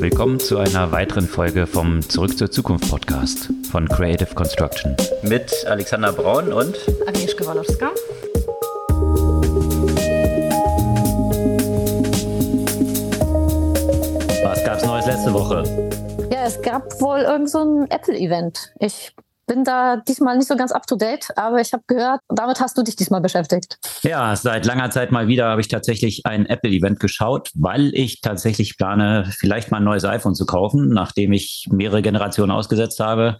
Willkommen 0.00 0.40
zu 0.40 0.58
einer 0.58 0.90
weiteren 0.92 1.26
Folge 1.26 1.66
vom 1.66 2.02
Zurück 2.02 2.36
zur 2.36 2.50
Zukunft 2.50 2.90
Podcast 2.90 3.50
von 3.70 3.88
Creative 3.88 4.34
Construction. 4.34 4.96
Mit 5.22 5.52
Alexander 5.66 6.12
Braun 6.12 6.52
und 6.52 6.76
Agnieszka 7.06 7.46
Walowska. 7.46 7.90
Was 14.42 14.64
gab 14.64 14.76
es 14.78 14.84
Neues 14.84 15.06
letzte 15.06 15.32
Woche? 15.32 15.62
Ja, 16.32 16.44
es 16.44 16.60
gab 16.60 17.00
wohl 17.00 17.20
irgend 17.20 17.50
so 17.50 17.58
ein 17.58 17.90
Apple-Event. 17.90 18.74
Ich 18.80 19.14
bin 19.46 19.64
da 19.64 19.96
diesmal 19.96 20.36
nicht 20.36 20.48
so 20.48 20.56
ganz 20.56 20.72
up 20.72 20.86
to 20.86 20.96
date, 20.96 21.28
aber 21.36 21.60
ich 21.60 21.72
habe 21.72 21.82
gehört, 21.86 22.20
damit 22.28 22.60
hast 22.60 22.76
du 22.78 22.82
dich 22.82 22.96
diesmal 22.96 23.20
beschäftigt. 23.20 23.78
Ja, 24.02 24.34
seit 24.36 24.66
langer 24.66 24.90
Zeit 24.90 25.12
mal 25.12 25.28
wieder 25.28 25.46
habe 25.46 25.60
ich 25.60 25.68
tatsächlich 25.68 26.26
ein 26.26 26.46
Apple-Event 26.46 27.00
geschaut, 27.00 27.50
weil 27.54 27.94
ich 27.94 28.20
tatsächlich 28.20 28.76
plane, 28.76 29.30
vielleicht 29.38 29.70
mal 29.70 29.78
ein 29.78 29.84
neues 29.84 30.04
iPhone 30.04 30.34
zu 30.34 30.46
kaufen, 30.46 30.88
nachdem 30.88 31.32
ich 31.32 31.68
mehrere 31.70 32.02
Generationen 32.02 32.52
ausgesetzt 32.52 33.00
habe. 33.00 33.38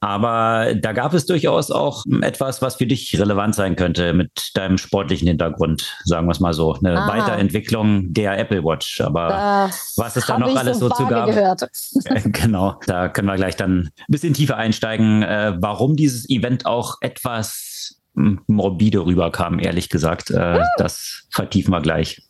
Aber 0.00 0.74
da 0.74 0.92
gab 0.92 1.14
es 1.14 1.26
durchaus 1.26 1.70
auch 1.70 2.04
etwas, 2.22 2.62
was 2.62 2.76
für 2.76 2.86
dich 2.86 3.18
relevant 3.18 3.54
sein 3.54 3.76
könnte 3.76 4.12
mit 4.12 4.52
deinem 4.54 4.78
sportlichen 4.78 5.28
Hintergrund, 5.28 5.96
sagen 6.04 6.26
wir 6.26 6.32
es 6.32 6.40
mal 6.40 6.54
so. 6.54 6.74
Eine 6.74 6.96
Aha. 6.96 7.08
Weiterentwicklung 7.08 8.12
der 8.12 8.38
Apple 8.38 8.62
Watch. 8.64 9.00
Aber 9.00 9.28
das 9.68 9.94
was 9.96 10.16
es 10.16 10.26
da 10.26 10.38
noch 10.38 10.54
alles 10.54 10.78
so 10.78 10.88
zu 10.88 11.06
gab. 11.06 11.26
Gehört. 11.26 11.68
genau, 12.24 12.78
da 12.86 13.08
können 13.08 13.28
wir 13.28 13.36
gleich 13.36 13.56
dann 13.56 13.90
ein 13.98 14.04
bisschen 14.08 14.32
tiefer 14.34 14.56
einsteigen, 14.56 15.22
äh, 15.22 15.54
warum 15.58 15.96
dieses 15.96 16.28
Event 16.30 16.66
auch 16.66 16.96
etwas 17.00 18.00
morbide 18.14 19.04
rüberkam, 19.04 19.58
ehrlich 19.58 19.88
gesagt. 19.88 20.30
Äh, 20.30 20.60
das 20.76 21.24
vertiefen 21.30 21.72
wir 21.72 21.80
gleich. 21.80 22.22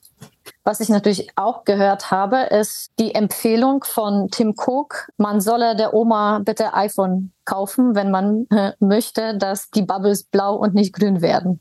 Was 0.62 0.80
ich 0.80 0.90
natürlich 0.90 1.30
auch 1.36 1.64
gehört 1.64 2.10
habe, 2.10 2.42
ist 2.42 2.92
die 2.98 3.14
Empfehlung 3.14 3.82
von 3.82 4.28
Tim 4.30 4.54
Cook, 4.56 5.08
man 5.16 5.40
solle 5.40 5.74
der 5.74 5.94
Oma 5.94 6.40
bitte 6.44 6.74
iPhone 6.74 7.32
kaufen, 7.46 7.94
wenn 7.94 8.10
man 8.10 8.46
äh, 8.50 8.72
möchte, 8.78 9.36
dass 9.38 9.70
die 9.70 9.82
Bubbles 9.82 10.24
blau 10.24 10.56
und 10.56 10.74
nicht 10.74 10.92
grün 10.92 11.22
werden. 11.22 11.60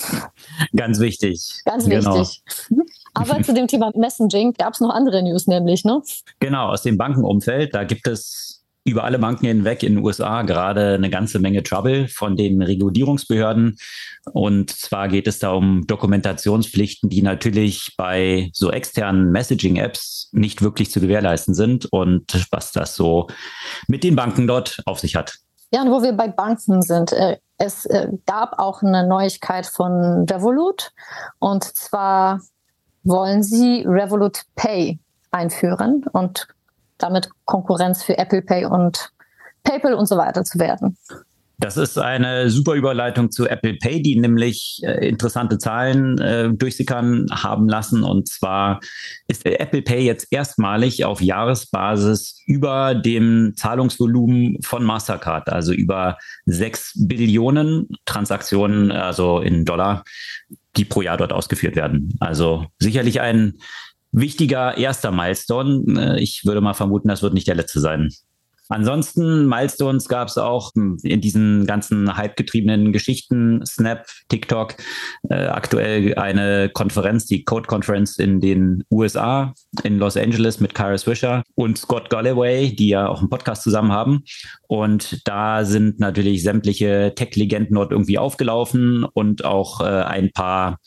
Ganz 0.76 1.00
wichtig. 1.00 1.60
Ganz 1.66 1.86
genau. 1.86 2.18
wichtig. 2.18 2.42
Aber 3.14 3.42
zu 3.42 3.52
dem 3.52 3.66
Thema 3.66 3.90
Messaging 3.94 4.54
gab 4.54 4.74
es 4.74 4.80
noch 4.80 4.90
andere 4.90 5.22
News, 5.22 5.46
nämlich, 5.46 5.84
ne? 5.84 6.00
Genau, 6.38 6.68
aus 6.68 6.82
dem 6.82 6.96
Bankenumfeld. 6.96 7.74
Da 7.74 7.84
gibt 7.84 8.06
es 8.06 8.49
über 8.84 9.04
alle 9.04 9.18
Banken 9.18 9.46
hinweg 9.46 9.82
in 9.82 9.96
den 9.96 10.04
USA 10.04 10.42
gerade 10.42 10.94
eine 10.94 11.10
ganze 11.10 11.38
Menge 11.38 11.62
Trouble 11.62 12.08
von 12.08 12.36
den 12.36 12.62
Regulierungsbehörden. 12.62 13.76
Und 14.32 14.70
zwar 14.70 15.08
geht 15.08 15.26
es 15.26 15.38
da 15.38 15.52
um 15.52 15.86
Dokumentationspflichten, 15.86 17.10
die 17.10 17.22
natürlich 17.22 17.94
bei 17.96 18.50
so 18.52 18.70
externen 18.70 19.30
Messaging-Apps 19.30 20.30
nicht 20.32 20.62
wirklich 20.62 20.90
zu 20.90 21.00
gewährleisten 21.00 21.54
sind 21.54 21.86
und 21.92 22.46
was 22.50 22.72
das 22.72 22.94
so 22.94 23.28
mit 23.86 24.02
den 24.02 24.16
Banken 24.16 24.46
dort 24.46 24.80
auf 24.86 24.98
sich 24.98 25.14
hat. 25.14 25.38
Ja, 25.72 25.82
und 25.82 25.90
wo 25.90 26.02
wir 26.02 26.12
bei 26.12 26.28
Banken 26.28 26.82
sind, 26.82 27.12
äh, 27.12 27.36
es 27.58 27.84
äh, 27.86 28.08
gab 28.26 28.58
auch 28.58 28.82
eine 28.82 29.06
Neuigkeit 29.06 29.66
von 29.66 30.26
Revolut. 30.28 30.90
Und 31.38 31.64
zwar 31.64 32.40
wollen 33.04 33.42
sie 33.42 33.84
Revolut 33.86 34.42
Pay 34.56 34.98
einführen 35.30 36.04
und 36.12 36.48
damit 37.02 37.30
Konkurrenz 37.44 38.02
für 38.02 38.18
Apple 38.18 38.42
Pay 38.42 38.66
und 38.66 39.10
PayPal 39.64 39.94
und 39.94 40.06
so 40.06 40.16
weiter 40.16 40.44
zu 40.44 40.58
werden. 40.58 40.96
Das 41.60 41.76
ist 41.76 41.98
eine 41.98 42.48
super 42.48 42.72
Überleitung 42.72 43.30
zu 43.30 43.46
Apple 43.46 43.74
Pay, 43.74 44.00
die 44.00 44.18
nämlich 44.18 44.80
äh, 44.82 45.06
interessante 45.06 45.58
Zahlen 45.58 46.16
äh, 46.18 46.48
durchsickern 46.50 47.26
haben 47.30 47.68
lassen. 47.68 48.02
Und 48.02 48.28
zwar 48.28 48.80
ist 49.28 49.44
Apple 49.44 49.82
Pay 49.82 50.06
jetzt 50.06 50.28
erstmalig 50.30 51.04
auf 51.04 51.20
Jahresbasis 51.20 52.40
über 52.46 52.94
dem 52.94 53.52
Zahlungsvolumen 53.56 54.56
von 54.62 54.82
Mastercard, 54.82 55.50
also 55.50 55.74
über 55.74 56.16
sechs 56.46 56.94
Billionen 56.96 57.88
Transaktionen, 58.06 58.90
also 58.90 59.40
in 59.40 59.66
Dollar, 59.66 60.04
die 60.78 60.86
pro 60.86 61.02
Jahr 61.02 61.18
dort 61.18 61.34
ausgeführt 61.34 61.76
werden. 61.76 62.16
Also 62.20 62.64
sicherlich 62.78 63.20
ein 63.20 63.58
wichtiger 64.12 64.76
erster 64.76 65.12
Milestone. 65.12 66.16
Äh, 66.16 66.20
ich 66.20 66.44
würde 66.44 66.60
mal 66.60 66.74
vermuten, 66.74 67.08
das 67.08 67.22
wird 67.22 67.34
nicht 67.34 67.48
der 67.48 67.54
letzte 67.54 67.80
sein. 67.80 68.10
Ansonsten, 68.70 69.48
Milestones 69.48 70.08
gab 70.08 70.28
es 70.28 70.38
auch 70.38 70.70
in 71.02 71.20
diesen 71.20 71.66
ganzen 71.66 72.16
hypegetriebenen 72.16 72.92
Geschichten, 72.92 73.66
Snap, 73.66 74.06
TikTok, 74.28 74.76
äh, 75.28 75.46
aktuell 75.46 76.14
eine 76.14 76.70
Konferenz, 76.72 77.26
die 77.26 77.42
Code 77.42 77.66
Conference 77.66 78.16
in 78.16 78.40
den 78.40 78.84
USA, 78.88 79.54
in 79.82 79.98
Los 79.98 80.16
Angeles 80.16 80.60
mit 80.60 80.76
Kyra 80.76 80.96
Swisher 80.98 81.42
und 81.56 81.78
Scott 81.78 82.10
Galloway, 82.10 82.72
die 82.72 82.90
ja 82.90 83.08
auch 83.08 83.18
einen 83.18 83.28
Podcast 83.28 83.64
zusammen 83.64 83.90
haben. 83.90 84.22
Und 84.68 85.26
da 85.26 85.64
sind 85.64 85.98
natürlich 85.98 86.44
sämtliche 86.44 87.12
Tech-Legenden 87.16 87.74
dort 87.74 87.90
irgendwie 87.90 88.18
aufgelaufen 88.18 89.02
und 89.02 89.44
auch 89.44 89.80
äh, 89.80 89.84
ein 89.84 90.30
paar 90.30 90.78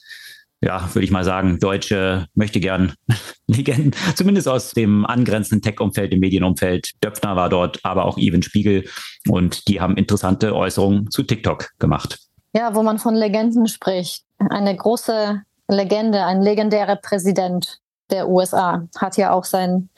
ja, 0.64 0.90
würde 0.94 1.04
ich 1.04 1.12
mal 1.12 1.24
sagen, 1.24 1.60
deutsche 1.60 2.28
möchte 2.36 2.60
gern 2.60 2.94
Legenden, 3.48 3.92
zumindest 4.16 4.48
aus 4.48 4.72
dem 4.72 5.06
angrenzenden 5.06 5.62
Tech-Umfeld, 5.62 6.14
dem 6.14 6.20
Medienumfeld. 6.20 6.92
Döpfner 7.04 7.36
war 7.36 7.50
dort, 7.50 7.80
aber 7.84 8.06
auch 8.06 8.18
Even 8.18 8.42
Spiegel 8.42 8.88
und 9.28 9.68
die 9.68 9.82
haben 9.82 9.98
interessante 9.98 10.56
Äußerungen 10.56 11.12
zu 11.12 11.24
TikTok 11.24 11.70
gemacht. 11.80 12.20
Ja, 12.56 12.76
wo 12.76 12.84
man 12.84 13.00
von 13.00 13.16
Legenden 13.16 13.68
spricht. 13.68 14.24
Eine 14.38 14.76
große 14.76 15.42
Legende, 15.68 16.26
ein 16.26 16.42
legendärer 16.42 16.96
Präsident 16.96 17.80
der 18.10 18.30
USA 18.30 18.88
hat 18.98 19.18
ja 19.18 19.32
auch 19.32 19.44
sein 19.44 19.90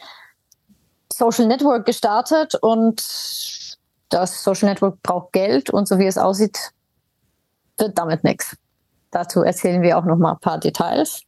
Social 1.12 1.48
Network 1.48 1.86
gestartet 1.86 2.56
und 2.56 3.04
das 4.10 4.44
Social 4.44 4.70
Network 4.70 5.02
braucht 5.02 5.34
Geld 5.34 5.70
und 5.70 5.88
so 5.88 6.00
wie 6.00 6.06
es 6.06 6.18
aussieht, 6.18 6.72
wird 7.78 7.98
damit 7.98 8.24
nichts. 8.24 8.56
Dazu 9.16 9.44
erzählen 9.44 9.82
wir 9.82 9.98
auch 9.98 10.04
noch 10.04 10.18
mal 10.18 10.34
ein 10.34 10.40
paar 10.40 10.60
Details. 10.60 11.22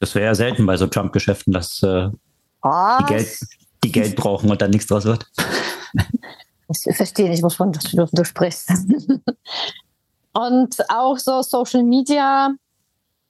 Das 0.00 0.14
wäre 0.14 0.24
ja 0.24 0.34
selten 0.34 0.64
bei 0.64 0.78
so 0.78 0.86
Trump-Geschäften, 0.86 1.52
dass 1.52 1.82
äh, 1.82 2.08
die, 2.64 3.04
Geld, 3.06 3.38
die 3.84 3.92
Geld 3.92 4.16
brauchen 4.16 4.50
und 4.50 4.62
dann 4.62 4.70
nichts 4.70 4.86
draus 4.86 5.04
wird. 5.04 5.26
Ich 6.70 6.96
verstehe 6.96 7.30
nicht, 7.30 7.42
wovon 7.42 7.72
du, 7.72 8.06
du 8.12 8.24
sprichst. 8.24 8.70
und 10.34 10.76
auch 10.90 11.16
so 11.16 11.40
Social 11.40 11.82
Media, 11.82 12.50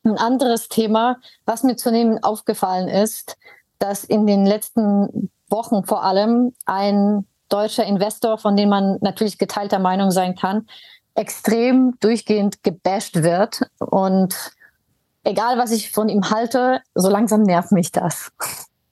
ein 0.03 0.19
anderes 0.19 0.69
Thema, 0.69 1.19
was 1.47 1.62
mir 1.62 1.76
zunehmend 1.76 2.25
aufgefallen 2.25 2.88
ist, 2.88 3.36
dass 3.78 4.03
in 4.03 4.26
den 4.26 4.44
letzten 4.44 5.30
Wochen 5.48 5.84
vor 5.84 6.03
allem 6.03 6.53
ein 6.66 7.28
deutscher 7.48 7.84
Investor, 7.84 8.38
von 8.38 8.56
dem 8.56 8.70
man 8.70 8.98
natürlich 9.03 9.38
geteilter 9.38 9.78
Meinung 9.78 10.10
sein 10.10 10.34
kann, 10.34 10.66
extrem 11.19 11.97
durchgehend 12.01 12.62
gebasht 12.62 13.23
wird. 13.23 13.62
Und 13.79 14.53
egal, 15.25 15.59
was 15.59 15.73
ich 15.73 15.91
von 15.91 16.09
ihm 16.09 16.31
halte, 16.31 16.81
so 16.95 17.09
langsam 17.11 17.43
nervt 17.43 17.73
mich 17.73 17.93
das. 17.93 18.33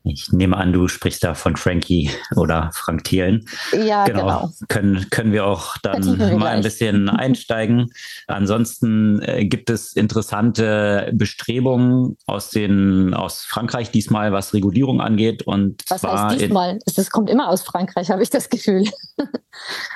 Ich 0.07 0.33
nehme 0.33 0.57
an, 0.57 0.73
du 0.73 0.87
sprichst 0.87 1.25
da 1.25 1.35
von 1.35 1.57
Frankie 1.57 2.11
oder 2.37 2.71
Frank 2.73 3.05
Thielen. 3.05 3.45
Ja, 3.73 4.05
genau. 4.05 4.21
genau. 4.21 4.51
Können, 4.69 5.11
können 5.11 5.33
wir 5.33 5.47
auch 5.47 5.77
dann 5.79 6.19
wir 6.19 6.37
mal 6.37 6.49
ein 6.49 6.63
bisschen 6.63 7.09
einsteigen. 7.09 7.91
Ansonsten 8.29 9.21
äh, 9.23 9.45
gibt 9.47 9.69
es 9.69 9.95
interessante 9.95 11.11
Bestrebungen 11.13 12.17
aus 12.27 12.51
den 12.51 13.15
aus 13.15 13.45
Frankreich 13.45 13.91
diesmal, 13.91 14.33
was 14.33 14.55
Regulierung 14.55 15.01
angeht. 15.01 15.43
Und 15.43 15.83
was 15.89 16.05
heißt 16.05 16.41
diesmal? 16.41 16.79
Es 16.85 17.11
kommt 17.11 17.29
immer 17.29 17.49
aus 17.49 17.63
Frankreich, 17.63 18.09
habe 18.11 18.23
ich 18.23 18.31
das 18.31 18.49
Gefühl. 18.49 18.85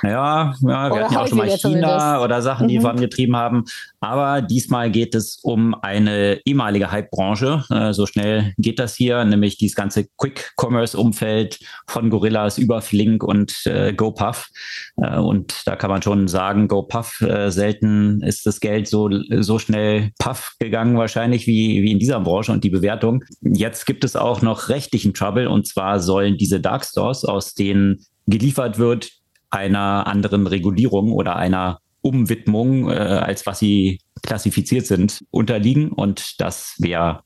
Ja, 0.03 0.10
ja 0.10 0.54
wir 0.60 0.69
oder 0.69 1.04
hatten 1.04 1.15
ja 1.15 1.21
auch 1.21 1.28
schon 1.28 1.38
mal 1.38 1.50
China 1.50 2.25
oder 2.25 2.41
Sachen, 2.41 2.69
die 2.69 2.78
mhm. 2.78 2.82
vorangetrieben 2.82 3.37
haben. 3.37 3.65
Aber 4.00 4.41
diesmal 4.41 4.91
geht 4.91 5.15
es 5.15 5.38
um 5.42 5.75
eine 5.75 6.41
ehemalige 6.47 6.91
Hype-Branche. 6.91 7.65
Äh, 7.69 7.92
so 7.92 8.06
schnell 8.06 8.54
geht 8.56 8.78
das 8.78 8.94
hier, 8.94 9.22
nämlich 9.25 9.59
dieses 9.59 9.77
ganze 9.77 10.00
Quick-Commerce-Umfeld 10.16 11.59
von 11.88 12.10
Gorillas 12.10 12.59
über 12.59 12.83
Flink 12.83 13.22
und 13.22 13.66
äh, 13.66 13.92
GoPuff. 13.92 14.48
Äh, 14.97 15.19
und 15.19 15.66
da 15.66 15.77
kann 15.77 15.91
man 15.91 16.03
schon 16.03 16.28
sagen, 16.28 16.69
GoPuff, 16.69 17.21
äh, 17.21 17.51
selten 17.51 18.22
ist 18.22 18.47
das 18.47 18.60
Geld 18.60 18.89
so, 18.89 19.10
so 19.41 19.59
schnell 19.59 20.10
puff 20.19 20.54
gegangen 20.59 20.97
wahrscheinlich 20.97 21.47
wie, 21.47 21.83
wie 21.83 21.92
in 21.92 21.98
dieser 21.98 22.21
Branche 22.21 22.53
und 22.53 22.65
die 22.65 22.71
Bewertung. 22.71 23.25
Jetzt 23.41 23.86
gibt 23.86 24.04
es 24.04 24.16
auch 24.16 24.42
noch 24.42 24.69
rechtlichen 24.69 25.15
Trouble 25.15 25.48
und 25.48 25.66
zwar 25.66 26.01
sollen 26.01 26.36
diese 26.36 26.60
Dark 26.60 26.84
Stores, 26.84 27.25
aus 27.25 27.54
denen 27.54 28.04
geliefert 28.27 28.78
wird, 28.78 29.10
einer 29.51 30.07
anderen 30.07 30.47
Regulierung 30.47 31.13
oder 31.13 31.36
einer 31.36 31.80
Umwidmung, 32.03 32.89
äh, 32.89 32.95
als 32.95 33.47
was 33.47 33.59
sie 33.59 34.01
klassifiziert 34.22 34.86
sind, 34.86 35.25
unterliegen. 35.30 35.91
Und 35.92 36.41
das 36.41 36.75
wäre 36.78 37.22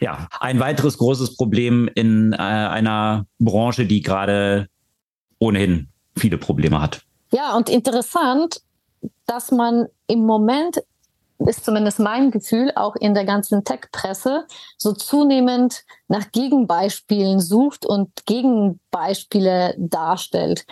ja 0.00 0.28
ein 0.40 0.60
weiteres 0.60 0.98
großes 0.98 1.36
Problem 1.36 1.88
in 1.94 2.32
äh, 2.32 2.36
einer 2.36 3.26
Branche, 3.38 3.86
die 3.86 4.02
gerade 4.02 4.68
ohnehin 5.38 5.88
viele 6.16 6.38
Probleme 6.38 6.80
hat. 6.80 7.02
Ja, 7.32 7.56
und 7.56 7.68
interessant, 7.68 8.60
dass 9.26 9.50
man 9.50 9.86
im 10.06 10.24
Moment 10.24 10.82
ist 11.46 11.64
zumindest 11.64 12.00
mein 12.00 12.30
Gefühl, 12.30 12.72
auch 12.74 12.96
in 12.96 13.14
der 13.14 13.24
ganzen 13.24 13.62
Tech-Presse 13.62 14.46
so 14.76 14.92
zunehmend 14.92 15.84
nach 16.08 16.32
Gegenbeispielen 16.32 17.40
sucht 17.40 17.86
und 17.86 18.26
Gegenbeispiele 18.26 19.74
darstellt. 19.78 20.66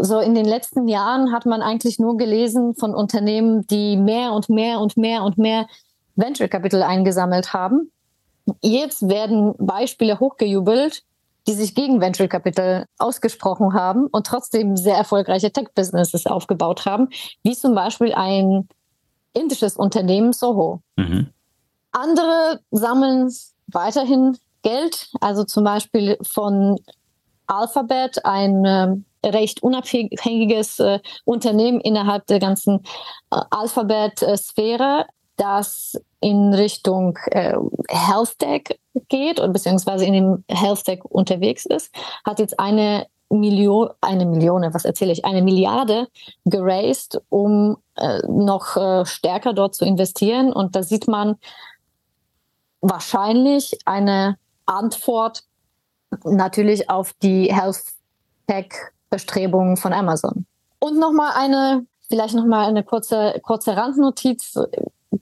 So 0.00 0.20
in 0.20 0.36
den 0.36 0.44
letzten 0.44 0.86
Jahren 0.86 1.32
hat 1.32 1.46
man 1.46 1.62
eigentlich 1.62 1.98
nur 1.98 2.16
gelesen 2.16 2.76
von 2.76 2.94
Unternehmen, 2.94 3.66
die 3.66 3.96
mehr 3.96 4.32
und 4.32 4.48
mehr 4.48 4.78
und 4.78 4.96
mehr 4.96 5.24
und 5.24 5.36
mehr 5.36 5.66
Venture 6.14 6.46
Capital 6.46 6.84
eingesammelt 6.84 7.52
haben. 7.52 7.90
Jetzt 8.62 9.08
werden 9.08 9.54
Beispiele 9.58 10.18
hochgejubelt, 10.18 11.02
die 11.46 11.52
sich 11.52 11.74
gegen 11.74 12.00
Venture 12.00 12.28
Capital 12.28 12.86
ausgesprochen 12.98 13.72
haben 13.74 14.06
und 14.06 14.26
trotzdem 14.26 14.76
sehr 14.76 14.96
erfolgreiche 14.96 15.50
Tech-Businesses 15.50 16.26
aufgebaut 16.26 16.84
haben, 16.86 17.08
wie 17.42 17.56
zum 17.56 17.74
Beispiel 17.74 18.12
ein 18.12 18.68
indisches 19.32 19.76
Unternehmen 19.76 20.32
Soho. 20.32 20.82
Mhm. 20.96 21.28
Andere 21.92 22.60
sammeln 22.70 23.32
weiterhin 23.68 24.36
Geld, 24.62 25.10
also 25.20 25.44
zum 25.44 25.64
Beispiel 25.64 26.18
von 26.22 26.78
Alphabet, 27.46 28.24
ein 28.24 28.64
äh, 28.64 29.28
recht 29.28 29.62
unabhängiges 29.62 30.78
äh, 30.78 31.00
Unternehmen 31.24 31.80
innerhalb 31.80 32.26
der 32.26 32.38
ganzen 32.38 32.80
äh, 33.30 33.40
Alphabet-Sphäre, 33.50 35.06
das 35.40 35.98
in 36.20 36.52
Richtung 36.52 37.18
äh, 37.30 37.54
Health 37.88 38.38
Tech 38.38 38.78
geht 39.08 39.40
und 39.40 39.52
beziehungsweise 39.52 40.04
in 40.04 40.12
dem 40.12 40.44
Health 40.48 40.84
Tech 40.84 41.00
unterwegs 41.04 41.64
ist, 41.64 41.92
hat 42.24 42.38
jetzt 42.38 42.60
eine 42.60 43.06
Million, 43.30 43.88
eine 44.00 44.26
Million, 44.26 44.62
was 44.74 44.84
erzähle 44.84 45.12
ich, 45.12 45.24
eine 45.24 45.40
Milliarde 45.40 46.08
geraced, 46.44 47.22
um 47.30 47.78
äh, 47.96 48.20
noch 48.28 48.76
äh, 48.76 49.06
stärker 49.06 49.52
dort 49.52 49.74
zu 49.74 49.84
investieren. 49.84 50.52
Und 50.52 50.76
da 50.76 50.82
sieht 50.82 51.08
man 51.08 51.36
wahrscheinlich 52.80 53.78
eine 53.86 54.36
Antwort 54.66 55.44
natürlich 56.24 56.90
auf 56.90 57.12
die 57.22 57.54
Health 57.54 57.84
Tech 58.46 58.72
Bestrebungen 59.10 59.76
von 59.76 59.92
Amazon. 59.92 60.46
Und 60.80 60.98
nochmal 60.98 61.32
eine, 61.36 61.86
vielleicht 62.08 62.34
nochmal 62.34 62.66
eine 62.68 62.82
kurze, 62.82 63.40
kurze 63.42 63.76
Randnotiz 63.76 64.58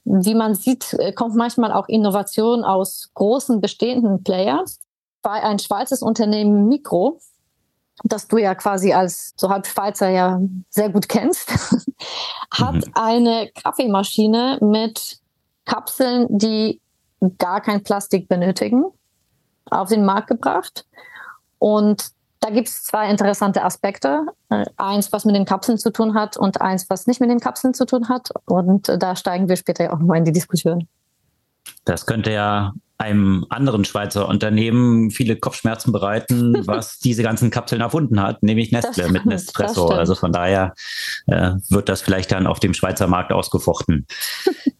wie 0.03 0.35
man 0.35 0.55
sieht, 0.55 0.93
äh, 0.93 1.11
kommt 1.13 1.35
manchmal 1.35 1.71
auch 1.71 1.87
Innovation 1.87 2.63
aus 2.63 3.09
großen 3.13 3.61
bestehenden 3.61 4.23
Players. 4.23 4.79
Bei 5.21 5.43
ein 5.43 5.59
Schweizer 5.59 6.05
Unternehmen 6.05 6.67
Mikro, 6.67 7.19
das 8.03 8.27
du 8.27 8.37
ja 8.37 8.55
quasi 8.55 8.93
als 8.93 9.33
so 9.35 9.49
halb 9.49 9.67
Schweizer 9.67 10.09
ja 10.09 10.39
sehr 10.69 10.89
gut 10.89 11.09
kennst, 11.09 11.51
hat 12.51 12.75
mhm. 12.75 12.91
eine 12.93 13.51
Kaffeemaschine 13.53 14.59
mit 14.61 15.19
Kapseln, 15.65 16.27
die 16.29 16.79
gar 17.37 17.61
kein 17.61 17.83
Plastik 17.83 18.29
benötigen, 18.29 18.85
auf 19.69 19.89
den 19.89 20.05
Markt 20.05 20.27
gebracht. 20.27 20.85
Und 21.57 22.11
da 22.39 22.49
gibt 22.49 22.67
es 22.67 22.83
zwei 22.83 23.09
interessante 23.09 23.63
Aspekte. 23.63 24.25
Äh, 24.49 24.65
eins, 24.77 25.11
was 25.11 25.25
mit 25.25 25.35
den 25.35 25.45
Kapseln 25.45 25.77
zu 25.77 25.91
tun 25.91 26.13
hat 26.13 26.37
und 26.37 26.61
eins, 26.61 26.89
was 26.89 27.07
nicht 27.07 27.19
mit 27.19 27.29
den 27.29 27.39
Kapseln 27.39 27.73
zu 27.73 27.85
tun 27.85 28.09
hat. 28.09 28.29
Und 28.45 28.89
äh, 28.89 28.97
da 28.97 29.15
steigen 29.15 29.49
wir 29.49 29.57
später 29.57 29.91
auch 29.93 29.99
nochmal 29.99 30.19
in 30.19 30.25
die 30.25 30.31
Diskussion. 30.31 30.87
Das 31.85 32.05
könnte 32.05 32.31
ja 32.31 32.73
einem 32.97 33.45
anderen 33.49 33.85
Schweizer 33.85 34.27
Unternehmen 34.27 35.09
viele 35.09 35.37
Kopfschmerzen 35.37 35.91
bereiten, 35.91 36.55
was 36.67 36.99
diese 36.99 37.23
ganzen 37.23 37.49
Kapseln 37.49 37.81
erfunden 37.81 38.21
hat, 38.21 38.43
nämlich 38.43 38.71
Nestle 38.71 39.09
mit 39.09 39.25
Nespresso. 39.25 39.87
Also 39.87 40.15
von 40.15 40.31
daher 40.31 40.73
äh, 41.27 41.51
wird 41.69 41.89
das 41.89 42.01
vielleicht 42.01 42.31
dann 42.31 42.47
auf 42.47 42.59
dem 42.59 42.73
Schweizer 42.73 43.07
Markt 43.07 43.31
ausgefochten. 43.31 44.05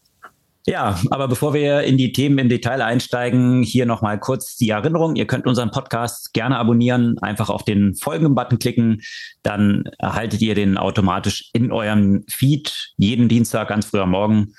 Ja, 0.69 0.99
aber 1.09 1.27
bevor 1.27 1.55
wir 1.55 1.81
in 1.81 1.97
die 1.97 2.11
Themen 2.11 2.37
im 2.37 2.47
Detail 2.47 2.83
einsteigen, 2.83 3.63
hier 3.63 3.87
nochmal 3.87 4.19
kurz 4.19 4.55
die 4.55 4.69
Erinnerung. 4.69 5.15
Ihr 5.15 5.25
könnt 5.25 5.47
unseren 5.47 5.71
Podcast 5.71 6.31
gerne 6.31 6.59
abonnieren, 6.59 7.17
einfach 7.23 7.49
auf 7.49 7.63
den 7.63 7.95
Folgen-Button 7.95 8.59
klicken. 8.59 9.01
Dann 9.41 9.85
erhaltet 9.97 10.43
ihr 10.43 10.53
den 10.53 10.77
automatisch 10.77 11.49
in 11.53 11.71
eurem 11.71 12.23
Feed 12.29 12.93
jeden 12.97 13.29
Dienstag 13.29 13.69
ganz 13.69 13.87
früh 13.87 13.99
am 13.99 14.11
Morgen. 14.11 14.53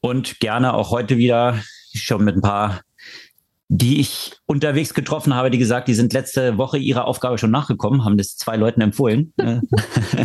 Und 0.00 0.40
gerne 0.40 0.72
auch 0.72 0.92
heute 0.92 1.18
wieder 1.18 1.60
schon 1.92 2.24
mit 2.24 2.36
ein 2.36 2.40
paar 2.40 2.80
die 3.72 4.00
ich 4.00 4.32
unterwegs 4.46 4.94
getroffen 4.94 5.36
habe, 5.36 5.48
die 5.48 5.56
gesagt, 5.58 5.86
die 5.86 5.94
sind 5.94 6.12
letzte 6.12 6.58
Woche 6.58 6.76
ihrer 6.76 7.04
Aufgabe 7.04 7.38
schon 7.38 7.52
nachgekommen, 7.52 8.04
haben 8.04 8.18
das 8.18 8.36
zwei 8.36 8.56
Leuten 8.56 8.80
empfohlen. 8.80 9.32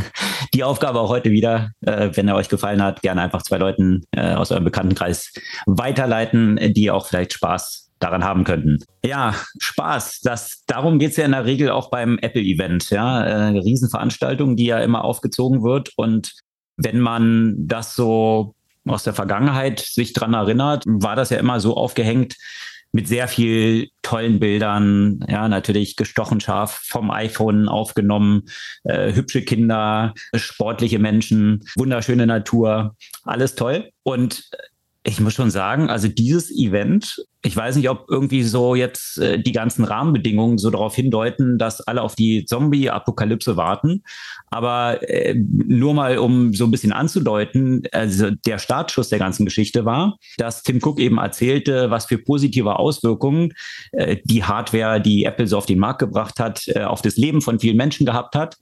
die 0.55 0.63
Aufgabe 0.63 0.99
auch 0.99 1.09
heute 1.09 1.29
wieder, 1.29 1.69
äh, 1.81 2.09
wenn 2.13 2.27
er 2.27 2.35
euch 2.35 2.49
gefallen 2.49 2.81
hat, 2.81 3.03
gerne 3.03 3.21
einfach 3.21 3.43
zwei 3.43 3.59
Leuten 3.59 4.01
äh, 4.11 4.33
aus 4.33 4.51
eurem 4.51 4.63
Bekanntenkreis 4.63 5.31
weiterleiten, 5.67 6.59
die 6.73 6.89
auch 6.89 7.05
vielleicht 7.05 7.33
Spaß 7.33 7.91
daran 7.99 8.23
haben 8.23 8.45
könnten. 8.45 8.79
Ja, 9.05 9.35
Spaß. 9.59 10.21
Das, 10.21 10.63
darum 10.65 10.97
geht's 10.97 11.17
ja 11.17 11.25
in 11.25 11.31
der 11.31 11.45
Regel 11.45 11.69
auch 11.69 11.91
beim 11.91 12.17
Apple-Event. 12.17 12.89
Ja, 12.89 13.23
äh, 13.23 13.59
Riesenveranstaltung, 13.59 14.55
die 14.55 14.65
ja 14.65 14.79
immer 14.79 15.03
aufgezogen 15.03 15.61
wird. 15.61 15.91
Und 15.97 16.33
wenn 16.77 16.99
man 16.99 17.53
das 17.59 17.93
so 17.93 18.55
aus 18.87 19.03
der 19.03 19.13
Vergangenheit 19.13 19.81
sich 19.81 20.13
dran 20.13 20.33
erinnert, 20.33 20.83
war 20.87 21.15
das 21.15 21.29
ja 21.29 21.37
immer 21.37 21.59
so 21.59 21.77
aufgehängt, 21.77 22.35
mit 22.95 23.09
sehr 23.09 23.27
viel 23.27 23.89
tollen 24.03 24.39
Bildern, 24.39 25.19
ja, 25.27 25.49
natürlich 25.49 25.97
gestochen 25.97 26.39
scharf 26.39 26.79
vom 26.85 27.11
iPhone 27.11 27.67
aufgenommen, 27.67 28.43
äh, 28.85 29.11
hübsche 29.13 29.43
Kinder, 29.43 30.13
sportliche 30.33 30.97
Menschen, 30.97 31.65
wunderschöne 31.75 32.25
Natur, 32.25 32.95
alles 33.23 33.55
toll. 33.55 33.89
Und 34.03 34.49
ich 35.07 35.19
muss 35.19 35.35
schon 35.35 35.51
sagen, 35.51 35.87
also 35.87 36.07
dieses 36.07 36.49
Event, 36.49 37.23
ich 37.43 37.55
weiß 37.55 37.75
nicht, 37.75 37.89
ob 37.91 38.07
irgendwie 38.09 38.41
so 38.41 38.73
jetzt 38.73 39.19
äh, 39.19 39.39
die 39.39 39.51
ganzen 39.51 39.85
Rahmenbedingungen 39.85 40.57
so 40.57 40.71
darauf 40.71 40.95
hindeuten, 40.95 41.59
dass 41.59 41.79
alle 41.79 42.01
auf 42.01 42.15
die 42.15 42.45
Zombie-Apokalypse 42.45 43.55
warten. 43.55 44.01
Aber 44.49 45.07
äh, 45.07 45.35
nur 45.35 45.93
mal, 45.93 46.17
um 46.17 46.55
so 46.55 46.65
ein 46.65 46.71
bisschen 46.71 46.91
anzudeuten, 46.91 47.83
also 47.91 48.31
der 48.31 48.57
Startschuss 48.57 49.09
der 49.09 49.19
ganzen 49.19 49.45
Geschichte 49.45 49.85
war, 49.85 50.17
dass 50.37 50.63
Tim 50.63 50.79
Cook 50.81 50.99
eben 50.99 51.19
erzählte, 51.19 51.91
was 51.91 52.07
für 52.07 52.17
positive 52.17 52.79
Auswirkungen 52.79 53.53
äh, 53.91 54.17
die 54.23 54.43
Hardware, 54.43 54.99
die 54.99 55.25
Apple 55.25 55.45
so 55.45 55.59
auf 55.59 55.67
den 55.67 55.77
Markt 55.77 55.99
gebracht 55.99 56.39
hat, 56.39 56.67
äh, 56.69 56.81
auf 56.81 57.03
das 57.03 57.15
Leben 57.15 57.41
von 57.41 57.59
vielen 57.59 57.77
Menschen 57.77 58.07
gehabt 58.07 58.35
hat. 58.35 58.57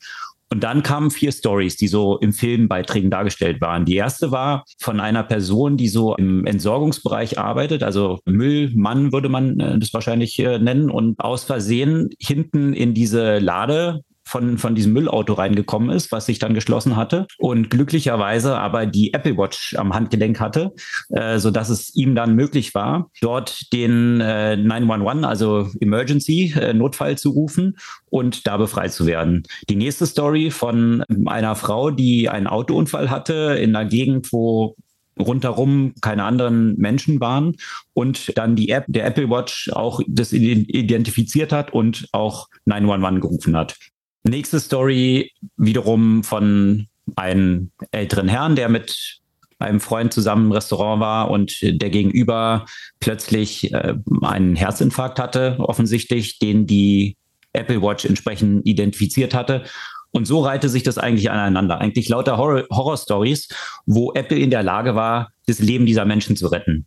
Und 0.53 0.63
dann 0.63 0.83
kamen 0.83 1.09
vier 1.09 1.31
Stories, 1.31 1.77
die 1.77 1.87
so 1.87 2.19
im 2.19 2.31
Filmbeiträgen 2.31 3.09
dargestellt 3.09 3.59
waren. 3.59 3.85
Die 3.85 3.95
erste 3.95 4.29
war 4.29 4.65
von 4.79 4.99
einer 4.99 5.23
Person, 5.23 5.77
die 5.77 5.87
so 5.87 6.15
im 6.15 6.45
Entsorgungsbereich 6.45 7.39
arbeitet, 7.39 7.81
also 7.81 8.19
Müllmann 8.25 9.11
würde 9.11 9.29
man 9.29 9.59
äh, 9.59 9.79
das 9.79 9.91
wahrscheinlich 9.95 10.37
äh, 10.37 10.59
nennen 10.59 10.91
und 10.91 11.19
aus 11.19 11.43
Versehen 11.43 12.11
hinten 12.19 12.73
in 12.73 12.93
diese 12.93 13.39
Lade 13.39 14.01
von, 14.33 14.57
von 14.57 14.73
diesem 14.73 14.93
Müllauto 14.93 15.33
reingekommen 15.33 15.91
ist, 15.91 16.11
was 16.11 16.25
sich 16.25 16.39
dann 16.39 16.55
geschlossen 16.55 16.95
hatte 16.95 17.27
und 17.37 17.69
glücklicherweise 17.69 18.57
aber 18.57 18.87
die 18.87 19.13
Apple 19.13 19.37
Watch 19.37 19.75
am 19.77 19.93
Handgelenk 19.93 20.39
hatte, 20.39 20.73
äh, 21.11 21.37
so 21.37 21.51
es 21.69 21.93
ihm 21.95 22.15
dann 22.15 22.33
möglich 22.33 22.73
war, 22.73 23.11
dort 23.21 23.71
den 23.71 24.21
äh, 24.21 24.57
911, 24.57 25.23
also 25.23 25.69
Emergency, 25.79 26.51
äh, 26.59 26.73
Notfall 26.73 27.15
zu 27.15 27.29
rufen 27.29 27.77
und 28.09 28.47
da 28.47 28.57
befreit 28.57 28.91
zu 28.91 29.05
werden. 29.05 29.43
Die 29.69 29.75
nächste 29.75 30.07
Story 30.07 30.49
von 30.49 31.03
einer 31.27 31.55
Frau, 31.55 31.91
die 31.91 32.27
einen 32.27 32.47
Autounfall 32.47 33.11
hatte 33.11 33.59
in 33.61 33.75
einer 33.75 33.87
Gegend, 33.87 34.33
wo 34.33 34.75
rundherum 35.19 35.93
keine 36.01 36.23
anderen 36.23 36.75
Menschen 36.77 37.19
waren 37.19 37.55
und 37.93 38.35
dann 38.35 38.55
die 38.55 38.69
App 38.69 38.85
der 38.87 39.05
Apple 39.05 39.29
Watch 39.29 39.69
auch 39.71 40.01
das 40.07 40.33
identifiziert 40.33 41.51
hat 41.51 41.71
und 41.71 42.07
auch 42.13 42.47
911 42.65 43.21
gerufen 43.21 43.55
hat. 43.55 43.77
Nächste 44.23 44.59
Story 44.59 45.31
wiederum 45.57 46.23
von 46.23 46.87
einem 47.15 47.71
älteren 47.91 48.29
Herrn, 48.29 48.55
der 48.55 48.69
mit 48.69 49.19
einem 49.59 49.79
Freund 49.79 50.13
zusammen 50.13 50.47
im 50.47 50.51
Restaurant 50.51 51.01
war 51.01 51.29
und 51.29 51.57
der 51.61 51.89
gegenüber 51.89 52.65
plötzlich 52.99 53.73
äh, 53.73 53.95
einen 54.21 54.55
Herzinfarkt 54.55 55.19
hatte, 55.19 55.55
offensichtlich, 55.59 56.39
den 56.39 56.67
die 56.67 57.17
Apple 57.53 57.81
Watch 57.81 58.05
entsprechend 58.05 58.65
identifiziert 58.65 59.33
hatte. 59.33 59.63
Und 60.11 60.25
so 60.25 60.41
reihte 60.41 60.69
sich 60.69 60.83
das 60.83 60.97
eigentlich 60.97 61.31
aneinander. 61.31 61.79
Eigentlich 61.79 62.07
lauter 62.07 62.37
Horror-Stories, 62.37 63.47
wo 63.87 64.13
Apple 64.13 64.37
in 64.37 64.51
der 64.51 64.61
Lage 64.61 64.95
war, 64.95 65.31
das 65.47 65.59
Leben 65.59 65.85
dieser 65.85 66.05
Menschen 66.05 66.35
zu 66.35 66.47
retten. 66.47 66.85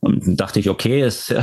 Und 0.00 0.38
dachte 0.38 0.60
ich, 0.60 0.68
okay, 0.68 1.02
ist 1.02 1.30
äh, 1.30 1.42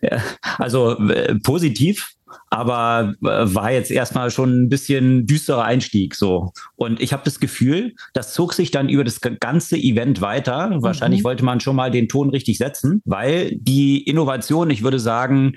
also 0.58 0.98
äh, 1.08 1.34
positiv, 1.36 2.15
aber 2.56 3.12
äh, 3.22 3.54
war 3.54 3.70
jetzt 3.70 3.90
erstmal 3.90 4.30
schon 4.30 4.62
ein 4.62 4.68
bisschen 4.70 5.26
düsterer 5.26 5.64
Einstieg 5.64 6.14
so. 6.14 6.52
Und 6.74 7.02
ich 7.02 7.12
habe 7.12 7.22
das 7.22 7.38
Gefühl, 7.38 7.94
das 8.14 8.32
zog 8.32 8.54
sich 8.54 8.70
dann 8.70 8.88
über 8.88 9.04
das 9.04 9.20
ganze 9.20 9.76
Event 9.76 10.22
weiter. 10.22 10.70
Wahrscheinlich 10.80 11.20
mhm. 11.20 11.24
wollte 11.24 11.44
man 11.44 11.60
schon 11.60 11.76
mal 11.76 11.90
den 11.90 12.08
Ton 12.08 12.30
richtig 12.30 12.56
setzen, 12.56 13.02
weil 13.04 13.54
die 13.56 14.02
Innovation, 14.02 14.70
ich 14.70 14.82
würde 14.82 14.98
sagen, 14.98 15.52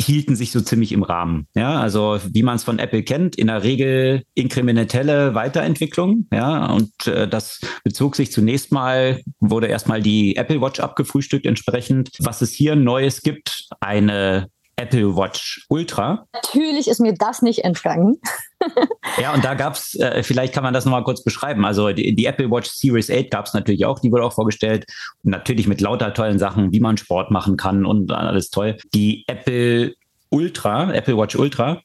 hielten 0.00 0.36
sich 0.36 0.52
so 0.52 0.62
ziemlich 0.62 0.92
im 0.92 1.02
Rahmen. 1.02 1.48
Ja, 1.54 1.80
also 1.80 2.18
wie 2.32 2.42
man 2.42 2.56
es 2.56 2.64
von 2.64 2.78
Apple 2.78 3.02
kennt, 3.02 3.36
in 3.36 3.48
der 3.48 3.62
Regel 3.62 4.22
inkrementelle 4.34 5.34
Weiterentwicklung. 5.34 6.28
Ja, 6.32 6.72
und 6.72 7.06
äh, 7.08 7.28
das 7.28 7.60
bezog 7.84 8.16
sich 8.16 8.32
zunächst 8.32 8.72
mal, 8.72 9.20
wurde 9.40 9.66
erstmal 9.66 10.00
die 10.00 10.36
Apple 10.36 10.62
Watch 10.62 10.80
abgefrühstückt 10.80 11.44
entsprechend. 11.44 12.10
Was 12.20 12.40
es 12.40 12.52
hier 12.52 12.74
Neues 12.74 13.22
gibt, 13.22 13.66
eine 13.80 14.48
Apple 14.78 15.16
Watch 15.16 15.66
Ultra. 15.68 16.26
Natürlich 16.32 16.88
ist 16.88 17.00
mir 17.00 17.12
das 17.12 17.42
nicht 17.42 17.64
entgangen. 17.64 18.16
ja, 19.20 19.34
und 19.34 19.44
da 19.44 19.54
gab 19.54 19.74
es, 19.74 19.94
äh, 19.96 20.22
vielleicht 20.22 20.54
kann 20.54 20.62
man 20.62 20.72
das 20.72 20.84
nochmal 20.84 21.04
kurz 21.04 21.22
beschreiben. 21.22 21.64
Also 21.64 21.90
die, 21.92 22.14
die, 22.14 22.26
Apple 22.26 22.50
Watch 22.50 22.70
Series 22.70 23.10
8 23.10 23.30
gab 23.30 23.46
es 23.46 23.54
natürlich 23.54 23.84
auch, 23.84 23.98
die 23.98 24.12
wurde 24.12 24.24
auch 24.24 24.32
vorgestellt. 24.32 24.86
Und 25.24 25.32
natürlich 25.32 25.66
mit 25.66 25.80
lauter 25.80 26.14
tollen 26.14 26.38
Sachen, 26.38 26.72
wie 26.72 26.80
man 26.80 26.96
Sport 26.96 27.30
machen 27.30 27.56
kann 27.56 27.84
und 27.84 28.10
alles 28.12 28.50
toll. 28.50 28.76
Die 28.94 29.24
Apple 29.26 29.94
Ultra, 30.30 30.92
Apple 30.92 31.16
Watch 31.16 31.36
Ultra, 31.36 31.82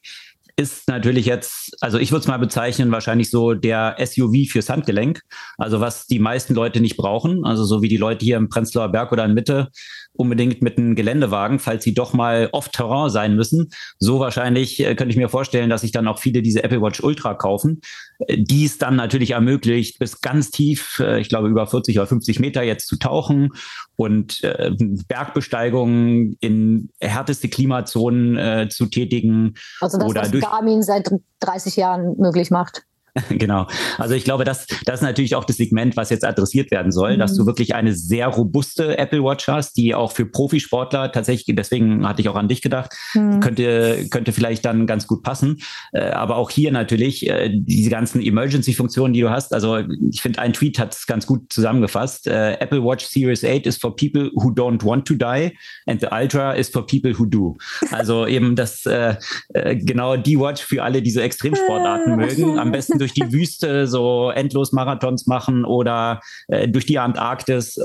ist 0.56 0.86
natürlich 0.88 1.26
jetzt, 1.26 1.76
also 1.80 1.98
ich 1.98 2.12
würde 2.12 2.20
es 2.20 2.28
mal 2.28 2.38
bezeichnen, 2.38 2.92
wahrscheinlich 2.92 3.28
so 3.28 3.54
der 3.54 3.96
SUV 3.98 4.48
fürs 4.48 4.68
Handgelenk. 4.70 5.20
Also 5.58 5.80
was 5.80 6.06
die 6.06 6.20
meisten 6.20 6.54
Leute 6.54 6.80
nicht 6.80 6.96
brauchen. 6.96 7.44
Also 7.44 7.64
so 7.64 7.82
wie 7.82 7.88
die 7.88 7.96
Leute 7.96 8.24
hier 8.24 8.36
im 8.36 8.48
Prenzlauer 8.48 8.90
Berg 8.90 9.10
oder 9.10 9.24
in 9.24 9.34
Mitte 9.34 9.68
unbedingt 10.16 10.62
mit 10.62 10.78
einem 10.78 10.94
Geländewagen, 10.94 11.58
falls 11.58 11.84
sie 11.84 11.94
doch 11.94 12.12
mal 12.12 12.48
off-Terrain 12.52 13.10
sein 13.10 13.34
müssen. 13.34 13.70
So 13.98 14.20
wahrscheinlich 14.20 14.80
äh, 14.80 14.94
könnte 14.94 15.10
ich 15.10 15.16
mir 15.16 15.28
vorstellen, 15.28 15.70
dass 15.70 15.80
sich 15.80 15.92
dann 15.92 16.08
auch 16.08 16.18
viele 16.18 16.42
diese 16.42 16.62
Apple 16.62 16.80
Watch 16.80 17.02
Ultra 17.02 17.34
kaufen, 17.34 17.80
äh, 18.26 18.38
die 18.38 18.64
es 18.64 18.78
dann 18.78 18.96
natürlich 18.96 19.32
ermöglicht, 19.32 19.98
bis 19.98 20.20
ganz 20.20 20.50
tief, 20.50 21.00
äh, 21.00 21.20
ich 21.20 21.28
glaube 21.28 21.48
über 21.48 21.66
40 21.66 21.98
oder 21.98 22.06
50 22.06 22.40
Meter 22.40 22.62
jetzt 22.62 22.86
zu 22.86 22.96
tauchen 22.96 23.50
und 23.96 24.42
äh, 24.44 24.70
Bergbesteigungen 25.08 26.36
in 26.40 26.90
härteste 27.00 27.48
Klimazonen 27.48 28.36
äh, 28.36 28.68
zu 28.68 28.86
tätigen. 28.86 29.54
Also 29.80 29.98
das, 29.98 30.08
oder 30.08 30.22
was 30.22 30.30
durch 30.30 30.44
Garmin 30.44 30.82
seit 30.82 31.10
30 31.40 31.76
Jahren 31.76 32.16
möglich 32.18 32.50
macht. 32.50 32.84
Genau. 33.28 33.66
Also 33.98 34.14
ich 34.14 34.24
glaube, 34.24 34.44
das, 34.44 34.66
das 34.84 34.96
ist 34.96 35.02
natürlich 35.02 35.34
auch 35.34 35.44
das 35.44 35.56
Segment, 35.56 35.96
was 35.96 36.10
jetzt 36.10 36.24
adressiert 36.24 36.70
werden 36.70 36.92
soll, 36.92 37.14
mhm. 37.14 37.20
dass 37.20 37.34
du 37.34 37.42
mhm. 37.42 37.46
wirklich 37.46 37.74
eine 37.74 37.94
sehr 37.94 38.28
robuste 38.28 38.98
Apple 38.98 39.22
Watch 39.22 39.48
hast, 39.48 39.76
die 39.76 39.94
auch 39.94 40.12
für 40.12 40.26
Profisportler 40.26 41.12
tatsächlich, 41.12 41.54
deswegen 41.56 42.06
hatte 42.08 42.22
ich 42.22 42.28
auch 42.28 42.36
an 42.36 42.48
dich 42.48 42.62
gedacht, 42.62 42.92
mhm. 43.14 43.40
könnte, 43.40 44.06
könnte 44.10 44.32
vielleicht 44.32 44.64
dann 44.64 44.86
ganz 44.86 45.06
gut 45.06 45.22
passen. 45.22 45.60
Äh, 45.92 46.10
aber 46.10 46.36
auch 46.36 46.50
hier 46.50 46.72
natürlich 46.72 47.28
äh, 47.28 47.50
diese 47.52 47.90
ganzen 47.90 48.20
Emergency-Funktionen, 48.20 49.14
die 49.14 49.20
du 49.20 49.30
hast. 49.30 49.52
Also 49.52 49.78
ich 50.10 50.20
finde, 50.20 50.40
ein 50.40 50.52
Tweet 50.52 50.78
hat 50.78 50.94
es 50.94 51.06
ganz 51.06 51.26
gut 51.26 51.52
zusammengefasst. 51.52 52.26
Äh, 52.26 52.54
Apple 52.54 52.82
Watch 52.82 53.06
Series 53.06 53.44
8 53.44 53.66
is 53.66 53.76
for 53.76 53.94
people 53.94 54.30
who 54.34 54.50
don't 54.50 54.84
want 54.84 55.06
to 55.06 55.14
die 55.14 55.56
and 55.86 56.00
the 56.00 56.08
Ultra 56.10 56.52
is 56.52 56.68
for 56.68 56.84
people 56.86 57.16
who 57.16 57.26
do. 57.26 57.56
Also 57.90 58.26
eben 58.26 58.56
das 58.56 58.84
genau 59.52 60.16
die 60.16 60.38
Watch 60.38 60.62
für 60.62 60.82
alle, 60.82 61.02
die 61.02 61.10
so 61.10 61.20
Extremsportarten 61.20 62.16
mögen. 62.16 62.58
Am 62.58 62.72
besten 62.72 62.98
durch 63.04 63.12
die 63.12 63.32
Wüste 63.32 63.86
so 63.86 64.30
endlos 64.30 64.72
Marathons 64.72 65.26
machen 65.26 65.66
oder 65.66 66.20
äh, 66.48 66.66
durch 66.66 66.86
die 66.86 66.98
Antarktis 66.98 67.76
äh, 67.76 67.82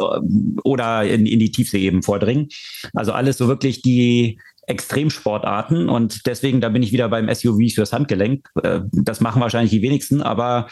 oder 0.63 1.03
in, 1.03 1.25
in 1.25 1.39
die 1.39 1.51
Tiefsee 1.51 1.79
eben 1.79 2.03
vordringen. 2.03 2.47
Also 2.93 3.11
alles 3.11 3.37
so 3.37 3.49
wirklich 3.49 3.81
die 3.81 4.39
Extremsportarten 4.65 5.89
und 5.89 6.25
deswegen, 6.25 6.61
da 6.61 6.69
bin 6.69 6.83
ich 6.83 6.93
wieder 6.93 7.09
beim 7.09 7.33
SUV 7.33 7.73
fürs 7.73 7.91
Handgelenk. 7.91 8.47
Äh, 8.63 8.81
das 8.93 9.19
machen 9.19 9.41
wahrscheinlich 9.41 9.71
die 9.71 9.81
wenigsten, 9.81 10.21
aber 10.21 10.69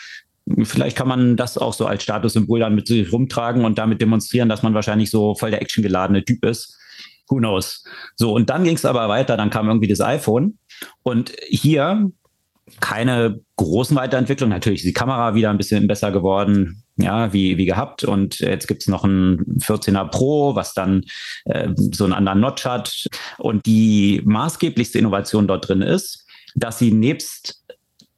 vielleicht 0.64 0.96
kann 0.96 1.10
man 1.10 1.36
das 1.36 1.58
auch 1.58 1.74
so 1.74 1.86
als 1.86 2.04
Statussymbol 2.04 2.62
dann 2.62 2.76
mit 2.76 2.88
sich 2.88 3.12
rumtragen 3.12 3.66
und 3.66 3.78
damit 3.78 4.00
demonstrieren, 4.00 4.48
dass 4.48 4.64
man 4.64 4.74
wahrscheinlich 4.74 5.10
so 5.10 5.36
voll 5.36 5.52
der 5.52 5.62
actiongeladene 5.62 6.24
Typ 6.24 6.46
ist. 6.46 6.78
Who 7.28 7.38
knows? 7.38 7.84
So, 8.16 8.34
und 8.34 8.50
dann 8.50 8.64
ging 8.64 8.76
es 8.76 8.86
aber 8.86 9.10
weiter, 9.10 9.36
dann 9.36 9.50
kam 9.50 9.68
irgendwie 9.68 9.90
das 9.90 10.00
iPhone 10.00 10.58
und 11.04 11.34
hier 11.50 12.10
keine 12.80 13.40
großen 13.56 13.96
Weiterentwicklungen. 13.96 14.56
Natürlich 14.56 14.82
ist 14.82 14.90
die 14.90 14.94
Kamera 14.94 15.36
wieder 15.36 15.50
ein 15.50 15.58
bisschen 15.58 15.88
besser 15.88 16.12
geworden, 16.12 16.84
ja, 16.98 17.32
wie, 17.34 17.58
wie 17.58 17.66
gehabt. 17.66 18.04
Und 18.04 18.40
jetzt 18.40 18.68
gibt's 18.68 18.88
noch 18.88 19.04
ein 19.04 19.40
14er 19.60 20.10
Pro, 20.10 20.56
was 20.56 20.74
dann 20.74 21.04
äh, 21.46 21.70
so 21.76 22.04
einen 22.04 22.14
anderen 22.14 22.40
Notch 22.40 22.66
hat. 22.66 23.08
Und 23.38 23.66
die 23.66 24.22
maßgeblichste 24.26 25.00
Innovation 25.00 25.48
dort 25.48 25.68
drin 25.68 25.82
ist, 25.82 26.26
dass 26.56 26.80
sie 26.80 26.92
nebst 26.92 27.64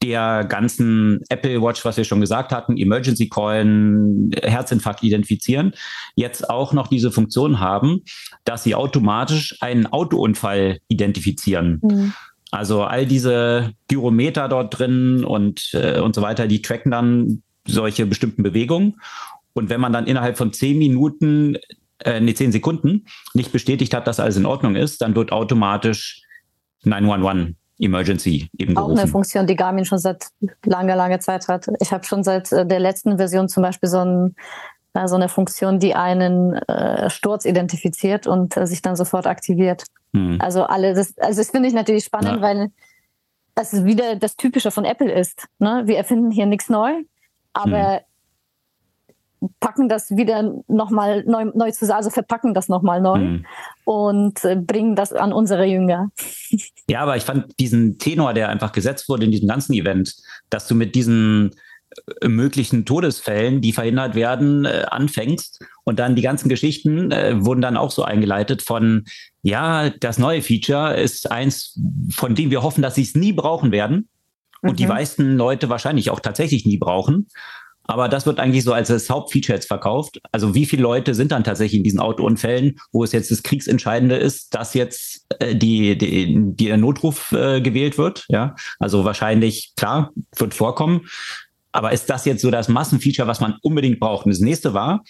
der 0.01 0.45
ganzen 0.45 1.19
Apple 1.29 1.61
Watch, 1.61 1.83
was 1.83 1.97
wir 1.97 2.05
schon 2.05 2.21
gesagt 2.21 2.51
hatten, 2.51 2.77
Emergency 2.77 3.27
Callen, 3.27 4.31
Herzinfarkt 4.41 5.03
identifizieren, 5.03 5.73
jetzt 6.15 6.49
auch 6.49 6.71
noch 6.71 6.87
diese 6.87 7.11
Funktion 7.11 7.59
haben, 7.59 8.03
dass 8.45 8.63
sie 8.63 8.75
automatisch 8.75 9.57
einen 9.61 9.87
Autounfall 9.87 10.79
identifizieren. 10.87 11.79
Mhm. 11.83 12.13
Also 12.51 12.83
all 12.83 13.05
diese 13.05 13.73
Gyrometer 13.87 14.47
dort 14.47 14.77
drin 14.79 15.23
und, 15.23 15.71
äh, 15.73 15.99
und 15.99 16.15
so 16.15 16.21
weiter, 16.21 16.47
die 16.47 16.61
tracken 16.61 16.91
dann 16.91 17.43
solche 17.67 18.05
bestimmten 18.05 18.43
Bewegungen. 18.43 18.99
Und 19.53 19.69
wenn 19.69 19.81
man 19.81 19.93
dann 19.93 20.07
innerhalb 20.07 20.37
von 20.37 20.53
zehn 20.53 20.77
Minuten, 20.79 21.57
äh, 21.99 22.19
nee, 22.19 22.33
zehn 22.33 22.51
Sekunden 22.51 23.05
nicht 23.33 23.51
bestätigt 23.51 23.93
hat, 23.93 24.07
dass 24.07 24.19
alles 24.19 24.37
in 24.37 24.45
Ordnung 24.45 24.75
ist, 24.75 25.01
dann 25.01 25.15
wird 25.15 25.31
automatisch 25.31 26.23
911 26.83 27.55
Emergency 27.79 28.49
eben 28.57 28.75
gerufen. 28.75 28.93
Auch 28.93 28.97
eine 28.97 29.07
Funktion, 29.07 29.47
die 29.47 29.55
Garmin 29.55 29.85
schon 29.85 29.99
seit 29.99 30.27
langer, 30.65 30.95
langer 30.95 31.19
Zeit 31.19 31.47
hat. 31.47 31.67
Ich 31.79 31.91
habe 31.91 32.03
schon 32.03 32.23
seit 32.23 32.51
äh, 32.51 32.65
der 32.65 32.79
letzten 32.79 33.17
Version 33.17 33.47
zum 33.47 33.63
Beispiel 33.63 33.89
so 33.89 33.99
ein 33.99 34.35
so 34.93 35.15
eine 35.15 35.29
Funktion, 35.29 35.79
die 35.79 35.95
einen 35.95 36.53
äh, 36.53 37.09
Sturz 37.09 37.45
identifiziert 37.45 38.27
und 38.27 38.57
äh, 38.57 38.65
sich 38.65 38.81
dann 38.81 38.95
sofort 38.95 39.27
aktiviert. 39.27 39.83
Mhm. 40.11 40.37
Also 40.41 40.63
alle, 40.63 40.93
das, 40.93 41.17
also 41.17 41.41
das 41.41 41.51
finde 41.51 41.67
ich 41.69 41.75
natürlich 41.75 42.05
spannend, 42.05 42.37
ja. 42.37 42.41
weil 42.41 42.71
das 43.55 43.85
wieder 43.85 44.15
das 44.15 44.35
Typische 44.35 44.71
von 44.71 44.85
Apple 44.85 45.11
ist. 45.11 45.47
Ne? 45.59 45.83
Wir 45.85 45.97
erfinden 45.97 46.31
hier 46.31 46.45
nichts 46.45 46.69
neu, 46.69 47.03
aber 47.53 48.01
mhm. 49.39 49.49
packen 49.59 49.89
das 49.89 50.15
wieder 50.15 50.53
nochmal 50.67 51.23
neu, 51.25 51.45
neu 51.53 51.71
zusammen, 51.71 51.97
also 51.97 52.09
verpacken 52.09 52.53
das 52.53 52.67
nochmal 52.67 53.01
neu 53.01 53.19
mhm. 53.19 53.45
und 53.85 54.43
äh, 54.43 54.55
bringen 54.55 54.95
das 54.95 55.13
an 55.13 55.33
unsere 55.33 55.65
Jünger. 55.65 56.09
Ja, 56.89 57.01
aber 57.01 57.17
ich 57.17 57.23
fand 57.23 57.59
diesen 57.59 57.99
Tenor, 57.99 58.33
der 58.33 58.49
einfach 58.49 58.71
gesetzt 58.71 59.09
wurde 59.09 59.25
in 59.25 59.31
diesem 59.31 59.47
ganzen 59.47 59.73
Event, 59.73 60.15
dass 60.49 60.67
du 60.67 60.73
mit 60.73 60.95
diesen 60.95 61.51
möglichen 62.25 62.85
Todesfällen, 62.85 63.61
die 63.61 63.73
verhindert 63.73 64.15
werden, 64.15 64.65
äh, 64.65 64.85
anfängst. 64.89 65.63
Und 65.83 65.99
dann 65.99 66.15
die 66.15 66.21
ganzen 66.21 66.49
Geschichten 66.49 67.11
äh, 67.11 67.43
wurden 67.43 67.61
dann 67.61 67.77
auch 67.77 67.91
so 67.91 68.03
eingeleitet 68.03 68.61
von, 68.61 69.05
ja, 69.41 69.89
das 69.89 70.17
neue 70.17 70.41
Feature 70.41 70.95
ist 70.95 71.31
eins, 71.31 71.79
von 72.11 72.35
dem 72.35 72.51
wir 72.51 72.63
hoffen, 72.63 72.81
dass 72.81 72.95
sie 72.95 73.03
es 73.03 73.15
nie 73.15 73.33
brauchen 73.33 73.71
werden. 73.71 74.09
Und 74.61 74.71
mhm. 74.71 74.75
die 74.77 74.87
meisten 74.87 75.37
Leute 75.37 75.69
wahrscheinlich 75.69 76.09
auch 76.09 76.19
tatsächlich 76.19 76.65
nie 76.65 76.77
brauchen. 76.77 77.27
Aber 77.89 78.07
das 78.07 78.27
wird 78.27 78.39
eigentlich 78.39 78.63
so 78.63 78.71
als 78.71 78.89
das 78.89 79.09
Hauptfeature 79.09 79.55
jetzt 79.55 79.67
verkauft. 79.67 80.21
Also 80.31 80.53
wie 80.53 80.67
viele 80.67 80.83
Leute 80.83 81.15
sind 81.15 81.31
dann 81.31 81.43
tatsächlich 81.43 81.79
in 81.79 81.83
diesen 81.83 81.99
Autounfällen, 81.99 82.79
wo 82.91 83.03
es 83.03 83.13
jetzt 83.13 83.31
das 83.31 83.41
Kriegsentscheidende 83.41 84.15
ist, 84.15 84.53
dass 84.53 84.75
jetzt 84.75 85.25
äh, 85.39 85.55
die, 85.55 85.97
die, 85.97 86.35
die 86.37 86.77
Notruf 86.77 87.31
äh, 87.31 87.61
gewählt 87.61 87.97
wird? 87.97 88.25
Ja, 88.29 88.53
also 88.77 89.05
wahrscheinlich, 89.05 89.73
klar, 89.75 90.11
wird 90.37 90.53
vorkommen. 90.53 91.07
Aber 91.71 91.91
ist 91.91 92.09
das 92.09 92.25
jetzt 92.25 92.41
so 92.41 92.51
das 92.51 92.67
Massenfeature, 92.67 93.27
was 93.27 93.39
man 93.39 93.55
unbedingt 93.61 93.99
braucht? 93.99 94.25
Und 94.25 94.31
das 94.31 94.39
nächste 94.39 94.73
war, 94.73 95.03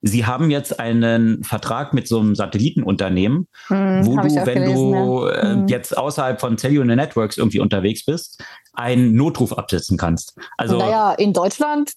Sie 0.00 0.24
haben 0.24 0.50
jetzt 0.50 0.78
einen 0.78 1.42
Vertrag 1.42 1.92
mit 1.92 2.06
so 2.06 2.20
einem 2.20 2.36
Satellitenunternehmen, 2.36 3.48
hm, 3.66 4.06
wo 4.06 4.16
du, 4.16 4.22
wenn 4.46 4.62
gelesen, 4.62 4.92
du 4.92 5.26
ja. 5.26 5.32
Äh, 5.32 5.52
hm. 5.54 5.68
jetzt 5.68 5.96
außerhalb 5.96 6.40
von 6.40 6.56
Cellular 6.56 6.94
Networks 6.94 7.36
irgendwie 7.36 7.58
unterwegs 7.58 8.04
bist, 8.04 8.42
einen 8.74 9.14
Notruf 9.14 9.52
absetzen 9.52 9.98
kannst. 9.98 10.36
Also, 10.56 10.78
naja, 10.78 11.14
in 11.14 11.32
Deutschland 11.32 11.94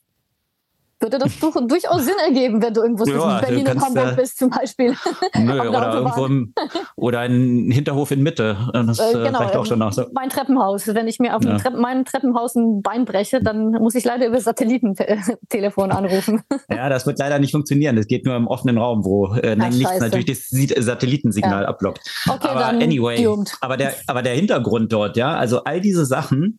würde 1.02 1.18
das 1.18 1.40
durchaus 1.40 2.06
Sinn 2.06 2.16
ergeben, 2.26 2.62
wenn 2.62 2.74
du 2.74 2.82
irgendwo 2.82 3.06
ja, 3.06 3.14
zwischen 3.14 3.42
Berlin 3.42 3.68
und 3.68 3.86
Hamburg 3.86 4.16
bist 4.16 4.38
zum 4.38 4.50
Beispiel. 4.50 4.96
Nö, 5.38 5.60
oder 5.70 5.94
irgendwo 5.94 6.26
im, 6.26 6.54
oder 6.96 7.20
ein 7.22 7.72
Hinterhof 7.72 8.12
in 8.12 8.22
Mitte. 8.24 8.58
Das 8.74 9.00
äh, 9.00 9.12
äh, 9.12 9.24
genau, 9.26 9.40
reicht 9.40 9.56
auch 9.56 9.66
schon 9.66 9.82
aus. 9.82 10.00
Mein 10.14 10.30
Treppenhaus. 10.30 10.88
Wenn 10.88 11.08
ich 11.08 11.20
mir 11.20 11.36
auf 11.36 11.44
ja. 11.44 11.58
Trepp, 11.58 11.76
meinem 11.76 12.06
Treppenhaus 12.06 12.56
ein 12.56 12.82
Bein 12.82 13.06
breche, 13.06 13.42
dann 13.42 13.72
muss 13.72 13.96
ich 13.96 14.04
leider 14.04 14.28
über 14.28 14.40
Satellitentelefon 14.40 15.92
anrufen. 15.92 16.44
Ja, 16.72 16.90
das 16.90 17.06
wird 17.06 17.20
leider 17.20 17.38
nicht 17.38 17.52
funktionieren. 17.52 17.96
Das 17.96 18.08
geht 18.08 18.26
nur 18.26 18.36
im 18.36 18.48
offenen 18.48 18.78
Raum, 18.78 19.04
wo 19.04 19.34
äh, 19.36 19.58
Ach, 19.60 19.70
nichts 19.70 20.00
natürlich 20.00 20.26
das 20.26 20.50
Satellitensignal 20.86 21.64
ja. 21.64 21.68
abblockt. 21.68 22.02
Okay, 22.28 22.48
aber 22.48 22.68
anyway, 22.68 23.28
aber 23.60 23.78
der, 23.78 23.94
aber 24.08 24.22
der 24.22 24.34
Hintergrund 24.36 24.92
dort, 24.94 25.18
ja, 25.18 25.36
also 25.36 25.64
all 25.64 25.82
diese 25.82 26.06
Sachen, 26.06 26.58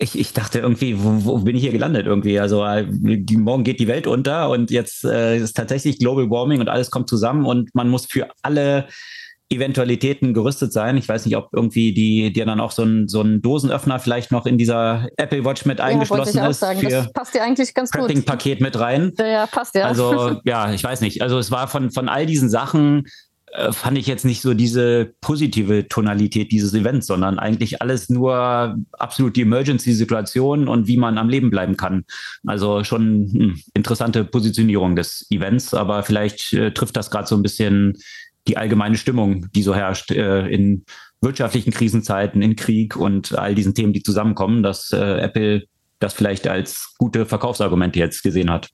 ich, 0.00 0.18
ich 0.18 0.32
dachte 0.32 0.58
irgendwie, 0.60 0.96
wo, 0.98 1.24
wo 1.24 1.38
bin 1.38 1.54
ich 1.54 1.62
hier 1.62 1.72
gelandet 1.72 2.06
irgendwie? 2.06 2.40
Also 2.40 2.64
äh, 2.64 2.86
die, 2.88 3.36
morgen 3.36 3.64
geht 3.64 3.80
die 3.80 3.86
Welt 3.86 4.06
unter 4.06 4.48
und 4.48 4.70
jetzt 4.70 5.04
äh, 5.04 5.36
ist 5.36 5.56
tatsächlich 5.56 5.98
Global 5.98 6.30
Warming 6.30 6.60
und 6.60 6.68
alles 6.68 6.90
kommt 6.90 7.08
zusammen 7.08 7.44
und 7.44 7.74
man 7.74 7.88
muss 7.88 8.06
für 8.06 8.28
alle 8.42 8.86
Eventualitäten 9.50 10.32
gerüstet 10.32 10.72
sein. 10.72 10.96
Ich 10.96 11.08
weiß 11.08 11.26
nicht, 11.26 11.36
ob 11.36 11.50
irgendwie 11.52 11.92
die, 11.92 12.32
die 12.32 12.44
dann 12.44 12.60
auch 12.60 12.70
so 12.70 12.82
ein, 12.82 13.08
so 13.08 13.20
ein 13.20 13.42
Dosenöffner 13.42 13.98
vielleicht 13.98 14.32
noch 14.32 14.46
in 14.46 14.56
dieser 14.56 15.08
Apple 15.16 15.44
Watch 15.44 15.66
mit 15.66 15.80
eingeschlossen 15.80 16.38
ja, 16.38 16.48
ist. 16.48 16.60
Sagen. 16.60 16.80
Das 16.88 17.12
passt 17.12 17.34
ja 17.34 17.42
eigentlich 17.42 17.74
ganz 17.74 17.90
gut. 17.90 18.24
Paket 18.24 18.60
mit 18.60 18.78
rein. 18.78 19.12
Ja, 19.18 19.46
passt 19.46 19.74
ja. 19.74 19.84
Also 19.84 20.40
ja, 20.44 20.72
ich 20.72 20.82
weiß 20.82 21.02
nicht. 21.02 21.20
Also 21.20 21.38
es 21.38 21.50
war 21.50 21.68
von, 21.68 21.90
von 21.90 22.08
all 22.08 22.26
diesen 22.26 22.48
Sachen 22.48 23.06
fand 23.72 23.98
ich 23.98 24.06
jetzt 24.06 24.24
nicht 24.24 24.42
so 24.42 24.54
diese 24.54 25.12
positive 25.20 25.88
Tonalität 25.88 26.52
dieses 26.52 26.72
Events, 26.72 27.08
sondern 27.08 27.38
eigentlich 27.38 27.82
alles 27.82 28.08
nur 28.08 28.76
absolut 28.92 29.36
die 29.36 29.42
Emergency-Situation 29.42 30.68
und 30.68 30.86
wie 30.86 30.96
man 30.96 31.18
am 31.18 31.28
Leben 31.28 31.50
bleiben 31.50 31.76
kann. 31.76 32.04
Also 32.46 32.84
schon 32.84 33.28
hm, 33.32 33.60
interessante 33.74 34.24
Positionierung 34.24 34.94
des 34.94 35.26
Events, 35.30 35.74
aber 35.74 36.02
vielleicht 36.04 36.52
äh, 36.52 36.72
trifft 36.72 36.96
das 36.96 37.10
gerade 37.10 37.26
so 37.26 37.36
ein 37.36 37.42
bisschen 37.42 37.98
die 38.46 38.56
allgemeine 38.56 38.96
Stimmung, 38.96 39.46
die 39.52 39.62
so 39.62 39.74
herrscht 39.74 40.12
äh, 40.12 40.46
in 40.48 40.84
wirtschaftlichen 41.20 41.72
Krisenzeiten, 41.72 42.42
in 42.42 42.56
Krieg 42.56 42.96
und 42.96 43.36
all 43.36 43.54
diesen 43.54 43.74
Themen, 43.74 43.92
die 43.92 44.02
zusammenkommen, 44.02 44.62
dass 44.62 44.92
äh, 44.92 45.20
Apple 45.20 45.64
das 45.98 46.14
vielleicht 46.14 46.48
als 46.48 46.94
gute 46.98 47.26
Verkaufsargumente 47.26 47.98
jetzt 47.98 48.22
gesehen 48.22 48.50
hat. 48.50 48.70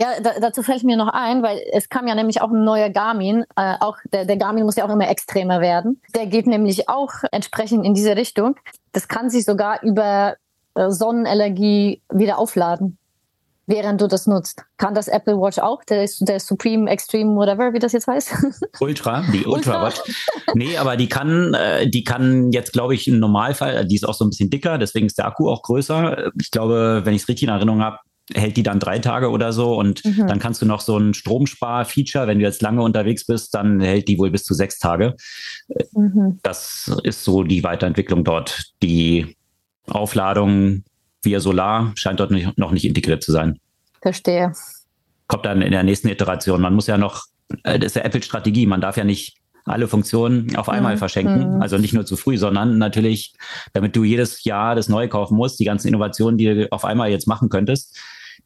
Ja, 0.00 0.20
da, 0.20 0.40
dazu 0.40 0.62
fällt 0.62 0.82
mir 0.82 0.96
noch 0.96 1.12
ein, 1.12 1.42
weil 1.42 1.60
es 1.72 1.88
kam 1.88 2.08
ja 2.08 2.16
nämlich 2.16 2.40
auch 2.42 2.50
ein 2.50 2.64
neuer 2.64 2.90
Garmin. 2.90 3.44
Äh, 3.54 3.76
auch 3.78 3.96
der, 4.12 4.24
der 4.24 4.36
Garmin 4.36 4.64
muss 4.64 4.76
ja 4.76 4.84
auch 4.84 4.92
immer 4.92 5.08
extremer 5.08 5.60
werden. 5.60 6.00
Der 6.14 6.26
geht 6.26 6.48
nämlich 6.48 6.88
auch 6.88 7.12
entsprechend 7.30 7.86
in 7.86 7.94
diese 7.94 8.16
Richtung. 8.16 8.56
Das 8.92 9.06
kann 9.06 9.30
sich 9.30 9.44
sogar 9.44 9.82
über 9.82 10.34
äh, 10.74 10.90
Sonnenenergie 10.90 12.02
wieder 12.12 12.38
aufladen, 12.38 12.98
während 13.66 14.00
du 14.00 14.08
das 14.08 14.26
nutzt. 14.26 14.64
Kann 14.78 14.96
das 14.96 15.06
Apple 15.06 15.36
Watch 15.40 15.60
auch? 15.60 15.84
Der, 15.84 16.08
der 16.20 16.40
Supreme 16.40 16.90
Extreme, 16.90 17.36
whatever, 17.36 17.72
wie 17.72 17.78
das 17.78 17.92
jetzt 17.92 18.08
heißt? 18.08 18.34
Ultra, 18.80 19.22
die 19.32 19.46
Ultra, 19.46 19.84
Ultra. 19.84 19.86
Watch. 19.86 20.00
Nee, 20.54 20.76
aber 20.76 20.96
die 20.96 21.08
kann, 21.08 21.54
äh, 21.54 21.88
die 21.88 22.02
kann 22.02 22.50
jetzt, 22.50 22.72
glaube 22.72 22.96
ich, 22.96 23.06
im 23.06 23.20
Normalfall, 23.20 23.86
die 23.86 23.94
ist 23.94 24.08
auch 24.08 24.14
so 24.14 24.24
ein 24.24 24.30
bisschen 24.30 24.50
dicker, 24.50 24.76
deswegen 24.76 25.06
ist 25.06 25.18
der 25.18 25.26
Akku 25.26 25.48
auch 25.48 25.62
größer. 25.62 26.32
Ich 26.40 26.50
glaube, 26.50 27.02
wenn 27.04 27.14
ich 27.14 27.22
es 27.22 27.28
richtig 27.28 27.44
in 27.44 27.54
Erinnerung 27.54 27.80
habe, 27.80 27.98
hält 28.32 28.56
die 28.56 28.62
dann 28.62 28.80
drei 28.80 28.98
Tage 28.98 29.30
oder 29.30 29.52
so 29.52 29.78
und 29.78 30.04
mhm. 30.04 30.26
dann 30.26 30.38
kannst 30.38 30.62
du 30.62 30.66
noch 30.66 30.80
so 30.80 30.96
ein 30.96 31.12
Stromspar-Feature, 31.12 32.26
wenn 32.26 32.38
du 32.38 32.44
jetzt 32.44 32.62
lange 32.62 32.82
unterwegs 32.82 33.26
bist, 33.26 33.54
dann 33.54 33.80
hält 33.80 34.08
die 34.08 34.18
wohl 34.18 34.30
bis 34.30 34.44
zu 34.44 34.54
sechs 34.54 34.78
Tage. 34.78 35.14
Mhm. 35.92 36.38
Das 36.42 36.90
ist 37.02 37.24
so 37.24 37.42
die 37.42 37.62
Weiterentwicklung 37.62 38.24
dort. 38.24 38.72
Die 38.82 39.36
Aufladung 39.86 40.84
via 41.22 41.40
Solar 41.40 41.92
scheint 41.96 42.20
dort 42.20 42.30
nicht, 42.30 42.56
noch 42.56 42.72
nicht 42.72 42.84
integriert 42.84 43.22
zu 43.22 43.32
sein. 43.32 43.58
Verstehe. 44.00 44.52
Kommt 45.26 45.44
dann 45.44 45.62
in 45.62 45.72
der 45.72 45.82
nächsten 45.82 46.08
Iteration. 46.08 46.60
Man 46.60 46.74
muss 46.74 46.86
ja 46.86 46.98
noch, 46.98 47.24
äh, 47.64 47.78
das 47.78 47.88
ist 47.88 47.96
ja 47.96 48.02
Apple-Strategie, 48.02 48.66
man 48.66 48.80
darf 48.80 48.96
ja 48.96 49.04
nicht 49.04 49.36
alle 49.64 49.88
Funktionen 49.88 50.56
auf 50.56 50.68
einmal 50.68 50.94
mhm. 50.94 50.98
verschenken. 50.98 51.56
Mhm. 51.56 51.62
Also 51.62 51.78
nicht 51.78 51.94
nur 51.94 52.04
zu 52.04 52.16
früh, 52.16 52.36
sondern 52.36 52.78
natürlich, 52.78 53.34
damit 53.72 53.96
du 53.96 54.04
jedes 54.04 54.44
Jahr 54.44 54.74
das 54.74 54.88
Neue 54.88 55.08
kaufen 55.08 55.36
musst, 55.36 55.58
die 55.58 55.64
ganzen 55.64 55.88
Innovationen, 55.88 56.38
die 56.38 56.46
du 56.46 56.72
auf 56.72 56.84
einmal 56.84 57.10
jetzt 57.10 57.26
machen 57.26 57.48
könntest, 57.48 57.96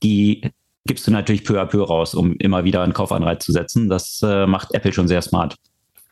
die 0.03 0.53
gibst 0.87 1.07
du 1.07 1.11
natürlich 1.11 1.45
peu 1.45 1.61
à 1.61 1.67
peu 1.67 1.83
raus, 1.83 2.15
um 2.15 2.35
immer 2.39 2.65
wieder 2.65 2.83
einen 2.83 2.95
Kaufanreiz 2.95 3.45
zu 3.45 3.53
setzen. 3.53 3.89
Das 3.89 4.21
äh, 4.23 4.47
macht 4.47 4.75
Apple 4.75 4.93
schon 4.93 5.09
sehr 5.09 5.23
smart. 5.23 5.57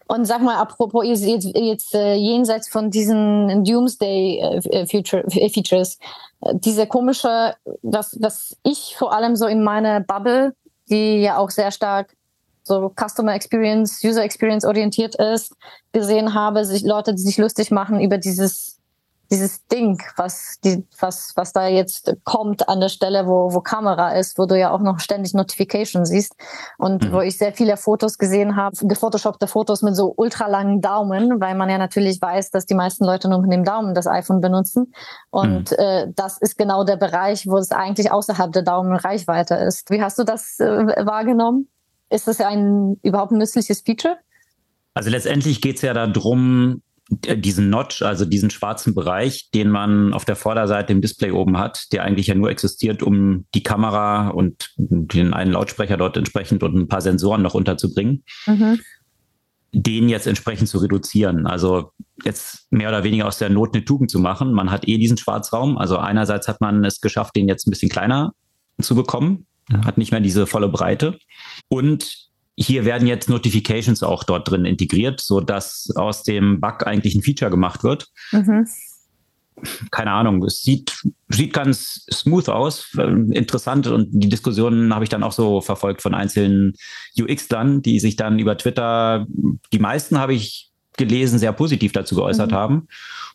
Und 0.09 0.25
sag 0.25 0.43
mal, 0.43 0.57
apropos 0.57 1.05
jetzt, 1.05 1.25
jetzt 1.25 1.95
äh, 1.95 2.15
jenseits 2.15 2.69
von 2.69 2.91
diesen 2.91 3.65
Doomsday 3.65 4.39
äh, 4.39 4.87
Future, 4.87 5.25
äh, 5.33 5.49
Features, 5.49 5.99
äh, 6.43 6.53
diese 6.55 6.87
komische, 6.87 7.55
was, 7.83 8.17
was 8.21 8.57
ich 8.63 8.95
vor 8.97 9.13
allem 9.13 9.35
so 9.35 9.47
in 9.47 9.65
meiner 9.65 10.01
Bubble, 10.01 10.55
die 10.89 11.23
ja 11.23 11.39
auch 11.39 11.51
sehr 11.51 11.73
stark 11.73 12.15
so 12.67 12.93
Customer 12.95 13.35
Experience, 13.35 14.03
User 14.03 14.25
Experience 14.25 14.65
orientiert 14.65 15.15
ist, 15.15 15.55
gesehen 15.93 16.35
habe, 16.35 16.65
sich 16.65 16.83
Leute, 16.83 17.15
die 17.15 17.23
sich 17.23 17.39
lustig 17.39 17.71
machen 17.71 18.01
über 18.01 18.19
dieses 18.19 18.77
dieses 19.31 19.67
Ding, 19.67 20.01
was 20.17 20.59
die, 20.63 20.87
was 21.01 21.33
was 21.35 21.53
da 21.53 21.67
jetzt 21.67 22.15
kommt 22.25 22.69
an 22.69 22.81
der 22.81 22.89
Stelle, 22.89 23.27
wo 23.27 23.53
wo 23.53 23.61
Kamera 23.61 24.13
ist, 24.13 24.39
wo 24.39 24.47
du 24.47 24.59
ja 24.59 24.71
auch 24.71 24.81
noch 24.81 25.01
ständig 25.01 25.35
Notification 25.35 26.05
siehst 26.05 26.35
und 26.79 27.05
mhm. 27.05 27.13
wo 27.13 27.21
ich 27.21 27.37
sehr 27.37 27.53
viele 27.53 27.77
Fotos 27.77 28.19
gesehen 28.19 28.57
habe, 28.57 28.77
gefotoshoppte 28.83 29.47
Fotos 29.47 29.83
mit 29.83 29.97
so 29.97 30.13
ultralangen 30.17 30.81
Daumen, 30.81 31.41
weil 31.41 31.57
man 31.57 31.69
ja 31.69 31.79
natürlich 31.79 32.21
weiß, 32.21 32.51
dass 32.51 32.67
die 32.67 32.75
meisten 32.75 33.05
Leute 33.05 33.29
nur 33.29 33.41
mit 33.41 33.53
dem 33.53 33.65
Daumen 33.65 33.95
das 33.95 34.07
iPhone 34.07 34.41
benutzen 34.41 34.93
und 35.31 35.73
mhm. 35.73 35.77
äh, 35.79 36.07
das 36.15 36.39
ist 36.39 36.57
genau 36.57 36.85
der 36.85 36.97
Bereich, 36.97 37.47
wo 37.49 37.57
es 37.57 37.73
eigentlich 37.73 38.13
außerhalb 38.13 38.53
der 38.53 38.63
Daumenreichweite 38.63 39.57
ist. 39.57 39.91
Wie 39.91 40.03
hast 40.03 40.19
du 40.19 40.25
das 40.25 40.61
äh, 40.61 41.05
wahrgenommen? 41.05 41.69
Ist 42.11 42.29
das 42.29 42.41
ein 42.41 42.97
überhaupt 43.03 43.33
ein 43.33 43.39
nützliches 43.39 43.81
Feature? 43.81 44.19
Also 44.95 45.11
letztendlich 45.11 45.61
geht 45.61 45.77
es 45.77 45.83
ja 45.83 45.93
darum, 45.93 46.83
diesen 47.09 47.71
Notch, 47.71 48.03
also 48.03 48.25
diesen 48.25 48.51
schwarzen 48.51 48.95
Bereich, 48.95 49.51
den 49.55 49.71
man 49.71 50.13
auf 50.13 50.25
der 50.25 50.35
Vorderseite 50.35 50.93
im 50.93 51.01
Display 51.01 51.31
oben 51.31 51.57
hat, 51.57 51.93
der 51.93 52.03
eigentlich 52.03 52.27
ja 52.27 52.35
nur 52.35 52.51
existiert, 52.51 53.03
um 53.03 53.47
die 53.55 53.63
Kamera 53.63 54.29
und 54.29 54.73
den 54.77 55.33
einen 55.33 55.53
Lautsprecher 55.53 55.97
dort 55.97 56.17
entsprechend 56.17 56.63
und 56.63 56.75
ein 56.75 56.89
paar 56.89 57.01
Sensoren 57.01 57.43
noch 57.43 57.55
unterzubringen, 57.55 58.25
mhm. 58.47 58.81
den 59.73 60.09
jetzt 60.09 60.27
entsprechend 60.27 60.69
zu 60.69 60.79
reduzieren. 60.79 61.47
Also 61.47 61.93
jetzt 62.25 62.67
mehr 62.71 62.89
oder 62.89 63.05
weniger 63.05 63.27
aus 63.27 63.39
der 63.39 63.51
Not 63.51 63.75
eine 63.75 63.85
Tugend 63.85 64.11
zu 64.11 64.19
machen. 64.19 64.53
Man 64.53 64.73
hat 64.73 64.89
eh 64.89 64.99
diesen 64.99 65.17
Schwarzraum. 65.17 65.79
Also 65.79 65.99
einerseits 65.99 66.49
hat 66.49 66.61
man 66.61 66.85
es 66.85 67.01
geschafft, 67.01 67.37
den 67.37 67.47
jetzt 67.49 67.69
ein 67.69 67.71
bisschen 67.71 67.91
kleiner 67.91 68.33
zu 68.81 68.97
bekommen, 68.97 69.47
hat 69.85 69.99
nicht 69.99 70.13
mehr 70.13 70.21
diese 70.21 70.47
volle 70.47 70.69
Breite. 70.69 71.19
Und 71.69 72.27
hier 72.57 72.85
werden 72.85 73.07
jetzt 73.07 73.29
Notifications 73.29 74.03
auch 74.03 74.25
dort 74.25 74.51
drin 74.51 74.65
integriert, 74.65 75.21
so 75.21 75.41
dass 75.41 75.91
aus 75.95 76.23
dem 76.23 76.61
Bug 76.61 76.87
eigentlich 76.87 77.15
ein 77.15 77.23
Feature 77.23 77.51
gemacht 77.51 77.85
wird. 77.85 78.09
Mhm. 78.33 78.67
Keine 79.91 80.13
Ahnung, 80.13 80.43
es 80.45 80.63
sieht, 80.63 81.03
sieht 81.29 81.55
ganz 81.55 82.07
smooth 82.13 82.49
aus, 82.51 82.95
interessant 82.95 83.87
und 83.87 84.09
die 84.13 84.29
Diskussionen 84.29 84.95
habe 84.95 85.05
ich 85.05 85.09
dann 85.09 85.23
auch 85.23 85.33
so 85.33 85.63
verfolgt 85.63 86.03
von 86.03 86.15
einzelnen 86.15 86.75
UX-Lern, 87.19 87.81
die 87.81 87.99
sich 87.99 88.17
dann 88.17 88.39
über 88.39 88.59
Twitter, 88.59 89.27
die 89.73 89.79
meisten 89.79 90.19
habe 90.19 90.35
ich 90.35 90.73
gelesen, 90.99 91.39
sehr 91.39 91.53
positiv 91.53 91.93
dazu 91.93 92.15
geäußert 92.15 92.51
mhm. 92.51 92.55
haben 92.55 92.89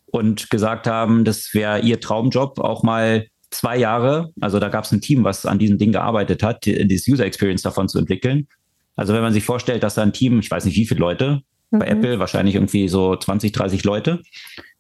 und 0.06 0.50
gesagt 0.50 0.86
haben, 0.88 1.26
das 1.26 1.54
wäre 1.54 1.80
ihr 1.80 2.00
Traumjob, 2.00 2.60
auch 2.60 2.84
mal 2.84 3.28
zwei 3.52 3.78
Jahre, 3.78 4.32
also 4.40 4.60
da 4.60 4.70
gab 4.70 4.86
es 4.86 4.92
ein 4.92 5.02
Team, 5.02 5.24
was 5.24 5.46
an 5.46 5.60
diesem 5.60 5.78
Ding 5.78 5.92
gearbeitet 5.92 6.42
hat, 6.42 6.66
die, 6.66 6.88
das 6.88 7.08
User 7.08 7.26
Experience 7.26 7.62
davon 7.62 7.88
zu 7.88 8.00
entwickeln. 8.00 8.48
Also 8.96 9.14
wenn 9.14 9.22
man 9.22 9.34
sich 9.34 9.44
vorstellt, 9.44 9.84
dass 9.84 9.96
da 9.96 10.02
ein 10.02 10.14
Team, 10.14 10.40
ich 10.40 10.50
weiß 10.50 10.66
nicht 10.66 10.76
wie 10.78 10.88
viele 10.88 11.00
Leute, 11.00 11.42
mhm. 11.70 11.80
bei 11.80 11.88
Apple 11.88 12.20
wahrscheinlich 12.20 12.56
irgendwie 12.56 12.88
so 12.88 13.16
20, 13.16 13.52
30 13.52 13.84
Leute, 13.84 14.22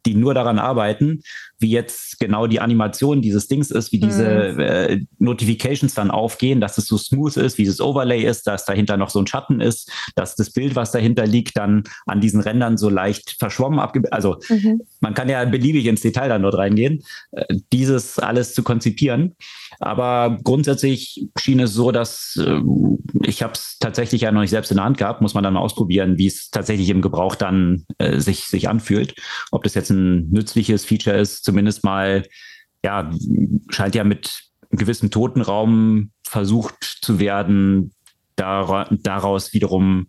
die 0.05 0.15
nur 0.15 0.33
daran 0.33 0.59
arbeiten, 0.59 1.21
wie 1.59 1.69
jetzt 1.69 2.19
genau 2.19 2.47
die 2.47 2.59
Animation 2.59 3.21
dieses 3.21 3.47
Dings 3.47 3.69
ist, 3.69 3.91
wie 3.91 3.99
diese 3.99 4.53
mhm. 4.53 4.59
äh, 4.59 4.99
Notifications 5.19 5.93
dann 5.93 6.09
aufgehen, 6.09 6.59
dass 6.59 6.77
es 6.77 6.85
so 6.85 6.97
smooth 6.97 7.37
ist, 7.37 7.57
wie 7.57 7.65
das 7.65 7.79
Overlay 7.79 8.23
ist, 8.23 8.47
dass 8.47 8.65
dahinter 8.65 8.97
noch 8.97 9.09
so 9.09 9.19
ein 9.19 9.27
Schatten 9.27 9.61
ist, 9.61 9.91
dass 10.15 10.35
das 10.35 10.51
Bild, 10.51 10.75
was 10.75 10.91
dahinter 10.91 11.27
liegt, 11.27 11.57
dann 11.57 11.83
an 12.07 12.19
diesen 12.19 12.41
Rändern 12.41 12.77
so 12.77 12.89
leicht 12.89 13.35
verschwommen 13.37 13.79
abge 13.79 14.01
Also 14.11 14.39
mhm. 14.49 14.81
man 15.01 15.13
kann 15.13 15.29
ja 15.29 15.45
beliebig 15.45 15.85
ins 15.85 16.01
Detail 16.01 16.29
dann 16.29 16.41
dort 16.41 16.57
reingehen, 16.57 17.03
äh, 17.31 17.45
dieses 17.71 18.17
alles 18.17 18.53
zu 18.53 18.63
konzipieren. 18.63 19.35
Aber 19.79 20.39
grundsätzlich 20.43 21.27
schien 21.37 21.59
es 21.59 21.73
so, 21.73 21.91
dass 21.91 22.39
äh, 22.43 22.59
ich 23.23 23.43
habe 23.43 23.53
es 23.53 23.77
tatsächlich 23.79 24.21
ja 24.21 24.31
noch 24.31 24.41
nicht 24.41 24.49
selbst 24.49 24.71
in 24.71 24.77
der 24.77 24.85
Hand 24.85 24.97
gehabt, 24.97 25.21
muss 25.21 25.33
man 25.33 25.43
dann 25.43 25.53
mal 25.53 25.59
ausprobieren, 25.59 26.17
wie 26.17 26.27
es 26.27 26.49
tatsächlich 26.49 26.89
im 26.89 27.01
Gebrauch 27.01 27.35
dann 27.35 27.85
äh, 27.97 28.19
sich, 28.19 28.45
sich 28.45 28.67
anfühlt. 28.67 29.15
Ob 29.51 29.63
das 29.63 29.75
jetzt 29.75 29.90
ein 29.91 30.29
nützliches 30.29 30.85
Feature 30.85 31.17
ist, 31.17 31.43
zumindest 31.43 31.83
mal, 31.83 32.23
ja, 32.83 33.11
scheint 33.69 33.95
ja 33.95 34.03
mit 34.03 34.31
einem 34.69 34.79
gewissen 34.79 35.11
Totenraum 35.11 36.11
versucht 36.23 36.99
zu 37.01 37.19
werden, 37.19 37.93
daraus 38.35 39.53
wiederum 39.53 40.07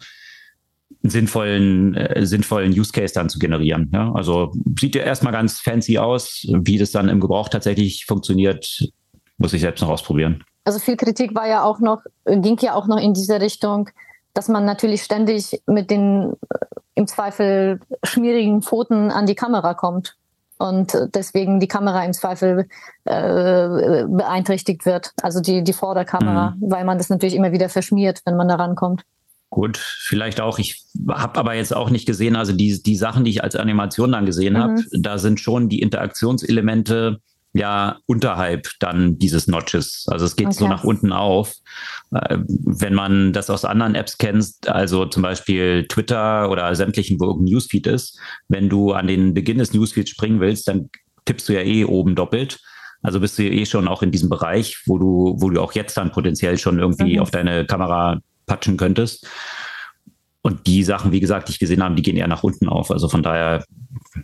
sinnvollen, 1.03 1.95
äh, 1.95 2.25
sinnvollen 2.25 2.73
Use 2.73 2.93
Case 2.93 3.13
dann 3.15 3.29
zu 3.29 3.39
generieren. 3.39 3.91
Ja? 3.93 4.13
Also 4.13 4.53
sieht 4.79 4.95
ja 4.95 5.03
erstmal 5.03 5.33
ganz 5.33 5.61
fancy 5.61 5.99
aus. 5.99 6.47
Wie 6.49 6.79
das 6.79 6.93
dann 6.93 7.09
im 7.09 7.21
Gebrauch 7.21 7.49
tatsächlich 7.49 8.07
funktioniert, 8.07 8.89
muss 9.39 9.53
ich 9.53 9.61
selbst 9.61 9.81
noch 9.81 9.89
ausprobieren. 9.89 10.45
Also 10.65 10.79
viel 10.79 10.97
Kritik 10.97 11.35
war 11.35 11.49
ja 11.49 11.65
auch 11.65 11.81
noch, 11.81 12.03
ging 12.25 12.57
ja 12.61 12.75
auch 12.75 12.87
noch 12.87 12.99
in 12.99 13.15
diese 13.15 13.41
Richtung, 13.41 13.91
dass 14.33 14.49
man 14.49 14.65
natürlich 14.65 15.03
ständig 15.03 15.61
mit 15.67 15.91
den 15.91 16.33
im 16.95 17.07
Zweifel 17.07 17.81
schmierigen 18.05 18.63
Pfoten 18.63 19.11
an 19.11 19.27
die 19.27 19.35
Kamera 19.35 19.75
kommt 19.75 20.17
und 20.59 20.97
deswegen 21.15 21.59
die 21.59 21.69
Kamera 21.69 22.05
im 22.05 22.13
Zweifel 22.13 22.69
äh, 23.05 24.05
beeinträchtigt 24.07 24.87
wird, 24.87 25.13
also 25.23 25.41
die, 25.41 25.65
die 25.65 25.73
Vorderkamera, 25.73 26.51
mhm. 26.51 26.71
weil 26.71 26.85
man 26.85 26.99
das 26.99 27.09
natürlich 27.09 27.35
immer 27.35 27.53
wieder 27.53 27.69
verschmiert, 27.69 28.21
wenn 28.25 28.37
man 28.37 28.49
da 28.49 28.57
rankommt. 28.57 29.03
Gut, 29.51 29.77
vielleicht 29.77 30.41
auch. 30.41 30.59
Ich 30.59 30.87
habe 31.09 31.39
aber 31.39 31.55
jetzt 31.55 31.77
auch 31.77 31.91
nicht 31.91 32.07
gesehen, 32.07 32.37
also 32.37 32.55
die, 32.55 32.83
die 32.83 32.97
Sachen, 32.97 33.25
die 33.25 33.31
ich 33.33 33.45
als 33.45 33.55
Animation 33.55 34.13
dann 34.13 34.25
gesehen 34.25 34.55
mhm. 34.55 34.59
habe, 34.59 34.83
da 34.93 35.19
sind 35.19 35.41
schon 35.41 35.69
die 35.69 35.83
Interaktionselemente 35.83 37.21
ja 37.53 37.99
unterhalb 38.07 38.69
dann 38.81 39.19
dieses 39.19 39.47
Notches. 39.47 40.07
Also 40.09 40.25
es 40.25 40.37
geht 40.37 40.49
okay. 40.49 40.57
so 40.57 40.69
nach 40.69 40.85
unten 40.85 41.13
auf. 41.13 41.55
Äh, 42.13 42.39
wenn 42.47 42.95
man 42.95 43.33
das 43.33 43.51
aus 43.51 43.65
anderen 43.65 43.95
Apps 43.95 44.19
kennt, 44.19 44.67
also 44.67 45.07
zum 45.07 45.23
Beispiel 45.23 45.87
Twitter 45.89 46.51
oder 46.51 46.75
sämtlichen, 46.75 47.21
wo 47.21 47.27
irgendein 47.27 47.53
Newsfeed 47.53 47.87
ist, 47.87 48.19
wenn 48.49 48.69
du 48.69 48.93
an 48.93 49.07
den 49.07 49.35
Beginn 49.35 49.59
des 49.59 49.73
Newsfeeds 49.75 50.11
springen 50.11 50.41
willst, 50.41 50.69
dann 50.69 50.91
tippst 51.25 51.49
du 51.49 51.53
ja 51.53 51.61
eh 51.61 51.85
oben 51.85 52.15
doppelt. 52.15 52.59
Also 53.03 53.21
bist 53.21 53.39
du 53.39 53.43
eh 53.43 53.67
schon 53.67 53.89
auch 53.89 54.03
in 54.03 54.13
diesem 54.13 54.29
Bereich, 54.29 54.83
wo 54.87 54.99
du, 54.99 55.37
wo 55.39 55.51
du 55.51 55.61
auch 55.61 55.73
jetzt 55.73 55.97
dann 55.97 56.13
potenziell 56.13 56.57
schon 56.57 56.79
irgendwie 56.79 57.17
mhm. 57.17 57.23
auf 57.23 57.31
deine 57.31 57.67
Kamera 57.67 58.21
patschen 58.47 58.77
könntest. 58.77 59.27
Und 60.43 60.67
die 60.67 60.83
Sachen, 60.83 61.13
wie 61.13 61.21
gesagt, 61.21 61.49
die 61.49 61.53
ich 61.53 61.59
gesehen 61.61 61.83
habe, 61.83 61.95
die 61.95 62.03
gehen 62.03 62.17
eher 62.17 62.27
nach 62.27 62.43
unten 62.43 62.69
auf. 62.69 62.91
Also 62.91 63.09
von 63.09 63.23
daher 63.23 63.65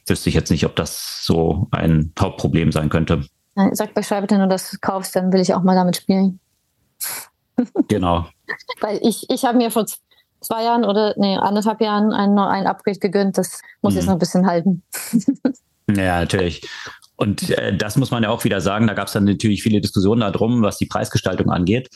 wüsste 0.07 0.29
ich 0.29 0.35
jetzt 0.35 0.51
nicht, 0.51 0.67
ob 0.67 0.75
das 0.75 1.25
so 1.25 1.69
ein 1.71 2.13
Hauptproblem 2.19 2.73
sein 2.73 2.89
könnte. 2.89 3.25
Sag 3.73 3.95
Bescheid, 3.95 4.29
wenn 4.31 4.41
du 4.41 4.49
das 4.49 4.81
kaufst, 4.81 5.17
dann 5.17 5.33
will 5.33 5.41
ich 5.41 5.55
auch 5.55 5.63
mal 5.63 5.75
damit 5.75 5.97
spielen. 5.97 6.41
Genau. 7.89 8.27
Weil 8.81 8.99
ich, 9.03 9.29
ich 9.31 9.45
habe 9.45 9.59
mir 9.59 9.71
vor 9.71 9.87
zwei 10.41 10.65
Jahren 10.65 10.85
oder 10.85 11.15
nee, 11.17 11.37
anderthalb 11.37 11.81
Jahren 11.81 12.13
ein, 12.13 12.39
ein 12.39 12.67
Upgrade 12.67 12.99
gegönnt. 12.99 13.39
Das 13.39 13.61
muss 13.83 13.95
mhm. 13.95 13.99
jetzt 13.99 14.07
noch 14.07 14.15
ein 14.15 14.21
bisschen 14.21 14.47
halten. 14.47 14.83
ja, 15.89 16.21
natürlich. 16.21 16.69
Und 17.17 17.51
äh, 17.51 17.77
das 17.77 17.97
muss 17.97 18.11
man 18.11 18.23
ja 18.23 18.31
auch 18.31 18.45
wieder 18.45 18.61
sagen, 18.61 18.87
da 18.87 18.95
gab 18.95 19.09
es 19.09 19.13
dann 19.13 19.25
natürlich 19.25 19.63
viele 19.63 19.81
Diskussionen 19.81 20.21
darum, 20.21 20.63
was 20.63 20.79
die 20.79 20.87
Preisgestaltung 20.87 21.51
angeht. 21.51 21.89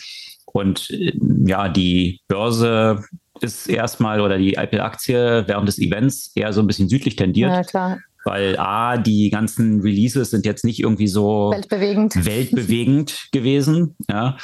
Und 0.46 0.90
äh, 0.90 1.12
ja, 1.46 1.68
die 1.68 2.20
Börse 2.26 3.04
ist 3.42 3.68
erstmal 3.68 4.20
oder 4.20 4.38
die 4.38 4.54
Apple-Aktie 4.54 5.44
während 5.46 5.68
des 5.68 5.78
Events 5.78 6.32
eher 6.34 6.52
so 6.52 6.60
ein 6.60 6.66
bisschen 6.66 6.88
südlich 6.88 7.16
tendiert. 7.16 7.50
Ja, 7.50 7.62
klar. 7.62 7.98
Weil 8.24 8.56
A, 8.58 8.98
die 8.98 9.30
ganzen 9.30 9.80
Releases 9.80 10.30
sind 10.30 10.46
jetzt 10.46 10.64
nicht 10.64 10.80
irgendwie 10.80 11.08
so 11.08 11.50
weltbewegend, 11.52 12.24
weltbewegend 12.24 13.28
gewesen. 13.32 13.96
Ja. 14.08 14.36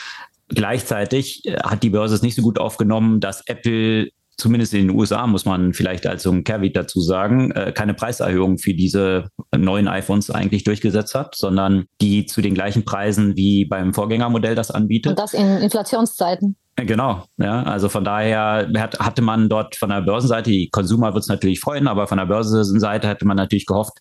Gleichzeitig 0.48 1.46
äh, 1.46 1.56
hat 1.62 1.82
die 1.82 1.90
Börse 1.90 2.14
es 2.14 2.22
nicht 2.22 2.34
so 2.34 2.42
gut 2.42 2.58
aufgenommen, 2.58 3.20
dass 3.20 3.46
Apple 3.46 4.10
zumindest 4.38 4.72
in 4.72 4.86
den 4.88 4.96
USA 4.96 5.26
muss 5.26 5.44
man 5.44 5.74
vielleicht 5.74 6.06
als 6.06 6.22
so 6.22 6.30
ein 6.30 6.44
Caveat 6.44 6.76
dazu 6.76 7.00
sagen, 7.00 7.50
äh, 7.50 7.72
keine 7.72 7.92
Preiserhöhung 7.92 8.58
für 8.58 8.72
diese 8.72 9.28
neuen 9.54 9.88
iPhones 9.88 10.30
eigentlich 10.30 10.64
durchgesetzt 10.64 11.14
hat, 11.14 11.34
sondern 11.34 11.86
die 12.00 12.24
zu 12.26 12.40
den 12.40 12.54
gleichen 12.54 12.84
Preisen 12.84 13.36
wie 13.36 13.64
beim 13.64 13.92
Vorgängermodell 13.92 14.54
das 14.54 14.70
anbietet. 14.70 15.10
Und 15.10 15.18
das 15.18 15.34
in 15.34 15.58
Inflationszeiten. 15.58 16.56
Äh, 16.76 16.86
genau, 16.86 17.24
ja. 17.36 17.64
Also 17.64 17.88
von 17.88 18.04
daher 18.04 18.70
hat, 18.76 18.98
hatte 19.00 19.22
man 19.22 19.48
dort 19.48 19.74
von 19.74 19.90
der 19.90 20.02
Börsenseite, 20.02 20.50
die 20.50 20.70
Consumer 20.70 21.12
wird 21.14 21.24
es 21.24 21.28
natürlich 21.28 21.60
freuen, 21.60 21.88
aber 21.88 22.06
von 22.06 22.18
der 22.18 22.26
Börsenseite 22.26 23.08
hatte 23.08 23.26
man 23.26 23.36
natürlich 23.36 23.66
gehofft, 23.66 23.98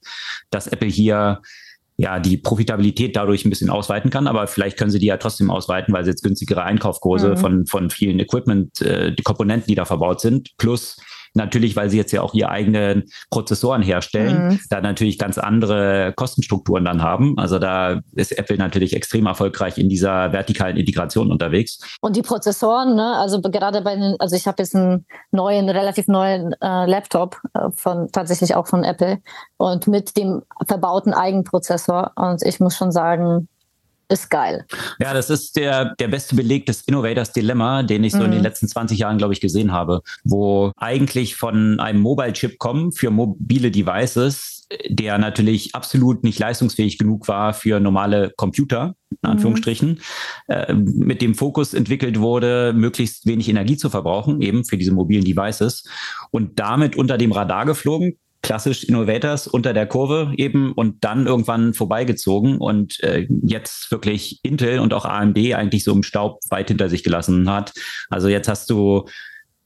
dass 0.52 0.68
Apple 0.68 0.88
hier 0.88 1.42
ja 1.98 2.20
die 2.20 2.38
Profitabilität 2.38 3.16
dadurch 3.16 3.44
ein 3.44 3.50
bisschen 3.50 3.72
ausweiten 3.72 4.12
kann, 4.12 4.28
aber 4.28 4.48
vielleicht 4.48 4.78
können 4.78 4.92
sie 4.92 5.00
die 5.00 5.08
ja 5.08 5.18
trotzdem 5.18 5.50
ausweiten, 5.50 5.94
weil 5.94 6.04
sie 6.04 6.12
jetzt 6.12 6.24
günstigere 6.24 6.64
Einkaufskurse 6.64 7.32
mhm. 7.32 7.38
von, 7.38 7.66
von 7.66 7.90
vielen 7.90 8.20
Equipment, 8.20 8.82
äh, 8.82 9.14
die 9.14 9.24
Komponenten, 9.24 9.68
die 9.68 9.76
da 9.76 9.86
verbaut 9.86 10.22
sind, 10.22 10.56
plus 10.58 10.98
natürlich, 11.38 11.76
weil 11.76 11.90
sie 11.90 11.98
jetzt 11.98 12.12
ja 12.12 12.22
auch 12.22 12.34
ihre 12.34 12.50
eigenen 12.50 13.06
Prozessoren 13.30 13.82
herstellen, 13.82 14.50
mhm. 14.50 14.60
da 14.70 14.82
natürlich 14.82 15.18
ganz 15.18 15.38
andere 15.38 16.14
Kostenstrukturen 16.16 16.84
dann 16.84 17.02
haben. 17.02 17.38
Also 17.38 17.60
da 17.60 18.02
ist 18.14 18.38
Apple 18.38 18.58
natürlich 18.58 18.96
extrem 18.96 19.26
erfolgreich 19.26 19.78
in 19.78 19.88
dieser 19.88 20.34
vertikalen 20.34 20.76
Integration 20.76 21.32
unterwegs. 21.32 21.80
Und 22.02 22.16
die 22.16 22.22
Prozessoren, 22.22 22.96
ne, 22.96 23.16
also 23.16 23.42
gerade 23.42 23.82
bei 23.82 23.96
den, 23.96 24.16
also 24.20 24.36
ich 24.36 24.48
habe 24.48 24.62
jetzt 24.62 24.76
einen 24.76 25.06
neuen, 25.32 25.70
relativ 25.70 26.08
neuen 26.08 26.54
äh, 26.62 26.86
Laptop 26.86 27.38
äh, 27.54 27.70
von 27.74 28.12
tatsächlich 28.12 28.56
auch 28.56 28.68
von 28.68 28.84
Apple 28.84 29.20
und 29.58 29.88
mit 29.88 30.18
dem 30.18 30.42
verbauten 30.68 31.14
Eigenprozessor. 31.14 32.12
Und 32.16 32.44
ich 32.44 32.60
muss 32.60 32.76
schon 32.76 32.92
sagen, 32.92 33.48
ist 34.10 34.30
geil. 34.30 34.66
Ja, 35.00 35.14
das 35.14 35.30
ist 35.30 35.56
der, 35.56 35.96
der 35.96 36.08
beste 36.08 36.36
Beleg 36.36 36.66
des 36.66 36.82
Innovators 36.84 37.34
Dilemma, 37.34 37.84
den 37.84 38.04
ich 38.04 38.14
so 38.14 38.20
mhm. 38.20 38.26
in 38.26 38.32
den 38.32 38.38
mhm. 38.40 38.46
letzten 38.46 38.68
20 38.68 38.98
Jahren, 38.98 39.18
glaube 39.18 39.34
ich, 39.34 39.42
gesehen 39.42 39.72
habe, 39.72 40.02
wo 40.24 40.72
eigentlich 40.78 41.36
von 41.36 41.80
einem 41.80 42.02
Mobile-Chip 42.02 42.58
kommen 42.58 42.92
für 42.92 43.12
mobile 43.12 43.72
Devices, 43.72 44.66
der 44.88 45.18
natürlich 45.18 45.76
absolut 45.76 46.24
nicht 46.24 46.40
leistungsfähig 46.40 46.98
genug 46.98 47.28
war 47.28 47.54
für 47.54 47.80
normale 47.80 48.34
Computer, 48.36 48.96
in 49.10 49.18
mhm. 49.22 49.30
Anführungsstrichen, 49.32 49.90
mhm. 49.90 50.54
äh, 50.54 50.74
mit 50.74 51.22
dem 51.22 51.36
Fokus 51.36 51.74
entwickelt 51.74 52.20
wurde, 52.20 52.74
möglichst 52.74 53.26
wenig 53.26 53.50
Energie 53.50 53.78
zu 53.78 53.90
verbrauchen, 53.90 54.42
eben 54.42 54.66
für 54.66 54.78
diese 54.78 54.92
mobilen 54.92 55.26
Devices 55.26 55.84
und 56.32 56.60
damit 56.60 56.96
unter 56.96 57.18
dem 57.18 57.32
Radar 57.32 57.66
geflogen, 57.66 58.18
klassisch 58.42 58.84
Innovators 58.84 59.48
unter 59.48 59.74
der 59.74 59.88
Kurve 59.88 60.34
eben 60.38 60.72
und 60.74 61.04
dann 61.04 61.28
irgendwann 61.28 61.74
vorbeigezogen 61.74 62.58
und 62.58 63.02
äh, 63.04 63.28
jetzt 63.44 63.92
wirklich 63.92 64.40
Intel 64.44 64.80
und 64.80 64.94
auch 64.94 65.06
AMD 65.06 65.38
eigentlich 65.54 65.84
so 65.84 65.94
im 65.94 66.04
Staub 66.04 66.40
weit 66.50 66.70
hinter 66.70 66.90
sich 66.90 67.04
gelassen 67.04 67.50
hat. 67.50 67.74
Also 68.10 68.28
jetzt 68.28 68.48
hast 68.48 68.70
du 68.70 69.06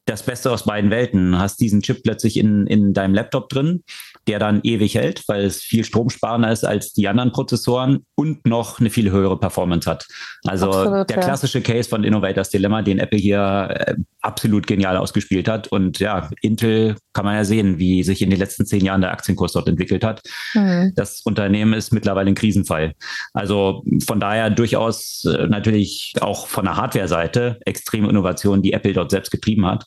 das 0.05 0.23
Beste 0.23 0.51
aus 0.51 0.65
beiden 0.65 0.89
Welten. 0.89 1.37
Hast 1.37 1.59
diesen 1.59 1.81
Chip 1.81 2.03
plötzlich 2.03 2.37
in, 2.37 2.65
in 2.67 2.93
deinem 2.93 3.13
Laptop 3.13 3.49
drin, 3.49 3.83
der 4.27 4.39
dann 4.39 4.61
ewig 4.63 4.95
hält, 4.95 5.23
weil 5.27 5.45
es 5.45 5.61
viel 5.61 5.83
stromsparender 5.83 6.51
ist 6.51 6.63
als 6.63 6.93
die 6.93 7.07
anderen 7.07 7.31
Prozessoren 7.31 8.05
und 8.15 8.45
noch 8.45 8.79
eine 8.79 8.89
viel 8.89 9.11
höhere 9.11 9.39
Performance 9.39 9.89
hat. 9.89 10.07
Also 10.45 10.71
absolut, 10.71 11.09
der 11.09 11.17
klassische 11.17 11.61
Case 11.61 11.89
von 11.89 12.03
Innovators 12.03 12.49
Dilemma, 12.49 12.81
den 12.81 12.99
Apple 12.99 13.17
hier 13.17 13.69
äh, 13.71 13.95
absolut 14.21 14.67
genial 14.67 14.97
ausgespielt 14.97 15.47
hat. 15.47 15.67
Und 15.69 15.99
ja, 15.99 16.29
Intel 16.41 16.95
kann 17.13 17.25
man 17.25 17.35
ja 17.35 17.43
sehen, 17.43 17.79
wie 17.79 18.03
sich 18.03 18.21
in 18.21 18.29
den 18.29 18.39
letzten 18.39 18.65
zehn 18.65 18.85
Jahren 18.85 19.01
der 19.01 19.11
Aktienkurs 19.11 19.53
dort 19.53 19.67
entwickelt 19.67 20.03
hat. 20.03 20.21
Mhm. 20.53 20.93
Das 20.95 21.21
Unternehmen 21.21 21.73
ist 21.73 21.91
mittlerweile 21.91 22.29
ein 22.29 22.35
Krisenfall. 22.35 22.93
Also 23.33 23.83
von 24.05 24.19
daher 24.19 24.49
durchaus 24.49 25.25
äh, 25.25 25.47
natürlich 25.47 26.13
auch 26.21 26.47
von 26.47 26.65
der 26.65 26.77
Hardware-Seite 26.77 27.59
extreme 27.65 28.09
Innovationen, 28.09 28.61
die 28.61 28.73
Apple 28.73 28.93
dort 28.93 29.11
selbst 29.11 29.31
getrieben 29.31 29.65
hat. 29.65 29.85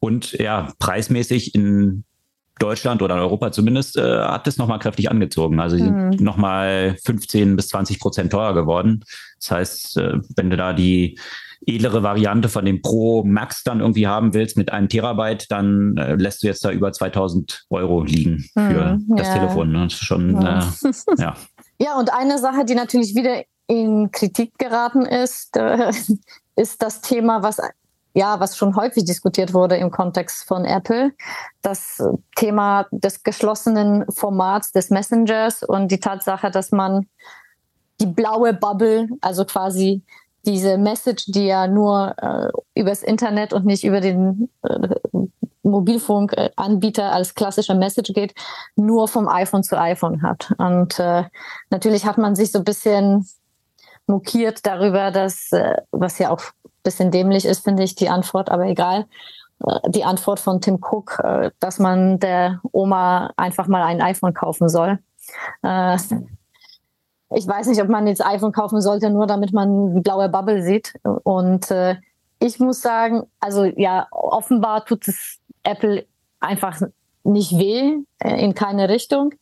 Und 0.00 0.32
ja, 0.32 0.72
preismäßig 0.78 1.54
in 1.54 2.04
Deutschland 2.58 3.02
oder 3.02 3.14
in 3.14 3.20
Europa 3.20 3.52
zumindest, 3.52 3.96
äh, 3.96 4.02
hat 4.02 4.46
es 4.46 4.58
nochmal 4.58 4.78
kräftig 4.78 5.10
angezogen. 5.10 5.60
Also 5.60 5.76
sie 5.76 5.90
mhm. 5.90 6.12
sind 6.12 6.20
nochmal 6.22 6.96
15 7.04 7.56
bis 7.56 7.68
20 7.68 8.00
Prozent 8.00 8.32
teurer 8.32 8.54
geworden. 8.54 9.04
Das 9.40 9.50
heißt, 9.50 9.96
äh, 9.98 10.18
wenn 10.36 10.50
du 10.50 10.56
da 10.56 10.72
die 10.72 11.18
edlere 11.66 12.02
Variante 12.02 12.48
von 12.48 12.64
dem 12.64 12.82
Pro 12.82 13.24
Max 13.24 13.64
dann 13.64 13.80
irgendwie 13.80 14.06
haben 14.06 14.32
willst 14.32 14.56
mit 14.56 14.72
einem 14.72 14.88
Terabyte, 14.88 15.50
dann 15.50 15.96
äh, 15.96 16.14
lässt 16.14 16.42
du 16.42 16.46
jetzt 16.46 16.64
da 16.64 16.70
über 16.70 16.92
2000 16.92 17.64
Euro 17.70 18.02
liegen 18.02 18.44
für 18.52 18.96
mhm, 18.96 19.16
das 19.16 19.28
ja. 19.28 19.34
Telefon. 19.34 19.72
Ne? 19.72 19.84
Das 19.84 19.94
ist 19.94 20.04
schon, 20.04 20.40
ja. 20.40 20.58
Äh, 20.58 20.92
ja. 21.18 21.34
Ja, 21.80 21.96
und 21.96 22.12
eine 22.12 22.38
Sache, 22.38 22.64
die 22.64 22.74
natürlich 22.74 23.14
wieder 23.14 23.44
in 23.68 24.10
Kritik 24.10 24.58
geraten 24.58 25.02
ist, 25.02 25.56
äh, 25.56 25.92
ist 26.56 26.82
das 26.82 27.02
Thema, 27.02 27.44
was 27.44 27.60
ja, 28.14 28.40
was 28.40 28.56
schon 28.56 28.74
häufig 28.76 29.04
diskutiert 29.04 29.54
wurde 29.54 29.76
im 29.76 29.90
Kontext 29.90 30.46
von 30.46 30.64
Apple, 30.64 31.12
das 31.62 32.02
Thema 32.36 32.86
des 32.90 33.22
geschlossenen 33.22 34.04
Formats 34.10 34.72
des 34.72 34.90
Messengers 34.90 35.62
und 35.62 35.88
die 35.88 36.00
Tatsache, 36.00 36.50
dass 36.50 36.72
man 36.72 37.06
die 38.00 38.06
blaue 38.06 38.54
Bubble, 38.54 39.08
also 39.20 39.44
quasi 39.44 40.02
diese 40.44 40.78
Message, 40.78 41.26
die 41.26 41.46
ja 41.46 41.66
nur 41.66 42.14
äh, 42.18 42.48
übers 42.80 43.02
Internet 43.02 43.52
und 43.52 43.66
nicht 43.66 43.84
über 43.84 44.00
den 44.00 44.48
äh, 44.62 44.88
Mobilfunkanbieter 45.62 47.12
als 47.12 47.34
klassischer 47.34 47.74
Message 47.74 48.12
geht, 48.14 48.34
nur 48.76 49.08
vom 49.08 49.28
iPhone 49.28 49.62
zu 49.62 49.78
iPhone 49.78 50.22
hat. 50.22 50.54
Und 50.58 50.98
äh, 50.98 51.24
natürlich 51.70 52.06
hat 52.06 52.18
man 52.18 52.34
sich 52.34 52.52
so 52.52 52.58
ein 52.58 52.64
bisschen 52.64 53.26
mokiert 54.06 54.64
darüber, 54.66 55.10
dass, 55.10 55.52
äh, 55.52 55.76
was 55.90 56.18
ja 56.18 56.30
auch 56.30 56.42
bisschen 56.88 57.10
dämlich 57.10 57.44
ist, 57.44 57.64
finde 57.64 57.82
ich, 57.82 57.94
die 57.94 58.08
Antwort, 58.08 58.50
aber 58.50 58.64
egal. 58.64 59.06
Äh, 59.64 59.90
die 59.90 60.04
Antwort 60.04 60.40
von 60.40 60.60
Tim 60.60 60.78
Cook, 60.80 61.20
äh, 61.22 61.50
dass 61.60 61.78
man 61.78 62.18
der 62.18 62.60
Oma 62.72 63.32
einfach 63.36 63.66
mal 63.66 63.82
ein 63.82 64.00
iPhone 64.00 64.34
kaufen 64.34 64.68
soll. 64.68 64.98
Äh, 65.62 65.96
ich 67.34 67.46
weiß 67.46 67.66
nicht, 67.66 67.82
ob 67.82 67.88
man 67.88 68.06
jetzt 68.06 68.24
iPhone 68.24 68.52
kaufen 68.52 68.80
sollte, 68.80 69.10
nur 69.10 69.26
damit 69.26 69.52
man 69.52 69.94
die 69.94 70.00
blaue 70.00 70.30
Bubble 70.30 70.62
sieht. 70.62 70.94
Und 71.02 71.66
ich 72.38 72.58
muss 72.58 72.80
sagen, 72.80 73.24
also 73.38 73.64
ja, 73.64 74.06
offenbar 74.10 74.86
tut 74.86 75.06
es 75.06 75.38
Apple 75.62 76.06
einfach 76.40 76.80
nicht 77.24 77.52
weh 77.58 77.98
in 78.24 78.54
keine 78.54 78.88
Richtung. 78.88 79.34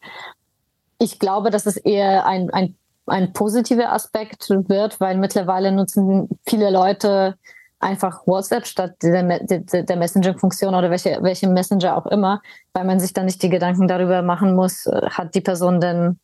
Ich 0.98 1.20
glaube, 1.20 1.50
dass 1.50 1.66
es 1.66 1.76
eher 1.76 2.26
ein, 2.26 2.50
ein 2.50 2.74
ein 3.06 3.32
positiver 3.32 3.92
Aspekt 3.92 4.50
wird, 4.50 5.00
weil 5.00 5.16
mittlerweile 5.16 5.72
nutzen 5.72 6.28
viele 6.46 6.70
Leute 6.70 7.36
einfach 7.78 8.26
WhatsApp 8.26 8.66
statt 8.66 8.94
der, 9.02 9.22
der, 9.40 9.82
der 9.82 9.96
Messaging-Funktion 9.96 10.74
oder 10.74 10.90
welche, 10.90 11.18
welche 11.22 11.48
Messenger 11.48 11.96
auch 11.96 12.06
immer, 12.06 12.40
weil 12.72 12.84
man 12.84 13.00
sich 13.00 13.12
dann 13.12 13.26
nicht 13.26 13.42
die 13.42 13.50
Gedanken 13.50 13.86
darüber 13.86 14.22
machen 14.22 14.54
muss, 14.54 14.86
äh, 14.86 15.10
hat 15.10 15.34
die 15.34 15.40
Person 15.40 15.80
denn 15.80 16.18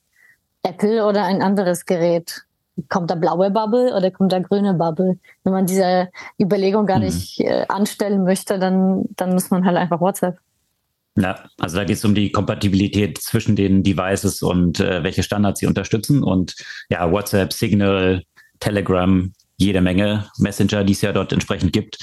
Apple 0.62 1.06
oder 1.06 1.24
ein 1.24 1.42
anderes 1.42 1.84
Gerät? 1.84 2.42
Kommt 2.88 3.10
da 3.10 3.16
blaue 3.16 3.50
Bubble 3.50 3.94
oder 3.94 4.10
kommt 4.10 4.32
da 4.32 4.38
grüne 4.38 4.74
Bubble? 4.74 5.18
Wenn 5.44 5.52
man 5.52 5.66
diese 5.66 6.08
Überlegung 6.40 6.86
gar 6.86 6.98
mhm. 6.98 7.04
nicht 7.04 7.40
äh, 7.40 7.66
anstellen 7.68 8.24
möchte, 8.24 8.58
dann, 8.58 9.04
dann 9.16 9.34
muss 9.34 9.50
man 9.50 9.66
halt 9.66 9.76
einfach 9.76 10.00
WhatsApp. 10.00 10.38
Ja, 11.16 11.44
also 11.58 11.76
da 11.76 11.84
geht 11.84 11.98
es 11.98 12.04
um 12.04 12.14
die 12.14 12.32
Kompatibilität 12.32 13.18
zwischen 13.18 13.54
den 13.54 13.82
Devices 13.82 14.40
und 14.42 14.80
äh, 14.80 15.02
welche 15.02 15.22
Standards 15.22 15.60
sie 15.60 15.66
unterstützen. 15.66 16.22
Und 16.22 16.54
ja, 16.88 17.10
WhatsApp, 17.10 17.52
Signal, 17.52 18.22
Telegram, 18.60 19.30
jede 19.58 19.82
Menge 19.82 20.26
Messenger, 20.38 20.84
die 20.84 20.94
es 20.94 21.02
ja 21.02 21.12
dort 21.12 21.32
entsprechend 21.32 21.72
gibt, 21.72 21.98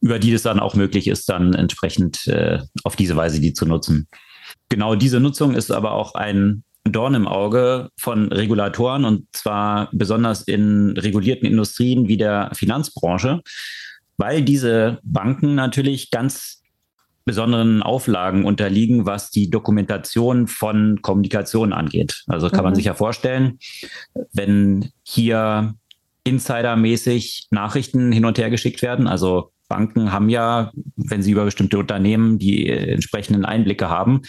über 0.00 0.18
die 0.18 0.32
es 0.32 0.42
dann 0.42 0.60
auch 0.60 0.74
möglich 0.74 1.08
ist, 1.08 1.28
dann 1.28 1.54
entsprechend 1.54 2.26
äh, 2.28 2.60
auf 2.84 2.94
diese 2.94 3.16
Weise 3.16 3.40
die 3.40 3.52
zu 3.52 3.66
nutzen. 3.66 4.08
Genau 4.68 4.94
diese 4.94 5.20
Nutzung 5.20 5.54
ist 5.54 5.70
aber 5.70 5.92
auch 5.92 6.14
ein 6.14 6.64
Dorn 6.84 7.14
im 7.14 7.28
Auge 7.28 7.90
von 7.98 8.32
Regulatoren 8.32 9.04
und 9.04 9.26
zwar 9.32 9.88
besonders 9.92 10.42
in 10.42 10.96
regulierten 10.96 11.46
Industrien 11.46 12.08
wie 12.08 12.16
der 12.16 12.50
Finanzbranche, 12.54 13.40
weil 14.16 14.42
diese 14.42 14.98
Banken 15.04 15.54
natürlich 15.54 16.10
ganz 16.10 16.61
besonderen 17.24 17.82
Auflagen 17.82 18.44
unterliegen, 18.44 19.06
was 19.06 19.30
die 19.30 19.50
Dokumentation 19.50 20.46
von 20.48 21.00
Kommunikation 21.02 21.72
angeht. 21.72 22.24
Also 22.26 22.48
kann 22.48 22.60
mhm. 22.60 22.64
man 22.64 22.74
sich 22.74 22.86
ja 22.86 22.94
vorstellen, 22.94 23.58
wenn 24.32 24.90
hier 25.02 25.74
insidermäßig 26.24 27.48
Nachrichten 27.50 28.12
hin 28.12 28.24
und 28.24 28.38
her 28.38 28.50
geschickt 28.50 28.82
werden, 28.82 29.06
also 29.06 29.50
Banken 29.68 30.12
haben 30.12 30.28
ja, 30.28 30.70
wenn 30.96 31.22
sie 31.22 31.30
über 31.30 31.46
bestimmte 31.46 31.78
Unternehmen 31.78 32.38
die 32.38 32.68
entsprechenden 32.68 33.46
Einblicke 33.46 33.88
haben, 33.88 34.20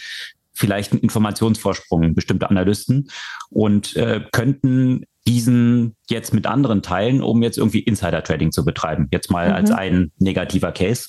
vielleicht 0.54 0.92
einen 0.92 1.02
Informationsvorsprung, 1.02 2.14
bestimmte 2.14 2.48
Analysten 2.48 3.10
und 3.50 3.94
äh, 3.96 4.22
könnten 4.32 5.04
diesen 5.26 5.96
jetzt 6.08 6.32
mit 6.32 6.46
anderen 6.46 6.82
teilen, 6.82 7.20
um 7.20 7.42
jetzt 7.42 7.58
irgendwie 7.58 7.80
Insider-Trading 7.80 8.52
zu 8.52 8.64
betreiben. 8.64 9.08
Jetzt 9.10 9.30
mal 9.30 9.48
mhm. 9.48 9.54
als 9.54 9.70
ein 9.70 10.12
negativer 10.18 10.72
Case. 10.72 11.08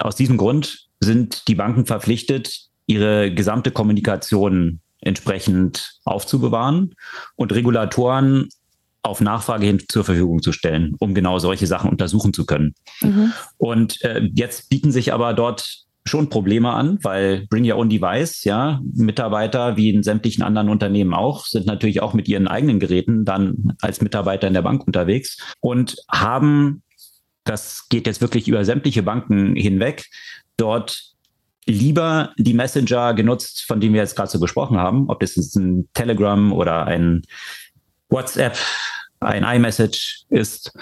Aus 0.00 0.16
diesem 0.16 0.36
Grund 0.36 0.88
sind 1.02 1.48
die 1.48 1.54
Banken 1.54 1.86
verpflichtet, 1.86 2.68
ihre 2.86 3.32
gesamte 3.32 3.70
Kommunikation 3.70 4.80
entsprechend 5.00 5.98
aufzubewahren 6.04 6.94
und 7.36 7.52
Regulatoren 7.52 8.48
auf 9.02 9.20
Nachfrage 9.20 9.66
hin 9.66 9.82
zur 9.88 10.04
Verfügung 10.04 10.42
zu 10.42 10.52
stellen, 10.52 10.94
um 10.98 11.12
genau 11.12 11.38
solche 11.38 11.66
Sachen 11.66 11.90
untersuchen 11.90 12.32
zu 12.32 12.46
können. 12.46 12.74
Mhm. 13.00 13.32
Und 13.56 14.00
äh, 14.02 14.28
jetzt 14.34 14.68
bieten 14.68 14.92
sich 14.92 15.12
aber 15.12 15.34
dort 15.34 15.82
schon 16.04 16.28
Probleme 16.28 16.70
an, 16.72 16.98
weil 17.02 17.46
Bring 17.48 17.68
Your 17.68 17.78
Own 17.78 17.88
Device, 17.88 18.44
ja, 18.44 18.80
Mitarbeiter 18.94 19.76
wie 19.76 19.90
in 19.90 20.02
sämtlichen 20.02 20.42
anderen 20.42 20.68
Unternehmen 20.68 21.14
auch, 21.14 21.46
sind 21.46 21.66
natürlich 21.66 22.02
auch 22.02 22.14
mit 22.14 22.28
ihren 22.28 22.48
eigenen 22.48 22.80
Geräten 22.80 23.24
dann 23.24 23.74
als 23.80 24.00
Mitarbeiter 24.00 24.48
in 24.48 24.54
der 24.54 24.62
Bank 24.62 24.86
unterwegs 24.86 25.38
und 25.60 25.96
haben, 26.10 26.82
das 27.44 27.88
geht 27.88 28.06
jetzt 28.06 28.20
wirklich 28.20 28.48
über 28.48 28.64
sämtliche 28.64 29.02
Banken 29.02 29.54
hinweg, 29.54 30.06
dort 30.56 31.12
lieber 31.66 32.32
die 32.38 32.54
Messenger 32.54 33.14
genutzt, 33.14 33.64
von 33.66 33.80
denen 33.80 33.94
wir 33.94 34.00
jetzt 34.00 34.16
gerade 34.16 34.30
so 34.30 34.40
gesprochen 34.40 34.78
haben, 34.78 35.08
ob 35.08 35.20
das 35.20 35.36
jetzt 35.36 35.56
ein 35.56 35.88
Telegram 35.94 36.52
oder 36.52 36.86
ein 36.86 37.22
WhatsApp, 38.08 38.56
ein 39.20 39.44
iMessage 39.44 40.24
ist, 40.28 40.72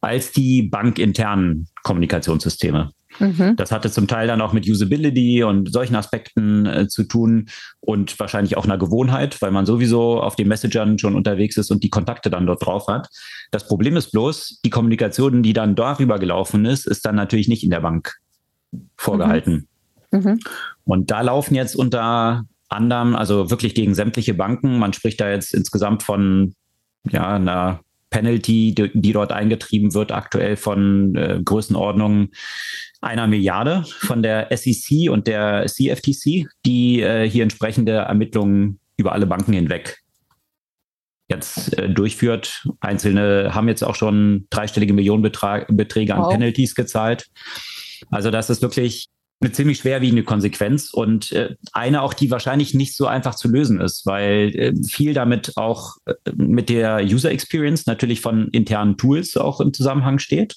als 0.00 0.32
die 0.32 0.62
bankinternen 0.62 1.68
Kommunikationssysteme. 1.82 2.90
Mhm. 3.18 3.56
Das 3.56 3.72
hatte 3.72 3.90
zum 3.90 4.06
Teil 4.06 4.28
dann 4.28 4.40
auch 4.40 4.52
mit 4.52 4.68
Usability 4.68 5.42
und 5.42 5.72
solchen 5.72 5.96
Aspekten 5.96 6.64
äh, 6.64 6.88
zu 6.88 7.02
tun 7.02 7.48
und 7.80 8.18
wahrscheinlich 8.18 8.56
auch 8.56 8.64
einer 8.64 8.78
Gewohnheit, 8.78 9.42
weil 9.42 9.50
man 9.50 9.66
sowieso 9.66 10.22
auf 10.22 10.36
den 10.36 10.48
Messengern 10.48 10.98
schon 10.98 11.16
unterwegs 11.16 11.56
ist 11.56 11.70
und 11.70 11.82
die 11.82 11.90
Kontakte 11.90 12.30
dann 12.30 12.46
dort 12.46 12.64
drauf 12.64 12.86
hat. 12.86 13.08
Das 13.50 13.66
Problem 13.66 13.96
ist 13.96 14.12
bloß, 14.12 14.60
die 14.64 14.70
Kommunikation, 14.70 15.42
die 15.42 15.52
dann 15.52 15.74
darüber 15.74 16.18
gelaufen 16.18 16.64
ist, 16.64 16.86
ist 16.86 17.04
dann 17.04 17.16
natürlich 17.16 17.48
nicht 17.48 17.64
in 17.64 17.70
der 17.70 17.80
Bank 17.80 18.14
vorgehalten. 18.96 19.68
Mhm. 20.10 20.20
Mhm. 20.20 20.40
Und 20.84 21.10
da 21.10 21.20
laufen 21.20 21.54
jetzt 21.54 21.76
unter 21.76 22.44
anderem, 22.68 23.16
also 23.16 23.50
wirklich 23.50 23.74
gegen 23.74 23.94
sämtliche 23.94 24.34
Banken, 24.34 24.78
man 24.78 24.92
spricht 24.92 25.20
da 25.20 25.30
jetzt 25.30 25.54
insgesamt 25.54 26.02
von 26.02 26.54
ja, 27.10 27.34
einer 27.34 27.80
Penalty, 28.10 28.74
die, 28.74 28.90
die 28.92 29.12
dort 29.12 29.32
eingetrieben 29.32 29.94
wird, 29.94 30.12
aktuell 30.12 30.56
von 30.56 31.14
äh, 31.14 31.40
Größenordnungen 31.44 32.30
einer 33.00 33.26
Milliarde 33.26 33.84
von 34.00 34.22
der 34.22 34.48
SEC 34.54 35.10
und 35.10 35.26
der 35.26 35.66
CFTC, 35.66 36.46
die 36.66 37.00
äh, 37.00 37.28
hier 37.28 37.44
entsprechende 37.44 37.92
Ermittlungen 37.92 38.78
über 38.96 39.12
alle 39.12 39.26
Banken 39.26 39.52
hinweg 39.52 39.98
jetzt 41.30 41.78
äh, 41.78 41.88
durchführt. 41.88 42.66
Einzelne 42.80 43.54
haben 43.54 43.68
jetzt 43.68 43.82
auch 43.82 43.94
schon 43.94 44.46
dreistellige 44.50 44.92
Millionenbeträge 44.92 46.14
an 46.14 46.22
wow. 46.22 46.32
Penalties 46.32 46.74
gezahlt. 46.74 47.26
Also 48.10 48.30
das 48.30 48.50
ist 48.50 48.62
wirklich 48.62 49.08
eine 49.40 49.52
ziemlich 49.52 49.78
schwerwiegende 49.78 50.22
Konsequenz 50.22 50.92
und 50.92 51.32
äh, 51.32 51.56
eine 51.72 52.02
auch, 52.02 52.12
die 52.12 52.30
wahrscheinlich 52.30 52.74
nicht 52.74 52.94
so 52.94 53.06
einfach 53.06 53.34
zu 53.34 53.48
lösen 53.48 53.80
ist, 53.80 54.04
weil 54.04 54.54
äh, 54.54 54.74
viel 54.86 55.14
damit 55.14 55.56
auch 55.56 55.96
äh, 56.04 56.14
mit 56.36 56.68
der 56.68 57.00
User 57.02 57.30
Experience 57.30 57.86
natürlich 57.86 58.20
von 58.20 58.48
internen 58.48 58.98
Tools 58.98 59.36
auch 59.38 59.60
im 59.60 59.72
Zusammenhang 59.72 60.18
steht. 60.18 60.56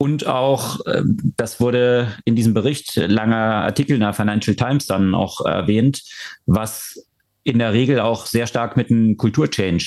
Und 0.00 0.28
auch, 0.28 0.86
äh, 0.86 1.02
das 1.36 1.60
wurde 1.60 2.14
in 2.24 2.36
diesem 2.36 2.54
Bericht, 2.54 2.94
langer 2.94 3.64
Artikel 3.64 3.94
in 3.94 4.00
der 4.00 4.14
Financial 4.14 4.54
Times 4.54 4.86
dann 4.86 5.16
auch 5.16 5.44
erwähnt, 5.44 6.02
was 6.46 7.04
in 7.42 7.58
der 7.58 7.72
Regel 7.72 7.98
auch 7.98 8.26
sehr 8.26 8.46
stark 8.46 8.76
mit 8.76 8.90
einem 8.90 9.16
Kulturchange 9.16 9.82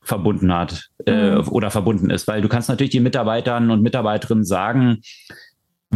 verbunden 0.00 0.54
hat 0.54 0.88
äh, 1.04 1.34
mhm. 1.34 1.48
oder 1.48 1.70
verbunden 1.70 2.10
ist, 2.10 2.28
weil 2.28 2.40
du 2.40 2.48
kannst 2.48 2.68
natürlich 2.68 2.92
den 2.92 3.02
Mitarbeitern 3.02 3.70
und 3.70 3.82
Mitarbeiterinnen 3.82 4.44
sagen, 4.44 5.02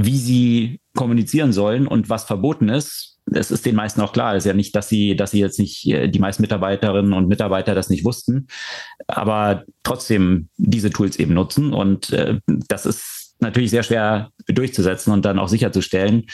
wie 0.04 0.18
sie 0.18 0.80
kommunizieren 0.94 1.52
sollen 1.52 1.86
und 1.86 2.08
was 2.08 2.24
verboten 2.24 2.68
ist. 2.68 3.18
Es 3.32 3.50
ist 3.50 3.64
den 3.64 3.76
meisten 3.76 4.00
auch 4.00 4.12
klar. 4.12 4.34
Es 4.34 4.44
ist 4.44 4.48
ja 4.48 4.54
nicht, 4.54 4.74
dass 4.74 4.88
sie, 4.88 5.14
dass 5.14 5.30
sie 5.30 5.40
jetzt 5.40 5.58
nicht, 5.58 5.86
äh, 5.86 6.08
die 6.08 6.18
meisten 6.18 6.42
Mitarbeiterinnen 6.42 7.12
und 7.12 7.28
Mitarbeiter 7.28 7.74
das 7.74 7.88
nicht 7.88 8.04
wussten, 8.04 8.48
aber 9.06 9.64
trotzdem 9.82 10.48
diese 10.56 10.90
Tools 10.90 11.16
eben 11.16 11.34
nutzen. 11.34 11.72
Und 11.72 12.10
äh, 12.10 12.40
das 12.46 12.86
ist 12.86 13.36
natürlich 13.40 13.70
sehr 13.70 13.82
schwer 13.82 14.30
durchzusetzen 14.46 15.12
und 15.12 15.24
dann 15.24 15.38
auch 15.38 15.48
sicherzustellen, 15.48 16.26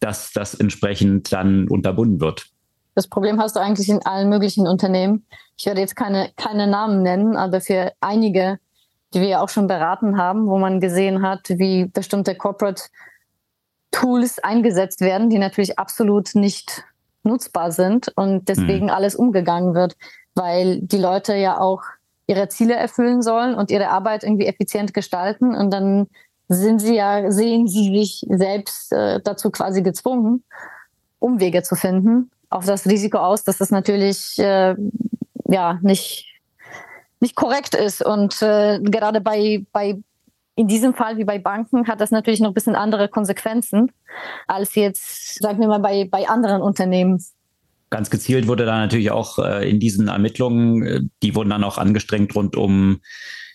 dass 0.00 0.32
das 0.32 0.54
entsprechend 0.54 1.32
dann 1.32 1.68
unterbunden 1.68 2.20
wird. 2.20 2.46
Das 2.94 3.08
Problem 3.08 3.38
hast 3.38 3.56
du 3.56 3.60
eigentlich 3.60 3.90
in 3.90 4.04
allen 4.06 4.30
möglichen 4.30 4.66
Unternehmen. 4.66 5.26
Ich 5.58 5.66
werde 5.66 5.80
jetzt 5.80 5.96
keine, 5.96 6.30
keine 6.36 6.66
Namen 6.66 7.02
nennen, 7.02 7.36
aber 7.36 7.60
für 7.60 7.92
einige 8.00 8.58
die 9.16 9.22
wir 9.22 9.40
auch 9.40 9.48
schon 9.48 9.66
beraten 9.66 10.18
haben, 10.18 10.46
wo 10.46 10.58
man 10.58 10.78
gesehen 10.78 11.22
hat, 11.22 11.48
wie 11.48 11.86
bestimmte 11.86 12.34
Corporate 12.34 12.82
Tools 13.90 14.38
eingesetzt 14.38 15.00
werden, 15.00 15.30
die 15.30 15.38
natürlich 15.38 15.78
absolut 15.78 16.34
nicht 16.34 16.84
nutzbar 17.22 17.72
sind 17.72 18.12
und 18.14 18.46
deswegen 18.50 18.86
mhm. 18.86 18.92
alles 18.92 19.16
umgegangen 19.16 19.74
wird, 19.74 19.96
weil 20.34 20.82
die 20.82 20.98
Leute 20.98 21.34
ja 21.34 21.58
auch 21.58 21.82
ihre 22.26 22.48
Ziele 22.48 22.74
erfüllen 22.74 23.22
sollen 23.22 23.54
und 23.54 23.70
ihre 23.70 23.88
Arbeit 23.88 24.22
irgendwie 24.22 24.46
effizient 24.46 24.92
gestalten 24.92 25.54
und 25.54 25.70
dann 25.70 26.08
sind 26.48 26.80
sie 26.80 26.96
ja, 26.96 27.30
sehen 27.30 27.66
sie 27.66 27.96
sich 27.96 28.26
selbst 28.28 28.92
äh, 28.92 29.20
dazu 29.24 29.50
quasi 29.50 29.82
gezwungen, 29.82 30.44
Umwege 31.20 31.62
zu 31.62 31.74
finden, 31.74 32.30
auf 32.50 32.66
das 32.66 32.86
Risiko 32.86 33.16
aus, 33.16 33.44
dass 33.44 33.56
das 33.56 33.70
natürlich 33.70 34.38
äh, 34.38 34.76
ja 35.46 35.78
nicht 35.80 36.35
nicht 37.20 37.34
korrekt 37.34 37.74
ist. 37.74 38.04
Und 38.04 38.40
äh, 38.42 38.78
gerade 38.80 39.20
bei, 39.20 39.64
bei 39.72 39.98
in 40.56 40.68
diesem 40.68 40.94
Fall 40.94 41.18
wie 41.18 41.24
bei 41.24 41.38
Banken 41.38 41.86
hat 41.86 42.00
das 42.00 42.10
natürlich 42.10 42.40
noch 42.40 42.48
ein 42.48 42.54
bisschen 42.54 42.76
andere 42.76 43.08
Konsequenzen 43.08 43.92
als 44.46 44.74
jetzt, 44.74 45.40
sagen 45.40 45.60
wir 45.60 45.68
mal, 45.68 45.80
bei, 45.80 46.08
bei 46.10 46.28
anderen 46.28 46.62
Unternehmen. 46.62 47.22
Ganz 47.90 48.10
gezielt 48.10 48.48
wurde 48.48 48.64
da 48.64 48.78
natürlich 48.78 49.10
auch 49.10 49.38
äh, 49.38 49.68
in 49.68 49.78
diesen 49.78 50.08
Ermittlungen, 50.08 50.86
äh, 50.86 51.00
die 51.22 51.34
wurden 51.34 51.50
dann 51.50 51.62
auch 51.62 51.78
angestrengt 51.78 52.34
rund 52.34 52.56
um 52.56 53.00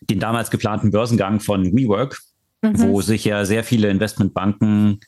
den 0.10 0.20
damals 0.20 0.52
geplanten 0.52 0.92
Börsengang 0.92 1.40
von 1.40 1.76
WeWork, 1.76 2.20
mhm. 2.62 2.80
wo 2.80 3.02
sich 3.02 3.26
ja 3.26 3.46
sehr 3.46 3.64
viele 3.64 3.90
Investmentbanken 3.90 5.02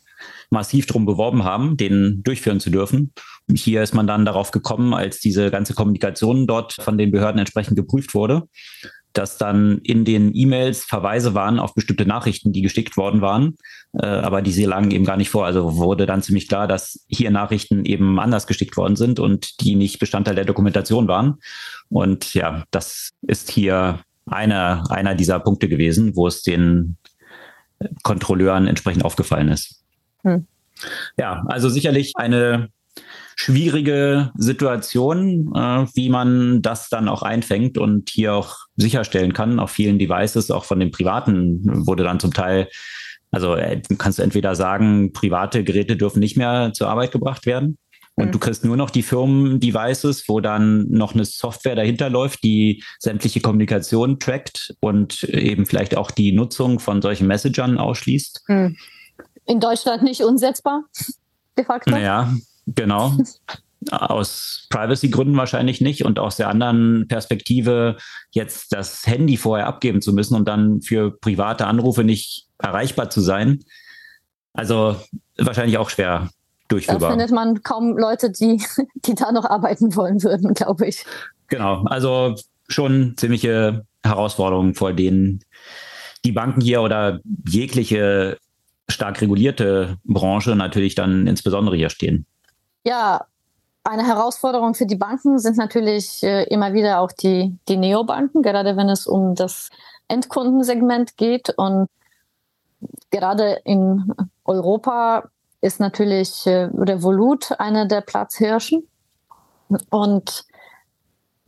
massiv 0.50 0.86
drum 0.86 1.06
beworben 1.06 1.44
haben, 1.44 1.78
den 1.78 2.22
durchführen 2.24 2.60
zu 2.60 2.70
dürfen. 2.70 3.14
Hier 3.54 3.84
ist 3.84 3.94
man 3.94 4.08
dann 4.08 4.26
darauf 4.26 4.52
gekommen, 4.52 4.94
als 4.94 5.20
diese 5.20 5.52
ganze 5.52 5.74
Kommunikation 5.74 6.48
dort 6.48 6.74
von 6.74 6.98
den 6.98 7.12
Behörden 7.12 7.40
entsprechend 7.40 7.76
geprüft 7.76 8.14
wurde, 8.14 8.44
dass 9.14 9.38
dann 9.38 9.80
in 9.80 10.06
den 10.06 10.32
E-Mails 10.34 10.84
Verweise 10.84 11.34
waren 11.34 11.60
auf 11.60 11.76
bestimmte 11.76 12.06
Nachrichten, 12.06 12.52
die 12.52 12.62
geschickt 12.62 12.98
worden 12.98 13.22
waren, 13.22 13.56
äh, 13.94 14.06
aber 14.06 14.42
diese 14.42 14.66
lagen 14.66 14.92
eben 14.92 15.06
gar 15.06 15.18
nicht 15.18 15.30
vor. 15.30 15.46
Also 15.46 15.78
wurde 15.78 16.06
dann 16.06 16.24
ziemlich 16.24 16.48
klar, 16.48 16.68
dass 16.68 17.06
hier 17.08 17.30
Nachrichten 17.32 17.86
eben 17.86 18.20
anders 18.20 18.48
geschickt 18.48 18.76
worden 18.76 18.96
sind 18.96 19.20
und 19.20 19.62
die 19.62 19.76
nicht 19.76 20.00
Bestandteil 20.00 20.36
der 20.36 20.46
Dokumentation 20.46 21.08
waren. 21.08 21.36
Und 21.90 22.34
ja, 22.34 22.64
das 22.72 23.12
ist 23.22 23.52
hier 23.52 24.00
einer, 24.26 24.90
einer 24.90 25.16
dieser 25.16 25.40
Punkte 25.40 25.70
gewesen, 25.70 26.16
wo 26.16 26.28
es 26.28 26.42
den 26.42 26.98
Kontrolleuren 28.04 28.68
entsprechend 28.68 29.06
aufgefallen 29.06 29.50
ist. 29.50 29.83
Hm. 30.24 30.48
Ja, 31.18 31.44
also 31.48 31.70
sicherlich 31.70 32.14
eine 32.16 32.70
schwierige 33.36 34.32
Situation, 34.36 35.52
äh, 35.56 35.86
wie 35.96 36.10
man 36.10 36.62
das 36.62 36.90
dann 36.90 37.08
auch 37.08 37.24
einfängt 37.24 37.78
und 37.78 38.10
hier 38.10 38.34
auch 38.34 38.58
sicherstellen 38.76 39.34
kann. 39.34 39.60
Auf 39.60 39.72
vielen 39.72 40.00
Devices, 40.00 40.52
auch 40.52 40.66
von 40.66 40.80
den 40.80 40.92
privaten, 40.92 41.88
wurde 41.88 42.04
dann 42.04 42.20
zum 42.20 42.34
Teil, 42.34 42.70
also 43.32 43.56
äh, 43.56 43.82
kannst 43.98 44.20
du 44.20 44.24
entweder 44.24 44.56
sagen, 44.56 45.14
private 45.14 45.64
Geräte 45.64 45.98
dürfen 45.98 46.20
nicht 46.20 46.38
mehr 46.38 46.72
zur 46.74 46.90
Arbeit 46.90 47.12
gebracht 47.12 47.46
werden. 47.46 47.78
Und 48.16 48.28
mhm. 48.28 48.32
du 48.34 48.40
kriegst 48.40 48.64
nur 48.64 48.78
noch 48.78 48.92
die 48.92 49.02
Firmen-Devices, 49.02 50.26
wo 50.28 50.40
dann 50.40 50.88
noch 50.90 51.16
eine 51.16 51.26
Software 51.26 51.76
dahinter 51.76 52.12
läuft, 52.12 52.44
die 52.44 52.84
sämtliche 53.00 53.42
Kommunikation 53.42 54.20
trackt 54.20 54.76
und 54.82 55.24
eben 55.24 55.66
vielleicht 55.66 55.98
auch 55.98 56.12
die 56.12 56.32
Nutzung 56.32 56.80
von 56.80 57.02
solchen 57.02 57.26
Messagern 57.26 57.80
ausschließt. 57.80 58.44
Mhm 58.48 58.78
in 59.46 59.60
Deutschland 59.60 60.04
nicht 60.04 60.22
umsetzbar, 60.22 60.84
de 61.58 61.66
facto. 61.66 61.96
Ja, 61.96 62.34
genau. 62.68 63.14
aus 63.92 64.68
Privacy-Gründen 64.70 65.36
wahrscheinlich 65.36 65.82
nicht 65.82 66.06
und 66.06 66.20
aus 66.20 66.38
der 66.38 66.50
anderen 66.50 67.08
Perspektive 67.08 67.98
jetzt 68.32 68.72
das 68.74 69.06
Handy 69.06 69.38
vorher 69.38 69.68
abgeben 69.68 70.02
zu 70.02 70.14
müssen 70.14 70.36
und 70.36 70.48
dann 70.48 70.82
für 70.82 71.12
private 71.12 71.68
Anrufe 71.68 72.04
nicht 72.04 72.48
erreichbar 72.60 73.10
zu 73.10 73.22
sein, 73.22 73.60
Also 74.54 74.96
wahrscheinlich 75.38 75.78
auch 75.78 75.90
schwer 75.90 76.30
durchführbar. 76.68 77.10
Da 77.10 77.16
findet 77.16 77.32
man 77.32 77.64
kaum 77.64 77.98
Leute, 77.98 78.32
die, 78.32 78.64
die 79.06 79.16
da 79.16 79.32
noch 79.32 79.46
arbeiten 79.46 79.96
wollen 79.96 80.24
würden, 80.24 80.54
glaube 80.54 80.88
ich. 80.88 81.06
Genau, 81.48 81.84
also 81.86 82.36
schon 82.68 83.16
ziemliche 83.18 83.86
Herausforderungen, 84.04 84.76
vor 84.76 84.94
denen 84.94 85.42
die 86.26 86.32
Banken 86.32 86.62
hier 86.62 86.82
oder 86.82 87.20
jegliche 87.48 88.38
stark 88.90 89.22
regulierte 89.22 89.98
Branche 90.04 90.56
natürlich 90.56 90.96
dann 90.96 91.28
insbesondere 91.28 91.76
hier 91.76 91.90
stehen. 91.90 92.26
Ja, 92.84 93.26
eine 93.84 94.06
Herausforderung 94.06 94.76
für 94.76 94.86
die 94.86 94.96
Banken 94.96 95.40
sind 95.40 95.58
natürlich 95.58 96.24
äh, 96.24 96.44
immer 96.46 96.74
wieder 96.74 97.00
auch 97.00 97.12
die, 97.12 97.58
die 97.68 97.78
Neobanken, 97.78 98.42
gerade 98.42 98.78
wenn 98.78 98.90
es 98.90 99.08
um 99.08 99.36
das 99.36 99.70
Endkundensegment 100.08 101.18
geht. 101.18 101.50
Und 101.58 101.90
gerade 103.12 103.60
in 103.66 104.14
Europa 104.46 105.24
ist 105.62 105.80
natürlich 105.80 106.48
äh, 106.48 106.70
Revolut 106.74 107.52
einer 107.60 107.86
der 107.86 108.02
Platzhirschen. 108.02 108.88
Und 109.90 110.46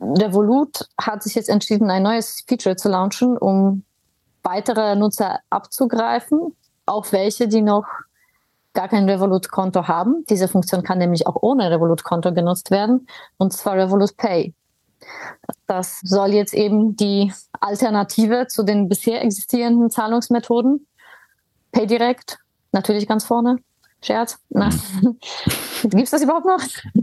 Revolut 0.00 0.88
hat 1.00 1.22
sich 1.22 1.34
jetzt 1.34 1.48
entschieden, 1.48 1.90
ein 1.90 2.02
neues 2.02 2.44
Feature 2.46 2.76
zu 2.76 2.88
launchen, 2.90 3.38
um 3.38 3.84
weitere 4.42 4.94
Nutzer 4.94 5.40
abzugreifen, 5.48 6.54
auch 6.86 7.12
welche, 7.12 7.48
die 7.48 7.62
noch 7.62 7.84
gar 8.74 8.88
kein 8.88 9.08
Revolut-Konto 9.08 9.88
haben. 9.88 10.24
Diese 10.28 10.48
Funktion 10.48 10.82
kann 10.82 10.98
nämlich 10.98 11.26
auch 11.26 11.36
ohne 11.40 11.70
Revolut-Konto 11.70 12.32
genutzt 12.32 12.70
werden, 12.70 13.08
und 13.38 13.52
zwar 13.52 13.76
Revolut 13.76 14.16
Pay. 14.16 14.54
Das 15.66 16.00
soll 16.00 16.32
jetzt 16.32 16.54
eben 16.54 16.96
die 16.96 17.32
Alternative 17.60 18.46
zu 18.48 18.62
den 18.62 18.88
bisher 18.88 19.22
existierenden 19.22 19.90
Zahlungsmethoden, 19.90 20.86
Pay 21.72 21.86
Direct, 21.86 22.38
natürlich 22.72 23.06
ganz 23.06 23.24
vorne, 23.24 23.58
Scherz, 24.02 24.38
mhm. 24.50 24.70
gibt 25.82 26.04
es 26.04 26.10
das 26.10 26.22
überhaupt 26.22 26.46
noch? 26.46 26.60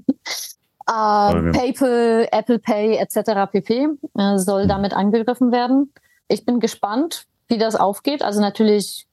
äh, 0.88 1.52
PayPal, 1.52 2.28
Apple 2.32 2.60
Pay 2.60 2.98
etc. 2.98 3.52
pp. 3.52 3.90
Äh, 4.18 4.38
soll 4.38 4.66
mhm. 4.66 4.70
damit 4.70 4.94
angegriffen 4.94 5.52
werden. 5.52 5.92
Ich 6.28 6.46
bin 6.46 6.60
gespannt, 6.60 7.26
wie 7.48 7.58
das 7.58 7.76
aufgeht. 7.76 8.24
Also 8.24 8.40
natürlich 8.42 9.08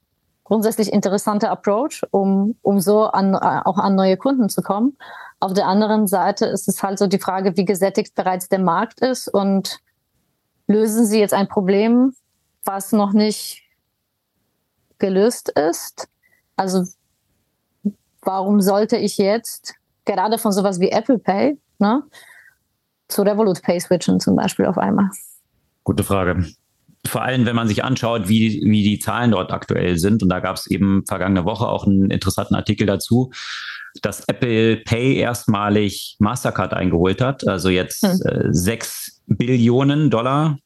grundsätzlich 0.51 0.91
interessanter 0.91 1.49
Approach, 1.49 2.03
um, 2.11 2.57
um 2.61 2.81
so 2.81 3.05
an, 3.05 3.35
äh, 3.35 3.61
auch 3.63 3.77
an 3.77 3.95
neue 3.95 4.17
Kunden 4.17 4.49
zu 4.49 4.61
kommen. 4.61 4.97
Auf 5.39 5.53
der 5.53 5.65
anderen 5.65 6.07
Seite 6.07 6.45
ist 6.45 6.67
es 6.67 6.83
halt 6.83 6.99
so 6.99 7.07
die 7.07 7.19
Frage, 7.19 7.55
wie 7.55 7.63
gesättigt 7.63 8.15
bereits 8.15 8.49
der 8.49 8.59
Markt 8.59 8.99
ist 8.99 9.29
und 9.29 9.79
lösen 10.67 11.05
Sie 11.05 11.21
jetzt 11.21 11.33
ein 11.33 11.47
Problem, 11.47 12.13
was 12.65 12.91
noch 12.91 13.13
nicht 13.13 13.63
gelöst 14.97 15.47
ist? 15.47 16.09
Also 16.57 16.83
warum 18.21 18.59
sollte 18.59 18.97
ich 18.97 19.17
jetzt 19.17 19.75
gerade 20.03 20.37
von 20.37 20.51
sowas 20.51 20.81
wie 20.81 20.89
Apple 20.89 21.17
Pay 21.17 21.57
ne, 21.79 22.03
zu 23.07 23.21
Revolut 23.21 23.61
Pay 23.61 23.79
switchen 23.79 24.19
zum 24.19 24.35
Beispiel 24.35 24.65
auf 24.65 24.77
einmal? 24.77 25.11
Gute 25.85 26.03
Frage 26.03 26.45
vor 27.07 27.23
allem, 27.23 27.45
wenn 27.45 27.55
man 27.55 27.67
sich 27.67 27.83
anschaut, 27.83 28.29
wie, 28.29 28.61
wie 28.63 28.83
die 28.83 28.99
Zahlen 28.99 29.31
dort 29.31 29.51
aktuell 29.51 29.97
sind, 29.97 30.21
und 30.23 30.29
da 30.29 30.39
gab 30.39 30.55
es 30.55 30.67
eben 30.67 31.03
vergangene 31.07 31.45
Woche 31.45 31.67
auch 31.67 31.85
einen 31.85 32.11
interessanten 32.11 32.55
Artikel 32.55 32.85
dazu, 32.85 33.31
dass 34.01 34.23
Apple 34.27 34.77
Pay 34.77 35.15
erstmalig 35.15 36.15
Mastercard 36.19 36.73
eingeholt 36.73 37.21
hat, 37.21 37.47
also 37.47 37.69
jetzt 37.69 38.03
hm. 38.03 38.21
äh, 38.25 38.47
6 38.53 39.21
Billionen 39.27 40.09
Dollar 40.09 40.57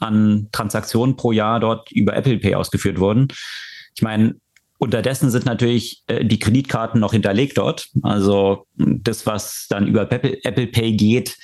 an 0.00 0.48
Transaktionen 0.52 1.16
pro 1.16 1.32
Jahr 1.32 1.60
dort 1.60 1.90
über 1.92 2.14
Apple 2.16 2.38
Pay 2.38 2.54
ausgeführt 2.54 2.98
wurden. 2.98 3.28
Ich 3.94 4.02
meine, 4.02 4.34
Unterdessen 4.78 5.30
sind 5.30 5.46
natürlich 5.46 6.02
äh, 6.06 6.24
die 6.24 6.38
Kreditkarten 6.38 7.00
noch 7.00 7.12
hinterlegt 7.12 7.56
dort. 7.56 7.88
Also 8.02 8.66
das, 8.74 9.24
was 9.26 9.66
dann 9.70 9.86
über 9.86 10.02
Apple, 10.02 10.44
Apple 10.44 10.66
Pay 10.66 10.92
geht, 10.92 11.38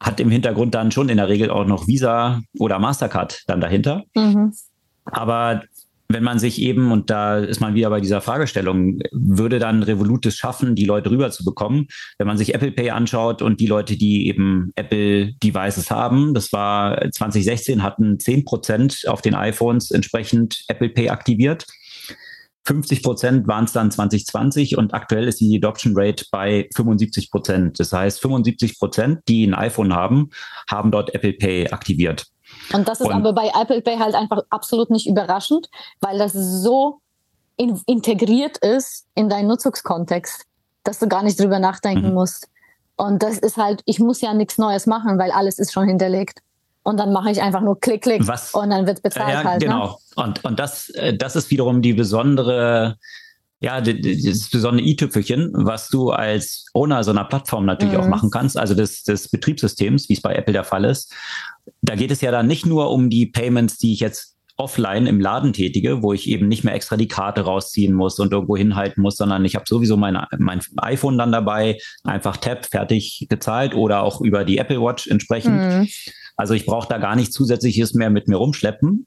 hat 0.00 0.20
im 0.20 0.30
Hintergrund 0.30 0.74
dann 0.74 0.90
schon 0.90 1.08
in 1.08 1.16
der 1.16 1.28
Regel 1.28 1.50
auch 1.50 1.66
noch 1.66 1.86
Visa 1.88 2.40
oder 2.58 2.78
Mastercard 2.78 3.42
dann 3.46 3.60
dahinter. 3.60 4.04
Mhm. 4.14 4.52
Aber 5.04 5.62
wenn 6.10 6.24
man 6.24 6.38
sich 6.38 6.62
eben, 6.62 6.90
und 6.90 7.10
da 7.10 7.38
ist 7.38 7.60
man 7.60 7.74
wieder 7.74 7.90
bei 7.90 8.00
dieser 8.00 8.22
Fragestellung, 8.22 9.00
würde 9.12 9.58
dann 9.58 9.82
Revolut 9.82 10.24
es 10.24 10.38
schaffen, 10.38 10.74
die 10.74 10.86
Leute 10.86 11.10
rüber 11.10 11.30
zu 11.30 11.44
bekommen? 11.44 11.86
Wenn 12.16 12.26
man 12.26 12.38
sich 12.38 12.54
Apple 12.54 12.72
Pay 12.72 12.90
anschaut 12.90 13.42
und 13.42 13.60
die 13.60 13.66
Leute, 13.66 13.96
die 13.96 14.26
eben 14.26 14.72
Apple 14.74 15.34
Devices 15.34 15.90
haben, 15.90 16.32
das 16.32 16.50
war 16.52 17.10
2016, 17.10 17.82
hatten 17.82 18.18
10 18.18 18.46
Prozent 18.46 19.04
auf 19.06 19.20
den 19.20 19.34
iPhones 19.34 19.90
entsprechend 19.90 20.64
Apple 20.68 20.88
Pay 20.88 21.10
aktiviert. 21.10 21.66
50 22.64 23.02
Prozent 23.02 23.48
waren 23.48 23.64
es 23.64 23.72
dann 23.72 23.90
2020 23.90 24.76
und 24.76 24.92
aktuell 24.92 25.26
ist 25.26 25.40
die 25.40 25.56
Adoption 25.56 25.94
Rate 25.96 26.26
bei 26.30 26.68
75 26.74 27.30
Prozent. 27.30 27.80
Das 27.80 27.92
heißt, 27.92 28.20
75 28.20 28.78
Prozent, 28.78 29.20
die 29.26 29.46
ein 29.46 29.54
iPhone 29.54 29.94
haben, 29.94 30.30
haben 30.70 30.90
dort 30.90 31.14
Apple 31.14 31.32
Pay 31.32 31.70
aktiviert. 31.70 32.26
Und 32.72 32.86
das 32.88 33.00
ist 33.00 33.06
und, 33.06 33.12
aber 33.12 33.32
bei 33.32 33.50
Apple 33.58 33.80
Pay 33.80 33.98
halt 33.98 34.14
einfach 34.14 34.42
absolut 34.50 34.90
nicht 34.90 35.06
überraschend, 35.06 35.68
weil 36.00 36.18
das 36.18 36.32
so 36.32 37.00
in, 37.56 37.80
integriert 37.86 38.58
ist 38.58 39.06
in 39.14 39.28
deinen 39.28 39.48
Nutzungskontext, 39.48 40.44
dass 40.84 40.98
du 40.98 41.08
gar 41.08 41.22
nicht 41.22 41.40
drüber 41.40 41.58
nachdenken 41.58 42.08
mhm. 42.08 42.14
musst. 42.14 42.48
Und 42.96 43.22
das 43.22 43.38
ist 43.38 43.56
halt, 43.56 43.82
ich 43.84 44.00
muss 44.00 44.20
ja 44.20 44.34
nichts 44.34 44.58
Neues 44.58 44.86
machen, 44.86 45.18
weil 45.18 45.30
alles 45.30 45.58
ist 45.58 45.72
schon 45.72 45.86
hinterlegt 45.86 46.40
und 46.88 46.96
dann 46.96 47.12
mache 47.12 47.30
ich 47.30 47.42
einfach 47.42 47.60
nur 47.60 47.78
Klick, 47.78 48.02
Klick 48.02 48.26
Was, 48.26 48.54
und 48.54 48.70
dann 48.70 48.86
wird 48.86 49.02
bezahlt 49.02 49.30
ja, 49.30 49.44
halt. 49.44 49.60
Ne? 49.60 49.66
Genau. 49.66 49.86
Ne? 50.16 50.24
Und, 50.24 50.44
und 50.44 50.58
das, 50.58 50.88
äh, 50.90 51.14
das 51.14 51.36
ist 51.36 51.50
wiederum 51.50 51.82
die 51.82 51.92
besondere, 51.92 52.96
ja, 53.60 53.82
das 53.82 54.48
besondere 54.50 54.86
i-Tüpfelchen, 54.86 55.52
was 55.52 55.90
du 55.90 56.10
als 56.10 56.64
Owner 56.72 57.04
so 57.04 57.10
einer 57.10 57.24
Plattform 57.24 57.66
natürlich 57.66 57.94
mhm. 57.94 58.00
auch 58.00 58.08
machen 58.08 58.30
kannst, 58.30 58.56
also 58.56 58.74
des, 58.74 59.02
des 59.02 59.28
Betriebssystems, 59.28 60.08
wie 60.08 60.14
es 60.14 60.22
bei 60.22 60.34
Apple 60.34 60.54
der 60.54 60.64
Fall 60.64 60.86
ist. 60.86 61.12
Da 61.82 61.94
geht 61.94 62.10
es 62.10 62.22
ja 62.22 62.30
dann 62.30 62.46
nicht 62.46 62.64
nur 62.64 62.90
um 62.90 63.10
die 63.10 63.26
Payments, 63.26 63.76
die 63.76 63.92
ich 63.92 64.00
jetzt 64.00 64.38
offline 64.56 65.06
im 65.06 65.20
Laden 65.20 65.52
tätige, 65.52 66.02
wo 66.02 66.12
ich 66.12 66.28
eben 66.28 66.48
nicht 66.48 66.64
mehr 66.64 66.74
extra 66.74 66.96
die 66.96 67.06
Karte 67.06 67.42
rausziehen 67.42 67.94
muss 67.94 68.18
und 68.18 68.32
irgendwo 68.32 68.56
hinhalten 68.56 69.02
muss, 69.02 69.16
sondern 69.16 69.44
ich 69.44 69.54
habe 69.54 69.64
sowieso 69.68 69.96
mein, 69.96 70.18
mein 70.38 70.60
iPhone 70.78 71.16
dann 71.16 71.32
dabei, 71.32 71.78
einfach 72.02 72.38
Tap, 72.38 72.66
fertig 72.66 73.26
gezahlt 73.28 73.74
oder 73.74 74.02
auch 74.02 74.20
über 74.20 74.44
die 74.44 74.58
Apple 74.58 74.80
Watch 74.80 75.06
entsprechend. 75.06 75.60
Mhm. 75.60 75.88
Also 76.38 76.54
ich 76.54 76.64
brauche 76.64 76.88
da 76.88 76.96
gar 76.96 77.16
nicht 77.16 77.32
zusätzliches 77.34 77.92
mehr 77.92 78.08
mit 78.08 78.28
mir 78.28 78.36
rumschleppen. 78.36 79.06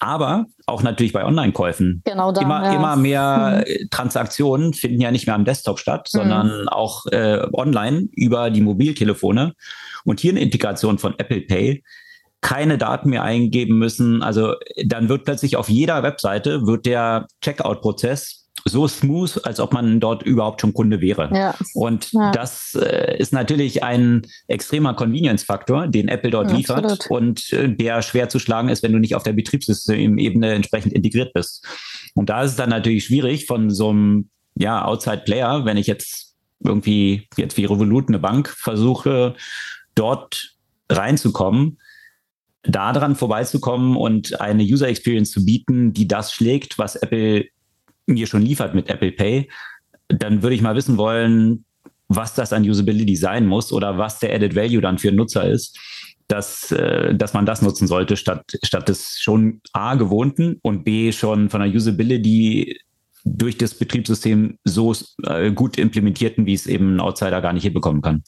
Aber 0.00 0.46
auch 0.66 0.82
natürlich 0.82 1.12
bei 1.12 1.24
Online-Käufen. 1.24 2.02
Genau 2.04 2.32
da, 2.32 2.40
immer, 2.40 2.64
ja. 2.64 2.74
immer 2.74 2.96
mehr 2.96 3.64
mhm. 3.66 3.90
Transaktionen 3.90 4.72
finden 4.72 5.00
ja 5.00 5.10
nicht 5.10 5.26
mehr 5.26 5.34
am 5.34 5.44
Desktop 5.44 5.78
statt, 5.78 6.08
mhm. 6.12 6.18
sondern 6.18 6.68
auch 6.68 7.06
äh, 7.06 7.46
online 7.52 8.08
über 8.12 8.50
die 8.50 8.60
Mobiltelefone. 8.60 9.54
Und 10.04 10.20
hier 10.20 10.32
eine 10.32 10.40
Integration 10.40 10.98
von 10.98 11.14
Apple 11.18 11.42
Pay 11.42 11.82
keine 12.40 12.78
Daten 12.78 13.10
mehr 13.10 13.24
eingeben 13.24 13.78
müssen. 13.78 14.22
Also 14.22 14.54
dann 14.84 15.08
wird 15.08 15.24
plötzlich 15.24 15.56
auf 15.56 15.68
jeder 15.68 16.02
Webseite 16.02 16.66
wird 16.66 16.86
der 16.86 17.26
Checkout-Prozess 17.42 18.47
so 18.64 18.88
smooth, 18.88 19.44
als 19.44 19.60
ob 19.60 19.72
man 19.72 20.00
dort 20.00 20.22
überhaupt 20.22 20.60
schon 20.60 20.74
Kunde 20.74 21.00
wäre. 21.00 21.30
Ja. 21.32 21.54
Und 21.74 22.12
ja. 22.12 22.32
das 22.32 22.74
äh, 22.74 23.16
ist 23.18 23.32
natürlich 23.32 23.82
ein 23.82 24.22
extremer 24.46 24.94
Convenience-Faktor, 24.94 25.88
den 25.88 26.08
Apple 26.08 26.30
dort 26.30 26.50
ja, 26.50 26.56
liefert 26.56 26.84
absolut. 26.84 27.10
und 27.10 27.52
äh, 27.52 27.68
der 27.68 28.02
schwer 28.02 28.28
zu 28.28 28.38
schlagen 28.38 28.68
ist, 28.68 28.82
wenn 28.82 28.92
du 28.92 28.98
nicht 28.98 29.14
auf 29.14 29.22
der 29.22 29.32
Betriebssystemebene 29.32 30.52
entsprechend 30.52 30.92
integriert 30.92 31.32
bist. 31.32 31.66
Und 32.14 32.28
da 32.28 32.42
ist 32.42 32.52
es 32.52 32.56
dann 32.56 32.70
natürlich 32.70 33.04
schwierig 33.04 33.46
von 33.46 33.70
so 33.70 33.90
einem 33.90 34.30
ja, 34.54 34.84
Outside-Player, 34.84 35.64
wenn 35.64 35.76
ich 35.76 35.86
jetzt 35.86 36.34
irgendwie 36.64 37.28
jetzt 37.36 37.56
wie 37.56 37.64
Revolut 37.64 38.08
eine 38.08 38.18
Bank 38.18 38.48
versuche, 38.48 39.34
dort 39.94 40.56
reinzukommen, 40.90 41.78
daran 42.62 43.14
vorbeizukommen 43.14 43.96
und 43.96 44.40
eine 44.40 44.62
User 44.62 44.88
Experience 44.88 45.30
zu 45.30 45.44
bieten, 45.44 45.92
die 45.92 46.08
das 46.08 46.32
schlägt, 46.32 46.78
was 46.78 46.96
Apple 46.96 47.46
mir 48.08 48.26
schon 48.26 48.42
liefert 48.42 48.74
mit 48.74 48.88
Apple 48.88 49.12
Pay, 49.12 49.48
dann 50.08 50.42
würde 50.42 50.54
ich 50.54 50.62
mal 50.62 50.74
wissen 50.74 50.96
wollen, 50.96 51.64
was 52.08 52.34
das 52.34 52.52
an 52.52 52.68
Usability 52.68 53.16
sein 53.16 53.46
muss 53.46 53.72
oder 53.72 53.98
was 53.98 54.18
der 54.18 54.34
Added 54.34 54.56
Value 54.56 54.80
dann 54.80 54.98
für 54.98 55.12
Nutzer 55.12 55.48
ist, 55.48 55.78
dass, 56.26 56.72
äh, 56.72 57.14
dass 57.14 57.34
man 57.34 57.46
das 57.46 57.62
nutzen 57.62 57.86
sollte, 57.86 58.16
statt, 58.16 58.44
statt 58.62 58.88
des 58.88 59.18
schon 59.18 59.60
A 59.72 59.94
gewohnten 59.94 60.58
und 60.62 60.84
B 60.84 61.12
schon 61.12 61.50
von 61.50 61.60
der 61.60 61.70
Usability 61.70 62.80
durch 63.24 63.58
das 63.58 63.74
Betriebssystem 63.74 64.58
so 64.64 64.94
äh, 65.24 65.50
gut 65.50 65.78
implementierten, 65.78 66.46
wie 66.46 66.54
es 66.54 66.66
eben 66.66 66.96
ein 66.96 67.00
Outsider 67.00 67.40
gar 67.40 67.52
nicht 67.52 67.64
hinbekommen 67.64 68.00
kann. 68.00 68.22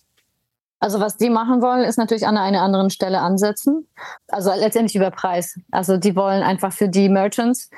Also 0.81 0.99
was 0.99 1.19
die 1.19 1.29
machen 1.29 1.61
wollen, 1.61 1.85
ist 1.85 1.99
natürlich 1.99 2.27
an 2.27 2.39
einer 2.39 2.63
anderen 2.63 2.89
Stelle 2.89 3.21
ansetzen. 3.21 3.87
Also 4.29 4.51
letztendlich 4.51 4.97
über 4.97 5.11
Preis. 5.11 5.59
Also 5.71 5.99
die 5.99 6.17
wollen 6.17 6.43
einfach 6.43 6.73
für 6.73 6.89
die 6.89 7.11
Merchants 7.11 7.71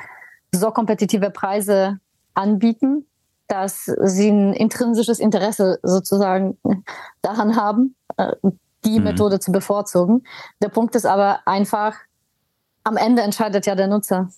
so 0.52 0.70
kompetitive 0.70 1.30
Preise 1.30 1.98
anbieten, 2.34 3.06
dass 3.48 3.84
sie 3.84 4.28
ein 4.28 4.52
intrinsisches 4.52 5.18
Interesse 5.18 5.78
sozusagen 5.82 6.58
daran 7.22 7.56
haben, 7.56 7.96
äh, 8.16 8.32
die 8.84 8.98
mhm. 8.98 9.04
Methode 9.04 9.40
zu 9.40 9.52
bevorzugen. 9.52 10.24
Der 10.62 10.68
Punkt 10.68 10.94
ist 10.94 11.06
aber 11.06 11.40
einfach, 11.46 11.96
am 12.84 12.96
Ende 12.96 13.22
entscheidet 13.22 13.66
ja 13.66 13.74
der 13.74 13.88
Nutzer. 13.88 14.30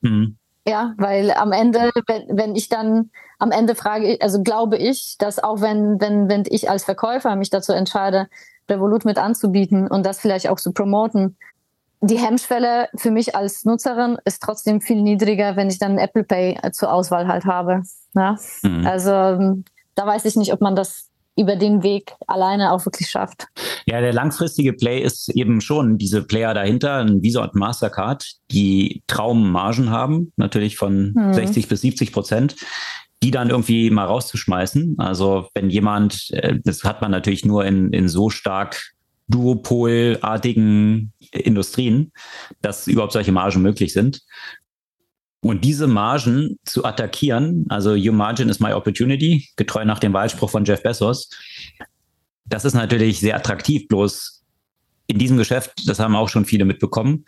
Mhm. 0.00 0.36
Ja, 0.66 0.94
weil 0.98 1.30
am 1.30 1.52
Ende, 1.52 1.90
wenn, 2.06 2.36
wenn 2.36 2.54
ich 2.54 2.68
dann 2.68 3.10
am 3.38 3.50
Ende 3.50 3.74
frage, 3.74 4.18
also 4.20 4.42
glaube 4.42 4.76
ich, 4.76 5.16
dass 5.18 5.42
auch 5.42 5.60
wenn, 5.60 6.00
wenn, 6.00 6.28
wenn 6.28 6.44
ich 6.46 6.68
als 6.68 6.84
Verkäufer 6.84 7.36
mich 7.36 7.48
dazu 7.48 7.72
entscheide, 7.72 8.28
Revolut 8.68 9.06
mit 9.06 9.16
anzubieten 9.16 9.88
und 9.88 10.04
das 10.04 10.20
vielleicht 10.20 10.48
auch 10.48 10.58
zu 10.58 10.72
promoten, 10.72 11.38
die 12.00 12.18
Hemmschwelle 12.18 12.88
für 12.96 13.10
mich 13.10 13.34
als 13.34 13.64
Nutzerin 13.64 14.18
ist 14.24 14.42
trotzdem 14.42 14.80
viel 14.80 15.02
niedriger, 15.02 15.56
wenn 15.56 15.68
ich 15.68 15.78
dann 15.78 15.98
Apple 15.98 16.24
Pay 16.24 16.58
zur 16.72 16.92
Auswahl 16.92 17.26
halt 17.26 17.44
habe. 17.44 17.82
Ja? 18.14 18.36
Mhm. 18.62 18.86
Also 18.86 19.62
da 19.94 20.06
weiß 20.06 20.24
ich 20.24 20.36
nicht, 20.36 20.52
ob 20.52 20.60
man 20.60 20.76
das 20.76 21.08
über 21.36 21.54
den 21.54 21.84
Weg 21.84 22.14
alleine 22.26 22.72
auch 22.72 22.84
wirklich 22.84 23.08
schafft. 23.08 23.46
Ja, 23.86 24.00
der 24.00 24.12
langfristige 24.12 24.72
Play 24.72 25.00
ist 25.00 25.28
eben 25.30 25.60
schon 25.60 25.96
diese 25.96 26.22
Player 26.22 26.52
dahinter, 26.52 26.96
ein 26.96 27.22
Visa 27.22 27.44
und 27.44 27.54
Mastercard, 27.54 28.28
die 28.50 29.02
Traummargen 29.06 29.90
haben, 29.90 30.32
natürlich 30.36 30.76
von 30.76 31.14
hm. 31.16 31.34
60 31.34 31.68
bis 31.68 31.80
70 31.82 32.12
Prozent, 32.12 32.56
die 33.22 33.30
dann 33.30 33.50
irgendwie 33.50 33.90
mal 33.90 34.04
rauszuschmeißen. 34.04 34.96
Also 34.98 35.48
wenn 35.54 35.70
jemand, 35.70 36.30
äh, 36.32 36.58
das 36.62 36.82
hat 36.82 37.02
man 37.02 37.12
natürlich 37.12 37.44
nur 37.44 37.64
in, 37.64 37.92
in 37.92 38.08
so 38.08 38.30
stark 38.30 38.94
duopolartigen 39.28 41.12
Industrien, 41.32 42.12
dass 42.62 42.86
überhaupt 42.86 43.12
solche 43.12 43.32
Margen 43.32 43.62
möglich 43.62 43.92
sind. 43.92 44.22
Und 45.40 45.64
diese 45.64 45.86
Margen 45.86 46.58
zu 46.64 46.84
attackieren, 46.84 47.66
also 47.68 47.92
Your 47.92 48.12
Margin 48.12 48.48
is 48.48 48.58
my 48.58 48.72
opportunity, 48.72 49.48
getreu 49.56 49.84
nach 49.84 50.00
dem 50.00 50.12
Wahlspruch 50.12 50.50
von 50.50 50.64
Jeff 50.64 50.82
Bezos, 50.82 51.30
das 52.44 52.64
ist 52.64 52.74
natürlich 52.74 53.20
sehr 53.20 53.36
attraktiv. 53.36 53.86
Bloß 53.88 54.42
in 55.06 55.18
diesem 55.18 55.36
Geschäft, 55.36 55.72
das 55.86 56.00
haben 56.00 56.16
auch 56.16 56.28
schon 56.28 56.44
viele 56.44 56.64
mitbekommen, 56.64 57.24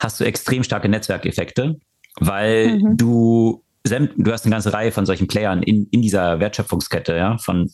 hast 0.00 0.20
du 0.20 0.24
extrem 0.24 0.64
starke 0.64 0.88
Netzwerkeffekte, 0.88 1.76
weil 2.18 2.78
mhm. 2.78 2.96
du, 2.96 3.62
du 3.84 4.32
hast 4.32 4.44
eine 4.44 4.54
ganze 4.54 4.72
Reihe 4.72 4.90
von 4.90 5.06
solchen 5.06 5.28
Playern 5.28 5.62
in, 5.62 5.86
in 5.90 6.02
dieser 6.02 6.40
Wertschöpfungskette, 6.40 7.16
ja, 7.16 7.38
von, 7.38 7.70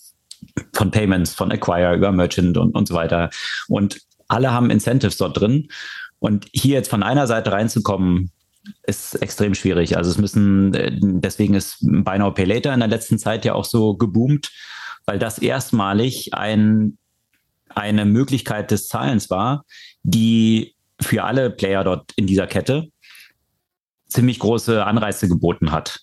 von 0.72 0.90
Payments, 0.90 1.34
von 1.34 1.50
Acquire 1.50 1.94
über 1.94 2.12
Merchant 2.12 2.56
und, 2.56 2.74
und 2.74 2.88
so 2.88 2.94
weiter. 2.94 3.30
Und 3.68 4.00
alle 4.28 4.52
haben 4.52 4.70
Incentives 4.70 5.16
dort 5.16 5.40
drin. 5.40 5.68
Und 6.18 6.46
hier 6.52 6.74
jetzt 6.74 6.90
von 6.90 7.02
einer 7.02 7.26
Seite 7.26 7.52
reinzukommen, 7.52 8.30
ist 8.82 9.14
extrem 9.22 9.54
schwierig. 9.54 9.96
Also 9.96 10.10
es 10.10 10.18
müssen, 10.18 10.74
äh, 10.74 10.92
deswegen 11.00 11.54
ist 11.54 11.78
Buy 11.80 12.18
Now 12.18 12.32
Pay 12.32 12.44
Later 12.44 12.74
in 12.74 12.80
der 12.80 12.88
letzten 12.88 13.18
Zeit 13.18 13.44
ja 13.44 13.54
auch 13.54 13.64
so 13.64 13.96
geboomt, 13.96 14.50
weil 15.06 15.18
das 15.18 15.38
erstmalig 15.38 16.34
ein, 16.34 16.98
eine 17.70 18.04
Möglichkeit 18.04 18.70
des 18.70 18.86
Zahlens 18.86 19.30
war, 19.30 19.64
die 20.02 20.74
für 21.00 21.24
alle 21.24 21.50
Player 21.50 21.84
dort 21.84 22.12
in 22.16 22.26
dieser 22.26 22.46
Kette 22.46 22.88
ziemlich 24.08 24.38
große 24.38 24.84
Anreize 24.84 25.28
geboten 25.28 25.72
hat. 25.72 26.00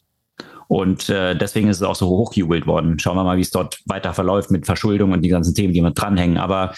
Und 0.68 1.10
äh, 1.10 1.36
deswegen 1.36 1.70
ist 1.70 1.78
es 1.78 1.84
auch 1.84 1.96
so 1.96 2.08
hochgejubelt 2.08 2.68
worden. 2.68 3.00
Schauen 3.00 3.16
wir 3.16 3.24
mal, 3.24 3.38
wie 3.38 3.42
es 3.42 3.52
dort 3.52 3.80
weiter 3.86 4.14
verläuft 4.14 4.52
mit 4.52 4.66
Verschuldung 4.66 5.12
und 5.12 5.22
die 5.22 5.30
ganzen 5.30 5.56
Themen, 5.56 5.74
die 5.74 5.82
mit 5.82 6.00
dranhängen. 6.00 6.38
Aber 6.38 6.74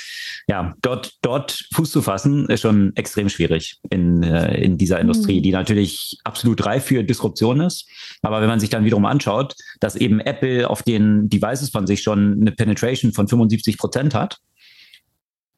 ja, 0.48 0.76
dort, 0.82 1.14
dort 1.22 1.66
Fuß 1.74 1.92
zu 1.92 2.02
fassen, 2.02 2.46
ist 2.48 2.62
schon 2.62 2.96
extrem 2.96 3.30
schwierig 3.30 3.78
in, 3.90 4.24
äh, 4.24 4.62
in 4.62 4.78
dieser 4.78 5.00
Industrie, 5.00 5.40
mhm. 5.40 5.44
die 5.44 5.52
natürlich 5.52 6.18
absolut 6.24 6.66
reif 6.66 6.86
für 6.86 7.04
Disruption 7.04 7.62
ist. 7.62 7.88
Aber 8.22 8.42
wenn 8.42 8.50
man 8.50 8.60
sich 8.60 8.70
dann 8.70 8.86
wiederum 8.86 9.06
anschaut, 9.06 9.56
dass 9.80 9.96
eben 9.96 10.20
Apple 10.20 10.70
auf 10.70 10.84
den 10.84 11.30
Devices 11.30 11.70
von 11.70 11.88
sich 11.88 12.02
schon 12.02 12.40
eine 12.42 12.52
Penetration 12.52 13.14
von 13.14 13.28
75 13.28 13.78
Prozent 13.78 14.14
hat, 14.14 14.40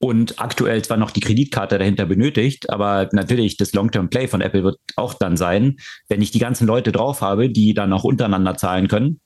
und 0.02 0.40
aktuell 0.40 0.82
zwar 0.84 0.98
noch 0.98 1.12
die 1.12 1.20
Kreditkarte 1.20 1.78
dahinter 1.78 2.06
benötigt, 2.06 2.70
aber 2.70 3.08
natürlich 3.12 3.58
das 3.58 3.74
Long-Term-Play 3.74 4.28
von 4.28 4.42
Apple 4.42 4.64
wird 4.64 4.80
auch 4.96 5.14
dann 5.14 5.38
sein, 5.38 5.78
wenn 6.10 6.22
ich 6.22 6.32
die 6.32 6.40
ganzen 6.40 6.66
Leute 6.68 6.92
drauf 6.92 7.22
habe, 7.22 7.50
die 7.50 7.74
dann 7.74 7.94
auch 7.94 8.04
untereinander 8.04 8.58
zahlen 8.58 8.88
können 8.88 9.20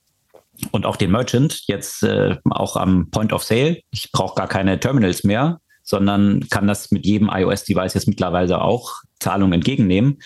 und 0.72 0.86
auch 0.86 0.96
den 0.96 1.10
Merchant 1.10 1.62
jetzt 1.66 2.02
äh, 2.02 2.36
auch 2.44 2.76
am 2.76 3.10
Point 3.10 3.32
of 3.32 3.42
Sale. 3.42 3.80
Ich 3.90 4.12
brauche 4.12 4.34
gar 4.34 4.48
keine 4.48 4.78
Terminals 4.78 5.24
mehr, 5.24 5.60
sondern 5.82 6.46
kann 6.50 6.66
das 6.66 6.90
mit 6.90 7.06
jedem 7.06 7.30
iOS-Device 7.32 7.94
jetzt 7.94 8.08
mittlerweile 8.08 8.60
auch 8.60 9.02
Zahlungen 9.18 9.54
entgegennehmen 9.54 10.18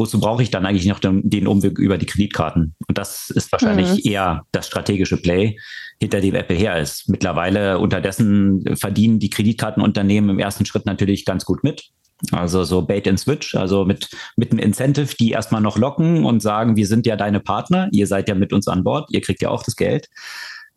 wozu 0.00 0.18
brauche 0.18 0.42
ich 0.42 0.50
dann 0.50 0.66
eigentlich 0.66 0.86
noch 0.86 0.98
den, 0.98 1.28
den, 1.28 1.46
Umweg 1.46 1.78
über 1.78 1.98
die 1.98 2.06
Kreditkarten? 2.06 2.74
Und 2.88 2.98
das 2.98 3.30
ist 3.30 3.52
wahrscheinlich 3.52 4.04
mhm. 4.04 4.10
eher 4.10 4.42
das 4.50 4.66
strategische 4.66 5.18
Play, 5.18 5.56
hinter 6.00 6.20
dem 6.20 6.34
Apple 6.34 6.56
her 6.56 6.80
ist. 6.80 7.08
Mittlerweile 7.08 7.78
unterdessen 7.78 8.64
verdienen 8.76 9.18
die 9.18 9.30
Kreditkartenunternehmen 9.30 10.30
im 10.30 10.38
ersten 10.38 10.64
Schritt 10.64 10.86
natürlich 10.86 11.24
ganz 11.24 11.44
gut 11.44 11.62
mit. 11.62 11.90
Also 12.32 12.64
so 12.64 12.82
Bait 12.82 13.06
and 13.06 13.20
Switch, 13.20 13.54
also 13.54 13.84
mit, 13.84 14.08
mit 14.36 14.50
einem 14.50 14.60
Incentive, 14.60 15.14
die 15.18 15.30
erstmal 15.30 15.60
noch 15.60 15.78
locken 15.78 16.24
und 16.24 16.40
sagen, 16.40 16.76
wir 16.76 16.86
sind 16.86 17.06
ja 17.06 17.16
deine 17.16 17.40
Partner, 17.40 17.88
ihr 17.92 18.06
seid 18.06 18.28
ja 18.28 18.34
mit 18.34 18.52
uns 18.52 18.68
an 18.68 18.84
Bord, 18.84 19.08
ihr 19.10 19.20
kriegt 19.20 19.40
ja 19.42 19.50
auch 19.50 19.62
das 19.62 19.76
Geld. 19.76 20.08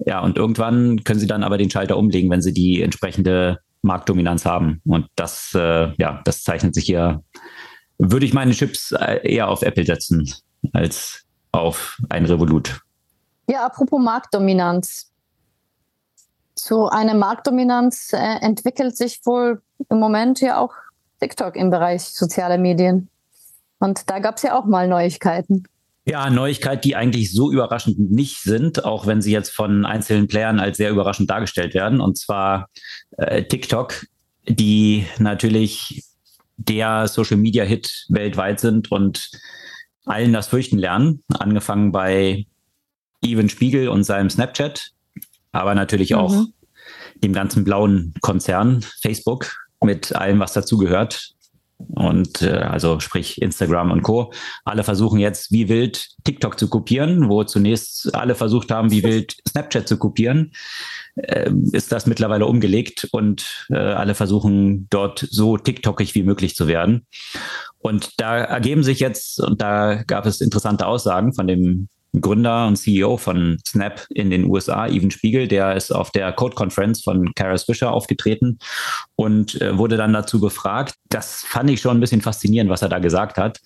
Ja, 0.05 0.21
und 0.21 0.37
irgendwann 0.37 1.03
können 1.03 1.19
sie 1.19 1.27
dann 1.27 1.43
aber 1.43 1.57
den 1.57 1.69
Schalter 1.69 1.97
umlegen, 1.97 2.29
wenn 2.29 2.41
sie 2.41 2.53
die 2.53 2.81
entsprechende 2.81 3.59
Marktdominanz 3.83 4.45
haben. 4.45 4.81
Und 4.85 5.07
das, 5.15 5.51
äh, 5.53 5.91
ja, 5.97 6.21
das 6.25 6.43
zeichnet 6.43 6.73
sich 6.75 6.85
hier 6.85 7.23
würde 8.11 8.25
ich 8.25 8.33
meine 8.33 8.51
Chips 8.51 8.91
äh, 8.91 9.19
eher 9.23 9.49
auf 9.49 9.61
Apple 9.61 9.85
setzen 9.85 10.31
als 10.73 11.23
auf 11.51 11.97
ein 12.09 12.25
Revolut. 12.25 12.81
Ja, 13.47 13.65
apropos 13.65 14.01
Marktdominanz. 14.01 15.11
Zu 16.55 16.87
einer 16.87 17.13
Marktdominanz 17.13 18.13
äh, 18.13 18.17
entwickelt 18.41 18.95
sich 18.95 19.21
wohl 19.25 19.61
im 19.89 19.99
Moment 19.99 20.39
ja 20.41 20.57
auch 20.57 20.73
TikTok 21.19 21.55
im 21.55 21.69
Bereich 21.69 22.03
soziale 22.03 22.57
Medien. 22.57 23.09
Und 23.79 24.09
da 24.09 24.19
gab 24.19 24.37
es 24.37 24.43
ja 24.43 24.57
auch 24.57 24.65
mal 24.65 24.87
Neuigkeiten. 24.87 25.63
Ja, 26.05 26.29
Neuigkeiten, 26.29 26.81
die 26.81 26.95
eigentlich 26.95 27.31
so 27.31 27.51
überraschend 27.51 28.11
nicht 28.11 28.41
sind, 28.41 28.83
auch 28.83 29.07
wenn 29.07 29.21
sie 29.21 29.31
jetzt 29.31 29.51
von 29.51 29.85
einzelnen 29.85 30.27
Playern 30.27 30.59
als 30.59 30.77
sehr 30.77 30.89
überraschend 30.89 31.29
dargestellt 31.29 31.73
werden. 31.73 32.01
Und 32.01 32.17
zwar 32.17 32.69
äh, 33.17 33.43
TikTok, 33.43 34.05
die 34.47 35.05
natürlich 35.17 36.03
der 36.57 37.07
Social 37.07 37.37
Media 37.37 37.63
Hit 37.63 38.05
weltweit 38.09 38.59
sind 38.59 38.91
und 38.91 39.29
allen 40.05 40.33
das 40.33 40.47
Fürchten 40.47 40.77
lernen. 40.77 41.23
Angefangen 41.39 41.91
bei 41.91 42.45
Even 43.23 43.49
Spiegel 43.49 43.87
und 43.87 44.03
seinem 44.03 44.29
Snapchat, 44.29 44.91
aber 45.51 45.75
natürlich 45.75 46.11
mhm. 46.11 46.17
auch 46.17 46.45
dem 47.15 47.33
ganzen 47.33 47.63
blauen 47.63 48.13
Konzern 48.21 48.81
Facebook 49.01 49.55
mit 49.81 50.15
allem, 50.15 50.39
was 50.39 50.53
dazugehört. 50.53 51.32
Und 51.89 52.41
äh, 52.41 52.51
also 52.51 52.99
sprich 52.99 53.41
Instagram 53.41 53.91
und 53.91 54.01
Co. 54.01 54.33
Alle 54.65 54.83
versuchen 54.83 55.19
jetzt 55.19 55.51
wie 55.51 55.69
wild 55.69 56.07
TikTok 56.23 56.59
zu 56.59 56.69
kopieren, 56.69 57.29
wo 57.29 57.43
zunächst 57.43 58.13
alle 58.15 58.35
versucht 58.35 58.71
haben, 58.71 58.91
wie 58.91 59.03
wild 59.03 59.35
Snapchat 59.47 59.87
zu 59.87 59.97
kopieren 59.97 60.51
äh, 61.15 61.51
ist 61.71 61.91
das 61.91 62.05
mittlerweile 62.05 62.45
umgelegt 62.45 63.07
und 63.11 63.67
äh, 63.69 63.77
alle 63.77 64.15
versuchen 64.15 64.87
dort 64.89 65.27
so 65.29 65.57
TikTokig 65.57 66.15
wie 66.15 66.23
möglich 66.23 66.55
zu 66.55 66.67
werden. 66.67 67.07
Und 67.79 68.19
da 68.19 68.37
ergeben 68.37 68.83
sich 68.83 68.99
jetzt, 68.99 69.41
und 69.41 69.61
da 69.61 70.03
gab 70.03 70.25
es 70.25 70.41
interessante 70.41 70.87
Aussagen 70.87 71.33
von 71.33 71.47
dem 71.47 71.89
Gründer 72.19 72.67
und 72.67 72.75
CEO 72.75 73.17
von 73.17 73.57
Snap 73.67 74.05
in 74.09 74.29
den 74.29 74.45
USA, 74.45 74.87
Even 74.87 75.11
Spiegel, 75.11 75.47
der 75.47 75.75
ist 75.75 75.91
auf 75.91 76.11
der 76.11 76.31
Code 76.31 76.55
Conference 76.55 77.01
von 77.01 77.33
Karis 77.33 77.63
Fisher 77.63 77.91
aufgetreten 77.91 78.59
und 79.15 79.59
äh, 79.61 79.77
wurde 79.77 79.97
dann 79.97 80.13
dazu 80.13 80.39
befragt. 80.39 80.95
Das 81.09 81.43
fand 81.47 81.69
ich 81.69 81.81
schon 81.81 81.97
ein 81.97 81.99
bisschen 81.99 82.21
faszinierend, 82.21 82.69
was 82.69 82.81
er 82.81 82.89
da 82.89 82.99
gesagt 82.99 83.37
hat. 83.37 83.59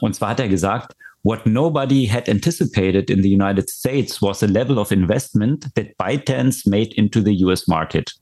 Und 0.00 0.14
zwar 0.14 0.30
hat 0.30 0.40
er 0.40 0.48
gesagt, 0.48 0.94
What 1.24 1.46
nobody 1.46 2.06
had 2.06 2.28
anticipated 2.28 3.08
in 3.08 3.22
the 3.22 3.30
United 3.30 3.70
States 3.70 4.20
was 4.20 4.40
the 4.40 4.46
level 4.46 4.78
of 4.78 4.92
investment 4.92 5.74
that 5.74 5.96
ByteDance 5.96 6.68
made 6.68 6.92
into 6.98 7.22
the 7.22 7.32
US 7.46 7.66
market. 7.66 8.12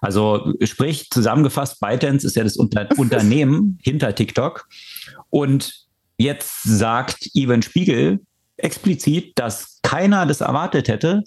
Also 0.00 0.52
sprich, 0.62 1.10
zusammengefasst, 1.10 1.80
ByteDance 1.80 2.24
ist 2.24 2.36
ja 2.36 2.44
das 2.44 2.56
Unter 2.56 2.88
Unternehmen 2.98 3.80
hinter 3.82 4.14
TikTok. 4.14 4.68
Und 5.30 5.86
jetzt 6.18 6.62
sagt 6.62 7.30
Ivan 7.34 7.62
Spiegel 7.62 8.20
explizit, 8.56 9.38
dass 9.38 9.80
keiner 9.82 10.26
das 10.26 10.40
erwartet 10.40 10.88
hätte, 10.88 11.22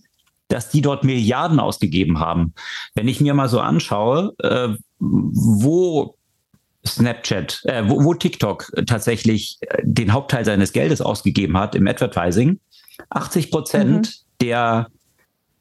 dass 0.47 0.69
die 0.69 0.81
dort 0.81 1.03
Milliarden 1.03 1.59
ausgegeben 1.59 2.19
haben. 2.19 2.53
Wenn 2.95 3.07
ich 3.07 3.21
mir 3.21 3.33
mal 3.33 3.49
so 3.49 3.59
anschaue, 3.59 4.33
äh, 4.39 4.69
wo 4.99 6.15
Snapchat, 6.85 7.61
äh, 7.65 7.87
wo, 7.87 8.03
wo 8.03 8.13
TikTok 8.13 8.71
tatsächlich 8.87 9.57
äh, 9.61 9.81
den 9.83 10.11
Hauptteil 10.11 10.45
seines 10.45 10.73
Geldes 10.73 11.01
ausgegeben 11.01 11.57
hat 11.57 11.75
im 11.75 11.87
Advertising. 11.87 12.59
80 13.09 13.51
Prozent 13.51 14.07
mhm. 14.07 14.45
der 14.45 14.87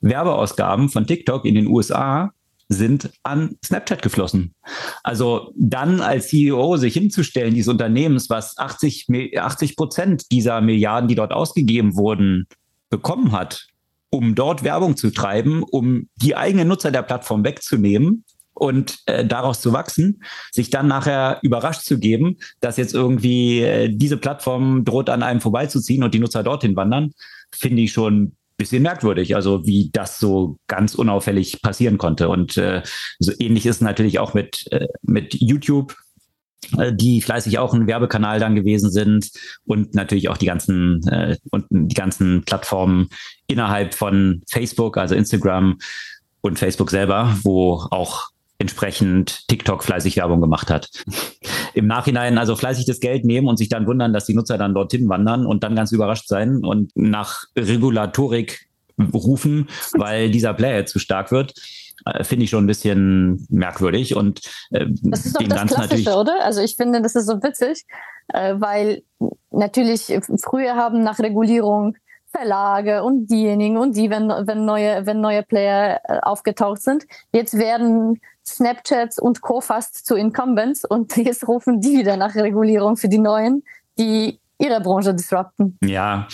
Werbeausgaben 0.00 0.88
von 0.88 1.06
TikTok 1.06 1.44
in 1.44 1.54
den 1.54 1.66
USA 1.66 2.32
sind 2.68 3.10
an 3.22 3.56
Snapchat 3.64 4.02
geflossen. 4.02 4.54
Also 5.02 5.52
dann 5.56 6.00
als 6.00 6.28
CEO 6.28 6.76
sich 6.76 6.94
hinzustellen, 6.94 7.54
dieses 7.54 7.72
Unternehmens, 7.72 8.28
was 8.28 8.58
80, 8.58 9.06
80 9.38 9.76
Prozent 9.76 10.30
dieser 10.30 10.60
Milliarden, 10.60 11.08
die 11.08 11.14
dort 11.14 11.32
ausgegeben 11.32 11.96
wurden, 11.96 12.46
bekommen 12.90 13.32
hat, 13.32 13.66
um 14.10 14.34
dort 14.34 14.64
Werbung 14.64 14.96
zu 14.96 15.10
treiben, 15.10 15.62
um 15.62 16.08
die 16.16 16.36
eigenen 16.36 16.68
Nutzer 16.68 16.90
der 16.90 17.02
Plattform 17.02 17.44
wegzunehmen 17.44 18.24
und 18.54 18.98
äh, 19.06 19.24
daraus 19.24 19.60
zu 19.60 19.72
wachsen, 19.72 20.22
sich 20.50 20.70
dann 20.70 20.88
nachher 20.88 21.38
überrascht 21.42 21.82
zu 21.82 21.98
geben, 21.98 22.38
dass 22.60 22.76
jetzt 22.76 22.94
irgendwie 22.94 23.60
äh, 23.60 23.88
diese 23.88 24.16
Plattform 24.16 24.84
droht 24.84 25.10
an 25.10 25.22
einem 25.22 25.40
vorbeizuziehen 25.40 26.02
und 26.02 26.12
die 26.12 26.18
Nutzer 26.18 26.42
dorthin 26.42 26.76
wandern, 26.76 27.12
finde 27.52 27.82
ich 27.82 27.92
schon 27.92 28.32
bisschen 28.58 28.82
merkwürdig, 28.82 29.34
also 29.34 29.66
wie 29.66 29.90
das 29.92 30.18
so 30.18 30.58
ganz 30.66 30.94
unauffällig 30.94 31.62
passieren 31.62 31.96
konnte. 31.96 32.28
Und 32.28 32.56
äh, 32.58 32.82
so 33.18 33.32
ähnlich 33.38 33.64
ist 33.64 33.80
natürlich 33.80 34.18
auch 34.18 34.34
mit, 34.34 34.66
äh, 34.72 34.88
mit 35.02 35.34
YouTube 35.34 35.96
äh, 36.76 36.92
die 36.92 37.22
fleißig 37.22 37.58
auch 37.58 37.72
ein 37.72 37.86
Werbekanal 37.86 38.40
dann 38.40 38.56
gewesen 38.56 38.90
sind 38.90 39.30
und 39.64 39.94
natürlich 39.94 40.28
auch 40.28 40.36
die 40.36 40.46
ganzen 40.46 41.06
äh, 41.08 41.36
und 41.50 41.66
die 41.70 41.94
ganzen 41.94 42.42
Plattformen 42.44 43.08
innerhalb 43.46 43.94
von 43.94 44.42
Facebook, 44.50 44.98
also 44.98 45.14
Instagram 45.14 45.78
und 46.40 46.58
Facebook 46.58 46.90
selber, 46.90 47.36
wo 47.42 47.86
auch 47.90 48.28
entsprechend 48.58 49.46
TikTok 49.48 49.84
fleißig 49.84 50.16
Werbung 50.16 50.40
gemacht 50.40 50.70
hat. 50.70 50.90
Im 51.74 51.86
Nachhinein 51.86 52.38
also 52.38 52.56
fleißig 52.56 52.86
das 52.86 53.00
Geld 53.00 53.24
nehmen 53.24 53.46
und 53.46 53.56
sich 53.56 53.68
dann 53.68 53.86
wundern, 53.86 54.12
dass 54.12 54.26
die 54.26 54.34
Nutzer 54.34 54.58
dann 54.58 54.74
dorthin 54.74 55.08
wandern 55.08 55.46
und 55.46 55.62
dann 55.62 55.76
ganz 55.76 55.92
überrascht 55.92 56.26
sein 56.26 56.64
und 56.64 56.90
nach 56.96 57.44
Regulatorik 57.56 58.68
rufen, 59.14 59.68
weil 59.92 60.30
dieser 60.30 60.54
Player 60.54 60.86
zu 60.86 60.98
stark 60.98 61.30
wird 61.30 61.54
äh, 62.04 62.24
finde 62.24 62.44
ich 62.44 62.50
schon 62.50 62.64
ein 62.64 62.68
bisschen 62.68 63.46
merkwürdig 63.48 64.16
und 64.16 64.40
äh, 64.70 64.86
das 65.02 65.26
ist 65.26 65.36
doch 65.36 65.46
das 65.46 65.66
Klassische, 65.66 66.14
oder? 66.14 66.44
Also 66.44 66.60
ich 66.60 66.76
finde, 66.76 67.02
das 67.02 67.14
ist 67.14 67.26
so 67.26 67.42
witzig, 67.42 67.84
äh, 68.28 68.54
weil 68.58 69.02
natürlich 69.50 70.12
früher 70.42 70.76
haben 70.76 71.02
nach 71.02 71.18
Regulierung 71.18 71.96
Verlage 72.30 73.02
und 73.02 73.28
diejenigen 73.28 73.76
und 73.76 73.96
die, 73.96 74.10
wenn, 74.10 74.28
wenn 74.28 74.64
neue, 74.64 75.06
wenn 75.06 75.20
neue 75.20 75.42
Player 75.42 76.00
äh, 76.04 76.18
aufgetaucht 76.22 76.82
sind. 76.82 77.06
Jetzt 77.32 77.56
werden 77.56 78.20
Snapchats 78.46 79.18
und 79.18 79.40
Co. 79.40 79.60
fast 79.60 80.06
zu 80.06 80.14
Incumbents 80.14 80.84
und 80.84 81.16
jetzt 81.16 81.46
rufen 81.48 81.80
die 81.80 81.98
wieder 81.98 82.16
nach 82.16 82.34
Regulierung 82.34 82.96
für 82.96 83.08
die 83.08 83.18
Neuen, 83.18 83.64
die 83.98 84.40
ihre 84.58 84.80
Branche 84.80 85.14
disrupten. 85.14 85.78
Ja, 85.84 86.26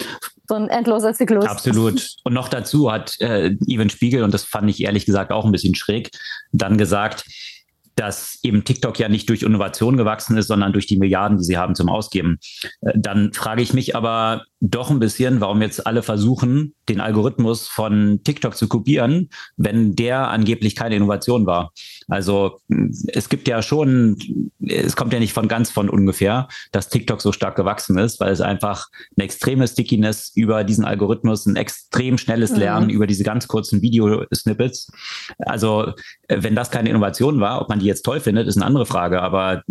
so 0.46 0.54
ein 0.54 0.68
endloser 0.68 1.14
Zyklus. 1.14 1.46
Absolut. 1.46 2.16
Und 2.24 2.32
noch 2.32 2.48
dazu 2.48 2.90
hat 2.90 3.20
äh, 3.20 3.56
Even 3.66 3.90
Spiegel, 3.90 4.22
und 4.22 4.34
das 4.34 4.44
fand 4.44 4.68
ich 4.70 4.82
ehrlich 4.82 5.06
gesagt 5.06 5.30
auch 5.30 5.44
ein 5.44 5.52
bisschen 5.52 5.74
schräg, 5.74 6.10
dann 6.52 6.76
gesagt, 6.76 7.24
dass 7.96 8.40
eben 8.42 8.64
TikTok 8.64 8.98
ja 8.98 9.08
nicht 9.08 9.28
durch 9.28 9.42
Innovation 9.42 9.96
gewachsen 9.96 10.36
ist, 10.36 10.48
sondern 10.48 10.72
durch 10.72 10.86
die 10.86 10.98
Milliarden, 10.98 11.38
die 11.38 11.44
sie 11.44 11.56
haben 11.56 11.74
zum 11.74 11.88
Ausgeben. 11.88 12.38
Äh, 12.80 12.92
dann 12.96 13.32
frage 13.32 13.62
ich 13.62 13.72
mich 13.72 13.94
aber 13.94 14.44
doch 14.70 14.90
ein 14.90 14.98
bisschen, 14.98 15.40
warum 15.42 15.60
jetzt 15.60 15.86
alle 15.86 16.02
versuchen, 16.02 16.74
den 16.88 17.00
Algorithmus 17.00 17.68
von 17.68 18.20
TikTok 18.24 18.56
zu 18.56 18.66
kopieren, 18.66 19.28
wenn 19.56 19.94
der 19.94 20.28
angeblich 20.28 20.74
keine 20.74 20.96
Innovation 20.96 21.44
war. 21.44 21.72
Also 22.08 22.60
es 23.08 23.28
gibt 23.28 23.46
ja 23.46 23.60
schon, 23.60 24.16
es 24.66 24.96
kommt 24.96 25.12
ja 25.12 25.18
nicht 25.18 25.34
von 25.34 25.48
ganz 25.48 25.70
von 25.70 25.90
ungefähr, 25.90 26.48
dass 26.72 26.88
TikTok 26.88 27.20
so 27.20 27.32
stark 27.32 27.56
gewachsen 27.56 27.98
ist, 27.98 28.20
weil 28.20 28.32
es 28.32 28.40
einfach 28.40 28.86
eine 29.16 29.24
extreme 29.24 29.68
Stickiness 29.68 30.32
über 30.34 30.64
diesen 30.64 30.86
Algorithmus, 30.86 31.44
ein 31.44 31.56
extrem 31.56 32.16
schnelles 32.16 32.52
mhm. 32.52 32.58
Lernen 32.58 32.86
mhm. 32.86 32.92
über 32.92 33.06
diese 33.06 33.24
ganz 33.24 33.48
kurzen 33.48 33.82
Videosnippets. 33.82 34.90
Also 35.40 35.92
wenn 36.28 36.54
das 36.54 36.70
keine 36.70 36.88
Innovation 36.88 37.38
war, 37.40 37.60
ob 37.60 37.68
man 37.68 37.80
die 37.80 37.86
jetzt 37.86 38.02
toll 38.02 38.20
findet, 38.20 38.48
ist 38.48 38.56
eine 38.56 38.64
andere 38.64 38.86
Frage. 38.86 39.20
Aber 39.20 39.62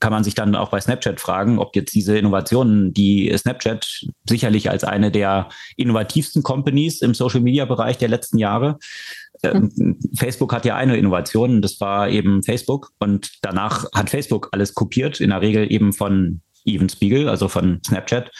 kann 0.00 0.12
man 0.12 0.24
sich 0.24 0.34
dann 0.34 0.54
auch 0.54 0.70
bei 0.70 0.80
Snapchat 0.80 1.20
fragen, 1.20 1.58
ob 1.58 1.76
jetzt 1.76 1.94
diese 1.94 2.16
Innovationen, 2.16 2.94
die 2.94 3.30
Snapchat 3.36 4.06
sicherlich 4.38 4.70
als 4.70 4.84
eine 4.84 5.10
der 5.10 5.48
innovativsten 5.76 6.44
Companies 6.44 7.02
im 7.02 7.12
Social 7.12 7.40
Media 7.40 7.64
Bereich 7.64 7.98
der 7.98 8.08
letzten 8.08 8.38
Jahre, 8.38 8.78
mhm. 9.42 9.98
Facebook 10.16 10.52
hat 10.52 10.64
ja 10.64 10.76
eine 10.76 10.96
Innovation, 10.96 11.60
das 11.60 11.80
war 11.80 12.08
eben 12.08 12.42
Facebook. 12.42 12.92
Und 12.98 13.32
danach 13.42 13.86
hat 13.92 14.10
Facebook 14.10 14.48
alles 14.52 14.74
kopiert, 14.74 15.20
in 15.20 15.30
der 15.30 15.40
Regel 15.40 15.70
eben 15.72 15.92
von 15.92 16.40
Even 16.64 16.88
Spiegel, 16.88 17.28
also 17.28 17.48
von 17.48 17.80
Snapchat 17.84 18.30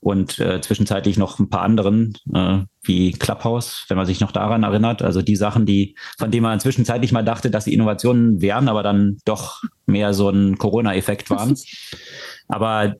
und 0.00 0.38
äh, 0.40 0.60
zwischenzeitlich 0.60 1.16
noch 1.16 1.38
ein 1.38 1.48
paar 1.48 1.62
anderen, 1.62 2.14
äh, 2.34 2.58
wie 2.82 3.12
Clubhouse, 3.12 3.84
wenn 3.88 3.96
man 3.96 4.06
sich 4.06 4.20
noch 4.20 4.32
daran 4.32 4.64
erinnert. 4.64 5.02
Also 5.02 5.22
die 5.22 5.36
Sachen, 5.36 5.66
die, 5.66 5.96
von 6.18 6.30
denen 6.30 6.42
man 6.42 6.60
zwischenzeitlich 6.60 7.12
mal 7.12 7.22
dachte, 7.24 7.50
dass 7.50 7.64
sie 7.64 7.74
Innovationen 7.74 8.40
wären, 8.40 8.68
aber 8.68 8.82
dann 8.82 9.18
doch 9.24 9.62
mehr 9.86 10.14
so 10.14 10.28
ein 10.30 10.58
Corona-Effekt 10.58 11.30
waren. 11.30 11.56
aber 12.48 12.94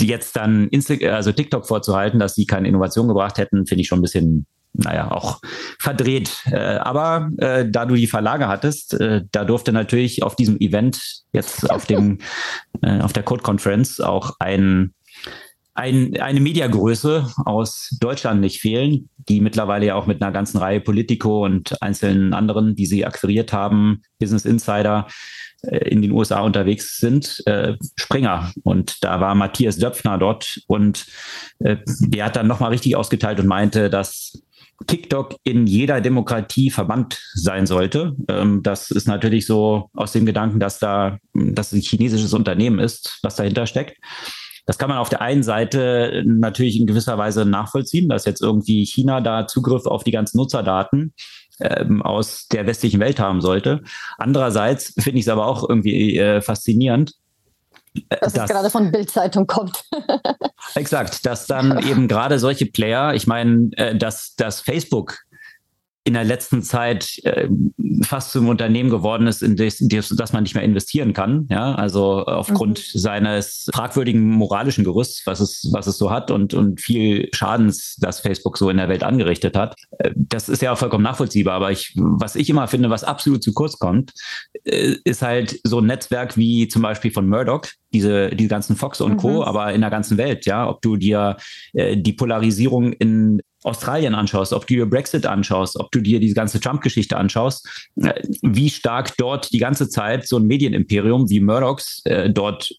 jetzt 0.00 0.36
dann 0.36 0.68
Insta 0.68 0.94
also 1.10 1.32
TikTok 1.32 1.66
vorzuhalten, 1.66 2.18
dass 2.18 2.34
sie 2.34 2.46
keine 2.46 2.68
Innovation 2.68 3.08
gebracht 3.08 3.38
hätten, 3.38 3.66
finde 3.66 3.82
ich 3.82 3.88
schon 3.88 3.98
ein 3.98 4.02
bisschen 4.02 4.46
naja, 4.78 5.10
auch 5.10 5.40
verdreht. 5.78 6.42
Äh, 6.50 6.56
aber 6.56 7.30
äh, 7.38 7.64
da 7.68 7.86
du 7.86 7.94
die 7.94 8.06
Verlage 8.06 8.48
hattest, 8.48 8.94
äh, 8.94 9.22
da 9.32 9.44
durfte 9.44 9.72
natürlich 9.72 10.22
auf 10.22 10.36
diesem 10.36 10.58
Event 10.60 11.22
jetzt 11.32 11.70
auf 11.70 11.86
dem 11.86 12.18
äh, 12.82 13.00
auf 13.00 13.12
der 13.12 13.22
Code 13.22 13.42
Conference 13.42 14.00
auch 14.00 14.36
ein, 14.38 14.92
ein 15.76 16.18
eine 16.20 16.40
Mediagröße 16.40 17.28
aus 17.44 17.96
Deutschland 18.00 18.40
nicht 18.40 18.60
fehlen, 18.60 19.08
die 19.28 19.40
mittlerweile 19.40 19.86
ja 19.86 19.94
auch 19.94 20.06
mit 20.06 20.22
einer 20.22 20.32
ganzen 20.32 20.58
Reihe 20.58 20.80
Politico 20.80 21.44
und 21.44 21.80
einzelnen 21.82 22.32
anderen, 22.32 22.74
die 22.74 22.86
sie 22.86 23.04
akquiriert 23.04 23.52
haben, 23.52 24.02
Business 24.18 24.44
Insider 24.44 25.06
äh, 25.62 25.88
in 25.88 26.02
den 26.02 26.12
USA 26.12 26.40
unterwegs 26.40 26.96
sind, 26.98 27.42
äh, 27.46 27.74
Springer. 27.96 28.52
Und 28.62 29.04
da 29.04 29.20
war 29.20 29.34
Matthias 29.34 29.76
Döpfner 29.76 30.18
dort 30.18 30.60
und 30.66 31.06
äh, 31.58 31.76
der 32.00 32.26
hat 32.26 32.36
dann 32.36 32.46
nochmal 32.46 32.70
richtig 32.70 32.96
ausgeteilt 32.96 33.40
und 33.40 33.46
meinte, 33.46 33.90
dass 33.90 34.42
TikTok 34.86 35.36
in 35.42 35.66
jeder 35.66 36.00
Demokratie 36.00 36.70
verbannt 36.70 37.18
sein 37.34 37.66
sollte. 37.66 38.14
Ähm, 38.28 38.62
das 38.62 38.90
ist 38.90 39.08
natürlich 39.08 39.46
so 39.46 39.90
aus 39.94 40.12
dem 40.12 40.26
Gedanken, 40.26 40.60
dass 40.60 40.78
da 40.78 41.18
dass 41.34 41.72
ein 41.72 41.80
chinesisches 41.80 42.32
Unternehmen 42.32 42.78
ist, 42.78 43.18
was 43.22 43.36
dahinter 43.36 43.66
steckt. 43.66 43.96
Das 44.66 44.78
kann 44.78 44.88
man 44.88 44.98
auf 44.98 45.08
der 45.08 45.20
einen 45.20 45.42
Seite 45.42 46.22
natürlich 46.26 46.78
in 46.78 46.86
gewisser 46.86 47.16
Weise 47.18 47.44
nachvollziehen, 47.44 48.08
dass 48.08 48.24
jetzt 48.24 48.42
irgendwie 48.42 48.84
China 48.84 49.20
da 49.20 49.46
Zugriff 49.46 49.86
auf 49.86 50.04
die 50.04 50.10
ganzen 50.10 50.36
Nutzerdaten 50.38 51.14
ähm, 51.60 52.02
aus 52.02 52.48
der 52.48 52.66
westlichen 52.66 53.00
Welt 53.00 53.18
haben 53.18 53.40
sollte. 53.40 53.82
Andererseits 54.18 54.92
finde 54.98 55.18
ich 55.18 55.26
es 55.26 55.28
aber 55.28 55.46
auch 55.46 55.68
irgendwie 55.68 56.18
äh, 56.18 56.40
faszinierend, 56.42 57.14
dass 58.10 58.32
das, 58.32 58.44
es 58.44 58.50
gerade 58.50 58.70
von 58.70 58.90
Bildzeitung 58.92 59.46
kommt. 59.46 59.84
exakt, 60.74 61.24
dass 61.24 61.46
dann 61.46 61.78
eben 61.78 62.08
gerade 62.08 62.38
solche 62.38 62.66
Player, 62.66 63.14
ich 63.14 63.26
meine, 63.26 63.70
äh, 63.76 63.96
dass, 63.96 64.34
dass 64.36 64.60
Facebook 64.60 65.18
in 66.06 66.14
der 66.14 66.22
letzten 66.22 66.62
Zeit 66.62 67.18
äh, 67.24 67.48
fast 68.02 68.30
zum 68.30 68.48
Unternehmen 68.48 68.90
geworden 68.90 69.26
ist, 69.26 69.42
in 69.42 69.56
das, 69.56 69.80
in 69.80 69.88
das 69.88 70.32
man 70.32 70.44
nicht 70.44 70.54
mehr 70.54 70.62
investieren 70.62 71.12
kann. 71.12 71.48
Ja, 71.50 71.74
also 71.74 72.24
aufgrund 72.24 72.78
mhm. 72.78 72.98
seines 72.98 73.68
fragwürdigen 73.74 74.22
moralischen 74.22 74.84
Gerüsts, 74.84 75.26
was 75.26 75.40
es, 75.40 75.68
was 75.72 75.88
es 75.88 75.98
so 75.98 76.12
hat 76.12 76.30
und, 76.30 76.54
und 76.54 76.80
viel 76.80 77.28
Schadens, 77.34 77.96
das 77.98 78.20
Facebook 78.20 78.56
so 78.56 78.70
in 78.70 78.76
der 78.76 78.88
Welt 78.88 79.02
angerichtet 79.02 79.56
hat. 79.56 79.74
Äh, 79.98 80.12
das 80.14 80.48
ist 80.48 80.62
ja 80.62 80.76
vollkommen 80.76 81.02
nachvollziehbar. 81.02 81.54
Aber 81.54 81.72
ich, 81.72 81.92
was 81.96 82.36
ich 82.36 82.48
immer 82.48 82.68
finde, 82.68 82.88
was 82.88 83.02
absolut 83.02 83.42
zu 83.42 83.52
kurz 83.52 83.76
kommt, 83.80 84.12
äh, 84.62 84.94
ist 85.02 85.22
halt 85.22 85.58
so 85.64 85.80
ein 85.80 85.86
Netzwerk 85.86 86.36
wie 86.36 86.68
zum 86.68 86.82
Beispiel 86.82 87.10
von 87.10 87.28
Murdoch, 87.28 87.62
diese, 87.92 88.30
die 88.30 88.46
ganzen 88.46 88.76
Fox 88.76 89.00
und 89.00 89.16
Co., 89.16 89.38
mhm. 89.38 89.42
aber 89.42 89.72
in 89.72 89.80
der 89.80 89.90
ganzen 89.90 90.18
Welt, 90.18 90.46
ja, 90.46 90.68
ob 90.68 90.82
du 90.82 90.94
dir 90.94 91.36
äh, 91.72 91.96
die 91.96 92.12
Polarisierung 92.12 92.92
in 92.92 93.42
Australien 93.62 94.14
anschaust, 94.14 94.52
ob 94.52 94.66
du 94.66 94.74
dir 94.74 94.86
Brexit 94.86 95.26
anschaust, 95.26 95.78
ob 95.78 95.90
du 95.90 96.00
dir 96.00 96.20
diese 96.20 96.34
ganze 96.34 96.60
Trump-Geschichte 96.60 97.16
anschaust, 97.16 97.66
äh, 97.96 98.12
wie 98.42 98.70
stark 98.70 99.16
dort 99.16 99.52
die 99.52 99.58
ganze 99.58 99.88
Zeit 99.88 100.26
so 100.26 100.38
ein 100.38 100.46
Medienimperium 100.46 101.28
wie 101.30 101.40
Murdochs 101.40 102.02
äh, 102.04 102.30
dort 102.30 102.70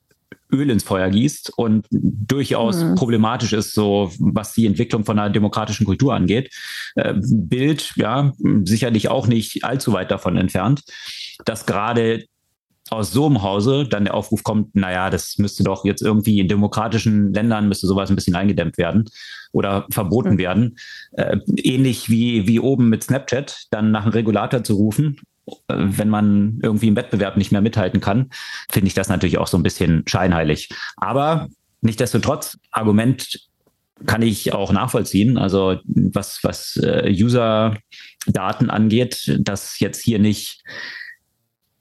Öl 0.51 0.69
ins 0.69 0.83
Feuer 0.83 1.09
gießt 1.09 1.51
und 1.57 1.85
durchaus 1.91 2.81
mhm. 2.81 2.95
problematisch 2.95 3.53
ist, 3.53 3.73
so 3.73 4.11
was 4.19 4.53
die 4.53 4.65
Entwicklung 4.65 5.03
von 5.03 5.19
einer 5.19 5.29
demokratischen 5.29 5.85
Kultur 5.85 6.13
angeht. 6.13 6.53
Äh, 6.95 7.15
Bild, 7.17 7.93
ja, 7.95 8.31
sicherlich 8.63 9.09
auch 9.09 9.27
nicht 9.27 9.65
allzu 9.65 9.93
weit 9.93 10.11
davon 10.11 10.37
entfernt, 10.37 10.83
dass 11.43 11.65
gerade 11.65 12.25
aus 12.89 13.11
so 13.11 13.25
einem 13.25 13.41
Hause 13.41 13.85
dann 13.85 14.05
der 14.05 14.13
Aufruf 14.13 14.43
kommt, 14.43 14.73
naja, 14.73 15.09
das 15.09 15.37
müsste 15.37 15.65
doch 15.65 15.83
jetzt 15.83 16.01
irgendwie 16.01 16.39
in 16.39 16.47
demokratischen 16.47 17.33
Ländern 17.33 17.67
müsste 17.67 17.85
sowas 17.85 18.09
ein 18.09 18.15
bisschen 18.15 18.35
eingedämmt 18.35 18.77
werden 18.77 19.09
oder 19.57 19.87
verboten 19.89 20.37
werden. 20.37 20.77
Äh, 21.13 21.37
ähnlich 21.55 22.09
wie, 22.09 22.47
wie 22.47 22.59
oben 22.59 22.89
mit 22.89 23.03
Snapchat, 23.03 23.65
dann 23.71 23.91
nach 23.91 24.03
einem 24.03 24.13
Regulator 24.13 24.63
zu 24.63 24.75
rufen, 24.75 25.17
äh, 25.47 25.75
wenn 25.75 26.09
man 26.09 26.59
irgendwie 26.61 26.87
im 26.87 26.95
Wettbewerb 26.95 27.37
nicht 27.37 27.51
mehr 27.51 27.61
mithalten 27.61 27.99
kann, 27.99 28.29
finde 28.69 28.87
ich 28.87 28.93
das 28.93 29.09
natürlich 29.09 29.37
auch 29.37 29.47
so 29.47 29.57
ein 29.57 29.63
bisschen 29.63 30.03
scheinheilig. 30.07 30.69
Aber 30.95 31.47
nichtdestotrotz, 31.81 32.57
Argument 32.71 33.39
kann 34.05 34.21
ich 34.21 34.53
auch 34.53 34.71
nachvollziehen. 34.71 35.37
Also 35.37 35.79
was, 35.85 36.39
was 36.43 36.77
äh, 36.77 37.09
User-Daten 37.11 38.69
angeht, 38.69 39.39
dass 39.39 39.79
jetzt 39.79 40.03
hier 40.03 40.19
nicht 40.19 40.63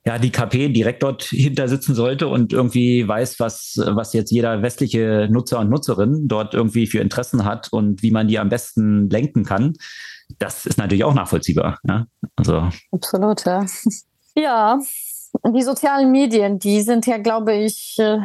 ja, 0.06 0.18
die 0.18 0.30
KP 0.30 0.68
direkt 0.68 1.02
dort 1.02 1.24
hinter 1.24 1.66
sitzen 1.66 1.96
sollte 1.96 2.28
und 2.28 2.52
irgendwie 2.52 3.06
weiß, 3.06 3.40
was, 3.40 3.74
was 3.84 4.12
jetzt 4.12 4.30
jeder 4.30 4.62
westliche 4.62 5.26
Nutzer 5.28 5.58
und 5.58 5.68
Nutzerin 5.68 6.28
dort 6.28 6.54
irgendwie 6.54 6.86
für 6.86 7.00
Interessen 7.00 7.44
hat 7.44 7.72
und 7.72 8.02
wie 8.02 8.12
man 8.12 8.28
die 8.28 8.38
am 8.38 8.48
besten 8.48 9.10
lenken 9.10 9.44
kann, 9.44 9.74
das 10.38 10.64
ist 10.64 10.78
natürlich 10.78 11.02
auch 11.02 11.14
nachvollziehbar. 11.14 11.80
Ja? 11.88 12.06
Also. 12.36 12.68
Absolut, 12.92 13.44
ja. 13.44 13.66
Ja, 14.38 14.78
die 15.54 15.62
sozialen 15.62 16.12
Medien, 16.12 16.58
die 16.58 16.82
sind 16.82 17.06
ja, 17.06 17.16
glaube 17.16 17.54
ich, 17.54 17.96
äh, 17.98 18.18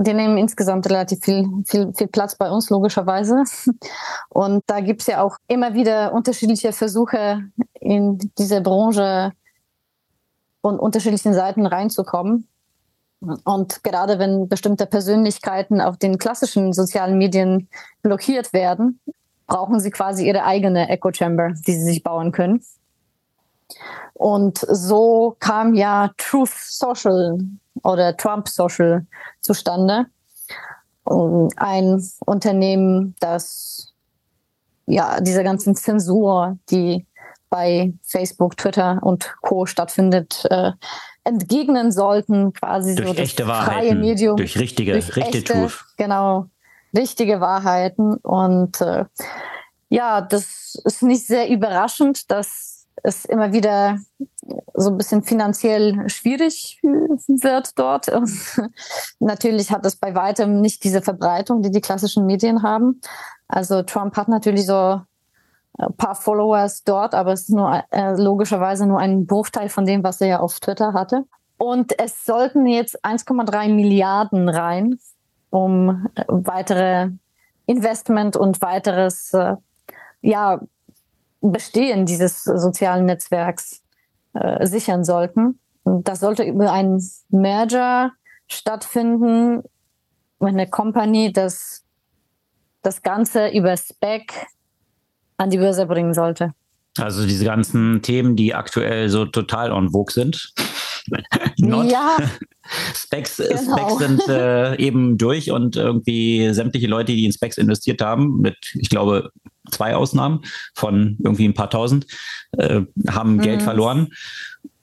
die 0.00 0.14
nehmen 0.14 0.38
insgesamt 0.38 0.88
relativ 0.88 1.22
viel, 1.22 1.46
viel, 1.66 1.92
viel 1.94 2.06
Platz 2.06 2.36
bei 2.36 2.50
uns, 2.50 2.70
logischerweise. 2.70 3.44
Und 4.30 4.62
da 4.66 4.80
gibt 4.80 5.02
es 5.02 5.08
ja 5.08 5.22
auch 5.22 5.36
immer 5.46 5.74
wieder 5.74 6.14
unterschiedliche 6.14 6.72
Versuche, 6.72 7.42
in 7.80 8.16
diese 8.38 8.62
Branche 8.62 9.32
von 10.62 10.78
unterschiedlichen 10.78 11.34
Seiten 11.34 11.66
reinzukommen. 11.66 12.48
Und 13.44 13.84
gerade 13.84 14.18
wenn 14.18 14.48
bestimmte 14.48 14.86
Persönlichkeiten 14.86 15.80
auf 15.80 15.98
den 15.98 16.18
klassischen 16.18 16.72
sozialen 16.72 17.18
Medien 17.18 17.68
blockiert 18.02 18.52
werden, 18.52 19.00
brauchen 19.46 19.80
sie 19.80 19.90
quasi 19.90 20.26
ihre 20.26 20.44
eigene 20.44 20.88
Echo 20.88 21.12
Chamber, 21.12 21.52
die 21.66 21.72
sie 21.72 21.84
sich 21.84 22.02
bauen 22.02 22.32
können. 22.32 22.64
Und 24.14 24.58
so 24.58 25.36
kam 25.38 25.74
ja 25.74 26.10
Truth 26.16 26.54
Social 26.54 27.38
oder 27.82 28.16
Trump 28.16 28.48
Social 28.48 29.06
zustande. 29.40 30.06
Ein 31.04 32.02
Unternehmen, 32.26 33.14
das 33.20 33.92
ja 34.86 35.20
dieser 35.20 35.42
ganzen 35.42 35.74
Zensur, 35.74 36.58
die 36.70 37.06
bei 37.50 37.92
Facebook, 38.02 38.56
Twitter 38.56 39.00
und 39.02 39.34
Co. 39.42 39.66
stattfindet, 39.66 40.46
äh, 40.48 40.72
entgegnen 41.24 41.92
sollten, 41.92 42.52
quasi 42.52 42.94
durch 42.94 43.08
so 43.08 43.14
das 43.14 43.22
echte 43.22 43.44
freie 43.44 43.66
Wahrheiten, 43.66 44.00
Medium. 44.00 44.36
Durch 44.36 44.58
richtige, 44.58 44.92
durch 44.92 45.16
richtige 45.16 45.54
echte. 45.54 45.70
Genau, 45.96 46.46
richtige 46.96 47.40
Wahrheiten. 47.40 48.16
Und 48.16 48.80
äh, 48.80 49.04
ja, 49.88 50.20
das 50.20 50.80
ist 50.84 51.02
nicht 51.02 51.26
sehr 51.26 51.50
überraschend, 51.50 52.30
dass 52.30 52.86
es 53.02 53.24
immer 53.24 53.52
wieder 53.52 53.98
so 54.74 54.90
ein 54.90 54.98
bisschen 54.98 55.22
finanziell 55.22 56.08
schwierig 56.08 56.78
wird 56.82 57.78
dort. 57.78 58.08
Und 58.08 58.30
natürlich 59.18 59.70
hat 59.70 59.84
es 59.86 59.96
bei 59.96 60.14
weitem 60.14 60.60
nicht 60.60 60.84
diese 60.84 61.02
Verbreitung, 61.02 61.62
die 61.62 61.70
die 61.70 61.80
klassischen 61.80 62.26
Medien 62.26 62.62
haben. 62.62 63.00
Also 63.48 63.82
Trump 63.82 64.16
hat 64.16 64.28
natürlich 64.28 64.66
so 64.66 65.00
ein 65.78 65.94
paar 65.96 66.14
Followers 66.14 66.84
dort, 66.84 67.14
aber 67.14 67.32
es 67.32 67.42
ist 67.42 67.50
nur 67.50 67.82
äh, 67.90 68.12
logischerweise 68.20 68.86
nur 68.86 68.98
ein 68.98 69.26
Bruchteil 69.26 69.68
von 69.68 69.86
dem, 69.86 70.02
was 70.02 70.20
er 70.20 70.26
ja 70.26 70.40
auf 70.40 70.60
Twitter 70.60 70.92
hatte. 70.92 71.24
Und 71.58 71.98
es 71.98 72.24
sollten 72.24 72.66
jetzt 72.66 73.04
1,3 73.04 73.74
Milliarden 73.74 74.48
rein, 74.48 74.98
um 75.50 76.06
äh, 76.14 76.24
weitere 76.28 77.10
Investment 77.66 78.36
und 78.36 78.60
weiteres 78.62 79.32
äh, 79.34 79.56
ja, 80.22 80.60
Bestehen 81.42 82.04
dieses 82.04 82.44
sozialen 82.44 83.06
Netzwerks 83.06 83.82
äh, 84.34 84.66
sichern 84.66 85.04
sollten. 85.04 85.58
Und 85.84 86.06
das 86.06 86.20
sollte 86.20 86.42
über 86.42 86.70
einen 86.70 87.02
Merger 87.30 88.12
stattfinden, 88.46 89.62
mit 90.38 90.54
einer 90.54 90.66
Company, 90.66 91.32
das 91.32 91.84
das 92.82 93.02
Ganze 93.02 93.48
über 93.48 93.76
Spec 93.76 94.32
an 95.40 95.50
die 95.50 95.58
Börse 95.58 95.86
bringen 95.86 96.12
sollte. 96.12 96.52
Also 96.98 97.26
diese 97.26 97.44
ganzen 97.44 98.02
Themen, 98.02 98.36
die 98.36 98.54
aktuell 98.54 99.08
so 99.08 99.24
total 99.24 99.72
on 99.72 99.90
vogue 99.90 100.12
sind. 100.12 100.52
Not. 101.58 101.90
Ja. 101.90 102.18
Specs, 102.94 103.38
genau. 103.38 103.56
Specs 103.56 103.98
sind 103.98 104.28
äh, 104.28 104.76
eben 104.76 105.16
durch 105.16 105.50
und 105.50 105.76
irgendwie 105.76 106.52
sämtliche 106.52 106.88
Leute, 106.88 107.12
die 107.12 107.24
in 107.24 107.32
Specs 107.32 107.58
investiert 107.58 108.02
haben, 108.02 108.40
mit, 108.40 108.56
ich 108.74 108.90
glaube, 108.90 109.30
zwei 109.70 109.96
Ausnahmen 109.96 110.42
von 110.74 111.16
irgendwie 111.22 111.48
ein 111.48 111.54
paar 111.54 111.70
tausend, 111.70 112.06
äh, 112.58 112.82
haben 113.08 113.36
mhm. 113.36 113.40
Geld 113.40 113.62
verloren. 113.62 114.08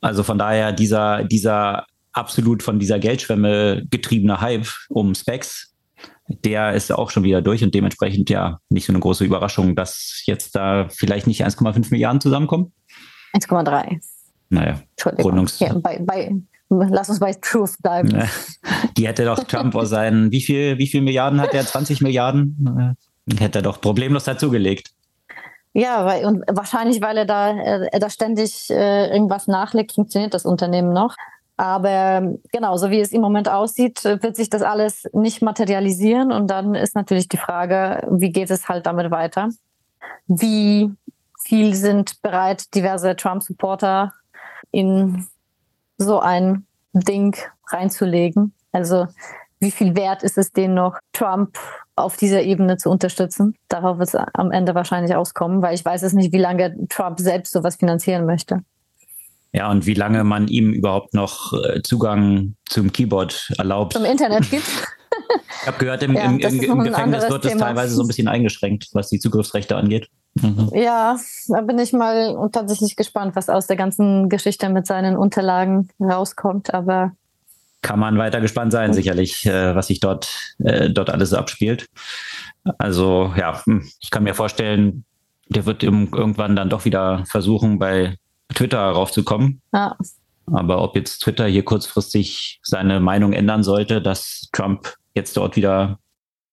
Also 0.02 0.24
von 0.24 0.38
daher 0.38 0.72
dieser, 0.72 1.24
dieser 1.24 1.86
absolut 2.14 2.64
von 2.64 2.80
dieser 2.80 3.00
Geldschwemme 3.00 3.86
getriebene 3.90 4.42
Hype 4.42 4.68
um 4.90 5.14
Specs, 5.14 5.74
der 6.28 6.74
ist 6.74 6.92
auch 6.92 7.10
schon 7.10 7.24
wieder 7.24 7.42
durch 7.42 7.64
und 7.64 7.74
dementsprechend 7.74 8.30
ja 8.30 8.60
nicht 8.70 8.86
so 8.86 8.92
eine 8.92 9.00
große 9.00 9.24
Überraschung, 9.24 9.76
dass 9.76 10.24
jetzt 10.26 10.56
da 10.56 10.88
vielleicht 10.90 11.28
nicht 11.28 11.46
1,5 11.46 11.92
Milliarden 11.92 12.22
zusammenkommen. 12.22 12.74
1,3. 13.34 14.00
Naja, 14.50 14.82
Entschuldigung. 14.92 15.48
Ja, 15.60 15.74
bei, 15.74 16.00
bei, 16.00 16.36
lass 16.70 17.10
uns 17.10 17.20
bei 17.20 17.34
Truth 17.34 17.78
bleiben. 17.82 18.24
Die 18.98 19.08
hätte 19.08 19.26
doch 19.26 19.44
Trump 19.44 19.76
aus 19.76 19.90
seinen, 19.90 20.32
wie 20.32 20.42
viel, 20.42 20.78
wie 20.78 20.88
viel 20.88 21.02
Milliarden 21.02 21.42
hat 21.42 21.54
er? 21.54 21.66
20 21.66 22.02
Milliarden? 22.02 22.96
Hätte 23.38 23.60
er 23.60 23.64
doch 23.64 23.82
problemlos 23.82 24.24
dazugelegt. 24.24 24.92
Ja, 25.74 26.06
weil, 26.06 26.26
und 26.26 26.44
wahrscheinlich, 26.50 27.02
weil 27.02 27.18
er 27.18 27.26
da, 27.26 27.52
er 27.56 28.00
da 28.00 28.10
ständig 28.10 28.70
äh, 28.70 29.10
irgendwas 29.14 29.48
nachlegt, 29.48 29.92
funktioniert 29.92 30.34
das 30.34 30.46
Unternehmen 30.46 30.92
noch. 30.92 31.16
Aber 31.58 32.36
genau, 32.52 32.78
so 32.78 32.92
wie 32.92 33.02
es 33.02 33.12
im 33.12 33.22
Moment 33.22 33.50
aussieht, 33.50 34.04
wird 34.04 34.36
sich 34.36 34.50
das 34.50 34.62
alles 34.62 35.10
nicht 35.12 35.42
materialisieren. 35.42 36.32
Und 36.32 36.48
dann 36.48 36.76
ist 36.76 36.96
natürlich 36.96 37.28
die 37.28 37.38
Frage, 37.38 38.08
wie 38.12 38.30
geht 38.30 38.52
es 38.52 38.70
halt 38.70 38.86
damit 38.86 39.10
weiter? 39.10 39.50
Wie 40.28 40.92
viel 41.44 41.74
sind 41.74 42.22
bereit 42.22 42.74
diverse 42.76 43.16
Trump-Supporter 43.16 44.14
in 44.70 45.26
so 45.98 46.20
ein 46.20 46.68
Ding 46.94 47.36
reinzulegen? 47.70 48.54
Also 48.72 49.08
wie 49.60 49.72
viel 49.72 49.96
wert 49.96 50.22
ist 50.22 50.38
es 50.38 50.52
denen 50.52 50.76
noch, 50.76 51.00
Trump 51.14 51.58
auf 51.96 52.18
dieser 52.18 52.44
Ebene 52.44 52.78
zu 52.78 52.92
unterstützen? 52.92 53.56
Darauf 53.68 53.98
wird 53.98 54.10
es 54.10 54.16
am 54.16 54.52
Ende 54.52 54.76
wahrscheinlich 54.76 55.16
auskommen, 55.16 55.64
weil 55.64 55.74
ich 55.74 55.84
weiß 55.84 56.04
es 56.04 56.14
nicht, 56.14 56.32
wie 56.32 56.38
lange 56.38 56.88
Trump 56.90 57.20
selbst 57.20 57.52
sowas 57.52 57.78
finanzieren 57.78 58.28
möchte. 58.28 58.62
Ja, 59.58 59.72
und 59.72 59.88
wie 59.88 59.96
lange 59.96 60.24
man 60.24 60.48
ihm 60.50 60.72
überhaupt 60.72 61.16
noch 61.16 61.52
äh, 61.52 61.82
Zugang 61.82 62.54
zum 62.70 62.94
Keyboard 62.94 63.54
erlaubt. 63.58 63.94
Zum 63.94 64.06
Internet 64.06 64.42
gibt. 64.52 64.68
ich 65.62 65.68
habe 65.68 65.80
gehört, 65.80 66.04
im, 66.04 66.14
ja, 66.14 66.26
im, 66.26 66.38
im, 66.38 66.62
im 66.62 66.84
Gefängnis 66.84 67.28
wird 67.28 67.44
es 67.44 67.58
teilweise 67.58 67.96
so 67.96 68.04
ein 68.04 68.08
bisschen 68.08 68.28
eingeschränkt, 68.28 68.90
was 68.94 69.10
die 69.10 69.18
Zugriffsrechte 69.18 69.76
angeht. 69.76 70.10
Mhm. 70.36 70.70
Ja, 70.76 71.18
da 71.48 71.62
bin 71.62 71.80
ich 71.80 71.92
mal 71.92 72.50
tatsächlich 72.52 72.96
gespannt, 72.96 73.36
was 73.36 73.50
aus 73.50 73.66
der 73.66 73.78
ganzen 73.78 74.30
Geschichte 74.30 74.70
mit 74.70 74.86
seinen 74.86 75.18
Unterlagen 75.18 75.90
rauskommt. 76.00 76.72
Aber 76.76 77.14
kann 77.82 78.00
man 78.00 78.20
weiter 78.20 78.40
gespannt 78.40 78.72
sein, 78.72 78.94
sicherlich, 78.94 79.44
äh, 79.48 79.74
was 79.74 79.88
sich 79.88 80.00
dort, 80.00 80.54
äh, 80.60 80.92
dort 80.92 81.10
alles 81.10 81.34
abspielt. 81.34 81.88
Also 82.78 83.34
ja, 83.36 83.60
hm, 83.66 83.90
ich 84.02 84.12
kann 84.12 84.24
mir 84.24 84.36
vorstellen, 84.36 85.04
der 85.48 85.66
wird 85.66 85.82
irgendwann 85.82 86.56
dann 86.56 86.70
doch 86.70 86.86
wieder 86.86 87.24
versuchen, 87.26 87.80
bei 87.80 88.18
Twitter 88.54 88.80
raufzukommen. 88.80 89.62
Ja. 89.74 89.96
Aber 90.48 90.82
ob 90.82 90.96
jetzt 90.96 91.20
Twitter 91.20 91.46
hier 91.48 91.64
kurzfristig 91.64 92.60
seine 92.64 93.00
Meinung 93.00 93.34
ändern 93.34 93.64
sollte, 93.64 94.02
dass 94.02 94.48
Trump 94.54 94.96
jetzt 95.14 95.36
dort 95.36 95.56
wieder 95.56 96.00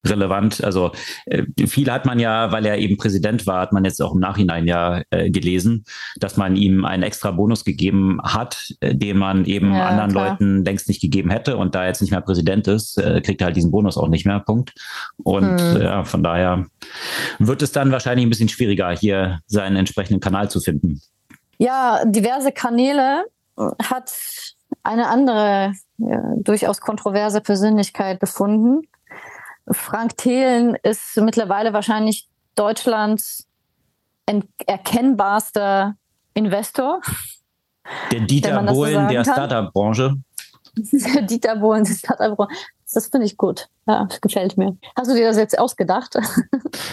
relevant. 0.07 0.63
Also 0.63 0.93
äh, 1.27 1.45
viel 1.67 1.91
hat 1.91 2.07
man 2.07 2.19
ja, 2.19 2.53
weil 2.53 2.67
er 2.67 2.79
eben 2.79 2.97
Präsident 2.97 3.47
war, 3.47 3.61
hat 3.61 3.73
man 3.73 3.85
jetzt 3.85 4.03
auch 4.03 4.15
im 4.15 4.21
Nachhinein 4.21 4.67
ja 4.67 5.03
äh, 5.11 5.31
gelesen, 5.31 5.85
dass 6.17 6.37
man 6.37 6.57
ihm 6.57 6.85
einen 6.85 7.03
extra 7.03 7.31
Bonus 7.31 7.65
gegeben 7.65 8.19
hat, 8.23 8.75
äh, 8.81 8.95
den 8.95 9.19
man 9.19 9.45
eben 9.45 9.75
ja, 9.75 9.87
anderen 9.87 10.13
klar. 10.13 10.31
Leuten 10.31 10.65
längst 10.65 10.89
nicht 10.89 11.01
gegeben 11.01 11.31
hätte. 11.31 11.57
Und 11.57 11.75
da 11.75 11.83
er 11.83 11.89
jetzt 11.89 12.03
nicht 12.03 12.11
mehr 12.11 12.21
Präsident 12.21 12.69
ist, 12.69 12.99
äh, 12.99 13.21
kriegt 13.21 13.41
er 13.41 13.47
halt 13.47 13.57
diesen 13.57 13.71
Bonus 13.71 13.97
auch 13.97 14.09
nicht 14.09 14.27
mehr. 14.27 14.41
Punkt. 14.41 14.75
Und 15.23 15.61
hm. 15.61 15.81
ja, 15.81 16.05
von 16.05 16.23
daher 16.23 16.67
wird 17.39 17.63
es 17.63 17.73
dann 17.73 17.93
wahrscheinlich 17.93 18.27
ein 18.27 18.31
bisschen 18.31 18.49
schwieriger, 18.49 18.91
hier 18.91 19.41
seinen 19.47 19.77
entsprechenden 19.77 20.21
Kanal 20.21 20.51
zu 20.51 20.61
finden. 20.61 21.01
Ja, 21.65 22.05
diverse 22.05 22.53
Kanäle 22.53 23.25
hat 23.83 24.13
eine 24.83 25.09
andere, 25.09 25.73
ja, 25.97 26.21
durchaus 26.37 26.83
kontroverse 26.83 27.41
Persönlichkeit 27.41 28.21
gefunden. 28.21 28.83
Frank 29.71 30.19
Thelen 30.19 30.77
ist 30.83 31.17
mittlerweile 31.17 31.73
wahrscheinlich 31.73 32.29
Deutschlands 32.55 33.49
erkennbarster 34.67 35.95
Investor. 36.35 37.01
Der 38.13 38.21
Dieter 38.21 38.63
Bohlen 38.63 39.09
so 39.09 39.15
der 39.15 39.25
Startup-Branche. 39.25 40.17
Dieter 41.29 41.57
Bohlen 41.57 41.85
der 41.85 41.95
Startup-Branche. 41.95 42.55
Das 42.93 43.09
finde 43.09 43.27
ich 43.27 43.37
gut. 43.37 43.69
Ja, 43.87 44.07
gefällt 44.21 44.57
mir. 44.57 44.77
Hast 44.97 45.11
du 45.11 45.15
dir 45.15 45.27
das 45.27 45.37
jetzt 45.37 45.59
ausgedacht? 45.59 46.17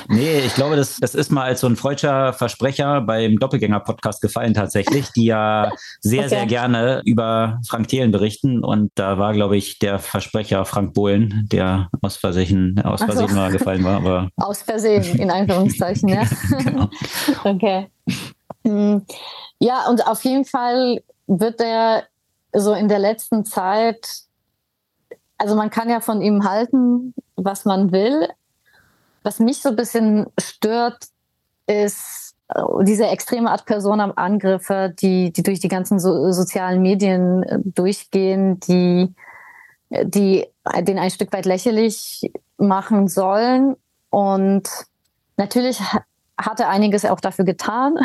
Nee, 0.08 0.40
ich 0.40 0.56
glaube, 0.56 0.76
das, 0.76 0.98
das 0.98 1.16
ist 1.16 1.32
mal 1.32 1.46
als 1.46 1.62
so 1.62 1.68
ein 1.68 1.78
freudscher 1.78 2.34
Versprecher 2.34 3.00
beim 3.02 3.40
Doppelgänger-Podcast 3.40 4.22
gefallen 4.22 4.54
tatsächlich, 4.54 5.10
die 5.12 5.26
ja 5.26 5.72
sehr, 6.02 6.22
okay. 6.22 6.30
sehr 6.30 6.46
gerne 6.48 7.02
über 7.06 7.60
Frank 7.68 7.88
Thelen 7.88 8.12
berichten. 8.12 8.62
Und 8.64 8.92
da 8.96 9.18
war, 9.18 9.32
glaube 9.34 9.56
ich, 9.56 9.80
der 9.80 10.00
Versprecher 10.00 10.66
Frank 10.66 10.94
Bohlen, 10.94 11.48
der 11.52 11.90
aus 12.02 12.18
Versehen, 12.18 12.82
aus 12.84 13.02
Versehen 13.02 13.30
so. 13.30 13.36
mal 13.36 13.52
gefallen 13.52 13.84
war. 13.86 13.98
Aber 13.98 14.30
aus 14.36 14.62
Versehen, 14.62 15.04
in 15.18 15.32
Anführungszeichen, 15.32 16.10
ja. 16.10 16.24
genau. 16.50 16.90
Okay. 17.44 17.88
Hm. 18.66 19.06
Ja, 19.60 19.88
und 19.90 20.06
auf 20.06 20.24
jeden 20.26 20.46
Fall 20.46 21.02
wird 21.28 21.62
er 21.62 22.04
so 22.54 22.74
in 22.74 22.88
der 22.88 23.00
letzten 23.00 23.46
Zeit 23.46 24.26
also 25.42 25.56
man 25.56 25.72
kann 25.72 25.90
ja 25.90 26.02
von 26.02 26.22
ihm 26.22 26.48
halten, 26.48 27.16
was 27.36 27.66
man 27.66 27.92
will. 27.92 28.30
Was 29.24 29.40
mich 29.40 29.60
so 29.60 29.70
ein 29.70 29.76
bisschen 29.76 30.28
stört, 30.40 31.08
ist 31.66 32.36
diese 32.84 33.08
extreme 33.08 33.50
Art 33.50 33.66
Personenangriffe, 33.66 34.94
die, 35.02 35.34
die 35.34 35.42
durch 35.42 35.60
die 35.60 35.68
ganzen 35.68 36.00
so, 36.00 36.32
sozialen 36.32 36.84
Medien 36.84 37.42
äh, 37.42 37.58
durchgehen, 37.64 38.60
die, 38.60 39.16
die 39.90 40.46
den 40.82 41.00
ein 41.00 41.10
Stück 41.10 41.34
weit 41.34 41.48
lächerlich 41.48 42.32
machen 42.58 43.08
sollen. 43.08 43.78
Und 44.12 44.70
natürlich 45.38 45.82
hat 46.38 46.60
er 46.60 46.70
einiges 46.70 47.04
auch 47.06 47.20
dafür 47.20 47.46
getan, 47.46 47.98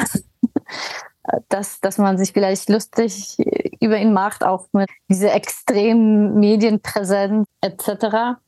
dass, 1.50 1.80
dass 1.80 1.98
man 1.98 2.16
sich 2.16 2.32
vielleicht 2.32 2.70
lustig 2.70 3.36
über 3.80 3.98
ihn 3.98 4.12
macht, 4.12 4.44
auch 4.44 4.66
mit 4.72 4.88
dieser 5.08 5.34
extremen 5.34 6.38
Medienpräsenz 6.38 7.46
etc. 7.60 8.38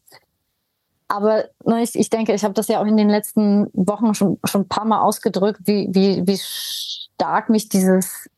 Aber 1.09 1.45
ne, 1.65 1.83
ich, 1.83 1.95
ich 1.95 2.11
denke, 2.11 2.35
ich 2.35 2.45
habe 2.45 2.55
das 2.55 2.69
ja 2.69 2.81
auch 2.81 2.87
in 2.87 2.97
den 2.97 3.09
letzten 3.09 3.71
Wochen 3.73 4.15
schon, 4.15 4.39
schon 4.45 4.63
ein 4.63 4.69
paar 4.69 4.85
Mal 4.85 5.01
ausgedrückt, 5.01 5.63
wie, 5.65 5.89
wie, 5.91 6.27
wie 6.27 6.39
stark 6.39 7.49
mich 7.49 7.71
dieses, 7.71 8.29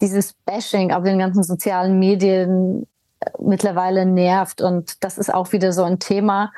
dieses 0.00 0.32
Bashing 0.44 0.92
auf 0.92 1.02
den 1.02 1.18
ganzen 1.18 1.42
sozialen 1.42 1.98
Medien 1.98 2.86
äh, 3.18 3.30
mittlerweile 3.40 4.06
nervt. 4.06 4.60
Und 4.60 5.02
das 5.02 5.18
ist 5.18 5.34
auch 5.34 5.52
wieder 5.52 5.72
so 5.72 5.82
ein 5.82 5.98
Thema, 5.98 6.52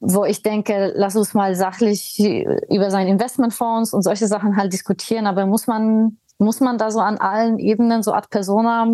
wo 0.00 0.26
ich 0.26 0.42
denke, 0.42 0.92
lass 0.94 1.16
uns 1.16 1.32
mal 1.32 1.54
sachlich 1.54 2.20
über 2.68 2.90
seine 2.90 3.08
Investmentfonds 3.08 3.94
und 3.94 4.02
solche 4.02 4.26
Sachen 4.26 4.56
halt 4.58 4.74
diskutieren. 4.74 5.26
Aber 5.26 5.46
muss 5.46 5.66
man, 5.66 6.18
muss 6.38 6.60
man 6.60 6.78
da 6.78 6.90
so 6.90 7.00
an 7.00 7.18
allen 7.18 7.58
Ebenen 7.58 8.02
so 8.02 8.12
Art 8.12 8.30
Persona 8.30 8.86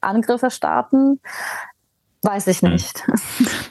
Angriffe 0.00 0.50
starten? 0.50 1.20
Weiß 2.24 2.46
ich 2.46 2.62
hm. 2.62 2.72
nicht. 2.72 3.02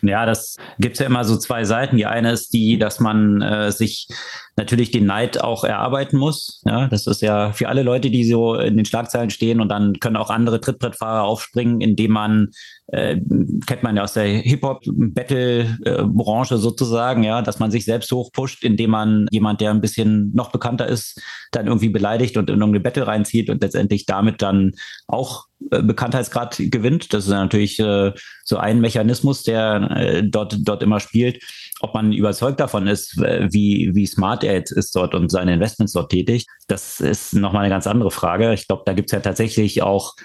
Ja, 0.01 0.25
das 0.25 0.57
gibt 0.79 0.95
es 0.95 0.99
ja 0.99 1.05
immer 1.05 1.23
so 1.23 1.37
zwei 1.37 1.63
Seiten. 1.63 1.95
Die 1.95 2.05
eine 2.05 2.33
ist 2.33 2.53
die, 2.53 2.77
dass 2.77 2.99
man 2.99 3.41
äh, 3.41 3.71
sich 3.71 4.09
natürlich 4.57 4.91
den 4.91 5.05
Neid 5.05 5.41
auch 5.41 5.63
erarbeiten 5.63 6.17
muss. 6.17 6.61
Ja, 6.65 6.87
das 6.87 7.07
ist 7.07 7.21
ja 7.21 7.53
für 7.53 7.69
alle 7.69 7.83
Leute, 7.83 8.11
die 8.11 8.25
so 8.25 8.55
in 8.55 8.75
den 8.75 8.85
Schlagzeilen 8.85 9.29
stehen 9.29 9.61
und 9.61 9.69
dann 9.69 9.97
können 9.99 10.17
auch 10.17 10.29
andere 10.29 10.59
Trittbrettfahrer 10.59 11.23
aufspringen, 11.23 11.79
indem 11.79 12.11
man 12.11 12.49
äh, 12.87 13.17
kennt 13.65 13.81
man 13.81 13.95
ja 13.95 14.03
aus 14.03 14.11
der 14.13 14.25
Hip-Hop-Battle-Branche 14.25 16.57
sozusagen, 16.57 17.23
ja, 17.23 17.41
dass 17.41 17.59
man 17.59 17.71
sich 17.71 17.85
selbst 17.85 18.11
hochpusht, 18.11 18.61
indem 18.63 18.89
man 18.91 19.27
jemand, 19.31 19.61
der 19.61 19.71
ein 19.71 19.81
bisschen 19.81 20.31
noch 20.33 20.51
bekannter 20.51 20.87
ist, 20.87 21.19
dann 21.51 21.67
irgendwie 21.67 21.89
beleidigt 21.89 22.37
und 22.37 22.49
in 22.49 22.59
irgendeine 22.59 22.83
Battle 22.83 23.07
reinzieht 23.07 23.49
und 23.49 23.63
letztendlich 23.63 24.05
damit 24.05 24.41
dann 24.41 24.73
auch 25.07 25.45
Bekanntheitsgrad 25.69 26.57
gewinnt. 26.57 27.13
Das 27.13 27.25
ist 27.25 27.31
natürlich 27.31 27.79
äh, 27.79 28.13
so 28.43 28.57
ein 28.57 28.81
Mechanismus, 28.81 29.43
der 29.43 29.89
äh, 29.91 30.23
dort, 30.23 30.57
dort 30.59 30.83
immer 30.83 30.99
spielt 30.99 31.39
ob 31.83 31.93
man 31.93 32.13
überzeugt 32.13 32.61
davon 32.61 32.87
ist, 32.87 33.17
wie, 33.17 33.91
wie 33.93 34.07
smart 34.07 34.45
er 34.45 34.53
jetzt 34.53 34.71
ist 34.71 34.95
dort 34.95 35.13
und 35.13 35.29
seine 35.29 35.55
Investments 35.55 35.91
dort 35.91 36.11
tätigt, 36.11 36.47
das 36.69 37.01
ist 37.01 37.33
nochmal 37.33 37.65
eine 37.65 37.73
ganz 37.73 37.87
andere 37.87 38.09
Frage. 38.09 38.53
Ich 38.53 38.67
glaube, 38.67 38.83
da 38.85 38.93
gibt 38.93 39.09
es 39.09 39.11
ja 39.11 39.19
tatsächlich 39.19 39.83
auch 39.83 40.15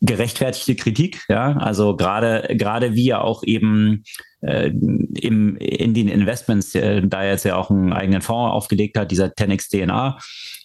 gerechtfertigte 0.00 0.76
Kritik. 0.76 1.24
Ja, 1.28 1.56
also 1.56 1.96
gerade 1.96 2.54
gerade 2.56 2.94
wie 2.94 3.08
er 3.08 3.24
auch 3.24 3.42
eben 3.42 4.04
äh, 4.42 4.68
im, 4.68 5.56
in 5.56 5.94
den 5.94 6.06
Investments, 6.06 6.76
äh, 6.76 7.02
da 7.04 7.24
er 7.24 7.32
jetzt 7.32 7.44
ja 7.44 7.56
auch 7.56 7.70
einen 7.70 7.92
eigenen 7.92 8.22
Fonds 8.22 8.52
aufgelegt 8.52 8.96
hat, 8.96 9.10
dieser 9.10 9.26
10x 9.26 9.70
DNA, 9.70 10.16
äh, 10.16 10.20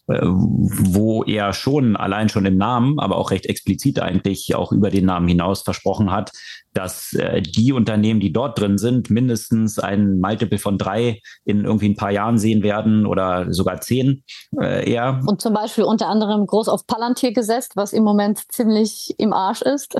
wo 0.09 1.23
er 1.23 1.53
schon 1.53 1.95
allein 1.95 2.29
schon 2.29 2.45
im 2.45 2.57
Namen, 2.57 2.99
aber 2.99 3.17
auch 3.17 3.31
recht 3.31 3.45
explizit 3.45 3.99
eigentlich 3.99 4.55
auch 4.55 4.71
über 4.71 4.89
den 4.89 5.05
Namen 5.05 5.27
hinaus 5.27 5.61
versprochen 5.61 6.11
hat, 6.11 6.31
dass 6.73 7.13
äh, 7.13 7.41
die 7.41 7.73
Unternehmen, 7.73 8.19
die 8.19 8.31
dort 8.31 8.59
drin 8.59 8.77
sind, 8.77 9.09
mindestens 9.09 9.79
ein 9.79 10.19
Multiple 10.19 10.59
von 10.59 10.77
drei 10.77 11.19
in 11.45 11.65
irgendwie 11.65 11.89
ein 11.89 11.95
paar 11.95 12.11
Jahren 12.11 12.37
sehen 12.37 12.63
werden 12.63 13.05
oder 13.05 13.51
sogar 13.51 13.81
zehn 13.81 14.23
äh, 14.59 14.89
eher. 14.89 15.21
Und 15.25 15.41
zum 15.41 15.53
Beispiel 15.53 15.83
unter 15.83 16.07
anderem 16.07 16.45
groß 16.45 16.69
auf 16.69 16.85
Palantir 16.85 17.33
gesetzt, 17.33 17.73
was 17.75 17.93
im 17.93 18.03
Moment 18.03 18.39
ziemlich 18.51 19.15
im 19.17 19.33
Arsch 19.33 19.61
ist. 19.61 19.95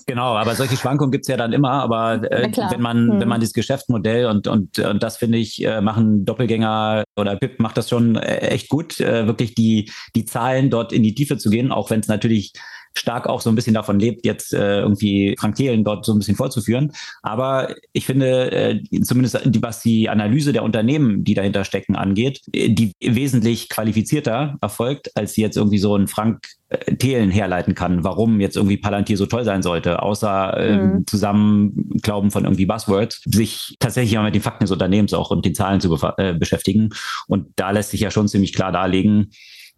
genau, 0.06 0.34
aber 0.34 0.54
solche 0.54 0.76
Schwankungen 0.76 1.10
gibt's 1.10 1.28
ja 1.28 1.36
dann 1.36 1.52
immer. 1.52 1.72
Aber 1.72 2.22
äh, 2.30 2.50
wenn 2.70 2.80
man, 2.80 3.12
hm. 3.12 3.20
wenn 3.20 3.28
man 3.28 3.40
dieses 3.40 3.54
Geschäftsmodell 3.54 4.26
und, 4.26 4.46
und, 4.46 4.78
und 4.78 5.02
das 5.02 5.16
finde 5.16 5.38
ich, 5.38 5.64
äh, 5.64 5.80
machen 5.80 6.24
Doppelgänger 6.24 7.04
oder 7.16 7.36
Pip 7.36 7.60
macht 7.60 7.76
das 7.76 7.88
schon 7.88 8.16
äh, 8.16 8.38
echt 8.38 8.68
gut, 8.68 9.00
äh, 9.00 9.26
wirklich 9.50 9.54
die, 9.54 9.92
die 10.14 10.24
Zahlen 10.24 10.70
dort 10.70 10.92
in 10.92 11.02
die 11.02 11.14
Tiefe 11.14 11.38
zu 11.38 11.50
gehen, 11.50 11.72
auch 11.72 11.90
wenn 11.90 12.00
es 12.00 12.08
natürlich 12.08 12.52
stark 12.94 13.26
auch 13.26 13.40
so 13.40 13.50
ein 13.50 13.54
bisschen 13.54 13.74
davon 13.74 13.98
lebt, 13.98 14.24
jetzt 14.26 14.52
äh, 14.52 14.80
irgendwie 14.80 15.34
Frank 15.38 15.56
Thelen 15.56 15.84
dort 15.84 16.04
so 16.04 16.12
ein 16.12 16.18
bisschen 16.18 16.36
vorzuführen. 16.36 16.92
Aber 17.22 17.74
ich 17.92 18.06
finde, 18.06 18.50
äh, 18.52 18.82
zumindest 19.02 19.40
die, 19.44 19.62
was 19.62 19.80
die 19.80 20.08
Analyse 20.08 20.52
der 20.52 20.64
Unternehmen, 20.64 21.24
die 21.24 21.34
dahinter 21.34 21.64
stecken, 21.64 21.96
angeht, 21.96 22.40
die 22.48 22.92
wesentlich 23.00 23.68
qualifizierter 23.68 24.56
erfolgt, 24.60 25.16
als 25.16 25.34
sie 25.34 25.42
jetzt 25.42 25.56
irgendwie 25.56 25.78
so 25.78 25.96
ein 25.96 26.08
Frank 26.08 26.46
äh, 26.68 26.96
Thelen 26.96 27.30
herleiten 27.30 27.74
kann, 27.74 28.04
warum 28.04 28.40
jetzt 28.40 28.56
irgendwie 28.56 28.76
Palantir 28.76 29.16
so 29.16 29.26
toll 29.26 29.44
sein 29.44 29.62
sollte, 29.62 30.02
außer 30.02 30.56
äh, 30.56 30.76
mhm. 30.76 31.06
Zusammenklauben 31.06 32.30
von 32.30 32.44
irgendwie 32.44 32.66
Buzzwords, 32.66 33.22
sich 33.24 33.76
tatsächlich 33.78 34.14
mal 34.14 34.24
mit 34.24 34.34
den 34.34 34.42
Fakten 34.42 34.64
des 34.64 34.72
Unternehmens 34.72 35.14
auch 35.14 35.30
und 35.30 35.44
den 35.44 35.54
Zahlen 35.54 35.80
zu 35.80 35.96
äh, 36.16 36.34
beschäftigen. 36.34 36.90
Und 37.28 37.48
da 37.56 37.70
lässt 37.70 37.90
sich 37.90 38.00
ja 38.00 38.10
schon 38.10 38.28
ziemlich 38.28 38.52
klar 38.52 38.72
darlegen, 38.72 39.30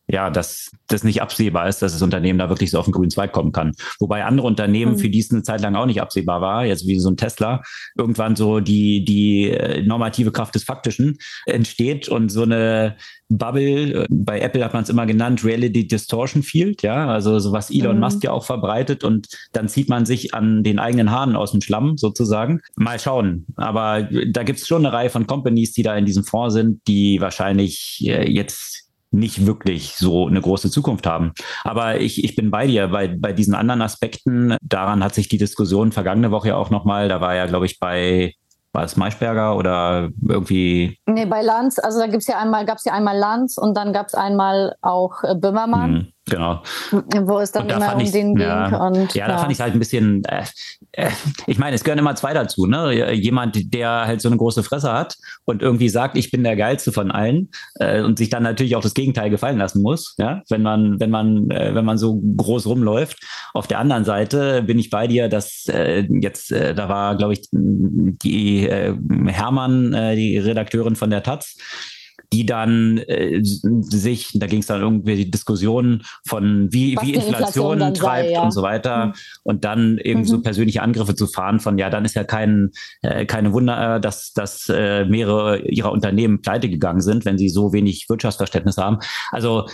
ja, 0.08 0.30
dass 0.30 0.70
das 0.88 1.04
nicht 1.04 1.22
absehbar 1.22 1.68
ist, 1.68 1.80
dass 1.80 1.92
das 1.92 2.02
Unternehmen 2.02 2.38
da 2.38 2.48
wirklich 2.48 2.70
so 2.70 2.78
auf 2.78 2.84
den 2.86 2.92
grünen 2.92 3.10
Zweig 3.10 3.32
kommen 3.32 3.52
kann. 3.52 3.72
Wobei 3.98 4.24
andere 4.24 4.46
Unternehmen, 4.46 4.92
mhm. 4.92 4.98
für 4.98 5.08
die 5.08 5.20
es 5.20 5.30
eine 5.30 5.42
Zeit 5.42 5.60
lang 5.60 5.74
auch 5.74 5.86
nicht 5.86 6.02
absehbar 6.02 6.40
war, 6.40 6.66
jetzt 6.66 6.86
wie 6.86 6.98
so 6.98 7.08
ein 7.08 7.16
Tesla, 7.16 7.62
irgendwann 7.96 8.36
so 8.36 8.60
die, 8.60 9.04
die 9.04 9.50
äh, 9.50 9.82
normative 9.82 10.32
Kraft 10.32 10.54
des 10.54 10.64
Faktischen 10.64 11.18
entsteht 11.46 12.08
und 12.08 12.30
so 12.30 12.42
eine 12.42 12.96
Bubble, 13.28 14.02
äh, 14.02 14.06
bei 14.10 14.40
Apple 14.40 14.64
hat 14.64 14.74
man 14.74 14.82
es 14.82 14.88
immer 14.88 15.06
genannt, 15.06 15.44
Reality 15.44 15.86
Distortion 15.86 16.42
Field, 16.42 16.82
ja, 16.82 17.08
also 17.08 17.38
so 17.38 17.52
was 17.52 17.70
Elon 17.70 17.96
mhm. 17.96 18.00
Musk 18.00 18.24
ja 18.24 18.32
auch 18.32 18.44
verbreitet 18.44 19.04
und 19.04 19.28
dann 19.52 19.68
zieht 19.68 19.88
man 19.88 20.04
sich 20.04 20.34
an 20.34 20.62
den 20.62 20.78
eigenen 20.78 21.10
Haaren 21.10 21.36
aus 21.36 21.52
dem 21.52 21.60
Schlamm 21.60 21.96
sozusagen. 21.96 22.60
Mal 22.76 22.98
schauen. 22.98 23.46
Aber 23.56 24.02
da 24.02 24.42
gibt 24.42 24.58
es 24.58 24.66
schon 24.66 24.84
eine 24.84 24.94
Reihe 24.94 25.10
von 25.10 25.26
Companies, 25.26 25.72
die 25.72 25.82
da 25.82 25.96
in 25.96 26.04
diesem 26.04 26.24
Fonds 26.24 26.54
sind, 26.54 26.86
die 26.86 27.20
wahrscheinlich 27.20 28.02
äh, 28.06 28.30
jetzt 28.30 28.81
nicht 29.12 29.46
wirklich 29.46 29.94
so 29.96 30.26
eine 30.26 30.40
große 30.40 30.70
Zukunft 30.70 31.06
haben. 31.06 31.32
Aber 31.64 32.00
ich, 32.00 32.24
ich 32.24 32.34
bin 32.34 32.50
bei 32.50 32.66
dir 32.66 32.88
bei, 32.88 33.08
bei 33.08 33.32
diesen 33.32 33.54
anderen 33.54 33.82
Aspekten. 33.82 34.56
Daran 34.62 35.04
hat 35.04 35.14
sich 35.14 35.28
die 35.28 35.38
Diskussion 35.38 35.92
vergangene 35.92 36.30
Woche 36.30 36.48
ja 36.48 36.56
auch 36.56 36.70
nochmal, 36.70 37.08
da 37.08 37.20
war 37.20 37.34
ja, 37.34 37.46
glaube 37.46 37.66
ich, 37.66 37.78
bei 37.78 38.34
war 38.72 38.84
es 38.84 38.96
Maischberger 38.96 39.56
oder 39.56 40.08
irgendwie? 40.26 40.98
Nee, 41.06 41.26
bei 41.26 41.42
Lanz, 41.42 41.78
also 41.78 42.00
da 42.00 42.06
gibt's 42.06 42.26
ja 42.26 42.38
einmal, 42.38 42.64
gab 42.64 42.78
es 42.78 42.84
ja 42.84 42.94
einmal 42.94 43.16
Lanz 43.16 43.58
und 43.58 43.76
dann 43.76 43.92
gab 43.92 44.06
es 44.06 44.14
einmal 44.14 44.74
auch 44.80 45.22
äh, 45.22 45.34
Böhmermann. 45.34 45.92
Mhm. 45.92 46.12
Genau. 46.32 46.62
Wo 46.90 47.40
es 47.40 47.52
dann 47.52 47.68
immer 47.68 47.94
um 47.94 48.00
ich, 48.00 48.10
den 48.10 48.38
ja, 48.38 48.70
ging. 48.70 48.78
Und, 48.78 49.14
ja, 49.14 49.28
da 49.28 49.36
fand 49.36 49.52
ich 49.52 49.60
halt 49.60 49.74
ein 49.74 49.78
bisschen, 49.78 50.24
äh, 50.24 50.44
äh, 50.92 51.10
ich 51.46 51.58
meine, 51.58 51.76
es 51.76 51.84
gehören 51.84 51.98
immer 51.98 52.14
zwei 52.14 52.32
dazu, 52.32 52.66
ne? 52.66 53.12
Jemand, 53.12 53.74
der 53.74 54.06
halt 54.06 54.22
so 54.22 54.30
eine 54.30 54.38
große 54.38 54.62
Fresse 54.62 54.92
hat 54.92 55.16
und 55.44 55.60
irgendwie 55.60 55.90
sagt, 55.90 56.16
ich 56.16 56.30
bin 56.30 56.42
der 56.42 56.56
Geilste 56.56 56.90
von 56.90 57.10
allen 57.10 57.50
äh, 57.74 58.00
und 58.00 58.16
sich 58.16 58.30
dann 58.30 58.44
natürlich 58.44 58.76
auch 58.76 58.82
das 58.82 58.94
Gegenteil 58.94 59.28
gefallen 59.28 59.58
lassen 59.58 59.82
muss, 59.82 60.14
ja, 60.16 60.40
wenn 60.48 60.62
man, 60.62 60.98
wenn 61.00 61.10
man, 61.10 61.50
äh, 61.50 61.74
wenn 61.74 61.84
man 61.84 61.98
so 61.98 62.18
groß 62.18 62.66
rumläuft. 62.66 63.18
Auf 63.52 63.66
der 63.66 63.78
anderen 63.78 64.04
Seite 64.04 64.62
bin 64.62 64.78
ich 64.78 64.88
bei 64.88 65.06
dir, 65.06 65.28
dass 65.28 65.66
äh, 65.68 66.06
jetzt, 66.08 66.50
äh, 66.50 66.74
da 66.74 66.88
war, 66.88 67.16
glaube 67.16 67.34
ich, 67.34 67.46
die 67.52 68.68
Hermann, 69.26 69.92
die 70.16 70.38
Redakteurin 70.38 70.96
von 70.96 71.10
der 71.10 71.22
Taz, 71.22 71.56
die 72.32 72.46
dann 72.46 72.98
äh, 72.98 73.40
sich, 73.42 74.30
da 74.34 74.46
ging 74.46 74.60
es 74.60 74.66
dann 74.66 74.80
irgendwie 74.80 75.16
die 75.16 75.30
Diskussion 75.30 76.02
von 76.26 76.72
wie, 76.72 76.96
wie 77.02 77.14
Inflation, 77.14 77.80
Inflation 77.80 77.94
treibt 77.94 78.28
sei, 78.28 78.32
ja. 78.32 78.42
und 78.42 78.50
so 78.50 78.62
weiter 78.62 79.06
mhm. 79.06 79.12
und 79.42 79.64
dann 79.64 79.98
eben 79.98 80.20
mhm. 80.20 80.24
so 80.24 80.40
persönliche 80.40 80.82
Angriffe 80.82 81.14
zu 81.14 81.26
fahren 81.26 81.60
von 81.60 81.78
ja, 81.78 81.90
dann 81.90 82.04
ist 82.04 82.14
ja 82.14 82.24
kein, 82.24 82.70
äh, 83.02 83.26
keine 83.26 83.52
Wunder, 83.52 83.96
äh, 83.96 84.00
dass, 84.00 84.32
dass 84.32 84.68
äh, 84.68 85.04
mehrere 85.04 85.58
ihrer 85.60 85.92
Unternehmen 85.92 86.40
pleite 86.40 86.68
gegangen 86.68 87.00
sind, 87.00 87.24
wenn 87.24 87.38
sie 87.38 87.48
so 87.48 87.72
wenig 87.72 88.06
Wirtschaftsverständnis 88.08 88.78
haben. 88.78 88.98
Also 89.30 89.66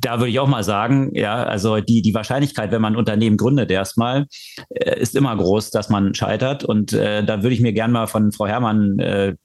da 0.00 0.18
würde 0.18 0.30
ich 0.30 0.40
auch 0.40 0.48
mal 0.48 0.64
sagen, 0.64 1.10
ja, 1.14 1.44
also 1.44 1.80
die, 1.80 2.02
die 2.02 2.14
Wahrscheinlichkeit, 2.14 2.72
wenn 2.72 2.82
man 2.82 2.94
ein 2.94 2.98
Unternehmen 2.98 3.36
gründet 3.36 3.70
erstmal, 3.70 4.26
äh, 4.70 5.00
ist 5.00 5.14
immer 5.14 5.36
groß, 5.36 5.70
dass 5.70 5.88
man 5.88 6.14
scheitert. 6.14 6.64
Und 6.64 6.92
äh, 6.92 7.24
da 7.24 7.42
würde 7.42 7.54
ich 7.54 7.60
mir 7.60 7.72
gern 7.72 7.92
mal 7.92 8.06
von 8.06 8.32
Frau 8.32 8.46
Herrmann 8.46 8.98
äh, 8.98 9.36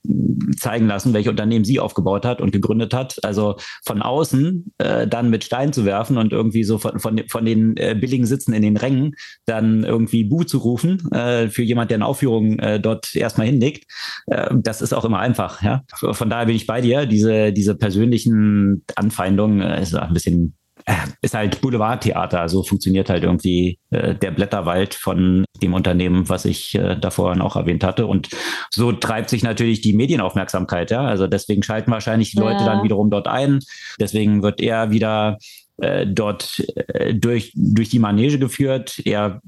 zeigen 0.57 0.87
lassen, 0.87 1.13
welche 1.13 1.29
Unternehmen 1.29 1.65
sie 1.65 1.79
aufgebaut 1.79 2.25
hat 2.25 2.41
und 2.41 2.51
gegründet 2.51 2.95
hat. 2.95 3.23
Also 3.23 3.57
von 3.85 4.01
außen 4.01 4.73
äh, 4.79 5.07
dann 5.07 5.29
mit 5.29 5.43
Stein 5.43 5.71
zu 5.71 5.85
werfen 5.85 6.17
und 6.17 6.33
irgendwie 6.33 6.63
so 6.63 6.79
von, 6.79 6.99
von, 6.99 7.21
von 7.29 7.45
den 7.45 7.77
äh, 7.77 7.95
billigen 7.99 8.25
Sitzen 8.25 8.53
in 8.53 8.63
den 8.63 8.77
Rängen 8.77 9.15
dann 9.45 9.83
irgendwie 9.83 10.23
Bu 10.23 10.43
zu 10.43 10.57
rufen 10.57 11.11
äh, 11.11 11.49
für 11.49 11.63
jemand, 11.63 11.91
der 11.91 11.97
eine 11.97 12.07
Aufführung 12.07 12.57
äh, 12.57 12.79
dort 12.79 13.15
erstmal 13.15 13.47
hinlegt, 13.47 13.85
äh, 14.27 14.49
das 14.51 14.81
ist 14.81 14.93
auch 14.93 15.05
immer 15.05 15.19
einfach. 15.19 15.61
Ja? 15.61 15.83
Von 15.93 16.29
daher 16.29 16.47
bin 16.47 16.55
ich 16.55 16.65
bei 16.65 16.81
dir. 16.81 17.05
Diese, 17.05 17.53
diese 17.53 17.75
persönlichen 17.75 18.83
Anfeindungen 18.95 19.61
äh, 19.61 19.81
ist 19.81 19.93
ein 19.93 20.13
bisschen 20.13 20.22
bisschen 20.23 20.55
äh, 20.85 20.93
ist 21.21 21.33
halt 21.33 21.61
Boulevardtheater. 21.61 22.49
So 22.49 22.63
funktioniert 22.63 23.09
halt 23.09 23.23
irgendwie 23.23 23.79
äh, 23.91 24.15
der 24.15 24.31
Blätterwald 24.31 24.95
von 24.95 25.45
dem 25.61 25.73
Unternehmen, 25.73 26.27
was 26.29 26.45
ich 26.45 26.75
äh, 26.75 26.95
davor 26.95 27.39
auch 27.41 27.55
erwähnt 27.55 27.83
hatte. 27.83 28.05
Und 28.05 28.29
so 28.69 28.91
treibt 28.91 29.29
sich 29.29 29.43
natürlich 29.43 29.81
die 29.81 29.93
Medienaufmerksamkeit. 29.93 30.91
Ja, 30.91 31.05
also 31.05 31.27
deswegen 31.27 31.63
schalten 31.63 31.91
wahrscheinlich 31.91 32.31
die 32.31 32.39
Leute 32.39 32.63
ja. 32.63 32.65
dann 32.65 32.83
wiederum 32.83 33.09
dort 33.09 33.27
ein. 33.27 33.59
Deswegen 33.99 34.43
wird 34.43 34.59
er 34.59 34.91
wieder 34.91 35.37
äh, 35.77 36.05
dort 36.05 36.61
äh, 36.75 37.13
durch, 37.13 37.53
durch 37.55 37.89
die 37.89 37.99
Manege 37.99 38.39
geführt. 38.39 38.99
Er 39.05 39.41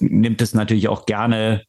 nimmt 0.00 0.42
es 0.42 0.54
natürlich 0.54 0.88
auch 0.88 1.06
gerne 1.06 1.62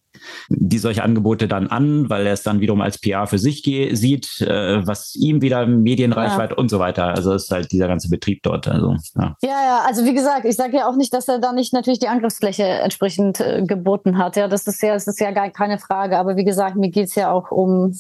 die 0.50 0.78
solche 0.78 1.04
Angebote 1.04 1.48
dann 1.48 1.68
an, 1.68 2.10
weil 2.10 2.26
er 2.26 2.34
es 2.34 2.44
dann 2.44 2.60
wiederum 2.60 2.82
als 2.82 3.00
PR 3.00 3.28
für 3.28 3.40
sich 3.40 3.64
sieht, 3.64 4.42
äh, 4.42 4.86
was 4.86 5.16
ihm 5.16 5.42
wieder 5.42 5.66
Medienreichweite 5.66 6.54
ja. 6.54 6.58
und 6.58 6.70
so 6.70 6.80
weiter. 6.80 7.06
Also 7.06 7.34
ist 7.34 7.52
halt 7.52 7.72
dieser 7.72 7.88
ganze 7.88 8.10
Betrieb 8.10 8.44
dort. 8.44 8.68
Also, 8.68 8.96
ja. 9.16 9.36
ja, 9.42 9.50
ja, 9.50 9.82
also 9.86 10.06
wie 10.06 10.14
gesagt, 10.14 10.46
ich 10.46 10.56
sage 10.56 10.78
ja 10.78 10.90
auch 10.90 10.96
nicht, 10.96 11.14
dass 11.14 11.28
er 11.28 11.40
da 11.40 11.52
nicht 11.52 11.74
natürlich 11.74 12.00
die 12.00 12.08
Angriffsfläche 12.08 12.64
entsprechend 12.64 13.40
äh, 13.40 13.64
geboten 13.66 14.18
hat. 14.18 14.36
Ja, 14.36 14.48
das 14.48 14.68
ist 14.68 14.82
ja, 14.82 14.94
das 14.94 15.08
ist 15.08 15.20
ja 15.20 15.32
gar 15.32 15.50
keine 15.50 15.80
Frage. 15.80 16.18
Aber 16.18 16.36
wie 16.38 16.46
gesagt, 16.46 16.76
mir 16.76 16.90
geht 16.90 17.08
es 17.08 17.16
ja 17.16 17.32
auch 17.32 17.52
um, 17.52 17.98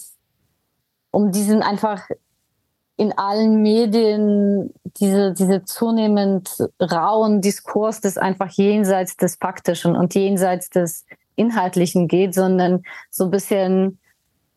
um 1.11 1.31
diesen 1.31 1.61
einfach 1.61 2.01
in 2.97 3.17
allen 3.17 3.61
Medien 3.61 4.73
diese, 4.97 5.33
diese 5.33 5.63
zunehmend 5.65 6.49
rauen 6.81 7.41
Diskurs 7.41 7.99
des 7.99 8.17
einfach 8.17 8.51
jenseits 8.51 9.17
des 9.17 9.35
Faktischen 9.35 9.95
und 9.95 10.15
jenseits 10.15 10.69
des 10.69 11.05
Inhaltlichen 11.35 12.07
geht, 12.07 12.33
sondern 12.33 12.83
so 13.09 13.25
ein 13.25 13.31
bisschen, 13.31 13.99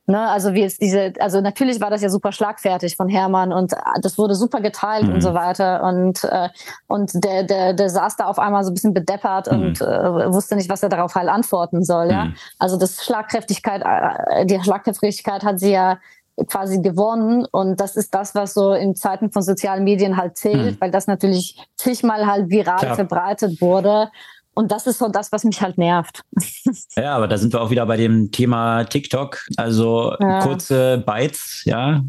ne, 0.07 0.29
also 0.29 0.55
wie 0.55 0.62
es 0.62 0.79
diese, 0.79 1.12
also 1.20 1.41
natürlich 1.41 1.81
war 1.81 1.91
das 1.91 2.03
ja 2.03 2.09
super 2.09 2.33
schlagfertig 2.33 2.97
von 2.97 3.09
Hermann 3.09 3.53
und 3.53 3.72
das 4.03 4.18
wurde 4.18 4.35
super 4.35 4.61
geteilt 4.61 5.07
mhm. 5.07 5.14
und 5.14 5.20
so 5.20 5.35
weiter 5.35 5.83
und 5.85 6.24
äh, 6.24 6.49
und 6.87 7.12
der 7.24 7.45
der 7.45 7.74
der 7.74 7.91
saß 7.91 8.16
da 8.16 8.26
auf 8.26 8.39
einmal 8.39 8.64
so 8.64 8.70
ein 8.70 8.74
bisschen 8.74 8.95
bedeppert 8.95 9.51
mhm. 9.51 9.61
und 9.61 9.81
äh, 9.81 10.33
wusste 10.33 10.57
nicht, 10.57 10.70
was 10.70 10.83
er 10.83 10.89
darauf 10.89 11.14
halt 11.14 11.29
antworten 11.29 11.85
soll, 11.85 12.11
ja. 12.11 12.26
Mhm. 12.26 12.35
Also 12.59 12.79
das 12.79 13.05
Schlagkräftigkeit, 13.05 13.83
äh, 13.85 14.47
die 14.47 14.61
Schlagkräftigkeit 14.62 15.45
hat 15.45 15.61
sie 15.61 15.72
ja 15.72 15.99
quasi 16.47 16.81
gewonnen 16.81 17.47
und 17.51 17.81
das 17.81 17.97
ist 17.97 18.14
das, 18.14 18.35
was 18.35 18.55
so 18.55 18.72
in 18.72 18.95
Zeiten 18.95 19.33
von 19.33 19.43
sozialen 19.43 19.83
Medien 19.83 20.16
halt 20.16 20.37
zählt, 20.37 20.76
mhm. 20.76 20.81
weil 20.81 20.91
das 20.91 21.07
natürlich 21.07 21.59
zigmal 21.76 22.26
halt 22.26 22.49
viral 22.49 22.79
Klar. 22.79 22.95
verbreitet 22.95 23.61
wurde 23.61 24.11
und 24.59 24.72
das 24.72 24.88
ist 24.88 24.98
so 24.98 25.06
das, 25.06 25.30
was 25.30 25.44
mich 25.44 25.62
halt 25.62 25.78
nervt. 25.78 26.22
Ja, 26.96 27.14
aber 27.14 27.28
da 27.28 27.38
sind 27.38 27.52
wir 27.52 27.61
auch 27.61 27.70
wieder 27.70 27.86
bei 27.86 27.96
dem 27.96 28.32
Thema 28.32 28.82
TikTok. 28.82 29.38
Also 29.56 30.16
ja. 30.18 30.40
kurze 30.40 30.98
Bytes, 31.06 31.62
ja. 31.64 32.04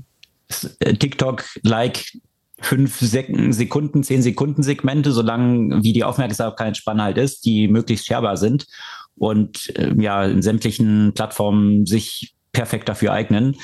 Äh, 0.80 0.96
TikTok-like 0.96 2.06
fünf 2.60 2.98
Sekunden, 3.00 4.04
zehn 4.04 4.24
Sekunden 4.24 4.64
Segmente, 4.64 5.12
solange 5.12 5.84
wie 5.84 5.94
die 5.94 6.04
Aufmerksamkeitsspanne 6.04 7.04
halt 7.04 7.20
ist, 7.20 7.46
die 7.46 7.68
möglichst 7.68 8.08
scherbar 8.08 8.36
sind 8.36 8.66
und 9.16 9.72
äh, 9.76 9.94
ja 10.00 10.26
in 10.26 10.42
sämtlichen 10.42 11.14
Plattformen 11.14 11.86
sich 11.86 12.34
perfekt 12.52 12.90
dafür 12.90 13.14
eignen, 13.14 13.58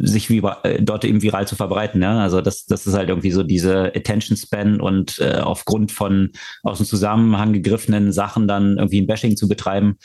sich 0.00 0.30
wie, 0.30 0.42
äh, 0.62 0.82
dort 0.82 1.04
eben 1.04 1.22
viral 1.22 1.46
zu 1.46 1.56
verbreiten. 1.56 2.02
Ja? 2.02 2.20
Also 2.20 2.40
das, 2.40 2.66
das 2.66 2.86
ist 2.86 2.94
halt 2.94 3.08
irgendwie 3.08 3.30
so 3.30 3.42
diese 3.42 3.92
Attention 3.94 4.36
Span 4.36 4.80
und 4.80 5.18
äh, 5.18 5.38
aufgrund 5.38 5.92
von 5.92 6.30
aus 6.62 6.78
dem 6.78 6.86
Zusammenhang 6.86 7.52
gegriffenen 7.52 8.12
Sachen 8.12 8.48
dann 8.48 8.78
irgendwie 8.78 9.00
ein 9.00 9.06
Bashing 9.06 9.36
zu 9.36 9.48
betreiben, 9.48 9.96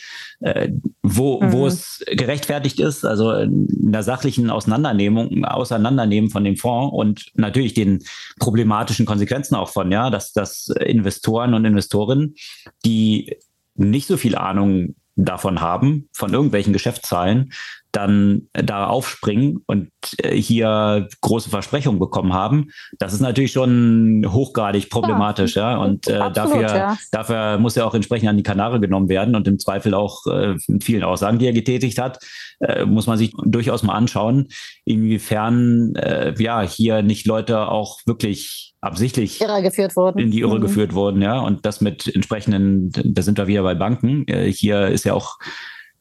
äh, 0.41 0.69
wo, 1.01 1.41
mhm. 1.41 1.51
wo 1.51 1.67
es 1.67 2.03
gerechtfertigt 2.07 2.79
ist, 2.79 3.05
also 3.05 3.31
in 3.31 3.91
der 3.91 4.03
sachlichen 4.03 4.49
Auseinandernehmung, 4.49 5.45
Auseinandernehmen 5.45 6.29
von 6.29 6.43
dem 6.43 6.57
Fonds 6.57 6.93
und 6.95 7.25
natürlich 7.35 7.73
den 7.73 8.03
problematischen 8.39 9.05
Konsequenzen 9.05 9.55
auch 9.55 9.69
von, 9.69 9.91
ja, 9.91 10.09
dass, 10.09 10.33
dass 10.33 10.67
Investoren 10.67 11.53
und 11.53 11.65
Investorinnen, 11.65 12.35
die 12.83 13.37
nicht 13.75 14.07
so 14.07 14.17
viel 14.17 14.35
Ahnung 14.35 14.95
davon 15.16 15.61
haben, 15.61 16.09
von 16.13 16.34
irgendwelchen 16.34 16.74
Geschäftszahlen, 16.74 17.51
dann 17.95 18.49
da 18.51 18.88
aufspringen 18.88 19.63
und 19.68 19.89
äh, 20.18 20.36
hier 20.36 21.07
große 21.22 21.49
Versprechungen 21.49 21.99
bekommen 21.99 22.34
haben, 22.34 22.72
das 22.99 23.13
ist 23.13 23.22
natürlich 23.22 23.53
schon 23.53 24.26
hochgradig 24.28 24.89
problematisch, 24.89 25.55
ja. 25.55 25.72
ja? 25.72 25.78
Und 25.78 26.07
äh, 26.09 26.18
Absolut, 26.18 26.55
dafür, 26.55 26.78
ja. 26.78 26.97
dafür 27.11 27.57
muss 27.57 27.78
er 27.78 27.88
auch 27.88 27.95
entsprechend 27.95 28.28
an 28.28 28.36
die 28.36 28.43
Kanare 28.43 28.82
genommen 28.82 29.07
werden 29.07 29.36
und 29.36 29.47
im 29.47 29.59
Zweifel 29.59 29.93
auch 29.93 30.26
äh, 30.28 30.55
in 30.68 30.82
vielen 30.82 31.03
Aussagen, 31.03 31.39
die 31.39 31.45
er 31.45 31.53
getätigt 31.53 31.97
hat, 31.97 32.20
äh, 32.60 32.86
muss 32.86 33.08
man 33.08 33.18
sich 33.18 33.34
durchaus 33.43 33.84
mal 33.84 33.93
anschauen, 33.93 34.47
inwiefern 34.84 35.95
äh, 35.95 36.34
ja 36.38 36.62
hier 36.62 37.01
nicht 37.01 37.26
Leute 37.28 37.68
auch 37.68 37.99
wirklich 38.06 38.74
absichtlich 38.82 39.41
Irre 39.41 39.62
geführt 39.62 39.95
wurden. 39.95 40.20
in 40.20 40.32
die 40.32 40.41
Irre 40.41 40.58
mhm. 40.58 40.64
geführt 40.64 40.93
wurden, 40.93 41.22
ja. 41.22 41.39
Und 41.39 41.66
das 41.66 41.82
mit 41.82 42.14
entsprechenden, 42.14 42.91
da 42.91 43.22
sind 43.22 43.38
wir 43.38 43.47
wieder 43.47 43.64
bei 43.64 43.76
Banken. 43.76 44.28
Äh, 44.28 44.51
hier 44.51 44.88
ist 44.88 45.06
ja 45.06 45.14
auch 45.14 45.38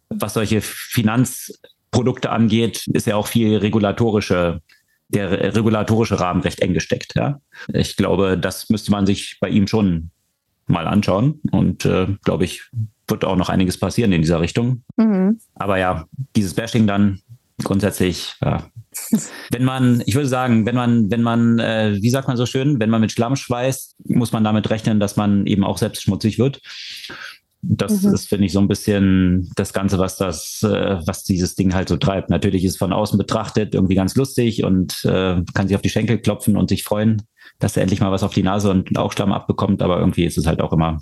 was 0.08 0.34
solche 0.34 0.60
Finanz 0.60 1.52
Produkte 1.90 2.30
angeht, 2.30 2.86
ist 2.92 3.06
ja 3.06 3.16
auch 3.16 3.26
viel 3.26 3.56
regulatorische 3.56 4.60
der 5.08 5.54
regulatorische 5.54 6.18
Rahmen 6.18 6.42
recht 6.42 6.60
eng 6.60 6.74
gesteckt. 6.74 7.14
Ja. 7.14 7.40
Ich 7.72 7.96
glaube, 7.96 8.38
das 8.38 8.68
müsste 8.70 8.90
man 8.90 9.06
sich 9.06 9.38
bei 9.40 9.48
ihm 9.48 9.66
schon 9.66 10.10
mal 10.66 10.86
anschauen 10.86 11.40
und 11.52 11.84
äh, 11.84 12.08
glaube 12.24 12.44
ich, 12.44 12.62
wird 13.08 13.24
auch 13.24 13.36
noch 13.36 13.48
einiges 13.48 13.78
passieren 13.78 14.12
in 14.12 14.22
dieser 14.22 14.40
Richtung. 14.40 14.82
Mhm. 14.96 15.38
Aber 15.54 15.78
ja, 15.78 16.06
dieses 16.36 16.54
Bashing 16.54 16.86
dann 16.86 17.20
grundsätzlich, 17.62 18.34
ja. 18.42 18.64
wenn 19.50 19.64
man, 19.64 20.02
ich 20.06 20.14
würde 20.14 20.28
sagen, 20.28 20.66
wenn 20.66 20.74
man, 20.74 21.10
wenn 21.10 21.22
man, 21.22 21.58
äh, 21.58 21.96
wie 22.00 22.10
sagt 22.10 22.28
man 22.28 22.36
so 22.36 22.46
schön, 22.46 22.80
wenn 22.80 22.90
man 22.90 23.00
mit 23.00 23.12
Schlamm 23.12 23.36
schweißt, 23.36 23.96
muss 24.08 24.32
man 24.32 24.44
damit 24.44 24.70
rechnen, 24.70 25.00
dass 25.00 25.16
man 25.16 25.46
eben 25.46 25.64
auch 25.64 25.78
selbst 25.78 26.02
schmutzig 26.02 26.38
wird. 26.38 26.60
Das 27.66 28.02
mhm. 28.02 28.14
ist, 28.14 28.28
finde 28.28 28.46
ich, 28.46 28.52
so 28.52 28.60
ein 28.60 28.68
bisschen 28.68 29.50
das 29.56 29.72
Ganze, 29.72 29.98
was 29.98 30.16
das, 30.16 30.62
äh, 30.62 30.98
was 31.06 31.24
dieses 31.24 31.54
Ding 31.54 31.74
halt 31.74 31.88
so 31.88 31.96
treibt. 31.96 32.28
Natürlich 32.28 32.64
ist 32.64 32.78
von 32.78 32.92
außen 32.92 33.16
betrachtet 33.16 33.74
irgendwie 33.74 33.94
ganz 33.94 34.14
lustig 34.16 34.64
und 34.64 35.04
äh, 35.04 35.40
kann 35.54 35.68
sich 35.68 35.74
auf 35.74 35.82
die 35.82 35.88
Schenkel 35.88 36.18
klopfen 36.18 36.56
und 36.56 36.68
sich 36.68 36.84
freuen, 36.84 37.22
dass 37.58 37.76
er 37.76 37.82
endlich 37.82 38.00
mal 38.00 38.12
was 38.12 38.22
auf 38.22 38.34
die 38.34 38.42
Nase 38.42 38.70
und 38.70 38.98
auch 38.98 39.12
Schlamm 39.12 39.32
abbekommt, 39.32 39.80
aber 39.80 39.98
irgendwie 39.98 40.24
ist 40.24 40.36
es 40.36 40.46
halt 40.46 40.60
auch 40.60 40.72
immer 40.72 41.00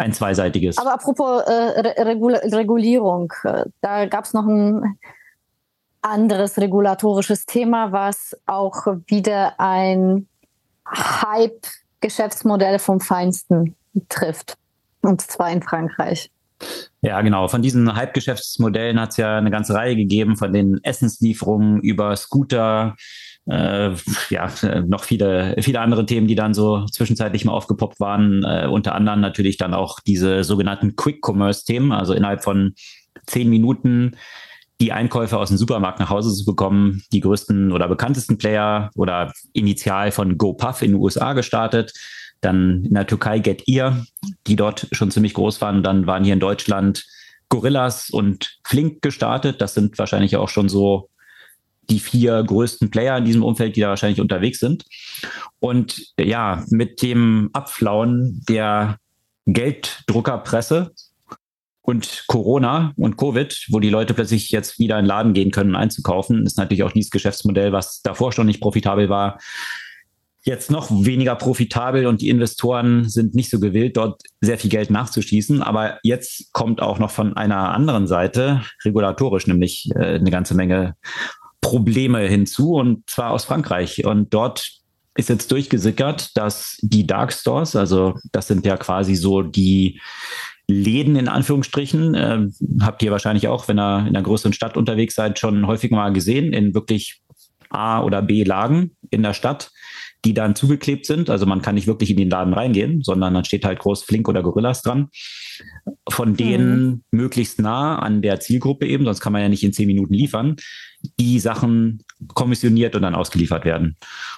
ein 0.00 0.12
zweiseitiges. 0.12 0.78
Aber 0.78 0.94
apropos 0.94 1.42
äh, 1.42 2.02
Regul 2.02 2.34
Regulierung, 2.34 3.32
äh, 3.44 3.64
da 3.82 4.06
gab 4.06 4.24
es 4.24 4.32
noch 4.32 4.46
ein 4.46 4.98
anderes 6.00 6.56
regulatorisches 6.56 7.44
Thema, 7.44 7.92
was 7.92 8.34
auch 8.46 8.86
wieder 9.06 9.60
ein 9.60 10.26
Hype-Geschäftsmodell 10.88 12.78
vom 12.78 13.00
Feinsten 13.00 13.76
trifft. 14.08 14.56
Und 15.02 15.20
zwar 15.20 15.50
in 15.50 15.62
Frankreich. 15.62 16.30
Ja, 17.02 17.20
genau. 17.20 17.48
Von 17.48 17.62
diesen 17.62 17.94
Halbgeschäftsmodellen 17.94 19.00
hat 19.00 19.10
es 19.10 19.16
ja 19.18 19.38
eine 19.38 19.50
ganze 19.50 19.74
Reihe 19.74 19.96
gegeben, 19.96 20.36
von 20.36 20.52
den 20.52 20.82
Essenslieferungen 20.82 21.80
über 21.80 22.16
Scooter, 22.16 22.96
äh, 23.50 23.94
ja, 24.30 24.50
noch 24.86 25.04
viele, 25.04 25.56
viele 25.60 25.80
andere 25.80 26.06
Themen, 26.06 26.26
die 26.26 26.34
dann 26.34 26.54
so 26.54 26.86
zwischenzeitlich 26.86 27.44
mal 27.44 27.52
aufgepoppt 27.52 28.00
waren. 28.00 28.44
Äh, 28.44 28.68
unter 28.70 28.94
anderem 28.94 29.20
natürlich 29.20 29.56
dann 29.56 29.74
auch 29.74 30.00
diese 30.00 30.44
sogenannten 30.44 30.96
Quick-Commerce-Themen, 30.96 31.92
also 31.92 32.14
innerhalb 32.14 32.42
von 32.42 32.74
zehn 33.26 33.48
Minuten 33.50 34.16
die 34.80 34.92
Einkäufe 34.92 35.36
aus 35.36 35.48
dem 35.48 35.58
Supermarkt 35.58 36.00
nach 36.00 36.08
Hause 36.08 36.34
zu 36.34 36.44
bekommen. 36.46 37.02
Die 37.12 37.20
größten 37.20 37.70
oder 37.72 37.86
bekanntesten 37.86 38.38
Player 38.38 38.90
oder 38.94 39.32
initial 39.52 40.10
von 40.10 40.38
GoPuff 40.38 40.80
in 40.80 40.92
den 40.92 41.00
USA 41.00 41.34
gestartet 41.34 41.92
dann 42.40 42.84
in 42.84 42.94
der 42.94 43.06
Türkei 43.06 43.38
Get 43.38 43.68
Ear, 43.68 44.04
die 44.46 44.56
dort 44.56 44.86
schon 44.92 45.10
ziemlich 45.10 45.34
groß 45.34 45.60
waren. 45.60 45.82
Dann 45.82 46.06
waren 46.06 46.24
hier 46.24 46.34
in 46.34 46.40
Deutschland 46.40 47.06
Gorillas 47.48 48.10
und 48.10 48.58
Flink 48.64 49.02
gestartet. 49.02 49.60
Das 49.60 49.74
sind 49.74 49.98
wahrscheinlich 49.98 50.36
auch 50.36 50.48
schon 50.48 50.68
so 50.68 51.10
die 51.90 52.00
vier 52.00 52.42
größten 52.42 52.90
Player 52.90 53.18
in 53.18 53.24
diesem 53.24 53.42
Umfeld, 53.42 53.76
die 53.76 53.80
da 53.80 53.88
wahrscheinlich 53.88 54.20
unterwegs 54.20 54.58
sind. 54.58 54.84
Und 55.58 56.12
ja, 56.18 56.64
mit 56.70 57.02
dem 57.02 57.50
Abflauen 57.52 58.42
der 58.48 58.98
Gelddruckerpresse 59.46 60.92
und 61.82 62.24
Corona 62.28 62.92
und 62.96 63.16
Covid, 63.16 63.66
wo 63.70 63.80
die 63.80 63.90
Leute 63.90 64.14
plötzlich 64.14 64.50
jetzt 64.50 64.78
wieder 64.78 64.98
in 64.98 65.04
den 65.04 65.08
Laden 65.08 65.34
gehen 65.34 65.50
können, 65.50 65.74
einzukaufen, 65.74 66.46
ist 66.46 66.56
natürlich 66.56 66.84
auch 66.84 66.92
dieses 66.92 67.10
Geschäftsmodell, 67.10 67.72
was 67.72 68.02
davor 68.02 68.32
schon 68.32 68.46
nicht 68.46 68.60
profitabel 68.60 69.08
war, 69.08 69.38
jetzt 70.42 70.70
noch 70.70 70.90
weniger 70.90 71.34
profitabel 71.34 72.06
und 72.06 72.22
die 72.22 72.28
Investoren 72.28 73.08
sind 73.08 73.34
nicht 73.34 73.50
so 73.50 73.60
gewillt, 73.60 73.96
dort 73.96 74.22
sehr 74.40 74.58
viel 74.58 74.70
Geld 74.70 74.90
nachzuschießen. 74.90 75.62
Aber 75.62 75.98
jetzt 76.02 76.52
kommt 76.52 76.80
auch 76.80 76.98
noch 76.98 77.10
von 77.10 77.36
einer 77.36 77.74
anderen 77.74 78.06
Seite, 78.06 78.62
regulatorisch 78.84 79.46
nämlich, 79.46 79.90
äh, 79.94 80.14
eine 80.14 80.30
ganze 80.30 80.54
Menge 80.54 80.94
Probleme 81.60 82.20
hinzu 82.20 82.74
und 82.74 83.08
zwar 83.08 83.30
aus 83.30 83.44
Frankreich. 83.44 84.04
Und 84.04 84.32
dort 84.32 84.80
ist 85.16 85.28
jetzt 85.28 85.50
durchgesickert, 85.50 86.36
dass 86.36 86.78
die 86.82 87.06
Dark 87.06 87.32
Stores, 87.32 87.76
also 87.76 88.14
das 88.32 88.46
sind 88.46 88.64
ja 88.64 88.76
quasi 88.76 89.14
so 89.14 89.42
die 89.42 90.00
Läden 90.66 91.16
in 91.16 91.28
Anführungsstrichen, 91.28 92.14
äh, 92.14 92.46
habt 92.80 93.02
ihr 93.02 93.10
wahrscheinlich 93.10 93.48
auch, 93.48 93.66
wenn 93.68 93.78
ihr 93.78 94.00
in 94.00 94.08
einer 94.08 94.22
größeren 94.22 94.52
Stadt 94.52 94.76
unterwegs 94.76 95.14
seid, 95.14 95.38
schon 95.38 95.66
häufig 95.66 95.90
mal 95.90 96.12
gesehen, 96.12 96.52
in 96.52 96.74
wirklich 96.74 97.20
A 97.70 98.02
oder 98.02 98.22
B 98.22 98.44
Lagen 98.44 98.96
in 99.10 99.22
der 99.22 99.34
Stadt 99.34 99.70
die 100.24 100.34
dann 100.34 100.54
zugeklebt 100.54 101.06
sind. 101.06 101.30
Also 101.30 101.46
man 101.46 101.62
kann 101.62 101.74
nicht 101.74 101.86
wirklich 101.86 102.10
in 102.10 102.16
den 102.16 102.30
Laden 102.30 102.52
reingehen, 102.52 103.02
sondern 103.02 103.34
dann 103.34 103.44
steht 103.44 103.64
halt 103.64 103.78
groß 103.78 104.04
Flink 104.04 104.28
oder 104.28 104.42
Gorillas 104.42 104.82
dran. 104.82 105.08
Von 106.08 106.36
denen 106.36 106.86
mhm. 106.86 107.02
möglichst 107.10 107.60
nah 107.60 107.98
an 107.98 108.22
der 108.22 108.40
Zielgruppe 108.40 108.86
eben, 108.86 109.04
sonst 109.04 109.20
kann 109.20 109.32
man 109.32 109.42
ja 109.42 109.48
nicht 109.48 109.64
in 109.64 109.72
zehn 109.72 109.86
Minuten 109.86 110.14
liefern, 110.14 110.56
die 111.18 111.38
Sachen 111.38 112.02
kommissioniert 112.34 112.94
und 112.94 113.02
dann 113.02 113.14
ausgeliefert 113.14 113.64
werden. 113.64 113.96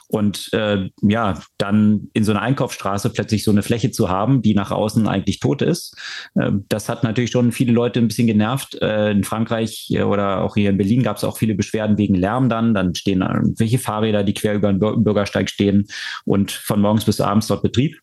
Und 0.09 0.53
äh, 0.53 0.89
ja, 1.01 1.41
dann 1.59 2.09
in 2.13 2.23
so 2.23 2.33
einer 2.33 2.43
Einkaufsstraße 2.43 3.11
plötzlich 3.11 3.45
so 3.45 3.51
eine 3.51 3.63
Fläche 3.63 3.91
zu 3.91 4.09
haben, 4.09 4.43
die 4.43 4.55
nach 4.55 4.71
außen 4.71 5.09
eigentlich 5.09 5.41
tot 5.41 5.63
ist, 5.63 5.97
äh, 6.35 6.53
das 6.69 6.89
hat 6.89 7.03
natürlich 7.03 7.31
schon 7.31 7.53
viele 7.53 7.73
Leute 7.73 7.99
ein 7.99 8.09
bisschen 8.09 8.27
genervt. 8.27 8.81
Äh, 8.81 9.11
in 9.11 9.25
Frankreich 9.25 9.89
äh, 9.91 10.03
oder 10.03 10.43
auch 10.43 10.55
hier 10.55 10.71
in 10.71 10.79
Berlin 10.79 11.03
gab 11.03 11.17
es 11.17 11.25
auch 11.25 11.39
viele 11.39 11.55
Beschwerden 11.55 11.99
wegen 11.99 12.15
Lärm 12.15 12.49
dann. 12.49 12.75
Dann 12.75 12.95
stehen 12.95 13.23
irgendwelche 13.23 13.79
Fahrräder, 13.79 14.23
die 14.23 14.35
quer 14.35 14.55
über 14.55 14.73
den 14.73 14.79
Bürgersteig 14.79 15.51
stehen 15.51 15.87
und 16.25 16.53
von 16.53 16.81
morgens 16.81 17.05
bis 17.05 17.21
abends 17.21 17.49
dort 17.49 17.63
Betrieb. 17.63 17.99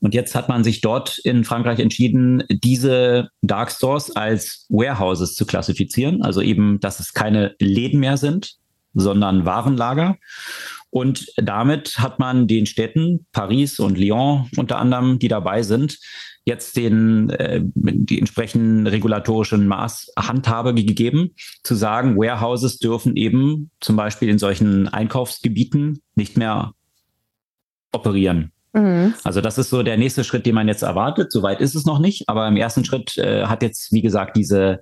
Und 0.00 0.14
jetzt 0.14 0.34
hat 0.34 0.48
man 0.48 0.62
sich 0.62 0.82
dort 0.82 1.18
in 1.18 1.44
Frankreich 1.44 1.78
entschieden, 1.78 2.44
diese 2.50 3.30
Dark 3.42 3.72
Stores 3.72 4.14
als 4.14 4.66
Warehouses 4.68 5.34
zu 5.34 5.46
klassifizieren. 5.46 6.22
Also 6.22 6.42
eben, 6.42 6.80
dass 6.80 7.00
es 7.00 7.14
keine 7.14 7.54
Läden 7.58 8.00
mehr 8.00 8.16
sind, 8.16 8.56
sondern 8.94 9.44
Warenlager. 9.44 10.16
Und 10.90 11.26
damit 11.36 11.98
hat 11.98 12.18
man 12.18 12.46
den 12.46 12.66
Städten, 12.66 13.26
Paris 13.32 13.78
und 13.80 13.98
Lyon 13.98 14.48
unter 14.56 14.78
anderem, 14.78 15.18
die 15.18 15.28
dabei 15.28 15.62
sind, 15.62 15.98
jetzt 16.46 16.76
den 16.76 17.28
äh, 17.30 17.60
die 17.64 18.18
entsprechenden 18.18 18.86
regulatorischen 18.86 19.66
Maßhandhabe 19.66 20.74
gegeben, 20.74 21.34
zu 21.64 21.74
sagen, 21.74 22.16
Warehouses 22.16 22.78
dürfen 22.78 23.16
eben 23.16 23.70
zum 23.80 23.96
Beispiel 23.96 24.28
in 24.28 24.38
solchen 24.38 24.88
Einkaufsgebieten 24.88 26.02
nicht 26.14 26.38
mehr 26.38 26.72
operieren. 27.92 28.52
Mhm. 28.76 29.14
Also 29.24 29.40
das 29.40 29.56
ist 29.56 29.70
so 29.70 29.82
der 29.82 29.96
nächste 29.96 30.22
Schritt, 30.22 30.44
den 30.44 30.54
man 30.54 30.68
jetzt 30.68 30.82
erwartet. 30.82 31.32
Soweit 31.32 31.62
ist 31.62 31.74
es 31.74 31.86
noch 31.86 31.98
nicht, 31.98 32.28
aber 32.28 32.46
im 32.46 32.58
ersten 32.58 32.84
Schritt 32.84 33.16
äh, 33.16 33.46
hat 33.46 33.62
jetzt, 33.62 33.90
wie 33.90 34.02
gesagt, 34.02 34.36
diese 34.36 34.80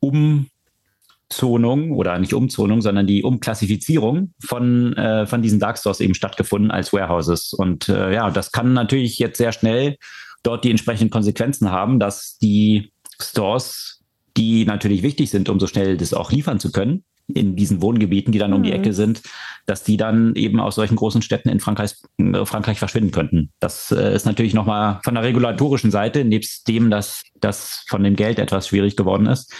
Umzonung 0.00 1.92
oder 1.92 2.18
nicht 2.18 2.32
Umzonung, 2.32 2.80
sondern 2.80 3.06
die 3.06 3.22
Umklassifizierung 3.22 4.32
von, 4.42 4.94
äh, 4.94 5.26
von 5.26 5.42
diesen 5.42 5.60
Dark 5.60 5.78
Stores 5.78 6.00
eben 6.00 6.14
stattgefunden 6.14 6.70
als 6.70 6.94
Warehouses. 6.94 7.52
Und 7.52 7.90
äh, 7.90 8.14
ja, 8.14 8.30
das 8.30 8.52
kann 8.52 8.72
natürlich 8.72 9.18
jetzt 9.18 9.36
sehr 9.36 9.52
schnell 9.52 9.98
dort 10.42 10.64
die 10.64 10.70
entsprechenden 10.70 11.10
Konsequenzen 11.10 11.70
haben, 11.70 12.00
dass 12.00 12.38
die 12.38 12.90
Stores, 13.20 14.02
die 14.38 14.64
natürlich 14.64 15.02
wichtig 15.02 15.30
sind, 15.30 15.50
um 15.50 15.60
so 15.60 15.66
schnell 15.66 15.98
das 15.98 16.14
auch 16.14 16.32
liefern 16.32 16.58
zu 16.58 16.72
können, 16.72 17.04
in 17.26 17.56
diesen 17.56 17.80
Wohngebieten, 17.80 18.32
die 18.32 18.38
dann 18.38 18.50
mhm. 18.50 18.56
um 18.56 18.62
die 18.62 18.70
mhm. 18.70 18.76
Ecke 18.76 18.92
sind, 18.92 19.22
dass 19.66 19.82
die 19.82 19.96
dann 19.96 20.34
eben 20.34 20.60
aus 20.60 20.74
solchen 20.74 20.96
großen 20.96 21.22
Städten 21.22 21.48
in 21.48 21.60
Frankreich, 21.60 21.94
äh, 22.18 22.44
Frankreich 22.44 22.78
verschwinden 22.78 23.12
könnten. 23.12 23.50
Das 23.60 23.90
äh, 23.90 24.14
ist 24.14 24.26
natürlich 24.26 24.54
nochmal 24.54 25.00
von 25.02 25.14
der 25.14 25.24
regulatorischen 25.24 25.90
Seite, 25.90 26.24
nebst 26.24 26.68
dem, 26.68 26.90
dass 26.90 27.22
das 27.40 27.84
von 27.88 28.02
dem 28.02 28.16
Geld 28.16 28.38
etwas 28.38 28.68
schwierig 28.68 28.96
geworden 28.96 29.26
ist, 29.26 29.52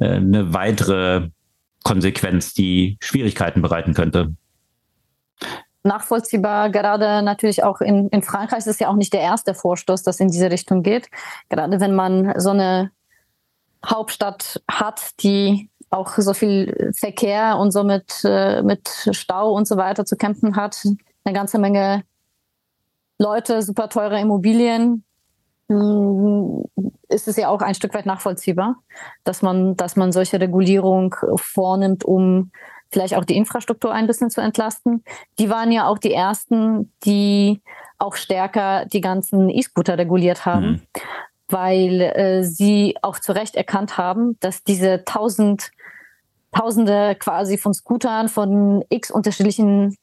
äh, 0.00 0.06
eine 0.06 0.52
weitere 0.52 1.28
Konsequenz, 1.84 2.54
die 2.54 2.96
Schwierigkeiten 3.00 3.62
bereiten 3.62 3.94
könnte 3.94 4.34
nachvollziehbar. 5.84 6.70
Gerade 6.70 7.22
natürlich 7.22 7.62
auch 7.62 7.80
in, 7.80 8.08
in 8.08 8.22
Frankreich 8.22 8.60
ist 8.60 8.66
es 8.66 8.78
ja 8.78 8.88
auch 8.88 8.96
nicht 8.96 9.12
der 9.12 9.20
erste 9.20 9.54
Vorstoß, 9.54 10.02
das 10.02 10.18
in 10.18 10.28
diese 10.28 10.50
Richtung 10.50 10.82
geht. 10.82 11.08
Gerade 11.48 11.78
wenn 11.78 11.94
man 11.94 12.40
so 12.40 12.50
eine 12.50 12.90
Hauptstadt 13.84 14.62
hat, 14.68 15.10
die 15.22 15.68
auch 15.94 16.08
so 16.16 16.34
viel 16.34 16.92
Verkehr 16.96 17.58
und 17.58 17.70
so 17.70 17.84
mit, 17.84 18.22
äh, 18.24 18.62
mit 18.62 18.88
Stau 19.12 19.52
und 19.52 19.66
so 19.66 19.76
weiter 19.76 20.04
zu 20.04 20.16
kämpfen 20.16 20.56
hat. 20.56 20.82
Eine 21.24 21.34
ganze 21.34 21.58
Menge 21.58 22.02
Leute, 23.18 23.62
super 23.62 23.88
teure 23.88 24.20
Immobilien. 24.20 25.04
Mm, 25.68 26.62
ist 27.08 27.28
es 27.28 27.36
ja 27.36 27.48
auch 27.48 27.62
ein 27.62 27.74
Stück 27.74 27.94
weit 27.94 28.06
nachvollziehbar, 28.06 28.76
dass 29.22 29.40
man, 29.40 29.76
dass 29.76 29.96
man 29.96 30.12
solche 30.12 30.40
Regulierung 30.40 31.14
vornimmt, 31.36 32.04
um 32.04 32.50
vielleicht 32.90 33.14
auch 33.14 33.24
die 33.24 33.36
Infrastruktur 33.36 33.92
ein 33.92 34.06
bisschen 34.06 34.30
zu 34.30 34.40
entlasten. 34.40 35.04
Die 35.38 35.48
waren 35.48 35.72
ja 35.72 35.86
auch 35.86 35.98
die 35.98 36.12
ersten, 36.12 36.92
die 37.04 37.62
auch 37.98 38.16
stärker 38.16 38.84
die 38.86 39.00
ganzen 39.00 39.48
E-Scooter 39.48 39.96
reguliert 39.96 40.44
haben. 40.44 40.66
Mhm 40.66 40.82
weil 41.48 42.00
äh, 42.00 42.42
sie 42.42 42.96
auch 43.02 43.18
zu 43.18 43.32
Recht 43.32 43.54
erkannt 43.54 43.98
haben, 43.98 44.38
dass 44.40 44.64
diese 44.64 45.04
tausend 45.04 45.70
Tausende 46.54 47.16
quasi 47.16 47.58
von 47.58 47.74
Scootern 47.74 48.28
von 48.28 48.84
x 48.88 49.10
unterschiedlichen 49.10 49.96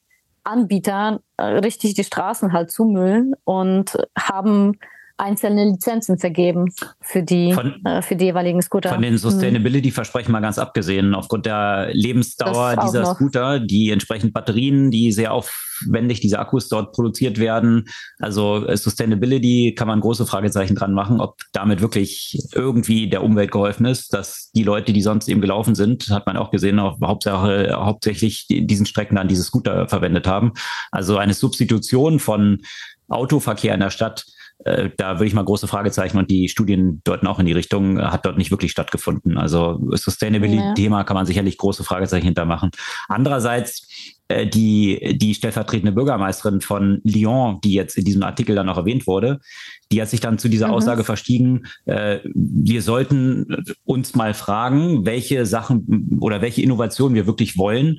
Anbietern 0.44 1.20
äh, 1.36 1.44
richtig 1.44 1.94
die 1.94 2.04
Straßen 2.04 2.52
halt 2.52 2.70
zumüllen 2.70 3.34
und 3.44 3.96
haben 4.18 4.78
einzelne 5.22 5.64
Lizenzen 5.64 6.18
vergeben 6.18 6.66
für 7.00 7.22
die, 7.22 7.52
von, 7.52 7.84
äh, 7.84 8.02
für 8.02 8.16
die 8.16 8.26
jeweiligen 8.26 8.60
Scooter. 8.60 8.90
Von 8.90 9.02
den 9.02 9.16
Sustainability-Versprechen 9.16 10.32
mal 10.32 10.40
ganz 10.40 10.58
abgesehen, 10.58 11.14
aufgrund 11.14 11.46
der 11.46 11.90
Lebensdauer 11.92 12.76
dieser 12.84 13.06
Scooter, 13.06 13.60
die 13.60 13.90
entsprechend 13.90 14.32
Batterien, 14.32 14.90
die 14.90 15.12
sehr 15.12 15.32
aufwendig, 15.32 16.20
diese 16.20 16.38
Akkus 16.38 16.68
dort 16.68 16.92
produziert 16.92 17.38
werden. 17.38 17.84
Also 18.18 18.66
äh, 18.66 18.76
Sustainability 18.76 19.74
kann 19.76 19.88
man 19.88 20.00
große 20.00 20.26
Fragezeichen 20.26 20.74
dran 20.74 20.92
machen, 20.92 21.20
ob 21.20 21.36
damit 21.52 21.80
wirklich 21.80 22.38
irgendwie 22.52 23.08
der 23.08 23.22
Umwelt 23.22 23.52
geholfen 23.52 23.86
ist, 23.86 24.12
dass 24.12 24.50
die 24.52 24.64
Leute, 24.64 24.92
die 24.92 25.02
sonst 25.02 25.28
eben 25.28 25.40
gelaufen 25.40 25.74
sind, 25.74 26.10
hat 26.10 26.26
man 26.26 26.36
auch 26.36 26.50
gesehen, 26.50 26.80
auch 26.80 26.98
Hauptsache, 27.00 27.72
hauptsächlich 27.72 28.46
diesen 28.48 28.86
Strecken 28.86 29.16
dann 29.16 29.28
diese 29.28 29.44
Scooter 29.44 29.88
verwendet 29.88 30.26
haben. 30.26 30.52
Also 30.90 31.16
eine 31.16 31.34
Substitution 31.34 32.18
von 32.18 32.58
Autoverkehr 33.08 33.74
in 33.74 33.80
der 33.80 33.90
Stadt 33.90 34.24
äh, 34.64 34.90
da 34.96 35.14
würde 35.14 35.26
ich 35.26 35.34
mal 35.34 35.44
große 35.44 35.66
Fragezeichen 35.66 36.18
und 36.18 36.30
die 36.30 36.48
Studien 36.48 37.00
deuten 37.04 37.26
auch 37.26 37.38
in 37.38 37.46
die 37.46 37.52
Richtung, 37.52 37.98
äh, 37.98 38.02
hat 38.02 38.24
dort 38.24 38.38
nicht 38.38 38.50
wirklich 38.50 38.70
stattgefunden. 38.70 39.36
Also 39.38 39.80
Sustainability-Thema 39.90 40.98
ja. 40.98 41.04
kann 41.04 41.14
man 41.14 41.26
sicherlich 41.26 41.58
große 41.58 41.84
Fragezeichen 41.84 42.26
hintermachen. 42.26 42.70
Andererseits 43.08 43.88
äh, 44.28 44.46
die, 44.46 45.16
die 45.18 45.34
stellvertretende 45.34 45.92
Bürgermeisterin 45.92 46.60
von 46.60 47.00
Lyon, 47.04 47.60
die 47.62 47.74
jetzt 47.74 47.96
in 47.96 48.04
diesem 48.04 48.22
Artikel 48.22 48.54
dann 48.54 48.68
auch 48.68 48.76
erwähnt 48.76 49.06
wurde, 49.06 49.40
die 49.90 50.00
hat 50.00 50.08
sich 50.08 50.20
dann 50.20 50.38
zu 50.38 50.48
dieser 50.48 50.68
mhm. 50.68 50.74
Aussage 50.74 51.04
verstiegen, 51.04 51.66
äh, 51.86 52.20
wir 52.34 52.82
sollten 52.82 53.64
uns 53.84 54.14
mal 54.14 54.34
fragen, 54.34 55.04
welche 55.04 55.44
Sachen 55.44 56.18
oder 56.20 56.40
welche 56.40 56.62
Innovationen 56.62 57.14
wir 57.14 57.26
wirklich 57.26 57.58
wollen, 57.58 57.98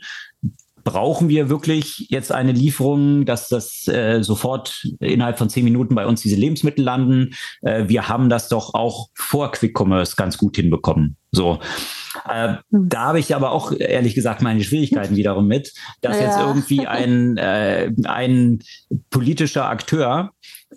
brauchen 0.84 1.30
wir 1.30 1.50
wirklich 1.50 2.08
jetzt 2.10 2.32
eine 2.32 2.52
Lieferung, 2.52 3.26
dass 3.26 3.48
das 3.48 3.88
äh, 3.88 4.22
sofort 4.22 4.86
innerhalb 5.00 5.38
von 5.38 5.50
zehn 5.50 5.64
Minuten 5.64 5.96
bei 5.96 6.06
uns 6.06 6.22
diese 6.22 6.36
Lebensmittel 6.36 6.84
landen? 6.84 7.34
Äh, 7.62 7.88
wir 7.88 8.10
haben 8.10 8.30
das 8.30 8.50
doch 8.50 8.74
auch 8.74 9.10
vor 9.14 9.52
Quick 9.52 9.78
Commerce 9.78 10.16
ganz 10.16 10.38
gut 10.38 10.56
hinbekommen. 10.56 11.18
So. 11.32 11.60
Äh, 12.30 12.56
da 12.70 13.00
habe 13.00 13.20
ich 13.20 13.36
aber 13.36 13.52
auch 13.52 13.72
ehrlich 13.72 14.14
gesagt 14.14 14.42
meine 14.42 14.64
Schwierigkeiten 14.64 15.16
wiederum 15.16 15.48
mit, 15.48 15.74
dass 16.02 16.18
ja. 16.18 16.26
jetzt 16.26 16.40
irgendwie 16.40 16.86
ein, 16.86 17.38
äh, 17.38 17.92
ein 18.04 18.60
politischer 19.10 19.68
Akteur 19.70 20.32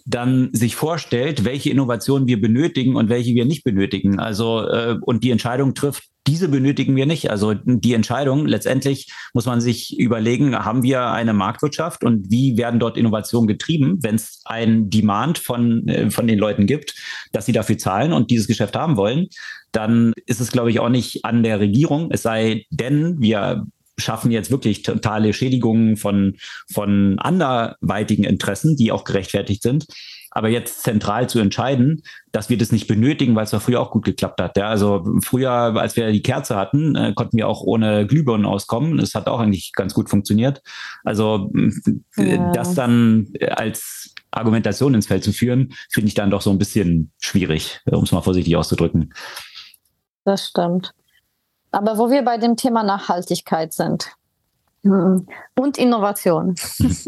dann 0.04 0.50
sich 0.52 0.76
vorstellt, 0.76 1.44
welche 1.44 1.70
Innovationen 1.70 2.28
wir 2.28 2.40
benötigen 2.40 2.96
und 2.96 3.08
welche 3.08 3.34
wir 3.34 3.44
nicht 3.44 3.64
benötigen. 3.64 4.18
Also 4.18 4.66
äh, 4.66 4.96
und 5.00 5.24
die 5.24 5.30
Entscheidung 5.30 5.74
trifft, 5.74 6.04
diese 6.26 6.48
benötigen 6.48 6.96
wir 6.96 7.06
nicht. 7.06 7.30
Also 7.30 7.54
die 7.54 7.94
Entscheidung, 7.94 8.46
letztendlich 8.46 9.12
muss 9.32 9.46
man 9.46 9.60
sich 9.60 9.98
überlegen, 9.98 10.56
haben 10.56 10.82
wir 10.82 11.06
eine 11.06 11.32
Marktwirtschaft 11.32 12.04
und 12.04 12.30
wie 12.30 12.56
werden 12.56 12.80
dort 12.80 12.96
Innovationen 12.96 13.46
getrieben, 13.46 13.98
wenn 14.02 14.16
es 14.16 14.40
ein 14.44 14.90
Demand 14.90 15.38
von, 15.38 15.86
äh, 15.88 16.10
von 16.10 16.26
den 16.26 16.38
Leuten 16.38 16.66
gibt, 16.66 16.94
dass 17.32 17.46
sie 17.46 17.52
dafür 17.52 17.78
zahlen 17.78 18.12
und 18.12 18.30
dieses 18.30 18.46
Geschäft 18.46 18.76
haben 18.76 18.96
wollen, 18.96 19.28
dann 19.72 20.12
ist 20.26 20.40
es, 20.40 20.52
glaube 20.52 20.70
ich, 20.70 20.80
auch 20.80 20.88
nicht 20.88 21.24
an 21.24 21.42
der 21.42 21.60
Regierung, 21.60 22.10
es 22.10 22.22
sei 22.22 22.66
denn, 22.70 23.20
wir 23.20 23.66
schaffen 23.98 24.30
jetzt 24.30 24.50
wirklich 24.50 24.82
totale 24.82 25.32
Schädigungen 25.32 25.96
von, 25.96 26.36
von 26.70 27.18
anderweitigen 27.18 28.24
Interessen, 28.24 28.76
die 28.76 28.92
auch 28.92 29.04
gerechtfertigt 29.04 29.62
sind. 29.62 29.86
Aber 30.36 30.50
jetzt 30.50 30.82
zentral 30.82 31.30
zu 31.30 31.38
entscheiden, 31.38 32.02
dass 32.30 32.50
wir 32.50 32.58
das 32.58 32.70
nicht 32.70 32.86
benötigen, 32.86 33.34
weil 33.34 33.44
es 33.44 33.52
doch 33.52 33.62
früher 33.62 33.80
auch 33.80 33.90
gut 33.90 34.04
geklappt 34.04 34.38
hat. 34.38 34.58
Ja, 34.58 34.68
also 34.68 35.02
früher, 35.24 35.50
als 35.50 35.96
wir 35.96 36.12
die 36.12 36.20
Kerze 36.20 36.56
hatten, 36.56 36.94
äh, 36.94 37.14
konnten 37.14 37.38
wir 37.38 37.48
auch 37.48 37.62
ohne 37.62 38.06
Glühbirnen 38.06 38.44
auskommen. 38.44 38.98
Das 38.98 39.14
hat 39.14 39.28
auch 39.28 39.40
eigentlich 39.40 39.72
ganz 39.72 39.94
gut 39.94 40.10
funktioniert. 40.10 40.60
Also 41.04 41.50
ja. 42.18 42.52
das 42.52 42.74
dann 42.74 43.32
als 43.48 44.14
Argumentation 44.30 44.92
ins 44.92 45.06
Feld 45.06 45.24
zu 45.24 45.32
führen, 45.32 45.72
finde 45.90 46.08
ich 46.08 46.14
dann 46.14 46.30
doch 46.30 46.42
so 46.42 46.50
ein 46.50 46.58
bisschen 46.58 47.12
schwierig, 47.18 47.80
um 47.86 48.04
es 48.04 48.12
mal 48.12 48.20
vorsichtig 48.20 48.56
auszudrücken. 48.56 49.14
Das 50.24 50.48
stimmt. 50.48 50.92
Aber 51.70 51.96
wo 51.96 52.10
wir 52.10 52.22
bei 52.22 52.36
dem 52.36 52.56
Thema 52.56 52.82
Nachhaltigkeit 52.82 53.72
sind 53.72 54.12
hm, 54.82 55.26
und 55.58 55.78
Innovation, 55.78 56.56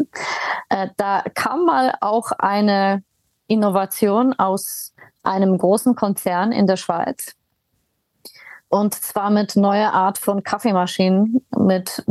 äh, 0.69 0.87
da 0.97 1.23
kam 1.35 1.65
mal 1.65 1.93
auch 2.01 2.31
eine 2.31 3.03
Innovation 3.49 4.33
aus 4.33 4.93
einem 5.23 5.57
großen 5.57 5.95
Konzern 5.95 6.51
in 6.51 6.67
der 6.67 6.77
Schweiz. 6.77 7.35
Und 8.69 8.93
zwar 8.93 9.31
mit 9.31 9.55
neuer 9.55 9.91
Art 9.91 10.17
von 10.17 10.43
Kaffeemaschinen, 10.43 11.45
mit 11.57 12.03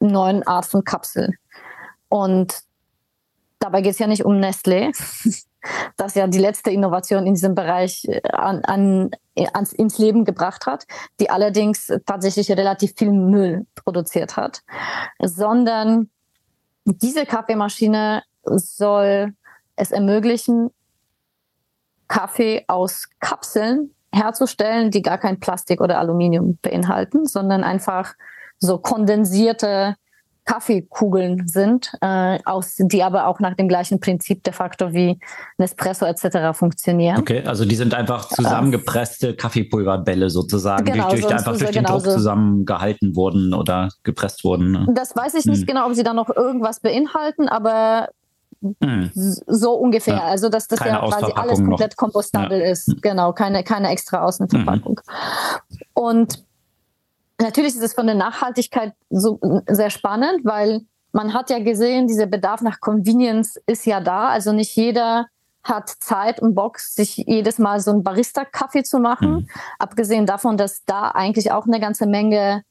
neuen 0.00 0.46
Art 0.46 0.64
von 0.64 0.84
Kapsel. 0.84 1.34
Und 2.08 2.62
dabei 3.58 3.82
geht 3.82 3.92
es 3.92 3.98
ja 3.98 4.06
nicht 4.06 4.24
um 4.24 4.34
Nestlé, 4.34 4.92
das 5.96 6.14
ja 6.14 6.26
die 6.26 6.38
letzte 6.38 6.70
Innovation 6.70 7.26
in 7.26 7.34
diesem 7.34 7.54
Bereich 7.54 8.06
äh, 8.06 8.20
an, 8.32 8.64
an, 8.64 9.10
ans, 9.52 9.72
ins 9.72 9.98
Leben 9.98 10.24
gebracht 10.24 10.66
hat, 10.66 10.86
die 11.20 11.30
allerdings 11.30 11.92
tatsächlich 12.06 12.50
relativ 12.50 12.94
viel 12.96 13.12
Müll 13.12 13.66
produziert 13.74 14.36
hat, 14.36 14.62
sondern 15.20 16.10
diese 16.84 17.24
Kaffeemaschine 17.26 18.22
soll 18.44 19.34
es 19.76 19.90
ermöglichen, 19.90 20.70
Kaffee 22.08 22.64
aus 22.68 23.08
Kapseln 23.20 23.90
herzustellen, 24.12 24.90
die 24.90 25.02
gar 25.02 25.18
kein 25.18 25.40
Plastik 25.40 25.80
oder 25.80 25.98
Aluminium 25.98 26.58
beinhalten, 26.62 27.26
sondern 27.26 27.64
einfach 27.64 28.14
so 28.58 28.78
kondensierte 28.78 29.96
Kaffeekugeln 30.44 31.48
sind, 31.48 31.90
äh, 32.02 32.38
aus, 32.44 32.74
die 32.78 33.02
aber 33.02 33.26
auch 33.28 33.40
nach 33.40 33.54
dem 33.54 33.66
gleichen 33.66 33.98
Prinzip 33.98 34.44
de 34.44 34.52
facto 34.52 34.92
wie 34.92 35.18
Nespresso 35.56 36.04
etc. 36.04 36.56
funktionieren. 36.56 37.18
Okay, 37.18 37.42
also 37.46 37.64
die 37.64 37.76
sind 37.76 37.94
einfach 37.94 38.28
zusammengepresste 38.28 39.34
Kaffeepulverbälle 39.34 40.28
sozusagen, 40.28 40.84
genau, 40.84 41.08
die 41.08 41.16
durch, 41.16 41.22
so 41.22 41.28
einfach 41.28 41.56
durch 41.56 41.70
den 41.70 41.84
Druck 41.84 42.02
zusammengehalten 42.02 43.16
wurden 43.16 43.54
oder 43.54 43.88
gepresst 44.02 44.44
wurden. 44.44 44.72
Ne? 44.72 44.86
Das 44.94 45.16
weiß 45.16 45.34
ich 45.34 45.46
nicht 45.46 45.60
hm. 45.60 45.66
genau, 45.66 45.86
ob 45.86 45.94
sie 45.94 46.02
da 46.02 46.12
noch 46.12 46.28
irgendwas 46.28 46.80
beinhalten, 46.80 47.48
aber 47.48 48.10
hm. 48.82 49.10
so 49.14 49.74
ungefähr. 49.74 50.16
Ja. 50.16 50.24
Also 50.24 50.48
dass 50.48 50.68
das 50.68 50.78
keine 50.78 50.98
ja 50.98 51.06
quasi 51.06 51.32
alles 51.34 51.58
komplett 51.58 51.92
noch. 51.92 51.96
kompostabel 51.96 52.60
ja. 52.60 52.66
ist. 52.66 53.02
Genau, 53.02 53.32
keine, 53.32 53.64
keine 53.64 53.90
extra 53.90 54.22
Außenverpackung. 54.24 55.00
Mhm. 55.06 55.82
Und 55.94 56.44
Natürlich 57.40 57.74
ist 57.74 57.82
es 57.82 57.94
von 57.94 58.06
der 58.06 58.14
Nachhaltigkeit 58.14 58.92
so 59.10 59.40
sehr 59.66 59.90
spannend, 59.90 60.44
weil 60.44 60.82
man 61.12 61.34
hat 61.34 61.50
ja 61.50 61.58
gesehen, 61.58 62.06
dieser 62.06 62.26
Bedarf 62.26 62.60
nach 62.60 62.80
Convenience 62.80 63.60
ist 63.66 63.86
ja 63.86 64.00
da. 64.00 64.28
Also 64.28 64.52
nicht 64.52 64.74
jeder 64.76 65.26
hat 65.62 65.88
Zeit 65.88 66.40
und 66.40 66.54
Bock, 66.54 66.78
sich 66.78 67.16
jedes 67.16 67.58
Mal 67.58 67.80
so 67.80 67.90
einen 67.90 68.02
Barista-Kaffee 68.02 68.82
zu 68.82 68.98
machen. 68.98 69.32
Mhm. 69.32 69.48
Abgesehen 69.78 70.26
davon, 70.26 70.56
dass 70.56 70.84
da 70.84 71.08
eigentlich 71.08 71.52
auch 71.52 71.66
eine 71.66 71.80
ganze 71.80 72.06
Menge 72.06 72.62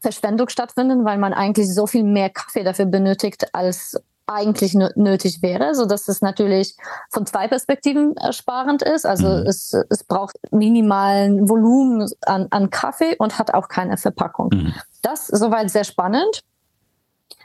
Verschwendung 0.00 0.48
stattfindet, 0.48 0.98
weil 1.02 1.18
man 1.18 1.32
eigentlich 1.32 1.72
so 1.72 1.86
viel 1.86 2.04
mehr 2.04 2.30
Kaffee 2.30 2.62
dafür 2.62 2.84
benötigt, 2.84 3.54
als 3.54 3.96
eigentlich 4.26 4.74
nötig 4.74 5.42
wäre, 5.42 5.74
so 5.74 5.84
dass 5.84 6.08
es 6.08 6.22
natürlich 6.22 6.76
von 7.10 7.26
zwei 7.26 7.46
Perspektiven 7.48 8.14
sparend 8.30 8.82
ist. 8.82 9.04
Also 9.04 9.28
mhm. 9.28 9.46
es, 9.46 9.74
es 9.90 10.04
braucht 10.04 10.36
minimalen 10.50 11.48
Volumen 11.48 12.08
an, 12.24 12.46
an 12.50 12.70
Kaffee 12.70 13.16
und 13.18 13.38
hat 13.38 13.52
auch 13.52 13.68
keine 13.68 13.96
Verpackung. 13.96 14.50
Mhm. 14.52 14.74
Das 15.02 15.26
soweit 15.26 15.70
sehr 15.70 15.84
spannend. 15.84 16.42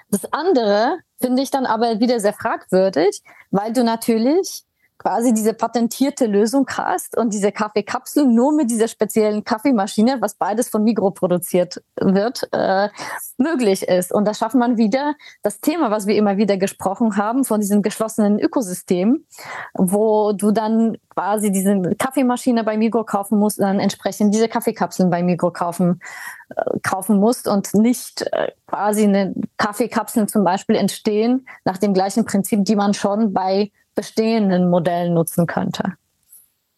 Das 0.10 0.22
andere 0.32 0.98
finde 1.22 1.42
ich 1.42 1.52
dann 1.52 1.66
aber 1.66 2.00
wieder 2.00 2.20
sehr 2.20 2.34
fragwürdig, 2.34 3.22
weil 3.52 3.74
du 3.74 3.84
natürlich 3.84 4.64
quasi 5.00 5.34
diese 5.34 5.54
patentierte 5.54 6.26
Lösung 6.26 6.68
hast 6.70 7.18
und 7.18 7.34
diese 7.34 7.54
Kaffeekapsel 7.54 8.26
nur 8.26 8.54
mit 8.54 8.70
dieser 8.70 8.89
speziellen 8.89 9.45
Kaffeemaschine, 9.45 10.18
was 10.20 10.36
beides 10.36 10.68
von 10.68 10.84
Migro 10.84 11.12
produziert 11.12 11.82
wird, 11.95 12.47
äh, 12.52 12.89
möglich 13.38 13.84
ist. 13.84 14.14
Und 14.14 14.28
da 14.28 14.34
schafft 14.34 14.56
man 14.56 14.78
wieder 14.78 15.16
das 15.41 15.62
Thema, 15.62 15.89
was 15.89 16.06
wir 16.06 16.16
immer 16.16 16.36
wieder 16.36 16.58
gesprochen 16.58 17.16
haben, 17.16 17.45
von 17.45 17.62
diesem 17.62 17.82
geschlossenen 17.82 18.39
Ökosystem, 18.39 19.26
wo 19.74 20.34
du 20.34 20.52
dann 20.52 20.97
quasi 21.16 21.50
diese 21.52 21.82
Kaffeemaschine 21.97 22.66
bei 22.66 22.78
Migro 22.78 23.06
kaufen 23.06 23.39
musst, 23.39 23.60
dann 23.60 23.80
entsprechend 23.80 24.34
diese 24.34 24.50
Kaffeekapseln 24.50 25.10
bei 25.10 25.24
Migro 25.24 25.52
kaufen, 25.52 26.02
äh, 26.50 26.80
kaufen 26.84 27.20
musst 27.22 27.47
und 27.47 27.74
nicht 27.74 28.24
äh, 28.34 28.52
quasi 28.68 29.06
eine 29.06 29.34
Kaffeekapseln 29.58 30.28
zum 30.28 30.43
Beispiel 30.43 30.76
entstehen 30.76 31.47
nach 31.64 31.78
dem 31.78 31.93
gleichen 31.93 32.26
Prinzip, 32.26 32.66
die 32.66 32.76
man 32.76 32.93
schon 32.93 33.32
bei 33.32 33.72
bestehenden 34.00 34.70
Modellen 34.70 35.14
nutzen 35.14 35.45
könnte. 35.45 35.84